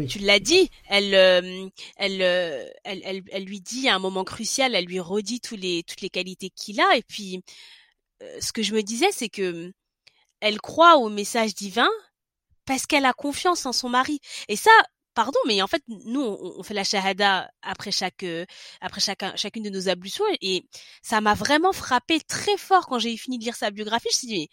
Tu 0.09 0.19
l'as 0.19 0.39
dit, 0.39 0.69
elle, 0.89 1.13
elle, 1.13 1.81
elle, 1.95 2.21
elle, 2.83 3.23
elle, 3.31 3.45
lui 3.45 3.61
dit 3.61 3.87
à 3.89 3.95
un 3.95 3.99
moment 3.99 4.23
crucial, 4.23 4.75
elle 4.75 4.85
lui 4.85 4.99
redit 4.99 5.39
tous 5.39 5.55
les, 5.55 5.83
toutes 5.83 6.01
les 6.01 6.09
qualités 6.09 6.49
qu'il 6.49 6.79
a. 6.81 6.97
Et 6.97 7.01
puis, 7.01 7.41
ce 8.39 8.51
que 8.51 8.61
je 8.61 8.73
me 8.75 8.83
disais, 8.83 9.11
c'est 9.11 9.29
que 9.29 9.71
elle 10.39 10.61
croit 10.61 10.97
au 10.97 11.09
message 11.09 11.55
divin 11.55 11.89
parce 12.65 12.85
qu'elle 12.85 13.05
a 13.05 13.13
confiance 13.13 13.65
en 13.65 13.73
son 13.73 13.89
mari. 13.89 14.19
Et 14.49 14.55
ça, 14.55 14.71
pardon, 15.13 15.39
mais 15.47 15.61
en 15.61 15.67
fait, 15.67 15.81
nous, 15.87 16.21
on, 16.21 16.63
fait 16.63 16.73
la 16.73 16.83
shahada 16.83 17.49
après 17.61 17.91
chaque, 17.91 18.25
après 18.81 19.01
chacun, 19.01 19.35
chacune 19.35 19.63
de 19.63 19.69
nos 19.69 19.89
ablutions, 19.89 20.25
et 20.41 20.65
ça 21.01 21.21
m'a 21.21 21.33
vraiment 21.33 21.73
frappé 21.73 22.19
très 22.19 22.57
fort 22.57 22.87
quand 22.87 22.99
j'ai 22.99 23.17
fini 23.17 23.39
de 23.39 23.43
lire 23.45 23.55
sa 23.55 23.71
biographie. 23.71 24.09
Je 24.11 24.17
me 24.17 24.19
suis 24.19 24.27
dit, 24.27 24.49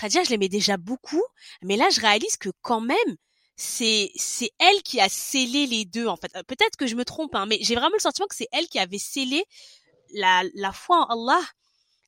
Radia, 0.00 0.22
je 0.24 0.30
l'aimais 0.30 0.48
déjà 0.48 0.76
beaucoup, 0.76 1.22
mais 1.62 1.76
là, 1.76 1.88
je 1.90 2.00
réalise 2.00 2.36
que 2.36 2.50
quand 2.62 2.80
même, 2.80 3.16
c'est 3.56 4.10
c'est 4.14 4.50
elle 4.58 4.82
qui 4.82 5.00
a 5.00 5.08
scellé 5.08 5.66
les 5.66 5.84
deux 5.84 6.06
en 6.06 6.16
fait. 6.16 6.32
Peut-être 6.46 6.76
que 6.78 6.86
je 6.86 6.94
me 6.94 7.04
trompe, 7.04 7.34
hein, 7.34 7.46
mais 7.46 7.58
j'ai 7.60 7.74
vraiment 7.74 7.96
le 7.96 8.00
sentiment 8.00 8.28
que 8.28 8.36
c'est 8.36 8.48
elle 8.52 8.68
qui 8.68 8.78
avait 8.78 8.98
scellé 8.98 9.44
la 10.14 10.44
la 10.54 10.72
foi 10.72 11.06
en 11.08 11.26
Allah 11.26 11.40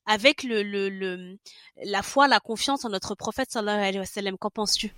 avec 0.07 0.43
le, 0.43 0.63
le, 0.63 0.89
le, 0.89 1.39
la 1.85 2.03
foi, 2.03 2.27
la 2.27 2.41
confiance 2.41 2.85
en 2.85 2.89
notre 2.89 3.15
prophète 3.15 3.51
sallallahu 3.51 3.81
alayhi 3.81 3.99
wa. 3.99 4.37
Qu'en 4.39 4.51
penses-tu? 4.51 4.93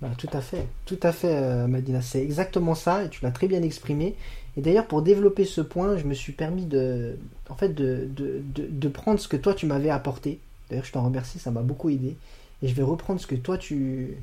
Bah, 0.00 0.10
Tout 0.16 0.30
à 0.32 0.40
fait, 0.40 0.66
tout 0.86 0.98
à 1.02 1.12
fait, 1.12 1.34
euh, 1.34 1.66
Madina. 1.66 2.02
C'est 2.02 2.22
exactement 2.22 2.74
ça 2.74 3.04
et 3.04 3.10
tu 3.10 3.22
l'as 3.22 3.30
très 3.30 3.48
bien 3.48 3.62
exprimé. 3.62 4.16
Et 4.56 4.60
d'ailleurs, 4.60 4.86
pour 4.86 5.02
développer 5.02 5.44
ce 5.44 5.60
point, 5.60 5.96
je 5.96 6.04
me 6.04 6.14
suis 6.14 6.32
permis 6.32 6.66
de, 6.66 7.16
en 7.48 7.54
fait, 7.56 7.74
de, 7.74 8.08
de, 8.10 8.42
de 8.44 8.88
prendre 8.88 9.20
ce 9.20 9.28
que 9.28 9.36
toi 9.36 9.54
tu 9.54 9.66
m'avais 9.66 9.90
apporté. 9.90 10.40
D'ailleurs, 10.68 10.84
je 10.84 10.92
t'en 10.92 11.04
remercie, 11.04 11.38
ça 11.38 11.50
m'a 11.50 11.62
beaucoup 11.62 11.90
aidé. 11.90 12.16
Et 12.62 12.68
je 12.68 12.74
vais 12.74 12.82
reprendre 12.82 13.20
ce 13.20 13.26
que 13.26 13.34
toi 13.34 13.58
tu, 13.58 14.16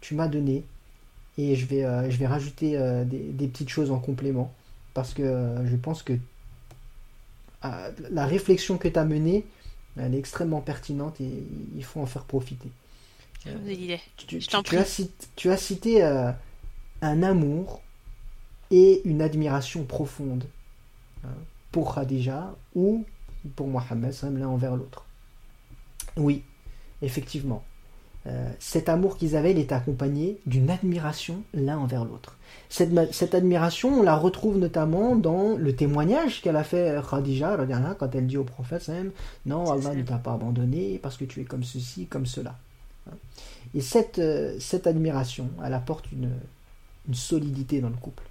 tu 0.00 0.14
m'as 0.14 0.28
donné. 0.28 0.64
Et 1.36 1.56
je 1.56 1.66
vais, 1.66 1.84
euh, 1.84 2.10
je 2.10 2.16
vais 2.16 2.26
rajouter 2.26 2.76
euh, 2.76 3.04
des, 3.04 3.18
des, 3.18 3.48
petites 3.48 3.68
choses 3.68 3.90
en 3.90 3.98
complément. 3.98 4.52
Parce 4.92 5.12
que 5.14 5.56
je 5.64 5.76
pense 5.76 6.02
que 6.02 6.12
la 8.10 8.26
réflexion 8.26 8.78
que 8.78 8.88
tu 8.88 8.98
as 8.98 9.04
menée, 9.04 9.44
elle 9.96 10.14
est 10.14 10.18
extrêmement 10.18 10.60
pertinente 10.60 11.20
et 11.20 11.30
il 11.76 11.84
faut 11.84 12.00
en 12.00 12.06
faire 12.06 12.24
profiter. 12.24 12.68
tu, 15.36 15.50
as 15.50 15.56
cité, 15.56 16.02
euh, 16.02 16.32
un 17.02 17.22
amour 17.22 17.82
et 18.70 19.02
une 19.04 19.22
admiration 19.22 19.84
profonde 19.84 20.44
hein, 21.24 21.34
pour 21.70 21.94
Khadija 21.94 22.54
ou 22.74 23.04
pour 23.56 23.68
Mohammed, 23.68 24.14
l'un 24.22 24.48
envers 24.48 24.76
l'autre. 24.76 25.04
Oui, 26.16 26.42
effectivement. 27.02 27.62
Euh, 28.26 28.50
cet 28.58 28.88
amour 28.88 29.18
qu'ils 29.18 29.36
avaient, 29.36 29.50
il 29.50 29.58
est 29.58 29.72
accompagné 29.72 30.38
d'une 30.46 30.70
admiration 30.70 31.42
l'un 31.52 31.76
envers 31.76 32.04
l'autre. 32.04 32.38
Cette, 32.70 33.34
admiration, 33.34 34.00
on 34.00 34.02
la 34.02 34.16
retrouve 34.16 34.56
notamment 34.56 35.14
dans 35.14 35.56
le 35.56 35.76
témoignage 35.76 36.40
qu'elle 36.40 36.56
a 36.56 36.64
fait 36.64 36.96
Khadija 37.08 37.58
quand 37.98 38.14
elle 38.14 38.26
dit 38.26 38.38
au 38.38 38.44
prophète 38.44 38.90
Non, 39.44 39.70
Allah 39.70 39.94
ne 39.94 40.02
t'a 40.02 40.16
pas 40.16 40.32
abandonné 40.32 40.98
parce 41.02 41.18
que 41.18 41.24
tu 41.24 41.40
es 41.40 41.44
comme 41.44 41.64
ceci, 41.64 42.06
comme 42.06 42.24
cela. 42.24 42.56
Et 43.74 43.82
cette, 43.82 44.18
euh, 44.18 44.56
cette 44.58 44.86
admiration, 44.86 45.50
elle 45.64 45.74
apporte 45.74 46.10
une, 46.10 46.30
une 47.08 47.14
solidité 47.14 47.80
dans 47.80 47.90
le 47.90 47.96
couple. 47.96 48.22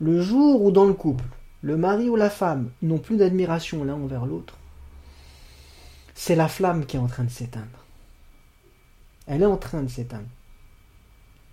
Le 0.00 0.20
jour 0.20 0.62
où 0.62 0.70
dans 0.70 0.84
le 0.84 0.92
couple, 0.92 1.24
le 1.62 1.76
mari 1.76 2.10
ou 2.10 2.16
la 2.16 2.28
femme 2.28 2.70
n'ont 2.82 2.98
plus 2.98 3.16
d'admiration 3.16 3.84
l'un 3.84 3.94
envers 3.94 4.26
l'autre, 4.26 4.58
c'est 6.14 6.36
la 6.36 6.48
flamme 6.48 6.86
qui 6.86 6.96
est 6.96 7.00
en 7.00 7.06
train 7.06 7.24
de 7.24 7.30
s'éteindre 7.30 7.84
elle 9.26 9.42
est 9.42 9.46
en 9.46 9.56
train 9.56 9.82
de 9.82 9.88
s'éteindre. 9.88 10.28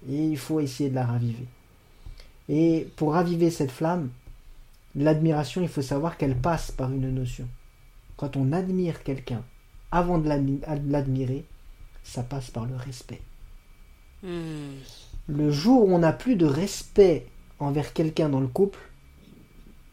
Et 0.10 0.26
il 0.26 0.38
faut 0.38 0.60
essayer 0.60 0.90
de 0.90 0.96
la 0.96 1.06
raviver. 1.06 1.48
Et 2.50 2.88
pour 2.96 3.14
raviver 3.14 3.50
cette 3.50 3.72
flamme, 3.72 4.10
l'admiration, 4.96 5.62
il 5.62 5.70
faut 5.70 5.82
savoir 5.82 6.18
qu'elle 6.18 6.36
passe 6.36 6.72
par 6.72 6.92
une 6.92 7.14
notion. 7.14 7.48
Quand 8.18 8.36
on 8.36 8.52
admire 8.52 9.04
quelqu'un, 9.04 9.44
avant 9.92 10.18
de 10.18 10.28
l'admirer, 10.28 11.46
ça 12.04 12.24
passe 12.24 12.50
par 12.50 12.66
le 12.66 12.76
respect. 12.76 13.22
Hmm. 14.24 14.74
Le 15.28 15.52
jour 15.52 15.88
où 15.88 15.94
on 15.94 16.00
n'a 16.00 16.14
plus 16.14 16.36
de 16.36 16.46
respect 16.46 17.28
envers 17.60 17.94
quelqu'un 17.94 18.30
dans 18.30 18.40
le 18.40 18.48
couple, 18.48 18.80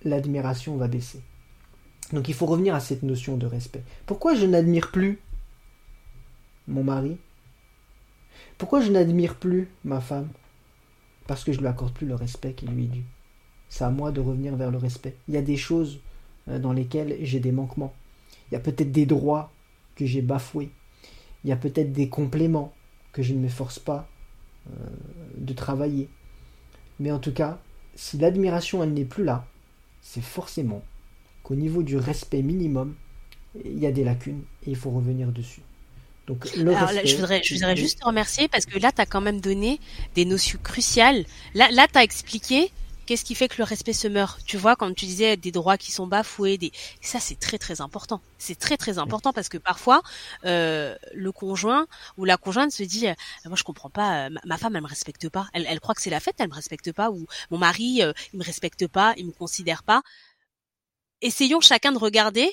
l'admiration 0.04 0.76
va 0.76 0.88
baisser. 0.88 1.22
Donc 2.12 2.28
il 2.28 2.34
faut 2.34 2.46
revenir 2.46 2.74
à 2.74 2.80
cette 2.80 3.02
notion 3.02 3.36
de 3.36 3.46
respect. 3.46 3.82
Pourquoi 4.06 4.34
je 4.34 4.46
n'admire 4.46 4.90
plus 4.90 5.20
mon 6.66 6.82
mari? 6.82 7.18
Pourquoi 8.56 8.80
je 8.80 8.90
n'admire 8.90 9.36
plus 9.36 9.68
ma 9.84 10.00
femme? 10.00 10.28
Parce 11.26 11.44
que 11.44 11.52
je 11.52 11.58
ne 11.58 11.62
lui 11.62 11.68
accorde 11.68 11.92
plus 11.92 12.06
le 12.06 12.14
respect 12.14 12.54
qui 12.54 12.66
lui 12.66 12.84
est 12.84 12.88
dû. 12.88 13.04
C'est 13.68 13.84
à 13.84 13.90
moi 13.90 14.12
de 14.12 14.20
revenir 14.20 14.56
vers 14.56 14.70
le 14.70 14.78
respect. 14.78 15.16
Il 15.28 15.34
y 15.34 15.36
a 15.36 15.42
des 15.42 15.56
choses 15.56 16.00
euh, 16.48 16.58
dans 16.58 16.72
lesquelles 16.72 17.18
j'ai 17.20 17.40
des 17.40 17.52
manquements. 17.52 17.92
Il 18.50 18.54
y 18.54 18.56
a 18.56 18.60
peut-être 18.60 18.92
des 18.92 19.04
droits 19.04 19.52
que 19.94 20.06
j'ai 20.06 20.22
bafoués. 20.22 20.70
Il 21.44 21.50
y 21.50 21.52
a 21.52 21.56
peut-être 21.56 21.92
des 21.92 22.08
compléments 22.08 22.72
que 23.12 23.22
je 23.22 23.34
ne 23.34 23.40
m'efforce 23.40 23.78
pas 23.78 24.08
euh, 24.70 24.72
de 25.36 25.52
travailler. 25.52 26.08
Mais 26.98 27.12
en 27.12 27.18
tout 27.18 27.32
cas, 27.32 27.58
si 27.94 28.16
l'admiration 28.16 28.82
elle 28.82 28.94
n'est 28.94 29.04
plus 29.04 29.24
là, 29.24 29.46
c'est 30.00 30.22
forcément 30.22 30.82
qu'au 31.48 31.54
niveau 31.54 31.82
du 31.82 31.96
respect 31.96 32.42
minimum, 32.42 32.94
il 33.64 33.78
y 33.78 33.86
a 33.86 33.90
des 33.90 34.04
lacunes 34.04 34.42
et 34.66 34.70
il 34.70 34.76
faut 34.76 34.90
revenir 34.90 35.28
dessus. 35.28 35.62
Donc, 36.26 36.46
je 36.54 36.60
voudrais, 37.16 37.42
je 37.46 37.54
voudrais 37.54 37.74
juste 37.74 38.00
te 38.00 38.04
remercier 38.04 38.48
parce 38.48 38.66
que 38.66 38.78
là, 38.78 38.92
tu 38.92 39.00
as 39.00 39.06
quand 39.06 39.22
même 39.22 39.40
donné 39.40 39.80
des 40.14 40.26
notions 40.26 40.58
cruciales. 40.62 41.24
Là, 41.54 41.70
là 41.70 41.86
tu 41.90 41.96
as 41.96 42.02
expliqué 42.02 42.70
qu'est-ce 43.06 43.24
qui 43.24 43.34
fait 43.34 43.48
que 43.48 43.54
le 43.56 43.64
respect 43.64 43.94
se 43.94 44.06
meurt. 44.08 44.44
Tu 44.44 44.58
vois, 44.58 44.76
quand 44.76 44.92
tu 44.94 45.06
disais 45.06 45.38
des 45.38 45.50
droits 45.50 45.78
qui 45.78 45.90
sont 45.90 46.06
bafoués, 46.06 46.58
des... 46.58 46.70
ça 47.00 47.18
c'est 47.18 47.40
très 47.40 47.56
très 47.56 47.80
important. 47.80 48.20
C'est 48.36 48.58
très 48.58 48.76
très 48.76 48.98
important 48.98 49.32
parce 49.32 49.48
que 49.48 49.56
parfois, 49.56 50.02
euh, 50.44 50.94
le 51.14 51.32
conjoint 51.32 51.86
ou 52.18 52.26
la 52.26 52.36
conjointe 52.36 52.72
se 52.72 52.82
dit, 52.82 53.08
euh, 53.08 53.14
moi 53.46 53.56
je 53.56 53.64
comprends 53.64 53.88
pas, 53.88 54.26
euh, 54.26 54.30
ma, 54.44 54.58
femme 54.58 54.76
elle 54.76 54.82
me 54.82 54.86
respecte 54.86 55.30
pas. 55.30 55.48
Elle, 55.54 55.64
elle 55.66 55.80
croit 55.80 55.94
que 55.94 56.02
c'est 56.02 56.10
la 56.10 56.20
fête, 56.20 56.34
elle 56.38 56.50
me 56.50 56.54
respecte 56.54 56.92
pas. 56.92 57.10
Ou 57.10 57.26
mon 57.50 57.56
mari, 57.56 58.02
euh, 58.02 58.12
il 58.34 58.38
me 58.38 58.44
respecte 58.44 58.86
pas, 58.86 59.14
il 59.16 59.28
me 59.28 59.32
considère 59.32 59.82
pas. 59.82 60.02
Essayons 61.20 61.60
chacun 61.60 61.92
de 61.92 61.98
regarder 61.98 62.52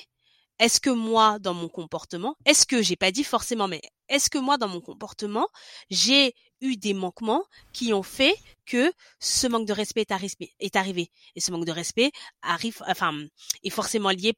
est-ce 0.58 0.80
que 0.80 0.90
moi, 0.90 1.38
dans 1.38 1.52
mon 1.52 1.68
comportement, 1.68 2.34
est-ce 2.46 2.64
que 2.64 2.80
j'ai 2.80 2.96
pas 2.96 3.10
dit 3.10 3.24
forcément, 3.24 3.68
mais 3.68 3.82
est-ce 4.08 4.30
que 4.30 4.38
moi, 4.38 4.56
dans 4.56 4.68
mon 4.68 4.80
comportement, 4.80 5.46
j'ai 5.90 6.34
eu 6.62 6.76
des 6.76 6.94
manquements 6.94 7.44
qui 7.72 7.92
ont 7.92 8.02
fait 8.02 8.34
que 8.64 8.90
ce 9.20 9.46
manque 9.46 9.66
de 9.66 9.74
respect 9.74 10.06
est 10.60 10.76
arrivé? 10.76 11.10
Et 11.34 11.40
ce 11.40 11.52
manque 11.52 11.66
de 11.66 11.72
respect 11.72 12.10
arrive, 12.40 12.82
enfin, 12.86 13.12
est 13.62 13.70
forcément 13.70 14.10
lié 14.10 14.32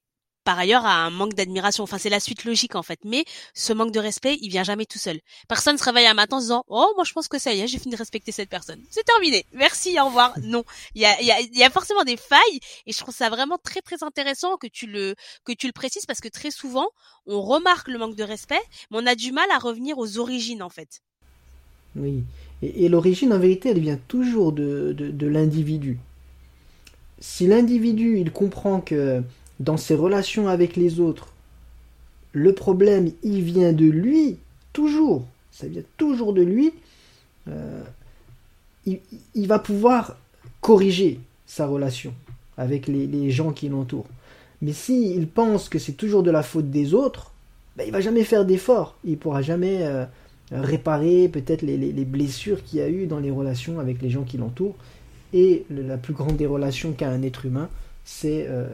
par 0.48 0.58
ailleurs 0.58 0.86
à 0.86 1.04
un 1.04 1.10
manque 1.10 1.34
d'admiration. 1.34 1.84
Enfin, 1.84 1.98
c'est 1.98 2.08
la 2.08 2.20
suite 2.20 2.44
logique 2.46 2.74
en 2.74 2.82
fait. 2.82 3.00
Mais 3.04 3.26
ce 3.52 3.74
manque 3.74 3.92
de 3.92 4.00
respect, 4.00 4.38
il 4.40 4.48
vient 4.48 4.64
jamais 4.64 4.86
tout 4.86 4.98
seul. 4.98 5.20
Personne 5.46 5.76
se 5.76 5.84
réveille 5.84 6.06
un 6.06 6.14
matin 6.14 6.38
en 6.38 6.40
disant 6.40 6.64
"Oh, 6.68 6.90
moi 6.96 7.04
je 7.04 7.12
pense 7.12 7.28
que 7.28 7.38
ça 7.38 7.52
y 7.52 7.60
est, 7.60 7.66
j'ai 7.66 7.78
fini 7.78 7.92
de 7.92 7.98
respecter 7.98 8.32
cette 8.32 8.48
personne. 8.48 8.80
C'est 8.88 9.04
terminé. 9.04 9.44
Merci, 9.52 10.00
au 10.00 10.06
revoir." 10.06 10.32
Non, 10.42 10.64
il 10.94 11.02
y 11.02 11.04
a, 11.04 11.20
y, 11.20 11.30
a, 11.30 11.38
y 11.42 11.62
a 11.62 11.68
forcément 11.68 12.02
des 12.04 12.16
failles 12.16 12.60
et 12.86 12.92
je 12.92 12.98
trouve 12.98 13.14
ça 13.14 13.28
vraiment 13.28 13.58
très 13.62 13.82
très 13.82 14.02
intéressant 14.02 14.56
que 14.56 14.66
tu 14.66 14.86
le 14.86 15.14
que 15.44 15.52
tu 15.52 15.66
le 15.66 15.74
précises 15.74 16.06
parce 16.06 16.20
que 16.20 16.28
très 16.28 16.50
souvent 16.50 16.88
on 17.26 17.42
remarque 17.42 17.88
le 17.88 17.98
manque 17.98 18.16
de 18.16 18.24
respect, 18.24 18.64
mais 18.90 18.96
on 19.02 19.06
a 19.06 19.14
du 19.14 19.32
mal 19.32 19.50
à 19.50 19.58
revenir 19.58 19.98
aux 19.98 20.16
origines 20.16 20.62
en 20.62 20.70
fait. 20.70 21.02
Oui. 21.94 22.22
Et, 22.62 22.88
l'origine, 22.88 23.34
en 23.34 23.38
vérité, 23.38 23.68
elle 23.68 23.80
vient 23.80 24.00
toujours 24.08 24.52
de, 24.52 24.94
de, 24.96 25.10
de 25.10 25.26
l'individu. 25.26 25.98
Si 27.20 27.46
l'individu, 27.46 28.18
il 28.18 28.32
comprend 28.32 28.80
que 28.80 29.22
dans 29.60 29.76
ses 29.76 29.94
relations 29.94 30.48
avec 30.48 30.76
les 30.76 31.00
autres, 31.00 31.28
le 32.32 32.52
problème, 32.52 33.10
il 33.22 33.42
vient 33.42 33.72
de 33.72 33.86
lui, 33.86 34.36
toujours, 34.72 35.24
ça 35.50 35.66
vient 35.66 35.82
toujours 35.96 36.32
de 36.32 36.42
lui, 36.42 36.72
euh, 37.48 37.82
il, 38.86 39.46
va 39.46 39.58
pouvoir 39.58 40.16
corriger 40.60 41.20
sa 41.46 41.66
relation 41.66 42.14
avec 42.56 42.86
les, 42.86 43.30
gens 43.30 43.52
qui 43.52 43.68
l'entourent. 43.68 44.06
Mais 44.62 44.72
s'il 44.72 45.26
pense 45.28 45.68
que 45.68 45.78
c'est 45.78 45.92
toujours 45.92 46.22
de 46.22 46.30
la 46.30 46.42
faute 46.42 46.70
des 46.70 46.94
autres, 46.94 47.32
ben, 47.76 47.84
il 47.86 47.92
va 47.92 48.00
jamais 48.00 48.24
faire 48.24 48.44
d'efforts, 48.44 48.96
il 49.04 49.18
pourra 49.18 49.42
jamais 49.42 49.82
euh, 49.82 50.04
réparer 50.52 51.28
peut-être 51.28 51.62
les, 51.62 51.76
les, 51.76 52.04
blessures 52.04 52.62
qu'il 52.64 52.78
y 52.78 52.82
a 52.82 52.88
eu 52.88 53.06
dans 53.06 53.20
les 53.20 53.30
relations 53.30 53.78
avec 53.78 54.00
les 54.02 54.10
gens 54.10 54.22
qui 54.22 54.36
l'entourent. 54.36 54.76
Et 55.34 55.66
la 55.70 55.98
plus 55.98 56.14
grande 56.14 56.36
des 56.36 56.46
relations 56.46 56.92
qu'a 56.92 57.10
un 57.10 57.22
être 57.22 57.44
humain, 57.44 57.68
c'est 58.10 58.46
euh, 58.48 58.66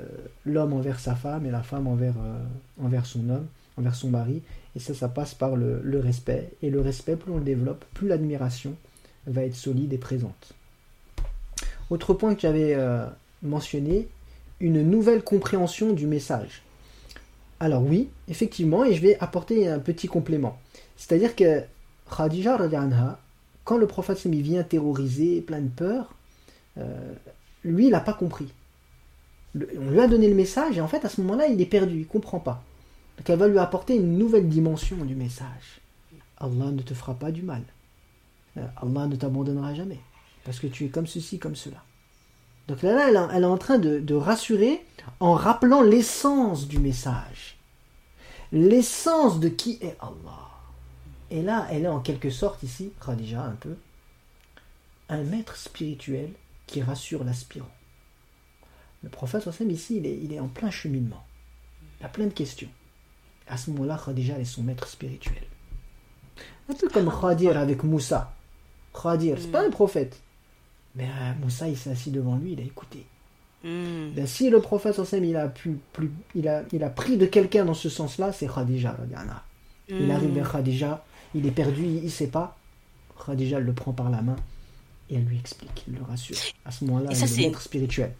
l'homme 0.46 0.72
envers 0.74 1.00
sa 1.00 1.16
femme 1.16 1.44
et 1.44 1.50
la 1.50 1.64
femme 1.64 1.88
envers, 1.88 2.14
euh, 2.18 2.38
envers 2.80 3.04
son 3.04 3.28
homme, 3.28 3.48
envers 3.76 3.96
son 3.96 4.08
mari. 4.08 4.42
Et 4.76 4.78
ça, 4.78 4.94
ça 4.94 5.08
passe 5.08 5.34
par 5.34 5.56
le, 5.56 5.82
respect. 5.98 6.52
Et 6.62 6.70
le 6.70 6.80
respect, 6.80 7.16
plus 7.16 7.32
on 7.32 7.38
le 7.38 7.44
développe, 7.44 7.84
plus 7.94 8.06
l'admiration 8.06 8.76
va 9.26 9.42
être 9.42 9.56
solide 9.56 9.92
et 9.92 9.98
présente. 9.98 10.52
Autre 11.90 12.14
point 12.14 12.36
que 12.36 12.42
j'avais 12.42 12.74
euh, 12.74 13.06
mentionné, 13.42 14.06
une 14.60 14.88
nouvelle 14.88 15.24
compréhension 15.24 15.92
du 15.92 16.06
message. 16.06 16.62
Alors 17.58 17.82
oui, 17.82 18.10
effectivement, 18.28 18.84
et 18.84 18.94
je 18.94 19.02
vais 19.02 19.18
apporter 19.18 19.66
un 19.66 19.80
petit 19.80 20.06
complément. 20.06 20.60
C'est-à-dire 20.96 21.34
que 21.34 21.60
Khadija, 22.16 22.56
quand 23.64 23.78
le 23.78 23.86
prophète 23.88 24.24
il 24.24 24.42
vient 24.42 24.62
terroriser, 24.62 25.40
plein 25.40 25.60
de 25.60 25.68
peur, 25.68 26.14
lui, 27.64 27.86
il 27.86 27.90
n'a 27.90 28.00
pas 28.00 28.14
compris. 28.14 28.52
On 29.54 29.90
lui 29.90 30.00
a 30.00 30.08
donné 30.08 30.28
le 30.28 30.34
message 30.34 30.78
et 30.78 30.80
en 30.80 30.88
fait, 30.88 31.04
à 31.04 31.08
ce 31.08 31.20
moment-là, 31.20 31.46
il 31.46 31.60
est 31.60 31.66
perdu, 31.66 31.94
il 31.94 32.00
ne 32.00 32.04
comprend 32.04 32.40
pas. 32.40 32.62
Donc 33.16 33.30
elle 33.30 33.38
va 33.38 33.48
lui 33.48 33.58
apporter 33.58 33.96
une 33.96 34.18
nouvelle 34.18 34.48
dimension 34.48 34.96
du 34.96 35.14
message. 35.14 35.80
Allah 36.38 36.70
ne 36.72 36.82
te 36.82 36.94
fera 36.94 37.14
pas 37.14 37.30
du 37.30 37.42
mal. 37.42 37.62
Euh, 38.56 38.66
Allah 38.76 39.06
ne 39.06 39.16
t'abandonnera 39.16 39.74
jamais. 39.74 40.00
Parce 40.44 40.58
que 40.58 40.66
tu 40.66 40.84
es 40.84 40.88
comme 40.88 41.06
ceci, 41.06 41.38
comme 41.38 41.56
cela. 41.56 41.82
Donc 42.68 42.82
là, 42.82 43.08
elle, 43.08 43.42
est 43.42 43.46
en 43.46 43.58
train 43.58 43.78
de, 43.78 44.14
rassurer 44.14 44.84
en 45.20 45.34
rappelant 45.34 45.82
l'essence 45.82 46.66
du 46.66 46.78
message. 46.78 47.58
L'essence 48.52 49.38
de 49.38 49.48
qui 49.48 49.78
est 49.82 49.96
Allah. 50.00 50.48
Et 51.30 51.42
là, 51.42 51.66
elle 51.70 51.84
est 51.84 51.88
en 51.88 52.00
quelque 52.00 52.30
sorte 52.30 52.62
ici, 52.62 52.92
Khadija 53.04 53.42
un 53.42 53.56
peu, 53.56 53.76
un 55.08 55.22
maître 55.22 55.56
spirituel 55.56 56.30
qui 56.66 56.82
rassure 56.82 57.24
l'aspirant. 57.24 57.70
Le 59.04 59.10
prophète 59.10 59.42
Sassam 59.42 59.70
ici, 59.70 59.98
il 59.98 60.06
est, 60.06 60.18
il 60.22 60.32
est 60.32 60.40
en 60.40 60.48
plein 60.48 60.70
cheminement. 60.70 61.22
Il 62.00 62.06
a 62.06 62.08
plein 62.08 62.26
de 62.26 62.32
questions. 62.32 62.70
À 63.46 63.58
ce 63.58 63.70
moment-là, 63.70 64.00
Khadija 64.02 64.38
est 64.38 64.46
son 64.46 64.62
maître 64.62 64.88
spirituel. 64.88 65.42
Un 66.70 66.74
peu 66.74 66.88
comme 66.88 67.12
Khadir 67.12 67.58
avec 67.58 67.84
Moussa. 67.84 68.34
Khadir, 68.94 69.36
c'est 69.38 69.50
pas 69.50 69.64
un 69.64 69.70
prophète. 69.70 70.22
Mais 70.94 71.04
euh, 71.04 71.32
Moussa, 71.42 71.68
il 71.68 71.76
s'est 71.76 71.90
assis 71.90 72.10
devant 72.10 72.36
lui, 72.36 72.52
il 72.52 72.60
a 72.60 72.64
écouté. 72.64 73.04
Ben, 73.62 74.26
si 74.26 74.50
le 74.50 74.60
prophète 74.60 75.00
il 75.12 75.36
a, 75.36 75.48
pu, 75.48 75.78
plus, 75.94 76.10
il 76.34 76.48
a, 76.48 76.64
il 76.72 76.84
a 76.84 76.90
pris 76.90 77.16
de 77.16 77.24
quelqu'un 77.24 77.64
dans 77.64 77.74
ce 77.74 77.88
sens-là, 77.88 78.30
c'est 78.32 78.46
Khadija. 78.46 78.96
Il 79.88 80.10
arrive 80.10 80.32
vers 80.32 80.50
Khadija, 80.50 81.04
il 81.34 81.46
est 81.46 81.50
perdu, 81.50 81.82
il 81.82 82.04
ne 82.04 82.08
sait 82.08 82.26
pas. 82.26 82.58
Khadija 83.24 83.60
le 83.60 83.72
prend 83.72 83.92
par 83.92 84.10
la 84.10 84.20
main 84.20 84.36
et 85.08 85.16
elle 85.16 85.24
lui 85.24 85.38
explique, 85.38 85.84
il 85.88 85.94
le 85.94 86.02
rassure. 86.02 86.36
À 86.64 86.70
ce 86.70 86.84
moment-là, 86.84 87.10
il 87.12 87.22
est 87.22 87.36
maître 87.38 87.62
spirituel. 87.62 88.14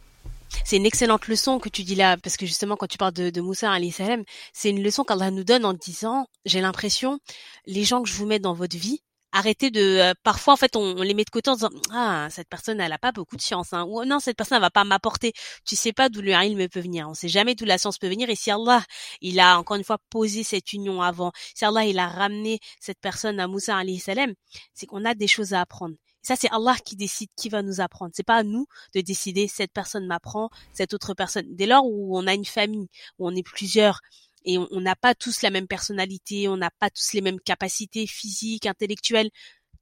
C'est 0.65 0.77
une 0.77 0.87
excellente 0.87 1.29
leçon 1.29 1.59
que 1.59 1.69
tu 1.69 1.83
dis 1.83 1.95
là, 1.95 2.17
parce 2.17 2.37
que 2.37 2.47
justement, 2.47 2.77
quand 2.77 2.87
tu 2.87 2.99
parles 2.99 3.13
de, 3.13 3.41
Moussa, 3.41 3.77
salam, 3.93 4.25
c'est 4.53 4.71
une 4.71 4.83
leçon 4.83 5.05
qu'Allah 5.05 5.31
nous 5.31 5.45
donne 5.45 5.65
en 5.65 5.75
disant, 5.75 6.27
j'ai 6.45 6.61
l'impression, 6.61 7.19
les 7.67 7.85
gens 7.85 8.03
que 8.03 8.09
je 8.09 8.15
vous 8.15 8.27
mets 8.27 8.39
dans 8.39 8.55
votre 8.55 8.77
vie, 8.77 9.01
arrêtez 9.35 9.71
de 9.71 9.81
euh, 9.81 10.15
parfois 10.23 10.55
en 10.55 10.57
fait 10.57 10.77
on, 10.77 10.95
les 11.03 11.13
met 11.13 11.25
de 11.25 11.31
côté 11.31 11.51
en 11.51 11.55
disant 11.55 11.71
ah 11.93 12.29
cette 12.31 12.49
personne 12.49 12.81
elle 12.81 12.93
a 12.93 12.99
pas 12.99 13.11
beaucoup 13.11 13.37
de 13.37 13.41
chance 13.41 13.73
hein. 13.73 13.85
ou 13.89 14.05
non 14.05 14.21
cette 14.21 14.37
personne 14.37 14.57
elle 14.57 14.63
va 14.63 14.71
pas 14.71 14.85
m'apporter. 14.85 15.33
Tu 15.67 15.77
sais 15.77 15.93
pas 15.93 16.09
d'où 16.09 16.23
le 16.23 16.33
ilm 16.33 16.69
peut 16.69 16.81
venir. 16.81 17.09
On 17.09 17.15
sait 17.15 17.29
jamais 17.29 17.55
d'où 17.57 17.65
la 17.65 17.77
science 17.77 17.99
peut 17.99 18.09
venir. 18.09 18.31
Et 18.31 18.37
si 18.37 18.51
Allah 18.51 18.83
il 19.21 19.41
a 19.41 19.59
encore 19.59 19.77
une 19.77 19.85
fois 19.85 19.99
posé 20.09 20.45
cette 20.45 20.73
union 20.73 21.03
avant 21.03 21.33
si 21.55 21.65
Allah 21.65 21.85
il 21.85 21.99
a 21.99 22.09
ramené 22.09 22.61
cette 22.81 23.01
personne 23.01 23.41
à 23.41 23.49
Moussa 23.49 23.77
alayhi 23.77 23.99
salam 23.99 24.35
c'est 24.73 24.87
qu'on 24.87 25.05
a 25.05 25.15
des 25.15 25.27
choses 25.27 25.53
à 25.53 25.61
apprendre 25.61 25.97
ça, 26.25 26.37
c'est 26.37 26.51
Allah 26.51 26.75
qui 26.83 26.97
décide 26.97 27.29
qui 27.37 27.51
va 27.51 27.63
nous 27.63 27.83
apprendre. 27.83 28.13
C'est 28.15 28.25
pas 28.25 28.37
à 28.37 28.43
nous 28.43 28.67
de 28.95 29.03
décider 29.03 29.47
cette 29.47 29.73
personne 29.73 30.07
m'apprend, 30.07 30.49
cette 30.73 30.95
autre 30.95 31.13
personne. 31.13 31.45
Dès 31.55 31.67
lors 31.67 31.85
où 31.85 32.19
on 32.19 32.27
a 32.27 32.33
une 32.33 32.47
famille, 32.47 32.89
où 33.19 33.29
on 33.29 33.37
est 33.37 33.43
plusieurs, 33.43 34.01
et 34.47 34.59
on 34.59 34.81
n'a 34.81 34.97
pas 34.97 35.15
tous 35.15 35.43
la 35.43 35.51
même 35.51 35.67
personnalité, 35.67 36.49
on 36.49 36.57
n'a 36.57 36.71
pas 36.71 36.91
tous 36.91 37.13
les 37.13 37.21
mêmes 37.21 37.41
capacités 37.41 38.07
physiques, 38.07 38.67
intellectuelles. 38.67 39.31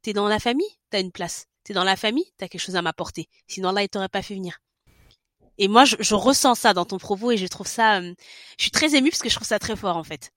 T'es 0.03 0.13
dans 0.13 0.29
la 0.29 0.41
famille, 0.41 0.67
t'as 0.91 1.01
une 1.01 1.13
place. 1.13 1.47
T'es 1.65 1.75
dans 1.75 1.85
la 1.85 1.97
famille, 1.97 2.27
t'as 2.39 2.49
quelque 2.49 2.61
chose 2.61 2.77
à 2.77 2.83
m'apporter. 2.83 3.29
Sinon 3.47 3.69
Allah, 3.69 3.85
il 3.85 3.89
t'aurait 3.89 4.09
pas 4.09 4.23
fait 4.23 4.35
venir. 4.35 4.59
Et 5.59 5.69
moi, 5.69 5.85
je, 5.85 5.97
je, 6.01 6.15
ressens 6.15 6.57
ça 6.57 6.75
dans 6.75 6.85
ton 6.85 6.99
propos 6.99 7.31
et 7.31 7.37
je 7.37 7.47
trouve 7.47 7.69
ça, 7.69 8.01
euh, 8.01 8.15
je 8.59 8.65
suis 8.65 8.71
très 8.73 8.97
émue 8.97 9.11
parce 9.11 9.23
que 9.23 9.29
je 9.29 9.35
trouve 9.35 9.47
ça 9.47 9.59
très 9.59 9.77
fort 9.77 9.97
en 9.97 10.03
fait. 10.03 10.33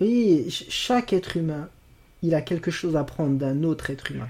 Oui, 0.00 0.48
chaque 0.50 1.12
être 1.12 1.36
humain, 1.36 1.68
il 2.22 2.34
a 2.34 2.42
quelque 2.42 2.70
chose 2.70 2.94
à 2.96 3.02
prendre 3.02 3.38
d'un 3.38 3.64
autre 3.64 3.90
être 3.90 4.10
humain. 4.12 4.28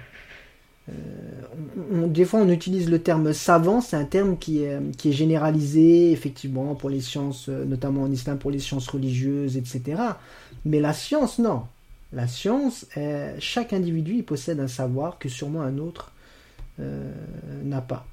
Euh, 0.89 2.07
des 2.07 2.24
fois, 2.24 2.40
on 2.40 2.48
utilise 2.48 2.89
le 2.89 3.01
terme 3.01 3.32
savant, 3.32 3.81
c'est 3.81 3.97
un 3.97 4.05
terme 4.05 4.39
qui 4.39 4.62
est, 4.62 4.78
qui 4.97 5.11
est 5.11 5.12
généralisé, 5.12 6.11
effectivement, 6.12 6.74
pour 6.74 6.90
les 6.90 7.01
sciences, 7.01 7.48
euh, 7.48 7.65
notamment 7.65 8.02
en 8.02 8.11
islam, 8.11 8.39
pour 8.39 8.51
les 8.51 8.59
sciences 8.59 8.89
religieuses, 8.89 9.57
etc. 9.57 10.01
Mais 10.65 10.81
la 10.81 10.93
science, 10.93 11.39
non. 11.39 11.65
La 12.12 12.27
science, 12.27 12.86
chaque 13.39 13.73
individu 13.73 14.16
il 14.16 14.24
possède 14.24 14.59
un 14.59 14.66
savoir 14.66 15.20
que 15.20 15.28
sûrement 15.28 15.62
un 15.62 15.78
autre 15.78 16.11
euh, 16.81 17.12
n'a 17.62 17.81
pas. 17.81 18.05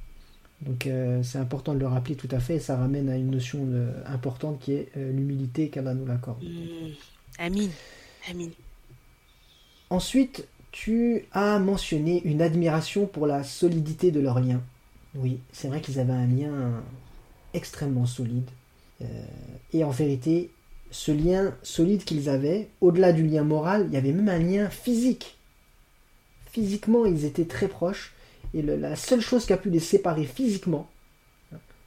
Donc 0.61 0.87
c'est 1.23 1.39
important 1.39 1.73
de 1.73 1.79
le 1.79 1.87
rappeler 1.87 2.15
tout 2.15 2.27
à 2.29 2.39
fait, 2.39 2.57
et 2.57 2.59
ça 2.59 2.77
ramène 2.77 3.09
à 3.09 3.17
une 3.17 3.31
notion 3.31 3.67
importante 4.05 4.59
qui 4.59 4.73
est 4.73 4.91
l'humilité 4.95 5.69
qu'Allah 5.69 5.95
nous 5.95 6.05
l'accorde. 6.05 6.43
Mmh. 6.43 7.39
Amin. 7.39 7.69
Amin. 8.29 8.49
Ensuite, 9.89 10.47
tu 10.71 11.25
as 11.31 11.59
mentionné 11.59 12.21
une 12.23 12.41
admiration 12.41 13.05
pour 13.05 13.27
la 13.27 13.43
solidité 13.43 14.11
de 14.11 14.19
leur 14.19 14.39
lien. 14.39 14.61
Oui, 15.15 15.39
c'est 15.51 15.67
vrai 15.67 15.81
qu'ils 15.81 15.99
avaient 15.99 16.13
un 16.13 16.27
lien 16.27 16.83
extrêmement 17.53 18.05
solide. 18.05 18.49
Euh, 19.01 19.05
et 19.73 19.83
en 19.83 19.89
vérité, 19.89 20.51
ce 20.91 21.11
lien 21.11 21.53
solide 21.63 22.03
qu'ils 22.03 22.29
avaient, 22.29 22.69
au-delà 22.81 23.13
du 23.13 23.25
lien 23.25 23.43
moral, 23.43 23.85
il 23.87 23.93
y 23.93 23.97
avait 23.97 24.11
même 24.11 24.29
un 24.29 24.39
lien 24.39 24.69
physique. 24.69 25.37
Physiquement, 26.51 27.05
ils 27.05 27.25
étaient 27.25 27.45
très 27.45 27.67
proches. 27.67 28.13
Et 28.53 28.61
la 28.61 28.95
seule 28.95 29.21
chose 29.21 29.45
qui 29.45 29.53
a 29.53 29.57
pu 29.57 29.69
les 29.69 29.79
séparer 29.79 30.23
physiquement, 30.23 30.87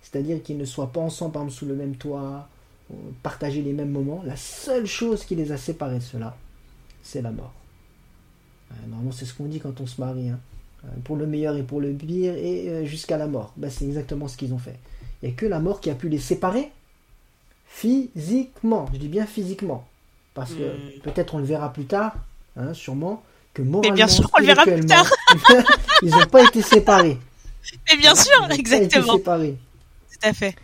c'est-à-dire 0.03 0.43
qu'ils 0.43 0.59
ne 0.59 0.65
soient 0.65 0.93
pas 0.93 1.01
ensemble, 1.01 1.33
par 1.33 1.43
exemple, 1.43 1.59
sous 1.59 1.67
le 1.67 1.75
même 1.75 1.97
toit, 1.97 2.49
partager 3.23 3.63
les 3.63 3.73
mêmes 3.73 3.91
moments, 3.91 4.23
la 4.25 4.37
seule 4.37 4.87
chose 4.87 5.25
qui 5.25 5.37
les 5.37 5.53
a 5.53 5.57
séparés 5.57 5.99
de 5.99 6.05
cela, 6.05 6.37
c'est 7.03 7.23
la 7.23 7.31
mort. 7.31 7.55
Euh, 8.71 8.75
normalement, 8.89 9.13
c'est 9.13 9.25
ce 9.25 9.35
qu'on 9.35 9.47
dit 9.47 9.61
quand 9.61 9.81
on 9.81 9.87
se 9.87 10.01
marie. 10.01 10.29
Hein. 10.29 10.39
Euh, 10.85 10.89
pour 11.05 11.17
le 11.17 11.27
meilleur 11.27 11.57
et 11.57 11.63
pour 11.63 11.81
le 11.81 11.93
pire, 11.93 12.35
et 12.35 12.69
euh, 12.69 12.85
jusqu'à 12.87 13.19
la 13.19 13.27
mort. 13.27 13.53
Ben, 13.57 13.71
c'est 13.71 13.85
exactement 13.85 14.29
ce 14.29 14.37
qu'ils 14.37 14.55
ont 14.55 14.59
fait. 14.59 14.77
Il 15.23 15.29
n'y 15.29 15.35
a 15.35 15.37
que 15.37 15.45
la 15.45 15.61
mort 15.61 15.81
qui 15.81 15.91
a 15.91 15.95
pu 15.95 16.09
les 16.09 16.19
séparer 16.19 16.71
physiquement. 17.67 18.89
Je 18.93 18.99
dis 18.99 19.09
bien 19.09 19.27
physiquement. 19.27 19.87
Parce 20.33 20.53
que 20.53 20.63
hmm. 20.63 21.01
peut-être 21.03 21.35
on 21.35 21.39
le 21.39 21.45
verra 21.45 21.73
plus 21.73 21.85
tard, 21.85 22.15
hein, 22.57 22.73
sûrement, 22.73 23.23
que 23.53 23.61
moralement, 23.61 23.91
Mais 23.91 23.95
bien 23.95 24.09
sûr, 24.09 24.31
on 24.35 24.41
le 24.41 24.47
verra 24.47 24.65
plus 24.65 24.87
tard. 24.87 25.11
ils 26.03 26.11
n'ont 26.11 26.27
pas 26.27 26.45
été 26.45 26.63
séparés. 26.63 27.19
Mais 27.89 27.99
bien 27.99 28.15
sûr, 28.15 28.51
exactement. 28.51 29.07
Pas 29.07 29.13
été 29.13 29.19
séparés. 29.19 29.57
Tout 30.13 30.29
à 30.29 30.33
fait. 30.33 30.57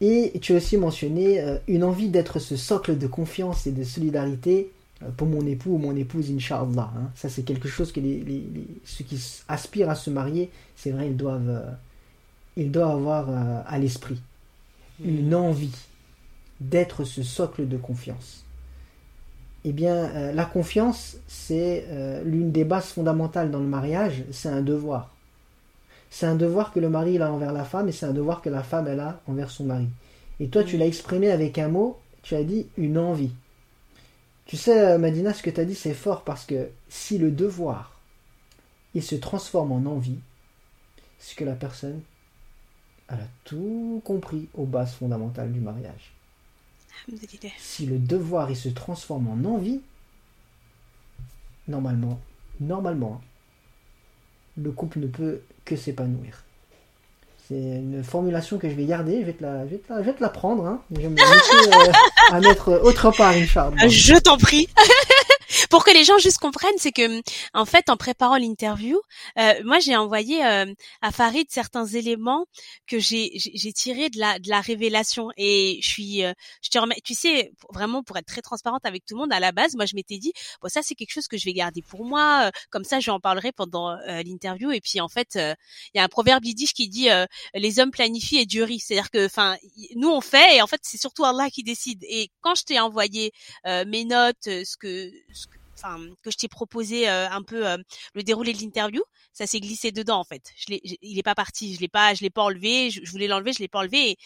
Et 0.00 0.32
tu 0.40 0.54
as 0.54 0.56
aussi 0.56 0.76
mentionné 0.76 1.58
une 1.68 1.84
envie 1.84 2.08
d'être 2.08 2.38
ce 2.38 2.56
socle 2.56 2.96
de 2.98 3.06
confiance 3.06 3.66
et 3.66 3.72
de 3.72 3.84
solidarité 3.84 4.70
pour 5.16 5.28
mon 5.28 5.46
époux 5.46 5.74
ou 5.74 5.78
mon 5.78 5.94
épouse, 5.94 6.30
Inch'Allah. 6.30 6.90
Hein. 6.96 7.10
Ça, 7.14 7.28
c'est 7.28 7.42
quelque 7.42 7.68
chose 7.68 7.92
que 7.92 8.00
les, 8.00 8.44
ceux 8.84 9.04
qui 9.04 9.22
aspirent 9.48 9.90
à 9.90 9.94
se 9.94 10.10
marier, 10.10 10.50
c'est 10.76 10.90
vrai, 10.90 11.08
ils 11.08 11.16
doivent, 11.16 11.48
euh, 11.48 11.70
ils 12.56 12.70
doivent 12.70 12.96
avoir 12.96 13.30
euh, 13.30 13.62
à 13.66 13.78
l'esprit 13.78 14.20
une 15.04 15.34
envie 15.34 15.76
d'être 16.60 17.04
ce 17.04 17.22
socle 17.22 17.68
de 17.68 17.76
confiance. 17.76 18.44
Eh 19.64 19.72
bien, 19.72 20.32
la 20.32 20.44
confiance, 20.44 21.18
c'est 21.28 21.84
l'une 22.24 22.50
des 22.50 22.64
bases 22.64 22.86
fondamentales 22.86 23.50
dans 23.50 23.60
le 23.60 23.66
mariage, 23.66 24.24
c'est 24.32 24.48
un 24.48 24.62
devoir. 24.62 25.14
C'est 26.10 26.26
un 26.26 26.34
devoir 26.34 26.72
que 26.72 26.80
le 26.80 26.88
mari 26.88 27.18
a 27.18 27.32
envers 27.32 27.52
la 27.52 27.64
femme 27.64 27.88
et 27.88 27.92
c'est 27.92 28.06
un 28.06 28.12
devoir 28.12 28.40
que 28.40 28.48
la 28.48 28.62
femme 28.62 28.88
elle 28.88 29.00
a 29.00 29.20
envers 29.26 29.50
son 29.50 29.64
mari. 29.64 29.88
Et 30.40 30.48
toi, 30.48 30.64
tu 30.64 30.76
l'as 30.76 30.86
exprimé 30.86 31.30
avec 31.30 31.58
un 31.58 31.68
mot, 31.68 31.98
tu 32.22 32.34
as 32.34 32.44
dit 32.44 32.66
une 32.76 32.98
envie. 32.98 33.32
Tu 34.48 34.56
sais, 34.56 34.80
euh, 34.80 34.98
Madina, 34.98 35.34
ce 35.34 35.42
que 35.42 35.50
tu 35.50 35.60
as 35.60 35.66
dit, 35.66 35.74
c'est 35.74 35.92
fort 35.92 36.24
parce 36.24 36.46
que 36.46 36.70
si 36.88 37.18
le 37.18 37.30
devoir, 37.30 38.00
il 38.94 39.02
se 39.02 39.14
transforme 39.14 39.72
en 39.72 39.84
envie, 39.84 40.20
c'est 41.18 41.36
que 41.36 41.44
la 41.44 41.54
personne, 41.54 42.00
elle 43.08 43.20
a 43.20 43.28
tout 43.44 44.00
compris 44.06 44.48
aux 44.54 44.64
bases 44.64 44.94
fondamentales 44.94 45.52
du 45.52 45.60
mariage. 45.60 46.14
Si 47.58 47.84
le 47.84 47.98
devoir, 47.98 48.50
il 48.50 48.56
se 48.56 48.70
transforme 48.70 49.28
en 49.28 49.44
envie, 49.54 49.82
normalement, 51.68 52.18
normalement, 52.58 53.20
le 54.56 54.72
couple 54.72 55.00
ne 55.00 55.08
peut 55.08 55.42
que 55.66 55.76
s'épanouir. 55.76 56.42
C'est 57.48 57.54
une 57.54 58.04
formulation 58.04 58.58
que 58.58 58.68
je 58.68 58.74
vais 58.74 58.84
garder, 58.84 59.20
je 59.22 59.24
vais 59.24 59.32
te 59.32 59.42
la, 59.42 59.66
je 59.66 59.70
vais 60.04 60.12
te 60.12 60.22
la, 60.22 60.28
prendre. 60.28 60.66
Hein. 60.66 60.82
Je 60.94 61.00
vais 61.00 61.08
me 61.08 61.16
euh, 61.18 61.92
à 62.30 62.40
mettre 62.40 62.78
autre 62.82 63.10
part, 63.10 63.30
Inch'Allah. 63.30 63.88
Je 63.88 64.16
t'en 64.18 64.36
prie. 64.36 64.68
pour 65.70 65.84
que 65.84 65.90
les 65.90 66.04
gens 66.04 66.18
juste 66.18 66.38
comprennent, 66.38 66.78
c'est 66.78 66.92
que 66.92 67.22
en 67.54 67.64
fait, 67.64 67.90
en 67.90 67.96
préparant 67.96 68.36
l'interview, 68.36 69.00
euh, 69.38 69.54
moi 69.64 69.78
j'ai 69.80 69.96
envoyé 69.96 70.44
euh, 70.44 70.72
à 71.02 71.12
Farid 71.12 71.46
certains 71.50 71.86
éléments 71.86 72.46
que 72.86 72.98
j'ai 72.98 73.32
j'ai 73.34 73.72
tiré 73.72 74.08
de 74.10 74.18
la 74.18 74.38
de 74.38 74.48
la 74.48 74.60
révélation. 74.60 75.28
Et 75.36 75.78
je 75.82 75.88
suis 75.88 76.24
euh, 76.24 76.32
je 76.62 76.70
te 76.70 76.78
remets, 76.78 77.00
tu 77.04 77.14
sais 77.14 77.52
vraiment 77.72 78.02
pour 78.02 78.16
être 78.16 78.26
très 78.26 78.42
transparente 78.42 78.84
avec 78.84 79.04
tout 79.04 79.14
le 79.14 79.20
monde 79.20 79.32
à 79.32 79.40
la 79.40 79.52
base, 79.52 79.74
moi 79.76 79.86
je 79.86 79.94
m'étais 79.94 80.18
dit 80.18 80.32
bon 80.62 80.68
ça 80.68 80.82
c'est 80.82 80.94
quelque 80.94 81.12
chose 81.12 81.28
que 81.28 81.36
je 81.36 81.44
vais 81.44 81.52
garder 81.52 81.82
pour 81.82 82.04
moi, 82.04 82.50
comme 82.70 82.84
ça 82.84 83.00
j'en 83.00 83.20
parlerai 83.20 83.52
pendant 83.52 83.94
l'interview. 84.24 84.70
Et 84.72 84.80
puis 84.80 85.00
en 85.00 85.08
fait 85.08 85.34
il 85.34 85.96
y 85.96 86.00
a 86.00 86.04
un 86.04 86.08
proverbe 86.08 86.44
yiddish 86.44 86.72
qui 86.74 86.88
dit 86.88 87.08
les 87.54 87.80
hommes 87.80 87.90
planifient 87.90 88.38
et 88.38 88.46
Dieu 88.46 88.64
rit, 88.64 88.80
c'est-à-dire 88.80 89.10
que 89.10 89.26
enfin 89.26 89.56
nous 89.96 90.08
on 90.08 90.20
fait 90.20 90.56
et 90.56 90.62
en 90.62 90.66
fait 90.66 90.80
c'est 90.82 90.98
surtout 90.98 91.24
Allah 91.24 91.50
qui 91.50 91.62
décide. 91.62 92.04
Et 92.04 92.30
quand 92.40 92.54
je 92.54 92.64
t'ai 92.64 92.80
envoyé 92.80 93.32
mes 93.64 94.04
notes, 94.04 94.44
ce 94.44 94.76
que 94.76 95.10
enfin 95.78 95.98
que 96.22 96.30
je 96.30 96.36
t'ai 96.36 96.48
proposé 96.48 97.08
euh, 97.08 97.28
un 97.30 97.42
peu 97.42 97.66
euh, 97.66 97.76
le 98.14 98.22
déroulé 98.22 98.52
de 98.52 98.58
l'interview, 98.58 99.02
ça 99.32 99.46
s'est 99.46 99.60
glissé 99.60 99.92
dedans 99.92 100.18
en 100.18 100.24
fait. 100.24 100.42
Je 100.56 100.66
l'ai, 100.68 100.80
il 101.02 101.18
est 101.18 101.22
pas 101.22 101.34
parti, 101.34 101.74
je 101.74 101.80
l'ai 101.80 101.88
pas, 101.88 102.14
je 102.14 102.22
l'ai 102.22 102.30
pas 102.30 102.42
enlevé. 102.42 102.90
Je, 102.90 103.10
voulais 103.10 103.28
l'enlever, 103.28 103.52
je 103.52 103.60
l'ai 103.60 103.68
pas 103.68 103.80
enlevé. 103.80 104.10
Et, 104.10 104.16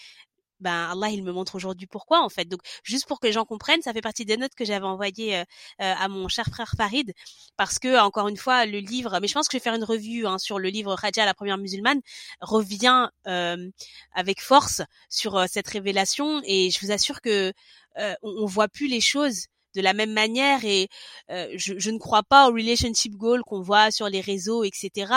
ben 0.61 0.91
Allah 0.93 1.09
il 1.11 1.25
me 1.25 1.33
montre 1.33 1.57
aujourd'hui 1.57 1.89
pourquoi 1.89 2.23
en 2.23 2.29
fait. 2.29 2.45
Donc 2.45 2.61
juste 2.85 3.07
pour 3.09 3.19
que 3.19 3.27
les 3.27 3.33
gens 3.33 3.45
comprennent, 3.45 3.83
ça 3.83 3.93
fait 3.93 4.01
partie 4.01 4.25
des 4.25 4.37
notes 4.37 4.55
que 4.55 4.65
j'avais 4.65 4.87
envoyées 4.87 5.39
euh, 5.39 5.45
à 5.79 6.07
mon 6.09 6.29
cher 6.29 6.47
frère 6.47 6.75
Farid 6.77 7.13
parce 7.57 7.81
que 7.81 8.01
encore 8.01 8.29
une 8.29 8.37
fois 8.37 8.65
le 8.65 8.79
livre, 8.79 9.19
mais 9.21 9.27
je 9.27 9.35
pense 9.35 9.49
que 9.49 9.53
je 9.55 9.59
vais 9.59 9.65
faire 9.65 9.75
une 9.75 9.83
revue 9.83 10.25
hein, 10.25 10.39
sur 10.39 10.61
le 10.61 10.69
livre 10.69 10.95
Raja 10.95 11.25
la 11.25 11.35
première 11.35 11.59
musulmane 11.59 12.01
revient 12.41 13.09
avec 13.25 14.41
force 14.41 14.83
sur 15.09 15.49
cette 15.49 15.67
révélation 15.67 16.41
et 16.45 16.71
je 16.71 16.79
vous 16.81 16.93
assure 16.93 17.21
que 17.21 17.53
on, 17.97 18.15
on 18.23 18.47
voit 18.47 18.69
plus 18.69 18.87
les 18.87 19.01
choses 19.01 19.47
de 19.75 19.81
la 19.81 19.93
même 19.93 20.13
manière 20.13 20.65
et 20.65 20.89
euh, 21.31 21.49
je, 21.57 21.79
je, 21.79 21.91
ne 21.91 21.99
crois 21.99 22.23
pas 22.23 22.49
au 22.49 22.53
relationship 22.53 23.15
goal 23.17 23.43
qu'on 23.43 23.63
voit 23.63 23.91
sur 23.91 24.09
les 24.09 24.21
réseaux, 24.21 24.65
etc. 24.65 25.13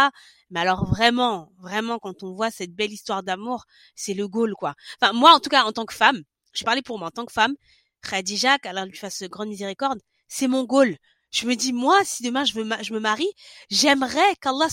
Mais 0.50 0.60
alors 0.60 0.86
vraiment, 0.86 1.52
vraiment, 1.60 2.00
quand 2.00 2.24
on 2.24 2.34
voit 2.34 2.52
cette 2.52 2.74
belle 2.74 2.92
histoire 2.92 3.24
d'amour, 3.24 3.66
c'est 3.96 4.14
le 4.14 4.28
goal, 4.28 4.54
quoi. 4.54 4.76
Enfin, 5.02 5.14
moi, 5.14 5.34
en 5.34 5.40
tout 5.40 5.50
cas, 5.50 5.64
en 5.64 5.72
tant 5.72 5.86
que 5.86 5.94
femme, 5.94 6.22
je 6.54 6.64
parlais 6.64 6.82
pour 6.82 7.00
moi, 7.00 7.08
en 7.08 7.12
tant 7.12 7.26
que 7.26 7.34
femme, 7.34 7.56
Khadija, 8.02 8.60
qu'Allah 8.60 8.86
lui 8.86 8.98
fasse 8.98 9.24
grande 9.24 9.50
miséricorde, 9.50 10.00
c'est 10.28 10.48
mon 10.48 10.64
goal. 10.64 10.98
Je 11.32 11.48
me 11.48 11.56
dis, 11.56 11.74
moi, 11.74 12.00
si 12.06 12.24
demain 12.24 12.46
je, 12.46 12.58
me, 12.60 12.84
je 12.84 12.94
me 12.94 13.00
marie, 13.00 13.30
j'aimerais 13.70 14.36
qu'Allah 14.40 14.68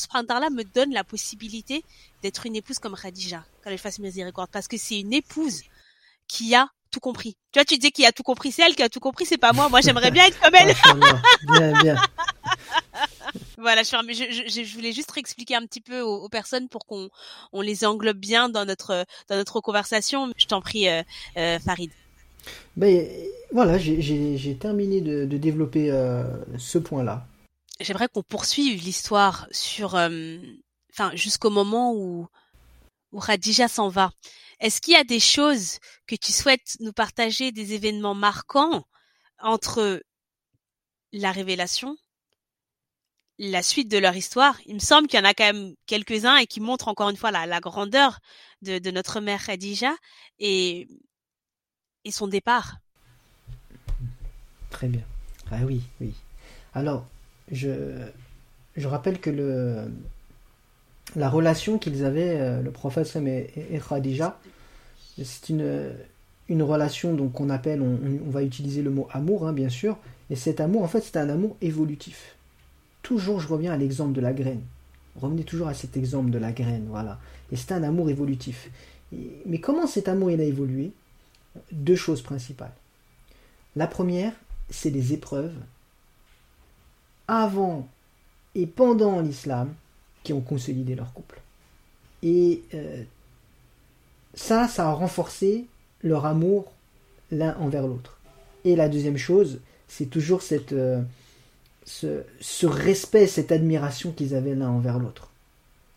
me 0.50 0.62
donne 0.62 0.92
la 0.92 1.02
possibilité 1.02 1.82
d'être 2.22 2.46
une 2.46 2.54
épouse 2.54 2.78
comme 2.78 2.94
Khadija, 2.94 3.44
qu'Allah 3.62 3.74
lui 3.74 3.78
fasse 3.78 3.98
miséricorde, 3.98 4.50
parce 4.52 4.68
que 4.68 4.76
c'est 4.76 5.00
une 5.00 5.12
épouse 5.12 5.62
qui 6.28 6.54
a 6.54 6.68
tout 6.92 7.00
compris. 7.00 7.36
Tu 7.50 7.58
vois, 7.58 7.64
tu 7.64 7.76
disais 7.76 7.90
qu'il 7.90 8.04
a 8.04 8.12
tout 8.12 8.22
compris, 8.22 8.52
c'est 8.52 8.62
elle 8.62 8.76
qui 8.76 8.82
a 8.82 8.88
tout 8.88 9.00
compris, 9.00 9.26
c'est 9.26 9.38
pas 9.38 9.52
moi. 9.52 9.68
Moi, 9.68 9.80
j'aimerais 9.80 10.12
bien 10.12 10.26
être 10.26 10.38
comme 10.38 10.54
elle. 10.54 10.74
bien, 11.48 11.82
bien. 11.82 11.96
voilà, 13.58 13.82
je, 13.82 13.90
je, 14.08 14.62
je, 14.62 14.74
voulais 14.74 14.92
juste 14.92 15.10
réexpliquer 15.10 15.56
un 15.56 15.62
petit 15.62 15.80
peu 15.80 16.00
aux, 16.00 16.28
personnes 16.28 16.68
pour 16.68 16.86
qu'on 16.86 17.08
on 17.52 17.60
les 17.62 17.84
englobe 17.84 18.18
bien 18.18 18.48
dans 18.48 18.64
notre 18.64 19.04
dans 19.28 19.36
notre 19.36 19.60
conversation. 19.60 20.32
Je 20.36 20.46
t'en 20.46 20.60
prie, 20.60 20.88
euh, 20.88 21.02
euh, 21.36 21.58
Farid. 21.58 21.90
Ben 22.76 23.08
voilà, 23.52 23.78
j'ai 23.78 24.56
terminé 24.60 25.00
de, 25.00 25.24
de 25.24 25.36
développer 25.36 25.90
euh, 25.90 26.24
ce 26.58 26.78
point-là. 26.78 27.26
J'aimerais 27.80 28.08
qu'on 28.08 28.22
poursuive 28.22 28.82
l'histoire 28.82 29.48
sur, 29.50 29.94
enfin, 30.92 31.10
jusqu'au 31.14 31.50
moment 31.50 31.94
où 31.94 32.28
où 33.12 33.20
Khadija 33.20 33.68
s'en 33.68 33.88
va. 33.88 34.12
Est-ce 34.62 34.80
qu'il 34.80 34.94
y 34.94 34.96
a 34.96 35.04
des 35.04 35.20
choses 35.20 35.80
que 36.06 36.14
tu 36.14 36.30
souhaites 36.30 36.76
nous 36.78 36.92
partager, 36.92 37.50
des 37.50 37.74
événements 37.74 38.14
marquants 38.14 38.84
entre 39.40 40.00
la 41.12 41.32
révélation, 41.32 41.96
la 43.38 43.62
suite 43.64 43.90
de 43.90 43.98
leur 43.98 44.14
histoire? 44.14 44.58
Il 44.66 44.74
me 44.74 44.80
semble 44.80 45.08
qu'il 45.08 45.18
y 45.18 45.22
en 45.22 45.26
a 45.26 45.34
quand 45.34 45.52
même 45.52 45.74
quelques-uns 45.86 46.36
et 46.36 46.46
qui 46.46 46.60
montrent 46.60 46.86
encore 46.86 47.10
une 47.10 47.16
fois 47.16 47.32
la, 47.32 47.60
grandeur 47.60 48.20
de, 48.62 48.90
notre 48.92 49.20
mère 49.20 49.44
Khadija 49.44 49.96
et, 50.38 50.86
et 52.04 52.12
son 52.12 52.28
départ. 52.28 52.76
Très 54.70 54.86
bien. 54.86 55.02
Ah 55.50 55.64
oui, 55.66 55.82
oui. 56.00 56.14
Alors, 56.72 57.06
je, 57.50 57.98
rappelle 58.76 59.20
que 59.20 59.90
la 61.16 61.28
relation 61.28 61.78
qu'ils 61.78 62.04
avaient, 62.04 62.40
euh, 62.40 62.62
le 62.62 62.70
prophète 62.70 63.06
Sam 63.06 63.26
et, 63.26 63.80
Khadija, 63.88 64.38
c'est 65.16 65.48
une, 65.48 65.92
une 66.48 66.62
relation 66.62 67.14
donc 67.14 67.32
qu'on 67.32 67.50
appelle, 67.50 67.82
on, 67.82 68.30
va 68.30 68.42
utiliser 68.42 68.82
le 68.82 68.90
mot 68.90 69.08
amour, 69.10 69.46
hein, 69.46 69.52
bien 69.52 69.68
sûr, 69.68 69.96
et 70.30 70.36
cet 70.36 70.60
amour, 70.60 70.82
en 70.82 70.88
fait, 70.88 71.00
c'est 71.00 71.16
un 71.16 71.28
amour 71.28 71.56
évolutif. 71.60 72.36
Toujours, 73.02 73.40
je 73.40 73.48
reviens 73.48 73.72
à 73.72 73.76
l'exemple 73.76 74.12
de 74.12 74.20
la 74.20 74.32
graine. 74.32 74.62
Revenez 75.16 75.44
toujours 75.44 75.68
à 75.68 75.74
cet 75.74 75.96
exemple 75.96 76.30
de 76.30 76.38
la 76.38 76.52
graine, 76.52 76.86
voilà. 76.88 77.18
Et 77.50 77.56
c'est 77.56 77.72
un 77.72 77.82
amour 77.82 78.08
évolutif. 78.08 78.70
mais 79.46 79.60
comment 79.60 79.86
cet 79.86 80.08
amour 80.08 80.30
il 80.30 80.40
a 80.40 80.44
évolué? 80.44 80.92
Deux 81.70 81.96
choses 81.96 82.22
principales. 82.22 82.72
La 83.76 83.86
première, 83.86 84.32
c'est 84.70 84.90
les 84.90 85.12
épreuves 85.12 85.54
avant 87.28 87.88
et 88.54 88.66
pendant 88.66 89.20
l'islam 89.20 89.74
qui 90.22 90.32
ont 90.32 90.40
consolidé 90.40 90.94
leur 90.94 91.12
couple. 91.12 91.40
Et 92.22 92.62
euh, 92.74 93.02
ça, 94.34 94.68
ça 94.68 94.88
a 94.88 94.92
renforcé 94.92 95.66
leur 96.02 96.26
amour 96.26 96.72
l'un 97.30 97.56
envers 97.58 97.86
l'autre. 97.86 98.18
Et 98.64 98.76
la 98.76 98.88
deuxième 98.88 99.16
chose, 99.16 99.60
c'est 99.88 100.06
toujours 100.06 100.40
euh, 100.72 101.02
ce, 101.84 102.66
respect, 102.66 103.26
cette 103.26 103.52
admiration 103.52 104.12
qu'ils 104.12 104.34
avaient 104.34 104.54
l'un 104.54 104.68
envers 104.68 104.98
l'autre. 104.98 105.30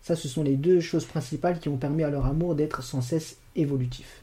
Ça, 0.02 0.16
ce 0.16 0.28
sont 0.28 0.42
les 0.42 0.56
deux 0.56 0.80
choses 0.80 1.04
principales 1.04 1.58
qui 1.58 1.68
ont 1.68 1.76
permis 1.76 2.04
à 2.04 2.10
leur 2.10 2.26
amour 2.26 2.54
d'être 2.54 2.82
sans 2.82 3.00
cesse 3.00 3.36
évolutif. 3.56 4.22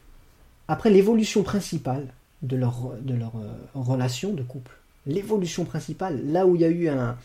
Après, 0.68 0.90
l'évolution 0.90 1.42
principale 1.42 2.06
de 2.42 2.56
leur, 2.56 2.92
de 3.00 3.14
leur 3.14 3.32
euh, 3.36 3.52
relation 3.74 4.32
de 4.32 4.42
couple, 4.42 4.76
l'évolution 5.06 5.64
principale, 5.64 6.24
là 6.30 6.46
où 6.46 6.54
il 6.54 6.62
y 6.62 6.64
a 6.64 6.68
eu 6.68 6.88
un, 6.88 7.16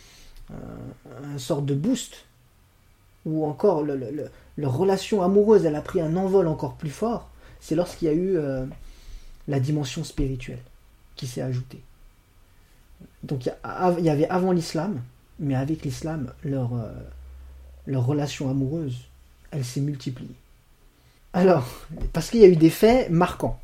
un, 0.52 1.34
un 1.34 1.38
sort 1.38 1.62
de 1.62 1.74
boost, 1.74 2.26
ou 3.26 3.46
encore 3.46 3.84
le, 3.84 4.30
leur 4.60 4.78
relation 4.78 5.24
amoureuse, 5.24 5.66
elle 5.66 5.76
a 5.76 5.82
pris 5.82 6.02
un 6.02 6.16
envol 6.18 6.48
encore 6.48 6.76
plus 6.76 6.90
fort, 6.90 7.30
c'est 7.60 7.76
lorsqu'il 7.76 8.08
y 8.08 8.12
a 8.12 8.14
eu 8.14 8.38
euh, 8.38 8.66
la 9.48 9.60
dimension 9.60 10.04
spirituelle 10.04 10.62
qui 11.16 11.28
s'est 11.28 11.42
ajoutée. 11.42 11.82
Donc 13.24 13.46
il 13.46 14.04
y, 14.04 14.10
avait 14.10 14.28
avant 14.28 14.52
l'islam, 14.52 15.02
mais 15.40 15.56
avec 15.56 15.84
l'islam, 15.84 16.34
leur, 16.44 16.74
euh, 16.74 16.92
leur 17.88 18.06
relation 18.06 18.50
amoureuse, 18.50 19.08
elle 19.52 19.64
s'est 19.64 19.82
multipliée. 19.82 20.36
Alors, 21.32 21.66
parce 22.12 22.30
qu'il 22.30 22.42
y 22.42 22.46
a 22.46 22.48
eu 22.48 22.56
des 22.58 22.70
faits 22.70 23.10
marquants 23.10 23.60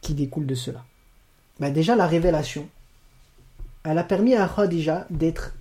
qui 0.00 0.14
découlent 0.14 0.46
de 0.46 0.54
cela. 0.54 0.84
Bah, 1.60 1.70
déjà, 1.70 1.94
la 1.94 2.06
révélation, 2.06 2.68
elle 3.84 3.98
a 3.98 4.04
permis 4.04 4.34
à 4.34 4.48
Khadija 4.48 5.06
d'être 5.10 5.54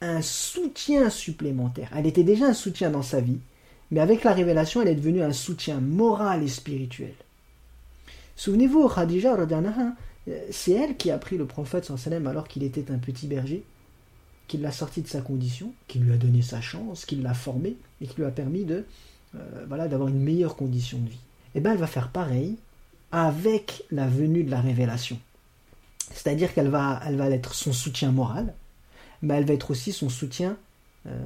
un 0.00 0.22
soutien 0.22 1.10
supplémentaire. 1.10 1.90
Elle 1.96 2.06
était 2.06 2.22
déjà 2.22 2.46
un 2.46 2.54
soutien 2.54 2.90
dans 2.90 3.02
sa 3.02 3.20
vie, 3.20 3.40
mais 3.90 4.00
avec 4.00 4.24
la 4.24 4.32
révélation, 4.32 4.82
elle 4.82 4.88
est 4.88 4.94
devenue 4.94 5.22
un 5.22 5.32
soutien 5.32 5.80
moral 5.80 6.42
et 6.42 6.48
spirituel. 6.48 7.14
Souvenez-vous, 8.36 8.88
Khadija, 8.88 9.36
euh, 9.36 10.46
c'est 10.50 10.72
elle 10.72 10.96
qui 10.96 11.10
a 11.10 11.18
pris 11.18 11.36
le 11.36 11.46
prophète 11.46 11.90
alors 12.26 12.48
qu'il 12.48 12.62
était 12.62 12.90
un 12.90 12.98
petit 12.98 13.26
berger, 13.26 13.64
qui 14.48 14.58
l'a 14.58 14.72
sorti 14.72 15.02
de 15.02 15.08
sa 15.08 15.20
condition, 15.20 15.72
qui 15.88 15.98
lui 15.98 16.12
a 16.12 16.16
donné 16.16 16.42
sa 16.42 16.60
chance, 16.60 17.04
qui 17.04 17.16
l'a 17.16 17.34
formé 17.34 17.76
et 18.00 18.06
qui 18.06 18.16
lui 18.16 18.24
a 18.24 18.30
permis 18.30 18.64
de 18.64 18.84
euh, 19.34 19.64
voilà 19.68 19.88
d'avoir 19.88 20.08
une 20.08 20.20
meilleure 20.20 20.56
condition 20.56 20.98
de 20.98 21.08
vie. 21.08 21.20
Et 21.54 21.58
eh 21.58 21.60
bien, 21.60 21.72
elle 21.72 21.78
va 21.78 21.86
faire 21.86 22.10
pareil 22.10 22.56
avec 23.12 23.84
la 23.90 24.06
venue 24.06 24.44
de 24.44 24.50
la 24.50 24.60
révélation. 24.60 25.18
C'est-à-dire 26.12 26.54
qu'elle 26.54 26.68
va, 26.68 27.00
va 27.10 27.30
être 27.30 27.54
son 27.54 27.72
soutien 27.72 28.12
moral, 28.12 28.54
mais 29.22 29.34
elle 29.34 29.44
va 29.44 29.54
être 29.54 29.70
aussi 29.70 29.92
son 29.92 30.08
soutien 30.08 30.56
euh, 31.06 31.18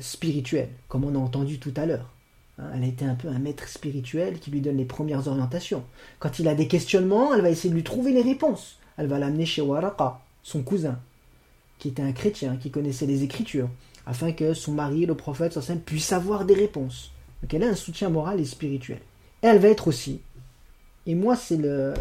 spirituel, 0.00 0.68
comme 0.88 1.04
on 1.04 1.14
a 1.14 1.18
entendu 1.18 1.58
tout 1.58 1.72
à 1.76 1.86
l'heure. 1.86 2.10
Hein, 2.58 2.70
elle 2.74 2.84
a 2.84 2.86
été 2.86 3.04
un 3.04 3.14
peu 3.14 3.28
un 3.28 3.38
maître 3.38 3.68
spirituel 3.68 4.38
qui 4.38 4.50
lui 4.50 4.60
donne 4.60 4.76
les 4.76 4.84
premières 4.84 5.26
orientations. 5.28 5.84
Quand 6.18 6.38
il 6.38 6.48
a 6.48 6.54
des 6.54 6.68
questionnements, 6.68 7.34
elle 7.34 7.40
va 7.40 7.50
essayer 7.50 7.70
de 7.70 7.74
lui 7.74 7.84
trouver 7.84 8.12
les 8.12 8.22
réponses. 8.22 8.78
Elle 8.96 9.06
va 9.06 9.18
l'amener 9.18 9.46
chez 9.46 9.62
Waraka, 9.62 10.20
son 10.42 10.62
cousin, 10.62 10.98
qui 11.78 11.88
était 11.88 12.02
un 12.02 12.12
chrétien, 12.12 12.56
qui 12.56 12.70
connaissait 12.70 13.06
les 13.06 13.22
Écritures, 13.22 13.70
afin 14.06 14.32
que 14.32 14.54
son 14.54 14.72
mari, 14.72 15.06
le 15.06 15.14
prophète, 15.14 15.58
puisse 15.84 16.12
avoir 16.12 16.44
des 16.44 16.54
réponses. 16.54 17.12
Donc 17.42 17.54
elle 17.54 17.64
a 17.64 17.68
un 17.68 17.74
soutien 17.74 18.10
moral 18.10 18.38
et 18.38 18.44
spirituel. 18.44 19.00
Et 19.42 19.46
elle 19.46 19.58
va 19.58 19.68
être 19.68 19.88
aussi, 19.88 20.20
et 21.06 21.14
moi 21.14 21.36
c'est 21.36 21.56
le... 21.56 21.94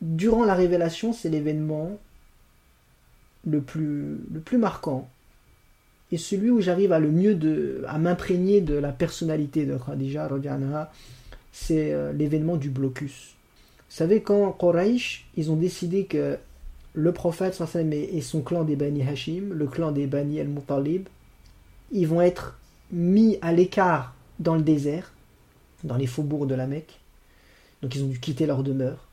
Durant 0.00 0.44
la 0.44 0.54
révélation, 0.54 1.12
c'est 1.12 1.28
l'événement 1.28 1.98
le 3.44 3.60
plus, 3.60 4.18
le 4.32 4.40
plus 4.40 4.56
marquant 4.56 5.10
et 6.12 6.18
celui 6.18 6.50
où 6.50 6.60
j'arrive 6.60 6.92
à 6.92 6.98
le 6.98 7.10
mieux 7.10 7.34
de, 7.34 7.84
à 7.86 7.98
m'imprégner 7.98 8.60
de 8.60 8.74
la 8.74 8.92
personnalité 8.92 9.64
de 9.64 9.76
Khadija 9.76 10.28
c'est 11.52 11.92
euh, 11.92 12.12
l'événement 12.12 12.56
du 12.56 12.70
blocus. 12.70 13.34
Vous 13.88 13.96
savez, 13.96 14.22
quand 14.22 14.52
Quraysh, 14.52 15.26
ils 15.36 15.50
ont 15.50 15.56
décidé 15.56 16.04
que 16.04 16.38
le 16.94 17.12
prophète 17.12 17.60
et 17.92 18.20
son 18.20 18.40
clan 18.40 18.64
des 18.64 18.76
Bani 18.76 19.02
Hashim, 19.02 19.52
le 19.52 19.66
clan 19.66 19.92
des 19.92 20.06
Bani 20.06 20.40
al-Muttalib, 20.40 21.08
ils 21.92 22.06
vont 22.06 22.20
être 22.20 22.58
mis 22.92 23.38
à 23.42 23.52
l'écart 23.52 24.14
dans 24.38 24.54
le 24.54 24.62
désert, 24.62 25.12
dans 25.84 25.96
les 25.96 26.06
faubourgs 26.06 26.46
de 26.46 26.54
la 26.54 26.66
Mecque. 26.66 27.00
Donc 27.82 27.94
ils 27.94 28.02
ont 28.04 28.08
dû 28.08 28.20
quitter 28.20 28.46
leur 28.46 28.62
demeure, 28.62 29.08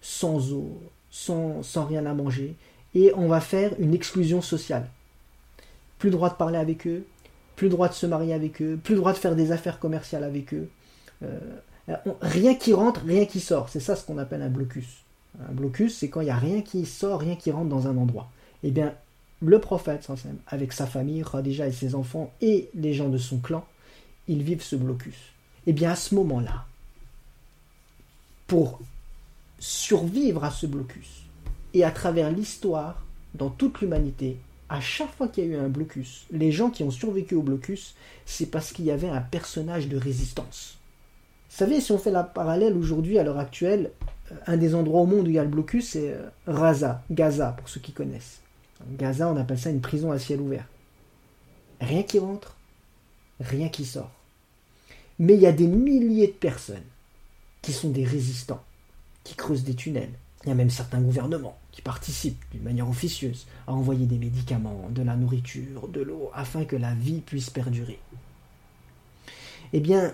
sans 0.00 0.52
eau, 0.52 0.78
sans, 1.10 1.62
sans 1.62 1.84
rien 1.84 2.06
à 2.06 2.14
manger, 2.14 2.54
et 2.94 3.12
on 3.14 3.28
va 3.28 3.40
faire 3.40 3.72
une 3.78 3.94
exclusion 3.94 4.42
sociale 4.42 4.88
plus 6.00 6.10
droit 6.10 6.30
de 6.30 6.34
parler 6.34 6.58
avec 6.58 6.88
eux, 6.88 7.04
plus 7.54 7.68
droit 7.68 7.88
de 7.88 7.94
se 7.94 8.06
marier 8.06 8.32
avec 8.32 8.60
eux, 8.62 8.80
plus 8.82 8.96
droit 8.96 9.12
de 9.12 9.18
faire 9.18 9.36
des 9.36 9.52
affaires 9.52 9.78
commerciales 9.78 10.24
avec 10.24 10.52
eux. 10.54 10.68
Euh, 11.22 11.38
rien 12.22 12.54
qui 12.54 12.72
rentre, 12.72 13.02
rien 13.04 13.26
qui 13.26 13.38
sort. 13.38 13.68
C'est 13.68 13.80
ça 13.80 13.94
ce 13.94 14.04
qu'on 14.04 14.18
appelle 14.18 14.42
un 14.42 14.48
blocus. 14.48 15.04
Un 15.38 15.52
blocus, 15.52 15.98
c'est 15.98 16.08
quand 16.08 16.22
il 16.22 16.24
n'y 16.24 16.30
a 16.30 16.36
rien 16.36 16.62
qui 16.62 16.86
sort, 16.86 17.20
rien 17.20 17.36
qui 17.36 17.50
rentre 17.52 17.68
dans 17.68 17.86
un 17.86 17.96
endroit. 17.96 18.30
Eh 18.64 18.70
bien, 18.70 18.94
le 19.42 19.58
prophète, 19.58 20.08
avec 20.46 20.72
sa 20.72 20.86
famille, 20.86 21.22
Khadija 21.22 21.66
et 21.66 21.72
ses 21.72 21.94
enfants, 21.94 22.32
et 22.40 22.70
les 22.74 22.94
gens 22.94 23.10
de 23.10 23.18
son 23.18 23.38
clan, 23.38 23.64
ils 24.26 24.42
vivent 24.42 24.62
ce 24.62 24.76
blocus. 24.76 25.16
Eh 25.66 25.74
bien, 25.74 25.90
à 25.90 25.96
ce 25.96 26.14
moment-là, 26.14 26.64
pour 28.46 28.80
survivre 29.58 30.44
à 30.44 30.50
ce 30.50 30.66
blocus, 30.66 31.24
et 31.74 31.84
à 31.84 31.90
travers 31.90 32.30
l'histoire, 32.30 33.04
dans 33.34 33.50
toute 33.50 33.80
l'humanité, 33.80 34.38
à 34.70 34.80
chaque 34.80 35.12
fois 35.16 35.26
qu'il 35.26 35.44
y 35.44 35.48
a 35.48 35.50
eu 35.50 35.56
un 35.56 35.68
blocus, 35.68 36.26
les 36.30 36.52
gens 36.52 36.70
qui 36.70 36.84
ont 36.84 36.92
survécu 36.92 37.34
au 37.34 37.42
blocus, 37.42 37.96
c'est 38.24 38.46
parce 38.46 38.72
qu'il 38.72 38.84
y 38.84 38.92
avait 38.92 39.08
un 39.08 39.20
personnage 39.20 39.88
de 39.88 39.96
résistance. 39.96 40.78
Vous 41.50 41.56
savez, 41.56 41.80
si 41.80 41.90
on 41.90 41.98
fait 41.98 42.12
la 42.12 42.22
parallèle 42.22 42.76
aujourd'hui, 42.76 43.18
à 43.18 43.24
l'heure 43.24 43.40
actuelle, 43.40 43.90
euh, 44.30 44.36
un 44.46 44.56
des 44.56 44.76
endroits 44.76 45.00
au 45.00 45.06
monde 45.06 45.26
où 45.26 45.30
il 45.30 45.34
y 45.34 45.38
a 45.40 45.44
le 45.44 45.50
blocus, 45.50 45.90
c'est 45.90 46.12
euh, 46.12 46.28
Raza, 46.46 47.02
Gaza, 47.10 47.56
pour 47.58 47.68
ceux 47.68 47.80
qui 47.80 47.90
connaissent. 47.90 48.40
Gaza, 48.92 49.28
on 49.28 49.36
appelle 49.36 49.58
ça 49.58 49.70
une 49.70 49.80
prison 49.80 50.12
à 50.12 50.20
ciel 50.20 50.40
ouvert. 50.40 50.66
Rien 51.80 52.04
qui 52.04 52.20
rentre, 52.20 52.56
rien 53.40 53.68
qui 53.68 53.84
sort. 53.84 54.12
Mais 55.18 55.34
il 55.34 55.40
y 55.40 55.46
a 55.46 55.52
des 55.52 55.66
milliers 55.66 56.28
de 56.28 56.32
personnes 56.32 56.78
qui 57.60 57.72
sont 57.72 57.90
des 57.90 58.04
résistants, 58.04 58.62
qui 59.24 59.34
creusent 59.34 59.64
des 59.64 59.74
tunnels. 59.74 60.12
Il 60.44 60.48
y 60.48 60.52
a 60.52 60.54
même 60.54 60.70
certains 60.70 61.00
gouvernements 61.00 61.58
qui 61.72 61.82
participent 61.82 62.42
d'une 62.52 62.62
manière 62.62 62.88
officieuse 62.88 63.46
à 63.66 63.72
envoyer 63.72 64.06
des 64.06 64.18
médicaments, 64.18 64.88
de 64.90 65.02
la 65.02 65.16
nourriture, 65.16 65.88
de 65.88 66.00
l'eau, 66.00 66.30
afin 66.34 66.64
que 66.64 66.76
la 66.76 66.94
vie 66.94 67.20
puisse 67.20 67.50
perdurer. 67.50 67.98
Eh 69.72 69.80
bien, 69.80 70.12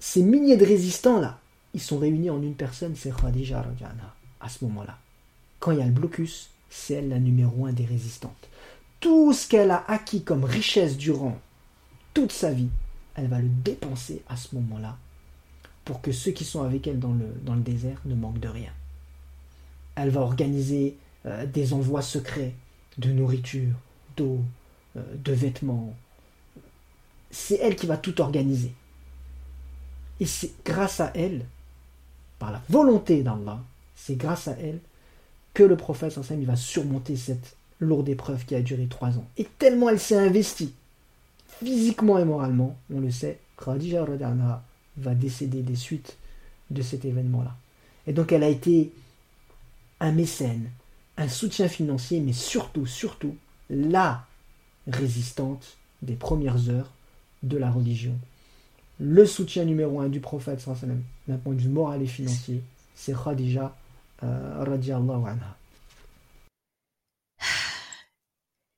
ces 0.00 0.22
milliers 0.22 0.56
de 0.56 0.66
résistants-là, 0.66 1.38
ils 1.74 1.80
sont 1.80 1.98
réunis 1.98 2.30
en 2.30 2.42
une 2.42 2.54
personne, 2.54 2.96
c'est 2.96 3.14
Khadija 3.14 3.62
Rajana, 3.62 4.14
à 4.40 4.48
ce 4.48 4.64
moment-là. 4.64 4.98
Quand 5.60 5.72
il 5.72 5.78
y 5.78 5.82
a 5.82 5.86
le 5.86 5.92
blocus, 5.92 6.50
c'est 6.68 6.94
elle 6.94 7.08
la 7.08 7.18
numéro 7.18 7.66
un 7.66 7.72
des 7.72 7.84
résistantes. 7.84 8.48
Tout 9.00 9.32
ce 9.32 9.48
qu'elle 9.48 9.70
a 9.70 9.84
acquis 9.88 10.22
comme 10.22 10.44
richesse 10.44 10.96
durant 10.96 11.38
toute 12.14 12.32
sa 12.32 12.52
vie, 12.52 12.68
elle 13.14 13.28
va 13.28 13.38
le 13.40 13.48
dépenser 13.48 14.22
à 14.28 14.36
ce 14.36 14.54
moment-là 14.56 14.98
pour 15.84 16.00
que 16.00 16.12
ceux 16.12 16.32
qui 16.32 16.44
sont 16.44 16.62
avec 16.62 16.86
elle 16.86 16.98
dans 16.98 17.12
le, 17.12 17.26
dans 17.44 17.54
le 17.54 17.60
désert 17.60 18.00
ne 18.06 18.14
manquent 18.14 18.40
de 18.40 18.48
rien. 18.48 18.72
Elle 19.96 20.10
va 20.10 20.20
organiser 20.20 20.96
euh, 21.26 21.46
des 21.46 21.72
envois 21.72 22.02
secrets 22.02 22.54
de 22.98 23.10
nourriture, 23.10 23.74
d'eau, 24.16 24.40
euh, 24.96 25.02
de 25.16 25.32
vêtements. 25.32 25.94
C'est 27.30 27.56
elle 27.56 27.76
qui 27.76 27.86
va 27.86 27.96
tout 27.96 28.20
organiser. 28.20 28.72
Et 30.20 30.26
c'est 30.26 30.52
grâce 30.64 31.00
à 31.00 31.10
elle, 31.14 31.44
par 32.38 32.52
la 32.52 32.62
volonté 32.68 33.22
d'Allah, 33.22 33.60
c'est 33.96 34.16
grâce 34.16 34.48
à 34.48 34.52
elle 34.52 34.80
que 35.54 35.62
le 35.62 35.76
prophète 35.76 36.16
va 36.18 36.56
surmonter 36.56 37.16
cette 37.16 37.56
lourde 37.80 38.08
épreuve 38.08 38.44
qui 38.44 38.54
a 38.54 38.62
duré 38.62 38.86
trois 38.86 39.16
ans. 39.18 39.26
Et 39.36 39.44
tellement 39.58 39.88
elle 39.88 40.00
s'est 40.00 40.16
investie, 40.16 40.72
physiquement 41.48 42.18
et 42.18 42.24
moralement, 42.24 42.76
on 42.92 43.00
le 43.00 43.10
sait, 43.10 43.38
Khadija 43.56 44.04
va 44.96 45.14
décéder 45.14 45.62
des 45.62 45.76
suites 45.76 46.16
de 46.70 46.82
cet 46.82 47.04
événement-là. 47.04 47.56
Et 48.06 48.12
donc 48.12 48.32
elle 48.32 48.42
a 48.42 48.48
été 48.48 48.92
un 50.00 50.12
mécène, 50.12 50.70
un 51.16 51.28
soutien 51.28 51.68
financier, 51.68 52.20
mais 52.20 52.32
surtout, 52.32 52.86
surtout, 52.86 53.36
la 53.70 54.26
résistante 54.86 55.76
des 56.02 56.14
premières 56.14 56.68
heures 56.68 56.90
de 57.42 57.56
la 57.56 57.70
religion. 57.70 58.18
Le 59.00 59.26
soutien 59.26 59.64
numéro 59.64 60.00
un 60.00 60.08
du 60.08 60.20
prophète, 60.20 60.64
d'un 61.26 61.36
point 61.38 61.54
de 61.54 61.60
vue 61.60 61.68
moral 61.68 62.02
et 62.02 62.06
financier, 62.06 62.62
c'est 62.94 63.14
Khadija 63.14 63.76
euh, 64.22 64.64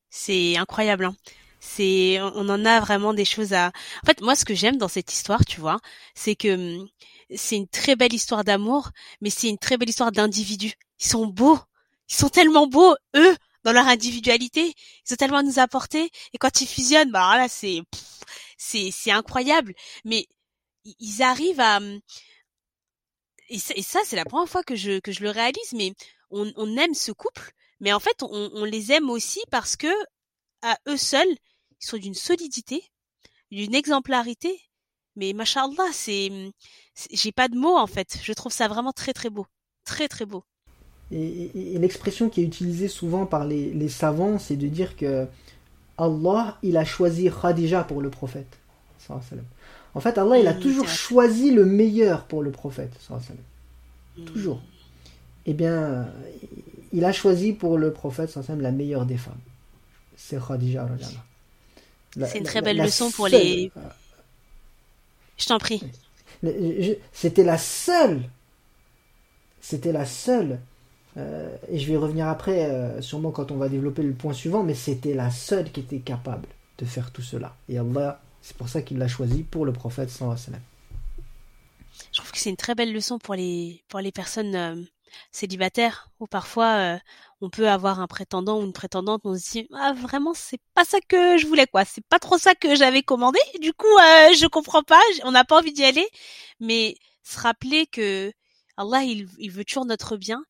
c'est 0.09 0.57
incroyable. 0.57 1.05
Hein. 1.05 1.15
C'est, 1.59 2.19
on 2.21 2.49
en 2.49 2.65
a 2.65 2.79
vraiment 2.81 3.13
des 3.13 3.25
choses 3.25 3.53
à. 3.53 3.67
En 4.03 4.05
fait, 4.05 4.21
moi, 4.21 4.35
ce 4.35 4.45
que 4.45 4.55
j'aime 4.55 4.77
dans 4.77 4.87
cette 4.87 5.13
histoire, 5.13 5.45
tu 5.45 5.59
vois, 5.61 5.79
c'est 6.15 6.35
que 6.35 6.79
hum, 6.81 6.87
c'est 7.35 7.55
une 7.57 7.67
très 7.67 7.95
belle 7.95 8.13
histoire 8.13 8.43
d'amour, 8.43 8.89
mais 9.21 9.29
c'est 9.29 9.49
une 9.49 9.57
très 9.57 9.77
belle 9.77 9.89
histoire 9.89 10.11
d'individus. 10.11 10.73
Ils 10.99 11.07
sont 11.07 11.27
beaux, 11.27 11.59
ils 12.09 12.15
sont 12.15 12.29
tellement 12.29 12.67
beaux, 12.67 12.95
eux, 13.15 13.35
dans 13.63 13.73
leur 13.73 13.87
individualité. 13.87 14.73
Ils 15.07 15.13
ont 15.13 15.17
tellement 15.17 15.37
à 15.37 15.43
nous 15.43 15.59
apporter. 15.59 16.09
Et 16.33 16.37
quand 16.37 16.61
ils 16.61 16.67
fusionnent, 16.67 17.11
bah 17.11 17.37
là, 17.37 17.49
c'est, 17.49 17.81
c'est, 18.57 18.91
c'est 18.91 19.11
incroyable. 19.11 19.73
Mais 20.05 20.27
ils 20.99 21.21
arrivent 21.21 21.59
à, 21.59 21.77
hum, 21.77 21.99
et 23.49 23.59
ça, 23.59 23.99
c'est 24.03 24.15
la 24.15 24.25
première 24.25 24.49
fois 24.49 24.63
que 24.63 24.75
je, 24.75 24.99
que 24.99 25.11
je 25.11 25.23
le 25.23 25.29
réalise, 25.29 25.73
mais 25.73 25.93
on, 26.31 26.51
on 26.57 26.77
aime 26.77 26.93
ce 26.93 27.11
couple, 27.11 27.53
mais 27.79 27.93
en 27.93 27.99
fait, 27.99 28.21
on, 28.23 28.51
on, 28.53 28.65
les 28.65 28.91
aime 28.91 29.09
aussi 29.09 29.41
parce 29.51 29.75
que, 29.77 29.87
à 30.61 30.77
eux 30.87 30.97
seuls, 30.97 31.37
ils 31.79 31.85
sont 31.85 31.97
d'une 31.97 32.13
solidité, 32.13 32.83
d'une 33.51 33.75
exemplarité. 33.75 34.59
Mais 35.15 35.33
machallah, 35.33 35.91
c'est, 35.93 36.29
j'ai 37.11 37.31
pas 37.31 37.47
de 37.47 37.57
mots 37.57 37.77
en 37.77 37.87
fait. 37.87 38.17
Je 38.21 38.33
trouve 38.33 38.51
ça 38.51 38.67
vraiment 38.67 38.91
très 38.93 39.13
très 39.13 39.29
beau, 39.29 39.47
très 39.85 40.07
très 40.07 40.25
beau. 40.25 40.43
Et, 41.11 41.73
et, 41.75 41.79
l'expression 41.79 42.29
qui 42.29 42.41
est 42.41 42.43
utilisée 42.43 42.89
souvent 42.89 43.25
par 43.25 43.45
les, 43.45 43.71
les 43.71 43.87
savants, 43.87 44.39
c'est 44.39 44.57
de 44.57 44.67
dire 44.67 44.97
que 44.97 45.25
Allah, 45.97 46.57
il 46.63 46.77
a 46.77 46.85
choisi 46.85 47.29
Khadija 47.29 47.83
pour 47.83 48.01
le 48.01 48.09
prophète. 48.09 48.57
En 49.09 49.99
fait, 49.99 50.17
Allah, 50.17 50.37
il 50.37 50.47
a 50.47 50.53
toujours 50.53 50.87
choisi 50.87 51.51
le 51.51 51.65
meilleur 51.65 52.25
pour 52.25 52.43
le 52.43 52.51
prophète. 52.51 52.93
Hmm. 53.09 54.25
Toujours. 54.25 54.61
Eh 55.45 55.53
bien, 55.53 56.07
il 56.91 57.05
a 57.05 57.13
choisi 57.13 57.53
pour 57.53 57.77
le 57.77 57.91
prophète 57.93 58.37
la 58.59 58.71
meilleure 58.71 59.05
des 59.05 59.17
femmes. 59.17 59.39
C'est 60.15 60.39
Khadija. 60.45 60.87
C'est 62.25 62.39
une 62.39 62.43
très 62.43 62.61
belle 62.61 62.77
leçon 62.77 63.11
pour 63.11 63.27
les. 63.27 63.71
Je 65.37 65.45
t'en 65.45 65.59
prie. 65.59 65.83
C'était 67.13 67.43
la 67.43 67.57
seule. 67.57 68.21
C'était 69.61 69.91
la 69.91 70.05
seule. 70.05 70.59
Euh, 71.17 71.55
et 71.69 71.79
je 71.79 71.87
vais 71.87 71.97
revenir 71.97 72.27
après, 72.27 72.65
euh, 72.65 73.01
sûrement 73.01 73.31
quand 73.31 73.51
on 73.51 73.57
va 73.57 73.69
développer 73.69 74.03
le 74.03 74.13
point 74.13 74.33
suivant, 74.33 74.63
mais 74.63 74.75
c'était 74.75 75.13
la 75.13 75.31
seule 75.31 75.71
qui 75.71 75.79
était 75.79 75.99
capable 75.99 76.47
de 76.77 76.85
faire 76.85 77.11
tout 77.11 77.21
cela. 77.21 77.55
Et 77.69 77.77
Allah 77.77 78.21
c'est 78.41 78.55
pour 78.55 78.69
ça 78.69 78.81
qu'il 78.81 78.97
l'a 78.97 79.07
choisi 79.07 79.43
pour 79.43 79.65
le 79.65 79.73
prophète 79.73 80.09
sallallahu 80.09 80.37
Je 82.13 82.17
trouve 82.17 82.31
que 82.31 82.37
c'est 82.37 82.49
une 82.51 82.55
très 82.55 82.75
belle 82.75 82.93
leçon 82.93 83.17
pour 83.17 83.35
les 83.35 83.83
pour 83.89 83.99
les 83.99 84.11
personnes 84.11 84.55
euh, 84.55 84.75
célibataires 85.31 86.11
où 86.19 86.27
parfois 86.27 86.99
on 87.41 87.49
peut 87.49 87.67
avoir 87.67 87.99
un 87.99 88.07
prétendant 88.07 88.59
ou 88.61 88.65
une 88.65 88.73
prétendante, 88.73 89.21
on 89.25 89.35
se 89.35 89.51
dit 89.51 89.67
ah 89.73 89.93
vraiment 89.93 90.33
c'est 90.35 90.61
pas 90.75 90.85
ça 90.85 90.99
que 91.07 91.37
je 91.37 91.47
voulais 91.47 91.65
quoi, 91.65 91.83
c'est 91.83 92.05
pas 92.05 92.19
trop 92.19 92.37
ça 92.37 92.53
que 92.53 92.75
j'avais 92.75 93.01
commandé. 93.01 93.39
Du 93.59 93.73
coup 93.73 93.87
je 93.97 94.47
comprends 94.47 94.83
pas, 94.83 95.01
on 95.23 95.31
n'a 95.31 95.43
pas 95.43 95.57
envie 95.57 95.73
d'y 95.73 95.83
aller, 95.83 96.07
mais 96.59 96.95
se 97.23 97.39
rappeler 97.39 97.87
que 97.87 98.31
Allah 98.77 99.03
il 99.03 99.51
veut 99.51 99.65
toujours 99.65 99.85
notre 99.85 100.15
bien 100.15 100.43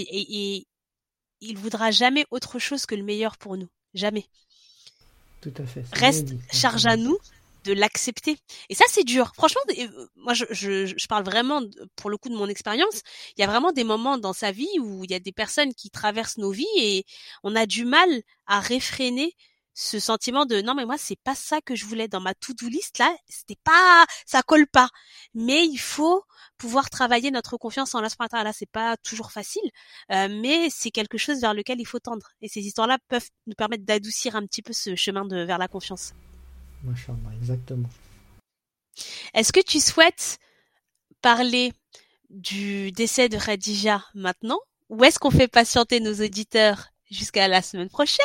et, 0.00 0.56
et 0.56 0.66
il 1.40 1.58
voudra 1.58 1.90
jamais 1.90 2.24
autre 2.30 2.58
chose 2.58 2.86
que 2.86 2.94
le 2.94 3.02
meilleur 3.02 3.36
pour 3.36 3.56
nous, 3.56 3.68
jamais. 3.94 4.26
Tout 5.40 5.52
à 5.58 5.66
fait. 5.66 5.84
Reste 5.92 6.34
charge 6.52 6.86
à 6.86 6.96
nous 6.96 7.18
de 7.64 7.72
l'accepter. 7.72 8.38
Et 8.68 8.74
ça, 8.74 8.84
c'est 8.88 9.04
dur. 9.04 9.32
Franchement, 9.34 9.60
euh, 9.78 10.06
moi, 10.16 10.34
je, 10.34 10.44
je, 10.50 10.86
je, 10.86 11.06
parle 11.06 11.24
vraiment, 11.24 11.62
pour 11.96 12.10
le 12.10 12.16
coup, 12.16 12.28
de 12.28 12.34
mon 12.34 12.48
expérience. 12.48 13.02
Il 13.36 13.40
y 13.40 13.44
a 13.44 13.46
vraiment 13.46 13.72
des 13.72 13.84
moments 13.84 14.18
dans 14.18 14.32
sa 14.32 14.50
vie 14.50 14.78
où 14.80 15.04
il 15.04 15.10
y 15.10 15.14
a 15.14 15.20
des 15.20 15.32
personnes 15.32 15.74
qui 15.74 15.90
traversent 15.90 16.38
nos 16.38 16.50
vies 16.50 16.66
et 16.76 17.04
on 17.42 17.54
a 17.54 17.66
du 17.66 17.84
mal 17.84 18.08
à 18.46 18.60
réfréner 18.60 19.34
ce 19.74 19.98
sentiment 19.98 20.44
de 20.44 20.60
non 20.60 20.74
mais 20.74 20.84
moi 20.84 20.98
c'est 20.98 21.18
pas 21.22 21.34
ça 21.34 21.60
que 21.60 21.74
je 21.74 21.86
voulais 21.86 22.08
dans 22.08 22.20
ma 22.20 22.34
to-do 22.34 22.68
list 22.68 22.98
là 22.98 23.14
c'était 23.28 23.58
pas 23.64 24.04
ça 24.26 24.42
colle 24.42 24.66
pas. 24.66 24.88
Mais 25.34 25.66
il 25.66 25.78
faut 25.78 26.24
pouvoir 26.58 26.90
travailler 26.90 27.30
notre 27.30 27.56
confiance 27.56 27.94
en 27.94 28.00
l'aspirateur 28.00 28.44
là 28.44 28.52
c'est 28.52 28.70
pas 28.70 28.96
toujours 28.98 29.32
facile 29.32 29.62
euh, 30.10 30.28
mais 30.40 30.68
c'est 30.70 30.90
quelque 30.90 31.18
chose 31.18 31.40
vers 31.40 31.54
lequel 31.54 31.80
il 31.80 31.86
faut 31.86 32.00
tendre. 32.00 32.28
Et 32.40 32.48
ces 32.48 32.60
histoires 32.60 32.86
là 32.86 32.98
peuvent 33.08 33.28
nous 33.46 33.54
permettre 33.54 33.84
d'adoucir 33.84 34.36
un 34.36 34.46
petit 34.46 34.62
peu 34.62 34.72
ce 34.72 34.94
chemin 34.96 35.24
de 35.24 35.42
vers 35.42 35.58
la 35.58 35.68
confiance. 35.68 36.12
Exactement. 37.40 37.88
Est-ce 39.34 39.52
que 39.52 39.60
tu 39.60 39.80
souhaites 39.80 40.38
parler 41.20 41.72
du 42.30 42.92
décès 42.92 43.28
de 43.28 43.38
Khadija 43.38 44.04
maintenant? 44.14 44.58
Ou 44.88 45.04
est-ce 45.04 45.18
qu'on 45.18 45.30
fait 45.30 45.48
patienter 45.48 46.00
nos 46.00 46.14
auditeurs 46.14 46.91
jusqu'à 47.12 47.48
la 47.48 47.62
semaine 47.62 47.88
prochaine. 47.88 48.24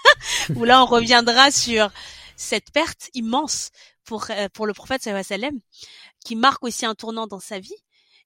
Où 0.54 0.64
là 0.64 0.82
on 0.82 0.86
reviendra 0.86 1.50
sur 1.50 1.90
cette 2.36 2.70
perte 2.70 3.10
immense 3.14 3.70
pour 4.04 4.26
euh, 4.30 4.48
pour 4.52 4.66
le 4.66 4.74
prophète 4.74 5.02
sallam 5.02 5.58
qui 6.24 6.36
marque 6.36 6.64
aussi 6.64 6.86
un 6.86 6.94
tournant 6.94 7.26
dans 7.26 7.40
sa 7.40 7.58
vie. 7.58 7.76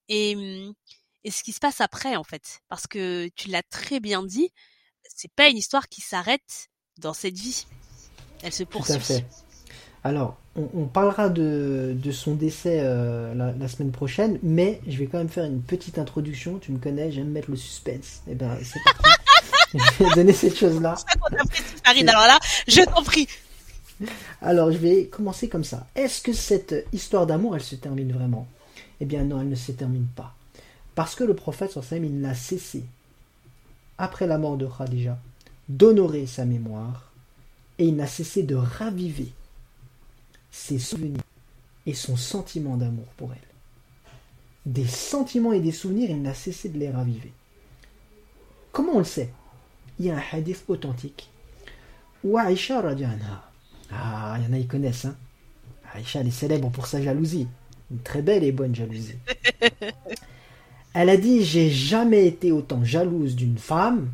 Et 0.08 0.36
hum, 0.36 0.74
et 1.22 1.30
ce 1.30 1.42
qui 1.42 1.52
se 1.52 1.60
passe 1.60 1.80
après 1.80 2.16
en 2.16 2.24
fait. 2.24 2.60
Parce 2.68 2.86
que 2.86 3.28
tu 3.36 3.48
l'as 3.48 3.62
très 3.62 4.00
bien 4.00 4.22
dit 4.22 4.50
c'est 5.14 5.32
pas 5.32 5.48
une 5.48 5.56
histoire 5.56 5.88
qui 5.88 6.00
s'arrête 6.00 6.68
dans 6.98 7.12
cette 7.12 7.36
vie. 7.36 7.66
Elle 8.42 8.52
se 8.52 8.64
poursuit. 8.64 9.24
alors, 10.02 10.38
on, 10.56 10.86
parlera 10.86 11.28
de, 11.28 11.96
son 12.10 12.34
décès 12.34 12.80
euh, 12.82 13.34
la, 13.34 13.68
semaine 13.68 13.92
prochaine, 13.92 14.38
mais 14.42 14.80
je 14.86 14.96
vais 14.98 15.06
quand 15.06 15.18
même 15.18 15.28
faire 15.28 15.44
une 15.44 15.62
petite 15.62 15.98
introduction. 15.98 16.58
Tu 16.58 16.72
me 16.72 16.78
connais, 16.78 17.12
j'aime 17.12 17.30
mettre 17.30 17.50
le 17.50 17.56
suspense. 17.56 18.22
Eh 18.28 18.34
ben, 18.34 18.56
c'est 18.62 18.80
je 19.98 20.04
vais 20.04 20.14
donner 20.14 20.32
cette 20.32 20.56
chose-là. 20.56 20.96
Farid, 21.84 22.08
alors 22.08 22.26
là, 22.26 22.38
je 22.66 22.82
t'en 22.82 23.02
prie. 23.02 23.28
Alors, 24.40 24.72
je 24.72 24.78
vais 24.78 25.06
commencer 25.06 25.48
comme 25.48 25.64
ça. 25.64 25.86
Est-ce 25.94 26.22
que 26.22 26.32
cette 26.32 26.74
histoire 26.92 27.26
d'amour, 27.26 27.54
elle 27.54 27.62
se 27.62 27.76
termine 27.76 28.12
vraiment? 28.12 28.46
Eh 29.00 29.04
bien, 29.04 29.24
non, 29.24 29.40
elle 29.40 29.48
ne 29.48 29.54
se 29.54 29.72
termine 29.72 30.06
pas. 30.16 30.34
Parce 30.94 31.14
que 31.14 31.24
le 31.24 31.34
prophète, 31.34 31.72
sallam, 31.72 32.04
il 32.04 32.20
n'a 32.20 32.34
cessé, 32.34 32.84
après 33.98 34.26
la 34.26 34.38
mort 34.38 34.56
de 34.56 34.66
Khadija, 34.66 35.18
d'honorer 35.68 36.26
sa 36.26 36.44
mémoire 36.44 37.12
et 37.78 37.86
il 37.86 37.96
n'a 37.96 38.06
cessé 38.06 38.42
de 38.42 38.56
raviver 38.56 39.32
ses 40.50 40.78
souvenirs 40.78 41.22
et 41.86 41.94
son 41.94 42.16
sentiment 42.16 42.76
d'amour 42.76 43.06
pour 43.16 43.32
elle. 43.32 43.38
Des 44.66 44.86
sentiments 44.86 45.52
et 45.52 45.60
des 45.60 45.72
souvenirs, 45.72 46.10
il 46.10 46.20
n'a 46.20 46.34
cessé 46.34 46.68
de 46.68 46.78
les 46.78 46.90
raviver. 46.90 47.32
Comment 48.72 48.94
on 48.94 48.98
le 48.98 49.04
sait? 49.04 49.30
Il 50.00 50.06
y 50.06 50.10
a 50.10 50.16
un 50.16 50.22
hadith 50.32 50.64
authentique 50.66 51.28
où 52.24 52.38
Aïcha 52.38 52.78
anha, 52.78 53.50
ah, 53.92 54.38
il 54.38 54.44
y 54.44 54.48
en 54.48 54.56
a 54.56 54.58
qui 54.58 54.66
connaissent, 54.66 55.04
hein 55.04 55.14
Aïcha, 55.92 56.20
elle 56.20 56.28
est 56.28 56.30
célèbre 56.30 56.70
pour 56.70 56.86
sa 56.86 57.02
jalousie. 57.02 57.46
Une 57.90 57.98
très 57.98 58.22
belle 58.22 58.42
et 58.42 58.50
bonne 58.50 58.74
jalousie. 58.74 59.16
Elle 60.94 61.08
a 61.08 61.16
dit 61.16 61.44
J'ai 61.44 61.70
jamais 61.70 62.26
été 62.26 62.50
autant 62.50 62.82
jalouse 62.82 63.36
d'une 63.36 63.58
femme, 63.58 64.08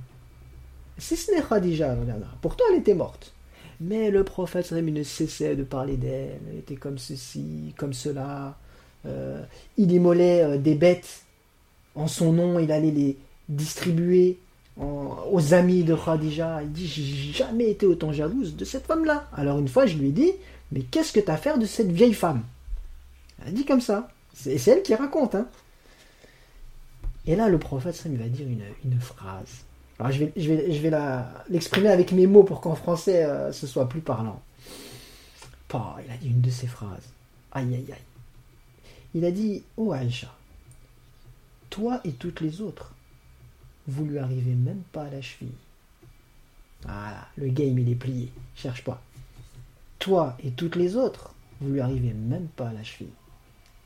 si 0.98 1.16
ce 1.16 1.30
n'est 1.30 1.42
Khadija. 1.42 1.96
Pourtant, 2.42 2.64
elle 2.70 2.78
était 2.78 2.94
morte. 2.94 3.32
Mais 3.80 4.10
le 4.10 4.24
prophète 4.24 4.72
ne 4.72 5.02
cessait 5.02 5.56
de 5.56 5.62
parler 5.62 5.96
d'elle. 5.96 6.40
Elle 6.50 6.58
était 6.58 6.76
comme 6.76 6.98
ceci, 6.98 7.74
comme 7.76 7.92
cela. 7.92 8.58
Euh, 9.06 9.42
il 9.76 9.92
immolait 9.92 10.42
euh, 10.42 10.58
des 10.58 10.74
bêtes 10.74 11.24
en 11.94 12.08
son 12.08 12.32
nom. 12.32 12.58
Il 12.58 12.72
allait 12.72 12.90
les 12.90 13.16
distribuer 13.48 14.38
aux 14.76 15.54
amis 15.54 15.84
de 15.84 15.94
Khadija. 15.94 16.62
Il 16.62 16.72
dit 16.72 16.86
J'ai 16.86 17.32
jamais 17.32 17.70
été 17.70 17.86
autant 17.86 18.12
jalouse 18.12 18.56
de 18.56 18.64
cette 18.64 18.86
femme-là. 18.86 19.28
Alors 19.34 19.58
une 19.58 19.68
fois, 19.68 19.86
je 19.86 19.96
lui 19.96 20.08
ai 20.08 20.12
dit 20.12 20.32
Mais 20.72 20.82
qu'est-ce 20.82 21.12
que 21.12 21.20
tu 21.20 21.30
as 21.30 21.34
à 21.34 21.38
faire 21.38 21.58
de 21.58 21.66
cette 21.66 21.90
vieille 21.90 22.14
femme? 22.14 22.42
Elle 23.42 23.48
a 23.48 23.50
dit 23.52 23.64
comme 23.64 23.80
ça. 23.80 24.08
C'est 24.34 24.66
elle 24.68 24.82
qui 24.82 24.94
raconte. 24.94 25.34
Hein. 25.34 25.46
Et 27.26 27.36
là, 27.36 27.48
le 27.48 27.58
prophète, 27.58 28.00
il 28.06 28.18
va 28.18 28.28
dire 28.28 28.46
une 28.46 29.00
phrase 29.00 29.64
alors 29.98 30.12
je 30.12 30.24
vais 30.26 30.92
l'exprimer 31.48 31.88
avec 31.88 32.12
mes 32.12 32.26
mots 32.26 32.42
pour 32.42 32.60
qu'en 32.60 32.74
français 32.74 33.24
euh, 33.24 33.52
ce 33.52 33.66
soit 33.66 33.88
plus 33.88 34.02
parlant. 34.02 34.42
il 35.72 36.10
a 36.12 36.16
dit 36.20 36.28
une 36.28 36.42
de 36.42 36.50
ces 36.50 36.66
phrases. 36.66 37.08
Aïe 37.52 37.74
aïe 37.74 37.92
aïe. 37.92 38.02
Il 39.14 39.24
a 39.24 39.30
dit 39.30 39.62
Oh 39.78 39.92
Aïcha, 39.92 40.34
toi 41.70 42.00
et 42.04 42.12
toutes 42.12 42.42
les 42.42 42.60
autres, 42.60 42.92
vous 43.88 44.04
lui 44.04 44.18
arrivez 44.18 44.54
même 44.54 44.82
pas 44.92 45.04
à 45.04 45.10
la 45.10 45.22
cheville. 45.22 45.48
Voilà, 46.82 47.28
le 47.36 47.48
game 47.48 47.78
il 47.78 47.90
est 47.90 47.96
plié, 47.96 48.30
cherche 48.54 48.84
pas. 48.84 49.02
Toi 49.98 50.36
et 50.44 50.50
toutes 50.50 50.76
les 50.76 50.96
autres, 50.96 51.34
vous 51.60 51.72
lui 51.72 51.80
arrivez 51.80 52.12
même 52.12 52.46
pas 52.56 52.68
à 52.68 52.72
la 52.72 52.84
cheville. 52.84 53.08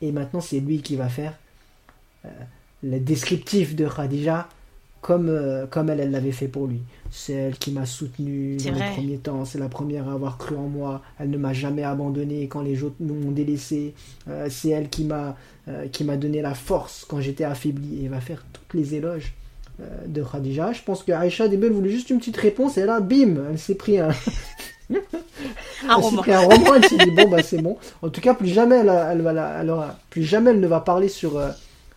Et 0.01 0.11
maintenant 0.11 0.41
c'est 0.41 0.59
lui 0.59 0.81
qui 0.81 0.95
va 0.95 1.09
faire 1.09 1.37
euh, 2.25 2.29
le 2.83 2.99
descriptif 2.99 3.75
de 3.75 3.87
Khadija 3.87 4.47
comme, 5.01 5.29
euh, 5.29 5.65
comme 5.65 5.89
elle, 5.89 5.99
elle 5.99 6.11
l'avait 6.11 6.31
fait 6.31 6.47
pour 6.47 6.67
lui. 6.67 6.79
C'est 7.09 7.33
elle 7.33 7.57
qui 7.57 7.71
m'a 7.71 7.85
soutenu 7.85 8.57
dans 8.57 8.73
les 8.73 8.91
premiers 8.93 9.17
temps, 9.17 9.45
c'est 9.45 9.57
la 9.57 9.67
première 9.67 10.07
à 10.07 10.13
avoir 10.13 10.37
cru 10.37 10.55
en 10.55 10.67
moi, 10.67 11.01
elle 11.19 11.29
ne 11.29 11.37
m'a 11.37 11.53
jamais 11.53 11.83
abandonné 11.83 12.47
quand 12.47 12.61
les 12.61 12.83
autres 12.83 12.95
m'ont 12.99 13.31
délaissé, 13.31 13.93
euh, 14.29 14.47
c'est 14.49 14.69
elle 14.69 14.89
qui 14.89 15.03
m'a 15.03 15.35
euh, 15.67 15.87
qui 15.89 16.03
m'a 16.03 16.17
donné 16.17 16.41
la 16.41 16.53
force 16.53 17.05
quand 17.07 17.19
j'étais 17.19 17.43
affaibli, 17.43 18.05
et 18.05 18.07
va 18.07 18.21
faire 18.21 18.45
toutes 18.53 18.73
les 18.73 18.95
éloges 18.95 19.33
de 20.05 20.23
Khadija. 20.23 20.73
Je 20.73 20.81
pense 20.83 21.03
que 21.03 21.11
Aïcha 21.11 21.47
Debel 21.47 21.71
voulait 21.71 21.89
juste 21.89 22.09
une 22.09 22.19
petite 22.19 22.37
réponse, 22.37 22.77
et 22.77 22.85
là, 22.85 22.99
bim, 22.99 23.35
elle 23.49 23.59
s'est 23.59 23.75
pris 23.75 23.99
un... 23.99 24.09
un 25.87 25.95
roman. 25.95 26.23
un 26.27 26.39
roman, 26.39 26.75
elle 26.75 26.85
s'est 26.85 26.97
dit, 26.97 27.11
bon, 27.11 27.29
bah 27.29 27.43
c'est 27.43 27.61
bon. 27.61 27.77
En 28.01 28.09
tout 28.09 28.21
cas, 28.21 28.33
plus 28.33 28.49
jamais 28.49 28.77
elle, 28.77 28.89
elle, 28.89 29.75
plus 30.09 30.23
jamais 30.23 30.51
elle 30.51 30.59
ne 30.59 30.67
va 30.67 30.79
parler 30.79 31.07
sur 31.07 31.41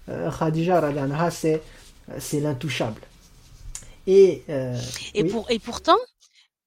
Khadija 0.06 0.80
Radhanha, 0.80 1.30
c'est 1.30 1.62
c'est 2.18 2.40
l'intouchable. 2.40 3.00
Et, 4.06 4.42
euh, 4.48 4.78
et, 5.14 5.24
pour, 5.24 5.50
et 5.50 5.58
pourtant, 5.58 5.96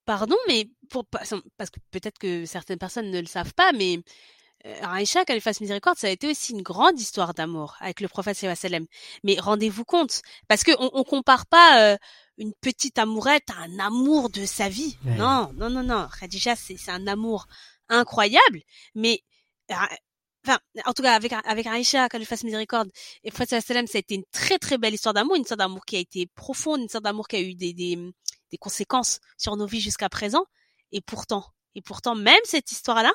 pardon, 0.06 0.38
mais 0.48 0.70
pour, 0.90 1.06
parce 1.06 1.30
que 1.70 1.80
peut-être 1.92 2.18
que 2.18 2.46
certaines 2.46 2.80
personnes 2.80 3.12
ne 3.12 3.20
le 3.20 3.28
savent 3.28 3.54
pas, 3.54 3.72
mais 3.74 3.98
euh, 3.98 4.02
Aïcha, 4.82 5.26
qu'elle 5.26 5.42
fasse 5.42 5.62
miséricorde, 5.62 5.98
ça 5.98 6.08
a 6.08 6.10
été 6.10 6.30
aussi 6.30 6.54
une 6.54 6.62
grande 6.62 7.00
histoire 7.00 7.34
d'amour 7.34 7.76
avec 7.80 8.02
le 8.02 8.08
prophète 8.08 8.38
sallam. 8.38 8.86
Mais 9.24 9.40
rendez-vous 9.40 9.86
compte, 9.86 10.22
parce 10.48 10.64
que 10.64 10.72
on, 10.80 11.04
compare 11.04 11.46
pas 11.46 11.82
euh, 11.82 11.98
une 12.38 12.54
petite 12.54 12.98
amourette 12.98 13.50
à 13.50 13.64
un 13.64 13.80
amour 13.80 14.30
de 14.30 14.46
sa 14.46 14.70
vie. 14.70 14.98
Non, 15.04 15.52
non, 15.54 15.70
non, 15.70 15.84
non. 15.84 16.08
Khadija, 16.20 16.56
c'est 16.56 16.78
un 16.90 17.08
amour 17.08 17.48
incroyable, 17.90 18.62
mais 18.96 19.22
enfin, 19.70 20.60
en 20.86 20.94
tout 20.94 21.04
cas, 21.04 21.16
avec, 21.16 21.34
avec 21.34 21.68
Aïcha, 21.68 22.08
je 22.14 22.24
fasse 22.24 22.44
miséricorde, 22.44 22.90
et 23.24 23.32
Prophète 23.32 23.62
ça 23.62 23.74
a 23.74 23.98
été 23.98 24.16
une 24.16 24.26
très 24.32 24.58
très 24.58 24.78
belle 24.78 24.94
histoire 24.94 25.14
d'amour, 25.14 25.36
une 25.36 25.42
histoire 25.42 25.58
d'amour 25.58 25.86
qui 25.86 25.96
a 25.96 26.00
été 26.00 26.28
profonde, 26.36 26.80
une 26.80 26.86
histoire 26.86 27.02
d'amour 27.02 27.28
qui 27.28 27.36
a 27.36 27.42
eu 27.42 27.56
des, 27.56 27.74
des, 27.74 27.98
des 28.52 28.58
conséquences 28.58 29.20
sur 29.38 29.56
nos 29.56 29.66
vies 29.66 29.82
jusqu'à 29.82 30.10
présent. 30.10 30.46
Et 30.92 31.02
pourtant, 31.02 31.46
et 31.76 31.82
pourtant, 31.82 32.16
même 32.16 32.40
cette 32.44 32.72
histoire-là, 32.72 33.12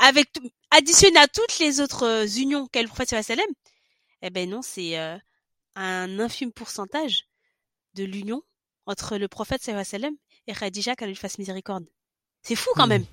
avec 0.00 0.28
additionné 0.70 1.18
à 1.18 1.28
toutes 1.28 1.58
les 1.60 1.80
autres 1.80 2.04
euh, 2.06 2.26
unions 2.26 2.66
qu'a 2.66 2.82
le 2.82 2.88
prophète 2.88 3.22
sallam, 3.22 3.46
eh 4.22 4.30
ben 4.30 4.48
non, 4.48 4.62
c'est 4.62 4.98
euh, 4.98 5.16
un 5.76 6.18
infime 6.18 6.52
pourcentage 6.52 7.26
de 7.94 8.04
l'union 8.04 8.42
entre 8.86 9.18
le 9.18 9.28
prophète 9.28 9.62
sallam 9.62 10.14
et 10.46 10.54
Khadija 10.54 10.96
qu'elle 10.96 11.10
lui 11.10 11.16
fasse 11.16 11.38
miséricorde. 11.38 11.84
C'est 12.42 12.56
fou 12.56 12.70
quand 12.74 12.86
même. 12.86 13.04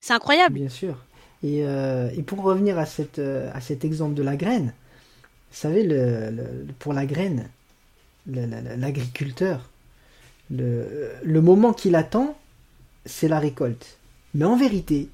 C'est 0.00 0.12
incroyable. 0.12 0.54
Bien 0.54 0.68
sûr. 0.68 0.96
Et, 1.42 1.64
euh, 1.64 2.10
et, 2.16 2.22
pour 2.22 2.42
revenir 2.42 2.78
à, 2.78 2.86
cette, 2.86 3.18
à 3.18 3.60
cet 3.60 3.84
exemple 3.84 4.14
de 4.14 4.22
la 4.22 4.36
graine, 4.36 4.72
vous 5.50 5.56
savez, 5.56 5.82
le, 5.82 6.66
pour 6.78 6.92
la 6.92 7.06
graine, 7.06 7.48
l'agriculteur, 8.26 9.68
le, 10.50 11.12
le, 11.22 11.40
moment 11.40 11.72
qu'il 11.72 11.96
attend, 11.96 12.38
c'est 13.04 13.26
la 13.26 13.40
récolte. 13.40 13.98
Mais 14.34 14.44
en 14.44 14.56
vérité, 14.56 15.08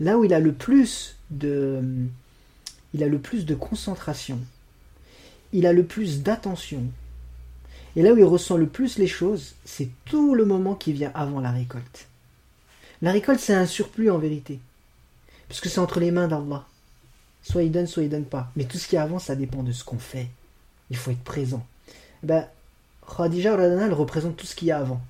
là 0.00 0.18
où 0.18 0.24
il 0.24 0.34
a 0.34 0.40
le 0.40 0.52
plus 0.52 1.16
de, 1.30 1.84
concentration, 3.54 4.38
il 5.52 5.66
a 5.66 5.72
le 5.72 5.84
plus 5.84 6.22
d'attention, 6.22 6.84
et 7.96 8.02
là 8.02 8.12
où 8.12 8.18
il 8.18 8.24
ressent 8.24 8.56
le 8.56 8.66
plus 8.66 8.98
les 8.98 9.06
choses, 9.06 9.54
c'est 9.64 9.90
tout 10.04 10.34
le 10.34 10.44
moment 10.44 10.74
qui 10.74 10.92
vient 10.92 11.12
avant 11.14 11.40
la 11.40 11.50
récolte. 11.50 12.08
La 13.02 13.12
récolte, 13.12 13.40
c'est 13.40 13.54
un 13.54 13.66
surplus 13.66 14.10
en 14.10 14.18
vérité. 14.18 14.60
Parce 15.48 15.60
que 15.60 15.68
c'est 15.68 15.80
entre 15.80 16.00
les 16.00 16.10
mains 16.10 16.28
d'Allah. 16.28 16.66
Soit 17.42 17.62
il 17.62 17.72
donne, 17.72 17.86
soit 17.86 18.02
il 18.02 18.10
donne 18.10 18.26
pas. 18.26 18.50
Mais 18.56 18.64
tout 18.64 18.78
ce 18.78 18.86
qui 18.86 18.96
avance, 18.96 19.24
ça 19.24 19.34
dépend 19.34 19.62
de 19.62 19.72
ce 19.72 19.84
qu'on 19.84 19.98
fait. 19.98 20.28
Il 20.90 20.96
faut 20.96 21.10
être 21.10 21.24
présent. 21.24 21.66
Ben, 22.22 22.46
Khadija 23.16 23.54
elle 23.54 23.92
représente 23.94 24.36
tout 24.36 24.46
ce 24.46 24.54
qu'il 24.54 24.68
y 24.68 24.70
a 24.70 24.78
avant. 24.78 25.00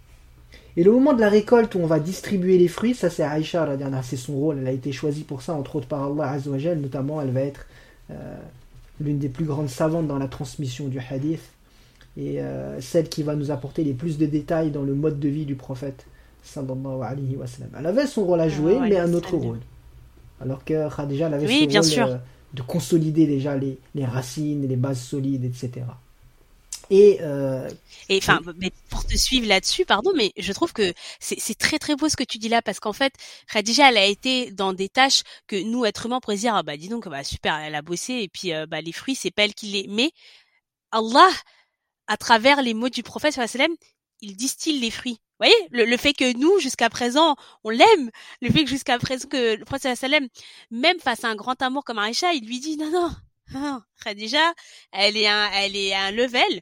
Et 0.76 0.84
le 0.84 0.92
moment 0.92 1.12
de 1.12 1.20
la 1.20 1.28
récolte 1.28 1.74
où 1.74 1.80
on 1.80 1.86
va 1.86 1.98
distribuer 1.98 2.58
les 2.58 2.68
fruits, 2.68 2.94
ça 2.94 3.10
c'est 3.10 3.22
Aïcha, 3.22 3.68
c'est 4.02 4.16
son 4.16 4.34
rôle, 4.34 4.58
elle 4.60 4.68
a 4.68 4.72
été 4.72 4.92
choisie 4.92 5.24
pour 5.24 5.42
ça, 5.42 5.54
entre 5.54 5.76
autres 5.76 5.88
par 5.88 6.04
Allah 6.04 6.30
Azzawajal, 6.30 6.78
notamment 6.78 7.20
elle 7.20 7.30
va 7.30 7.40
être 7.40 7.66
euh, 8.10 8.36
l'une 9.00 9.18
des 9.18 9.28
plus 9.28 9.44
grandes 9.44 9.68
savantes 9.68 10.06
dans 10.06 10.18
la 10.18 10.28
transmission 10.28 10.88
du 10.88 11.00
hadith, 11.00 11.42
et 12.16 12.40
euh, 12.40 12.80
celle 12.80 13.08
qui 13.08 13.22
va 13.22 13.34
nous 13.34 13.50
apporter 13.50 13.82
les 13.82 13.94
plus 13.94 14.18
de 14.18 14.26
détails 14.26 14.70
dans 14.70 14.82
le 14.82 14.94
mode 14.94 15.18
de 15.18 15.28
vie 15.28 15.44
du 15.44 15.56
prophète. 15.56 16.06
Elle 16.56 17.86
avait 17.86 18.06
son 18.06 18.24
rôle 18.24 18.40
à 18.40 18.48
jouer, 18.48 18.78
ah 18.80 18.86
mais 18.88 18.96
un 18.96 19.12
autre 19.12 19.36
rôle. 19.36 19.58
Alors 20.40 20.64
que 20.64 20.88
Khadija 20.94 21.26
avait 21.26 21.46
oui, 21.46 21.66
bien 21.66 21.82
sûr. 21.82 22.06
Euh, 22.06 22.16
de 22.54 22.62
consolider 22.62 23.26
déjà 23.26 23.56
les, 23.56 23.78
les, 23.94 24.04
racines, 24.04 24.66
les 24.66 24.76
bases 24.76 25.00
solides, 25.00 25.44
etc. 25.44 25.82
Et, 26.90 27.18
euh, 27.20 27.70
et 28.08 28.18
enfin, 28.18 28.40
mais 28.56 28.72
pour 28.88 29.06
te 29.06 29.16
suivre 29.16 29.46
là-dessus, 29.46 29.84
pardon, 29.84 30.10
mais 30.16 30.32
je 30.36 30.52
trouve 30.52 30.72
que 30.72 30.92
c'est 31.20 31.56
très 31.58 31.78
très 31.78 31.94
beau 31.94 32.08
ce 32.08 32.16
que 32.16 32.24
tu 32.24 32.38
dis 32.38 32.48
là 32.48 32.62
parce 32.62 32.80
qu'en 32.80 32.92
fait, 32.92 33.14
Khadija, 33.52 33.90
elle 33.90 33.96
a 33.96 34.06
été 34.06 34.50
dans 34.50 34.72
des 34.72 34.88
tâches 34.88 35.22
que 35.46 35.56
nous, 35.62 35.84
êtres 35.84 36.06
humains, 36.06 36.20
pourrait 36.20 36.36
dire, 36.36 36.54
ah 36.54 36.64
bah 36.64 36.76
dis 36.76 36.88
donc, 36.88 37.08
bah 37.08 37.22
super, 37.22 37.56
elle 37.56 37.76
a 37.76 37.82
bossé 37.82 38.14
et 38.14 38.28
puis 38.28 38.52
euh, 38.52 38.66
bah 38.66 38.80
les 38.80 38.92
fruits, 38.92 39.14
c'est 39.14 39.30
pas 39.30 39.44
elle 39.44 39.54
qui 39.54 39.66
les. 39.66 39.86
Mais 39.88 40.10
Allah, 40.90 41.30
à 42.08 42.16
travers 42.16 42.62
les 42.62 42.74
mots 42.74 42.88
du 42.88 43.02
prophète 43.04 43.34
sallam, 43.34 43.72
il 44.20 44.36
distille 44.36 44.80
les 44.80 44.90
fruits 44.90 45.20
voyez, 45.40 45.68
le, 45.70 45.96
fait 45.96 46.12
que 46.12 46.36
nous, 46.36 46.58
jusqu'à 46.60 46.90
présent, 46.90 47.34
on 47.64 47.70
l'aime, 47.70 48.10
le 48.42 48.50
fait 48.50 48.64
que 48.64 48.70
jusqu'à 48.70 48.98
présent 48.98 49.28
que 49.28 49.56
le 49.56 49.64
prophète 49.64 49.96
sallam, 49.96 50.28
même 50.70 51.00
face 51.00 51.24
à 51.24 51.28
un 51.28 51.34
grand 51.34 51.60
amour 51.62 51.84
comme 51.84 51.98
Aïcha, 51.98 52.32
il 52.34 52.46
lui 52.46 52.60
dit 52.60 52.76
non, 52.76 52.90
non, 52.90 53.10
non, 53.54 53.80
Khadija, 54.04 54.52
elle 54.92 55.16
est 55.16 55.26
un, 55.26 55.50
elle 55.52 55.76
est 55.76 55.94
un 55.94 56.10
level, 56.10 56.60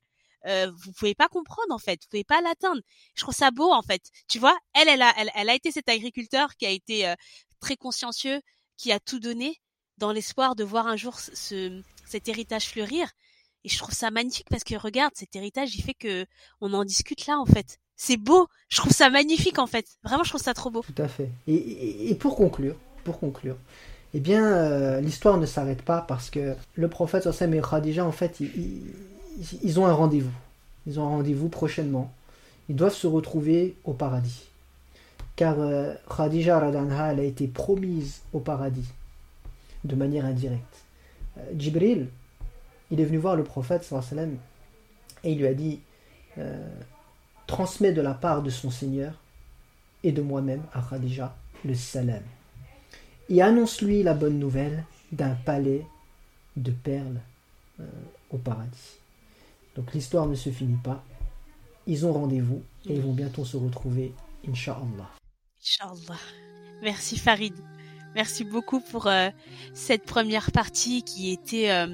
euh, 0.49 0.71
vous 0.83 0.93
pouvez 0.93 1.15
pas 1.15 1.29
comprendre 1.29 1.73
en 1.73 1.79
fait, 1.79 2.01
vous 2.03 2.09
pouvez 2.11 2.25
pas 2.25 2.41
l'atteindre. 2.41 2.81
Je 3.15 3.23
trouve 3.23 3.35
ça 3.35 3.51
beau 3.51 3.71
en 3.73 3.83
fait. 3.83 4.03
Tu 4.29 4.39
vois, 4.39 4.57
elle, 4.75 4.89
elle 4.89 5.03
a, 5.03 5.13
elle, 5.19 5.31
elle 5.35 5.51
a 5.51 5.55
été 5.55 5.71
cet 5.71 5.89
agriculteur 5.89 6.57
qui 6.57 6.67
a 6.67 6.71
été 6.71 7.07
euh, 7.07 7.15
très 7.61 7.77
consciencieux, 7.77 8.41
qui 8.77 8.93
a 8.93 9.01
tout 9.01 9.21
donné 9.21 9.61
dans 9.99 10.13
l'espoir 10.13 10.57
de 10.57 10.65
voir 10.65 10.87
un 10.87 10.97
jour 10.97 11.19
ce, 11.19 11.83
cet 12.07 12.29
héritage 12.29 12.69
fleurir. 12.69 13.11
Et 13.65 13.69
je 13.69 13.77
trouve 13.77 13.95
ça 13.95 14.11
magnifique 14.11 14.49
parce 14.49 14.65
que 14.65 14.77
regarde, 14.77 15.13
cet 15.15 15.35
héritage, 15.37 15.75
il 15.75 15.83
fait 15.83 15.95
que 15.95 16.25
on 16.61 16.73
en 16.73 16.85
discute 16.85 17.27
là 17.27 17.39
en 17.39 17.47
fait. 17.47 17.79
C'est 17.97 18.17
beau, 18.17 18.47
je 18.69 18.77
trouve 18.77 18.93
ça 18.93 19.11
magnifique 19.11 19.59
en 19.59 19.67
fait. 19.67 19.87
Vraiment, 20.05 20.23
je 20.23 20.31
trouve 20.31 20.43
ça 20.43 20.55
trop 20.55 20.71
beau. 20.71 20.83
Tout 20.83 21.03
à 21.03 21.09
fait. 21.09 21.31
Et, 21.49 22.15
pour 22.15 22.37
conclure, 22.37 22.77
pour 23.03 23.19
conclure, 23.19 23.57
eh 24.15 24.21
bien, 24.21 24.47
euh, 24.47 25.01
l'histoire 25.01 25.37
ne 25.37 25.47
s'arrête 25.47 25.83
pas 25.83 26.01
parce 26.03 26.31
que 26.31 26.55
le 26.75 26.89
prophète 26.89 27.25
Sassam 27.25 27.53
et 27.55 27.61
Khadija, 27.61 28.07
en 28.07 28.13
fait, 28.13 28.39
ils, 28.39 28.85
ont 29.79 29.87
un 29.87 29.93
rendez-vous. 29.93 30.33
Ils 30.87 30.99
ont 31.01 31.05
un 31.05 31.11
rendez-vous 31.11 31.49
prochainement. 31.49 32.13
Ils 32.69 32.77
doivent 32.77 32.95
se 32.95 33.07
retrouver 33.07 33.77
au 33.85 33.93
paradis. 33.93 34.45
Car 35.37 35.57
euh, 35.59 35.95
Khadija 36.15 36.59
Radanha, 36.59 37.13
elle 37.13 37.21
a 37.21 37.25
été 37.25 37.47
promise 37.47 38.21
au 38.33 38.41
paradis 38.41 38.89
de 39.85 39.95
manière 39.95 40.25
indirecte. 40.25 40.85
Euh, 41.39 41.43
Jibril, 41.57 42.09
il 42.91 43.01
est 43.01 43.05
venu 43.05 43.19
voir 43.19 43.37
le 43.37 43.45
prophète 43.45 43.85
sallam, 43.85 44.37
et 45.23 45.33
il 45.33 45.39
lui 45.39 45.47
a 45.47 45.55
dit 45.55 45.81
euh, 46.39 46.67
transmets 47.47 47.93
de 47.93 48.01
la 48.01 48.15
part 48.15 48.43
de 48.43 48.51
son 48.51 48.71
Seigneur 48.71 49.13
et 50.03 50.13
de 50.13 50.23
moi-même 50.23 50.63
à 50.73 50.83
Khadija 50.83 51.35
le 51.65 51.75
salam 51.75 52.23
et 53.29 53.43
annonce-lui 53.43 54.03
la 54.03 54.15
bonne 54.15 54.39
nouvelle 54.39 54.85
d'un 55.13 55.35
palais 55.35 55.87
de 56.57 56.71
perles 56.71 57.21
euh, 57.81 57.85
au 58.31 58.39
paradis. 58.39 58.98
Donc 59.79 59.95
l'histoire 59.95 60.27
ne 60.27 60.35
se 60.35 60.51
finit 60.51 60.81
pas. 60.83 61.05
Ils 61.87 62.05
ont 62.05 62.13
rendez-vous 62.13 62.65
et 62.87 62.95
ils 62.95 63.01
vont 63.01 63.13
bientôt 63.13 63.45
se 63.45 63.57
retrouver, 63.57 64.13
Inch'Allah. 64.49 65.09
Inch'Allah. 65.63 66.19
Merci 66.83 67.17
Farid. 67.17 67.55
Merci 68.17 68.43
beaucoup 68.43 68.81
pour 68.81 69.07
euh, 69.07 69.29
cette 69.75 70.03
première 70.03 70.51
partie 70.51 71.05
qui 71.05 71.31
était 71.31 71.71
euh, 71.71 71.87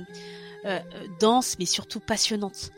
euh, 0.64 0.80
dense 1.20 1.56
mais 1.58 1.66
surtout 1.66 2.00
passionnante. 2.00 2.70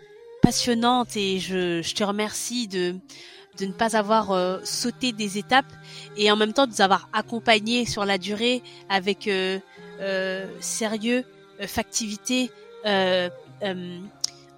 Passionnante 0.43 1.17
et 1.17 1.39
je, 1.39 1.83
je 1.83 1.95
te 1.95 2.03
remercie 2.03 2.67
de, 2.67 2.97
de 3.61 3.67
ne 3.67 3.73
pas 3.73 3.97
avoir 3.97 4.61
sauté 4.67 5.13
des 5.13 5.39
étapes 5.39 5.73
et 6.17 6.33
en 6.33 6.37
même 6.37 6.53
temps 6.53 6.67
de 6.67 6.73
nous 6.73 6.81
avoir 6.81 7.09
accompagnés 7.13 7.87
sur 7.87 8.05
la 8.05 8.19
durée 8.19 8.63
avec 8.89 9.31
sérieux, 10.61 11.25
factivité, 11.61 12.51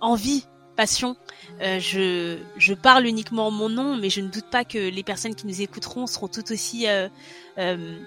envie 0.00 0.44
passion. 0.76 1.16
je, 1.60 2.38
je 2.56 2.74
parle 2.74 3.06
uniquement 3.06 3.48
en 3.48 3.50
mon 3.50 3.68
nom, 3.68 3.96
mais 3.96 4.10
je 4.10 4.20
ne 4.20 4.28
doute 4.28 4.48
pas 4.48 4.64
que 4.64 4.78
les 4.78 5.02
personnes 5.02 5.34
qui 5.34 5.46
nous 5.46 5.60
écouteront 5.60 6.06
seront 6.06 6.28
tout 6.28 6.52
aussi 6.52 6.86
euh, 6.86 7.08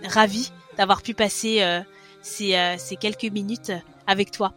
ravies 0.05 0.51
d'avoir 0.77 1.01
pu 1.01 1.13
passer 1.13 1.61
euh, 1.61 1.81
ces, 2.21 2.55
euh, 2.55 2.75
ces 2.77 2.95
quelques 2.95 3.31
minutes 3.31 3.71
avec 4.07 4.31
toi. 4.31 4.53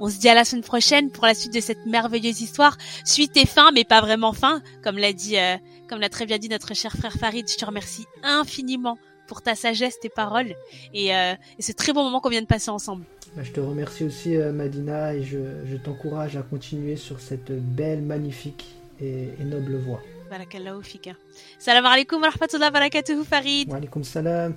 On 0.00 0.08
se 0.08 0.18
dit 0.18 0.28
à 0.28 0.34
la 0.34 0.44
semaine 0.44 0.64
prochaine 0.64 1.10
pour 1.10 1.26
la 1.26 1.34
suite 1.34 1.52
de 1.52 1.60
cette 1.60 1.84
merveilleuse 1.86 2.40
histoire. 2.40 2.76
Suite 3.04 3.36
et 3.36 3.46
fin, 3.46 3.70
mais 3.72 3.84
pas 3.84 4.00
vraiment 4.00 4.32
fin, 4.32 4.62
comme 4.82 4.96
l'a 4.96 5.12
dit, 5.12 5.36
euh, 5.38 5.56
comme 5.88 6.00
l'a 6.00 6.08
très 6.08 6.26
bien 6.26 6.38
dit 6.38 6.48
notre 6.48 6.74
cher 6.74 6.92
frère 6.96 7.14
Farid. 7.14 7.48
Je 7.50 7.56
te 7.56 7.64
remercie 7.64 8.06
infiniment 8.22 8.98
pour 9.26 9.42
ta 9.42 9.54
sagesse, 9.54 9.98
tes 10.00 10.08
paroles 10.08 10.54
et, 10.94 11.14
euh, 11.14 11.34
et 11.58 11.62
ce 11.62 11.72
très 11.72 11.92
bon 11.92 12.04
moment 12.04 12.20
qu'on 12.20 12.30
vient 12.30 12.40
de 12.40 12.46
passer 12.46 12.70
ensemble. 12.70 13.04
Bah, 13.36 13.42
je 13.44 13.52
te 13.52 13.60
remercie 13.60 14.04
aussi, 14.04 14.36
Madina, 14.36 15.14
et 15.14 15.22
je, 15.22 15.38
je 15.66 15.76
t'encourage 15.76 16.36
à 16.36 16.42
continuer 16.42 16.96
sur 16.96 17.20
cette 17.20 17.52
belle, 17.52 18.02
magnifique 18.02 18.74
et, 19.00 19.28
et 19.38 19.44
noble 19.44 19.76
voie. 19.76 20.00
Barakallahu 20.30 20.82
fika. 20.82 21.12
Salam 21.58 21.86
alaikum 21.86 22.20
wa 22.20 22.30
rahmatullahi 22.30 22.68
wa 22.68 22.70
barakatuhu, 22.80 23.24
Farid. 23.24 23.70
Wa 23.70 23.76
alaikum 23.76 24.02
salam. 24.04 24.54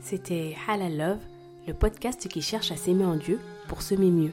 C'était 0.00 0.56
Halal 0.66 0.96
Love, 0.96 1.18
le 1.66 1.74
podcast 1.74 2.26
qui 2.28 2.40
cherche 2.42 2.72
à 2.72 2.76
s'aimer 2.76 3.04
en 3.04 3.16
Dieu 3.16 3.38
pour 3.68 3.82
semer 3.82 4.10
mieux. 4.10 4.32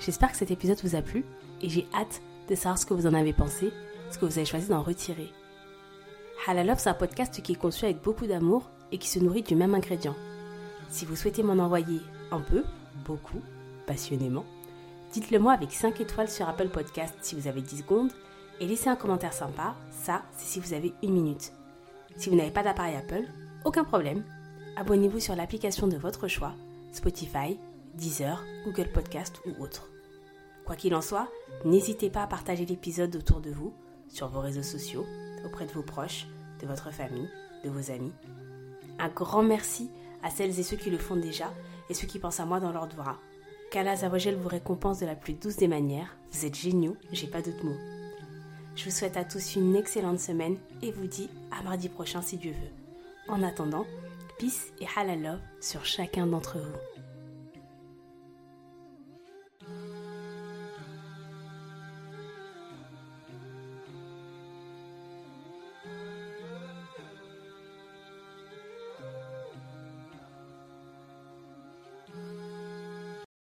J'espère 0.00 0.30
que 0.30 0.36
cet 0.36 0.50
épisode 0.50 0.78
vous 0.84 0.94
a 0.94 1.02
plu 1.02 1.24
et 1.62 1.68
j'ai 1.68 1.86
hâte 1.94 2.20
de 2.48 2.54
savoir 2.54 2.78
ce 2.78 2.86
que 2.86 2.94
vous 2.94 3.06
en 3.06 3.14
avez 3.14 3.32
pensé, 3.32 3.70
ce 4.10 4.18
que 4.18 4.26
vous 4.26 4.36
avez 4.38 4.44
choisi 4.46 4.68
d'en 4.68 4.82
retirer. 4.82 5.28
Halal 6.46 6.66
Love, 6.68 6.78
c'est 6.78 6.88
un 6.88 6.94
podcast 6.94 7.42
qui 7.42 7.52
est 7.52 7.56
conçu 7.56 7.84
avec 7.84 8.00
beaucoup 8.00 8.26
d'amour 8.26 8.70
et 8.92 8.98
qui 8.98 9.08
se 9.08 9.18
nourrit 9.18 9.42
du 9.42 9.54
même 9.54 9.74
ingrédient. 9.74 10.14
Si 10.88 11.04
vous 11.04 11.16
souhaitez 11.16 11.42
m'en 11.42 11.62
envoyer 11.62 12.00
un 12.30 12.40
peu, 12.40 12.64
beaucoup, 13.04 13.40
passionnément, 13.86 14.44
dites-le 15.12 15.38
moi 15.38 15.52
avec 15.52 15.72
5 15.72 16.00
étoiles 16.00 16.30
sur 16.30 16.48
Apple 16.48 16.68
Podcast 16.68 17.14
si 17.20 17.34
vous 17.34 17.48
avez 17.48 17.60
10 17.60 17.78
secondes 17.78 18.12
et 18.60 18.66
laissez 18.66 18.88
un 18.88 18.96
commentaire 18.96 19.32
sympa, 19.32 19.74
ça 19.90 20.22
c'est 20.36 20.46
si 20.46 20.60
vous 20.60 20.72
avez 20.72 20.94
une 21.02 21.12
minute. 21.12 21.52
Si 22.16 22.30
vous 22.30 22.36
n'avez 22.36 22.50
pas 22.50 22.62
d'appareil 22.62 22.96
Apple, 22.96 23.24
aucun 23.64 23.84
problème, 23.84 24.24
abonnez-vous 24.76 25.20
sur 25.20 25.36
l'application 25.36 25.86
de 25.86 25.96
votre 25.96 26.28
choix, 26.28 26.54
Spotify, 26.92 27.58
Deezer, 27.94 28.42
Google 28.64 28.90
Podcast 28.92 29.40
ou 29.44 29.62
autre. 29.62 29.90
Quoi 30.64 30.76
qu'il 30.76 30.94
en 30.94 31.02
soit, 31.02 31.28
n'hésitez 31.64 32.10
pas 32.10 32.22
à 32.22 32.26
partager 32.26 32.64
l'épisode 32.64 33.14
autour 33.16 33.40
de 33.40 33.50
vous, 33.50 33.74
sur 34.08 34.28
vos 34.28 34.40
réseaux 34.40 34.62
sociaux, 34.62 35.04
auprès 35.44 35.66
de 35.66 35.72
vos 35.72 35.82
proches, 35.82 36.26
de 36.60 36.66
votre 36.66 36.92
famille, 36.92 37.28
de 37.64 37.70
vos 37.70 37.90
amis. 37.90 38.12
Un 38.98 39.08
grand 39.08 39.42
merci 39.42 39.90
à 40.22 40.30
celles 40.30 40.58
et 40.58 40.62
ceux 40.62 40.76
qui 40.76 40.90
le 40.90 40.98
font 40.98 41.16
déjà 41.16 41.52
et 41.88 41.94
ceux 41.94 42.06
qui 42.06 42.18
pensent 42.18 42.40
à 42.40 42.46
moi 42.46 42.60
dans 42.60 42.72
leur 42.72 42.88
doigt. 42.88 43.18
Qu'Allah 43.70 43.96
Zawajel 43.96 44.36
vous 44.36 44.48
récompense 44.48 45.00
de 45.00 45.06
la 45.06 45.14
plus 45.14 45.34
douce 45.34 45.56
des 45.56 45.68
manières. 45.68 46.16
Vous 46.32 46.46
êtes 46.46 46.54
géniaux, 46.54 46.96
j'ai 47.12 47.26
pas 47.26 47.42
d'autres 47.42 47.64
mots. 47.64 47.76
Je 48.76 48.84
vous 48.84 48.90
souhaite 48.90 49.16
à 49.16 49.24
tous 49.24 49.56
une 49.56 49.76
excellente 49.76 50.20
semaine 50.20 50.56
et 50.82 50.92
vous 50.92 51.06
dis 51.06 51.28
à 51.50 51.62
mardi 51.62 51.88
prochain 51.88 52.22
si 52.22 52.36
Dieu 52.36 52.52
veut. 52.52 53.32
En 53.32 53.42
attendant, 53.42 53.84
peace 54.38 54.72
et 54.80 54.86
halal 54.96 55.22
love 55.22 55.40
sur 55.60 55.84
chacun 55.84 56.26
d'entre 56.26 56.58
vous. 56.58 56.87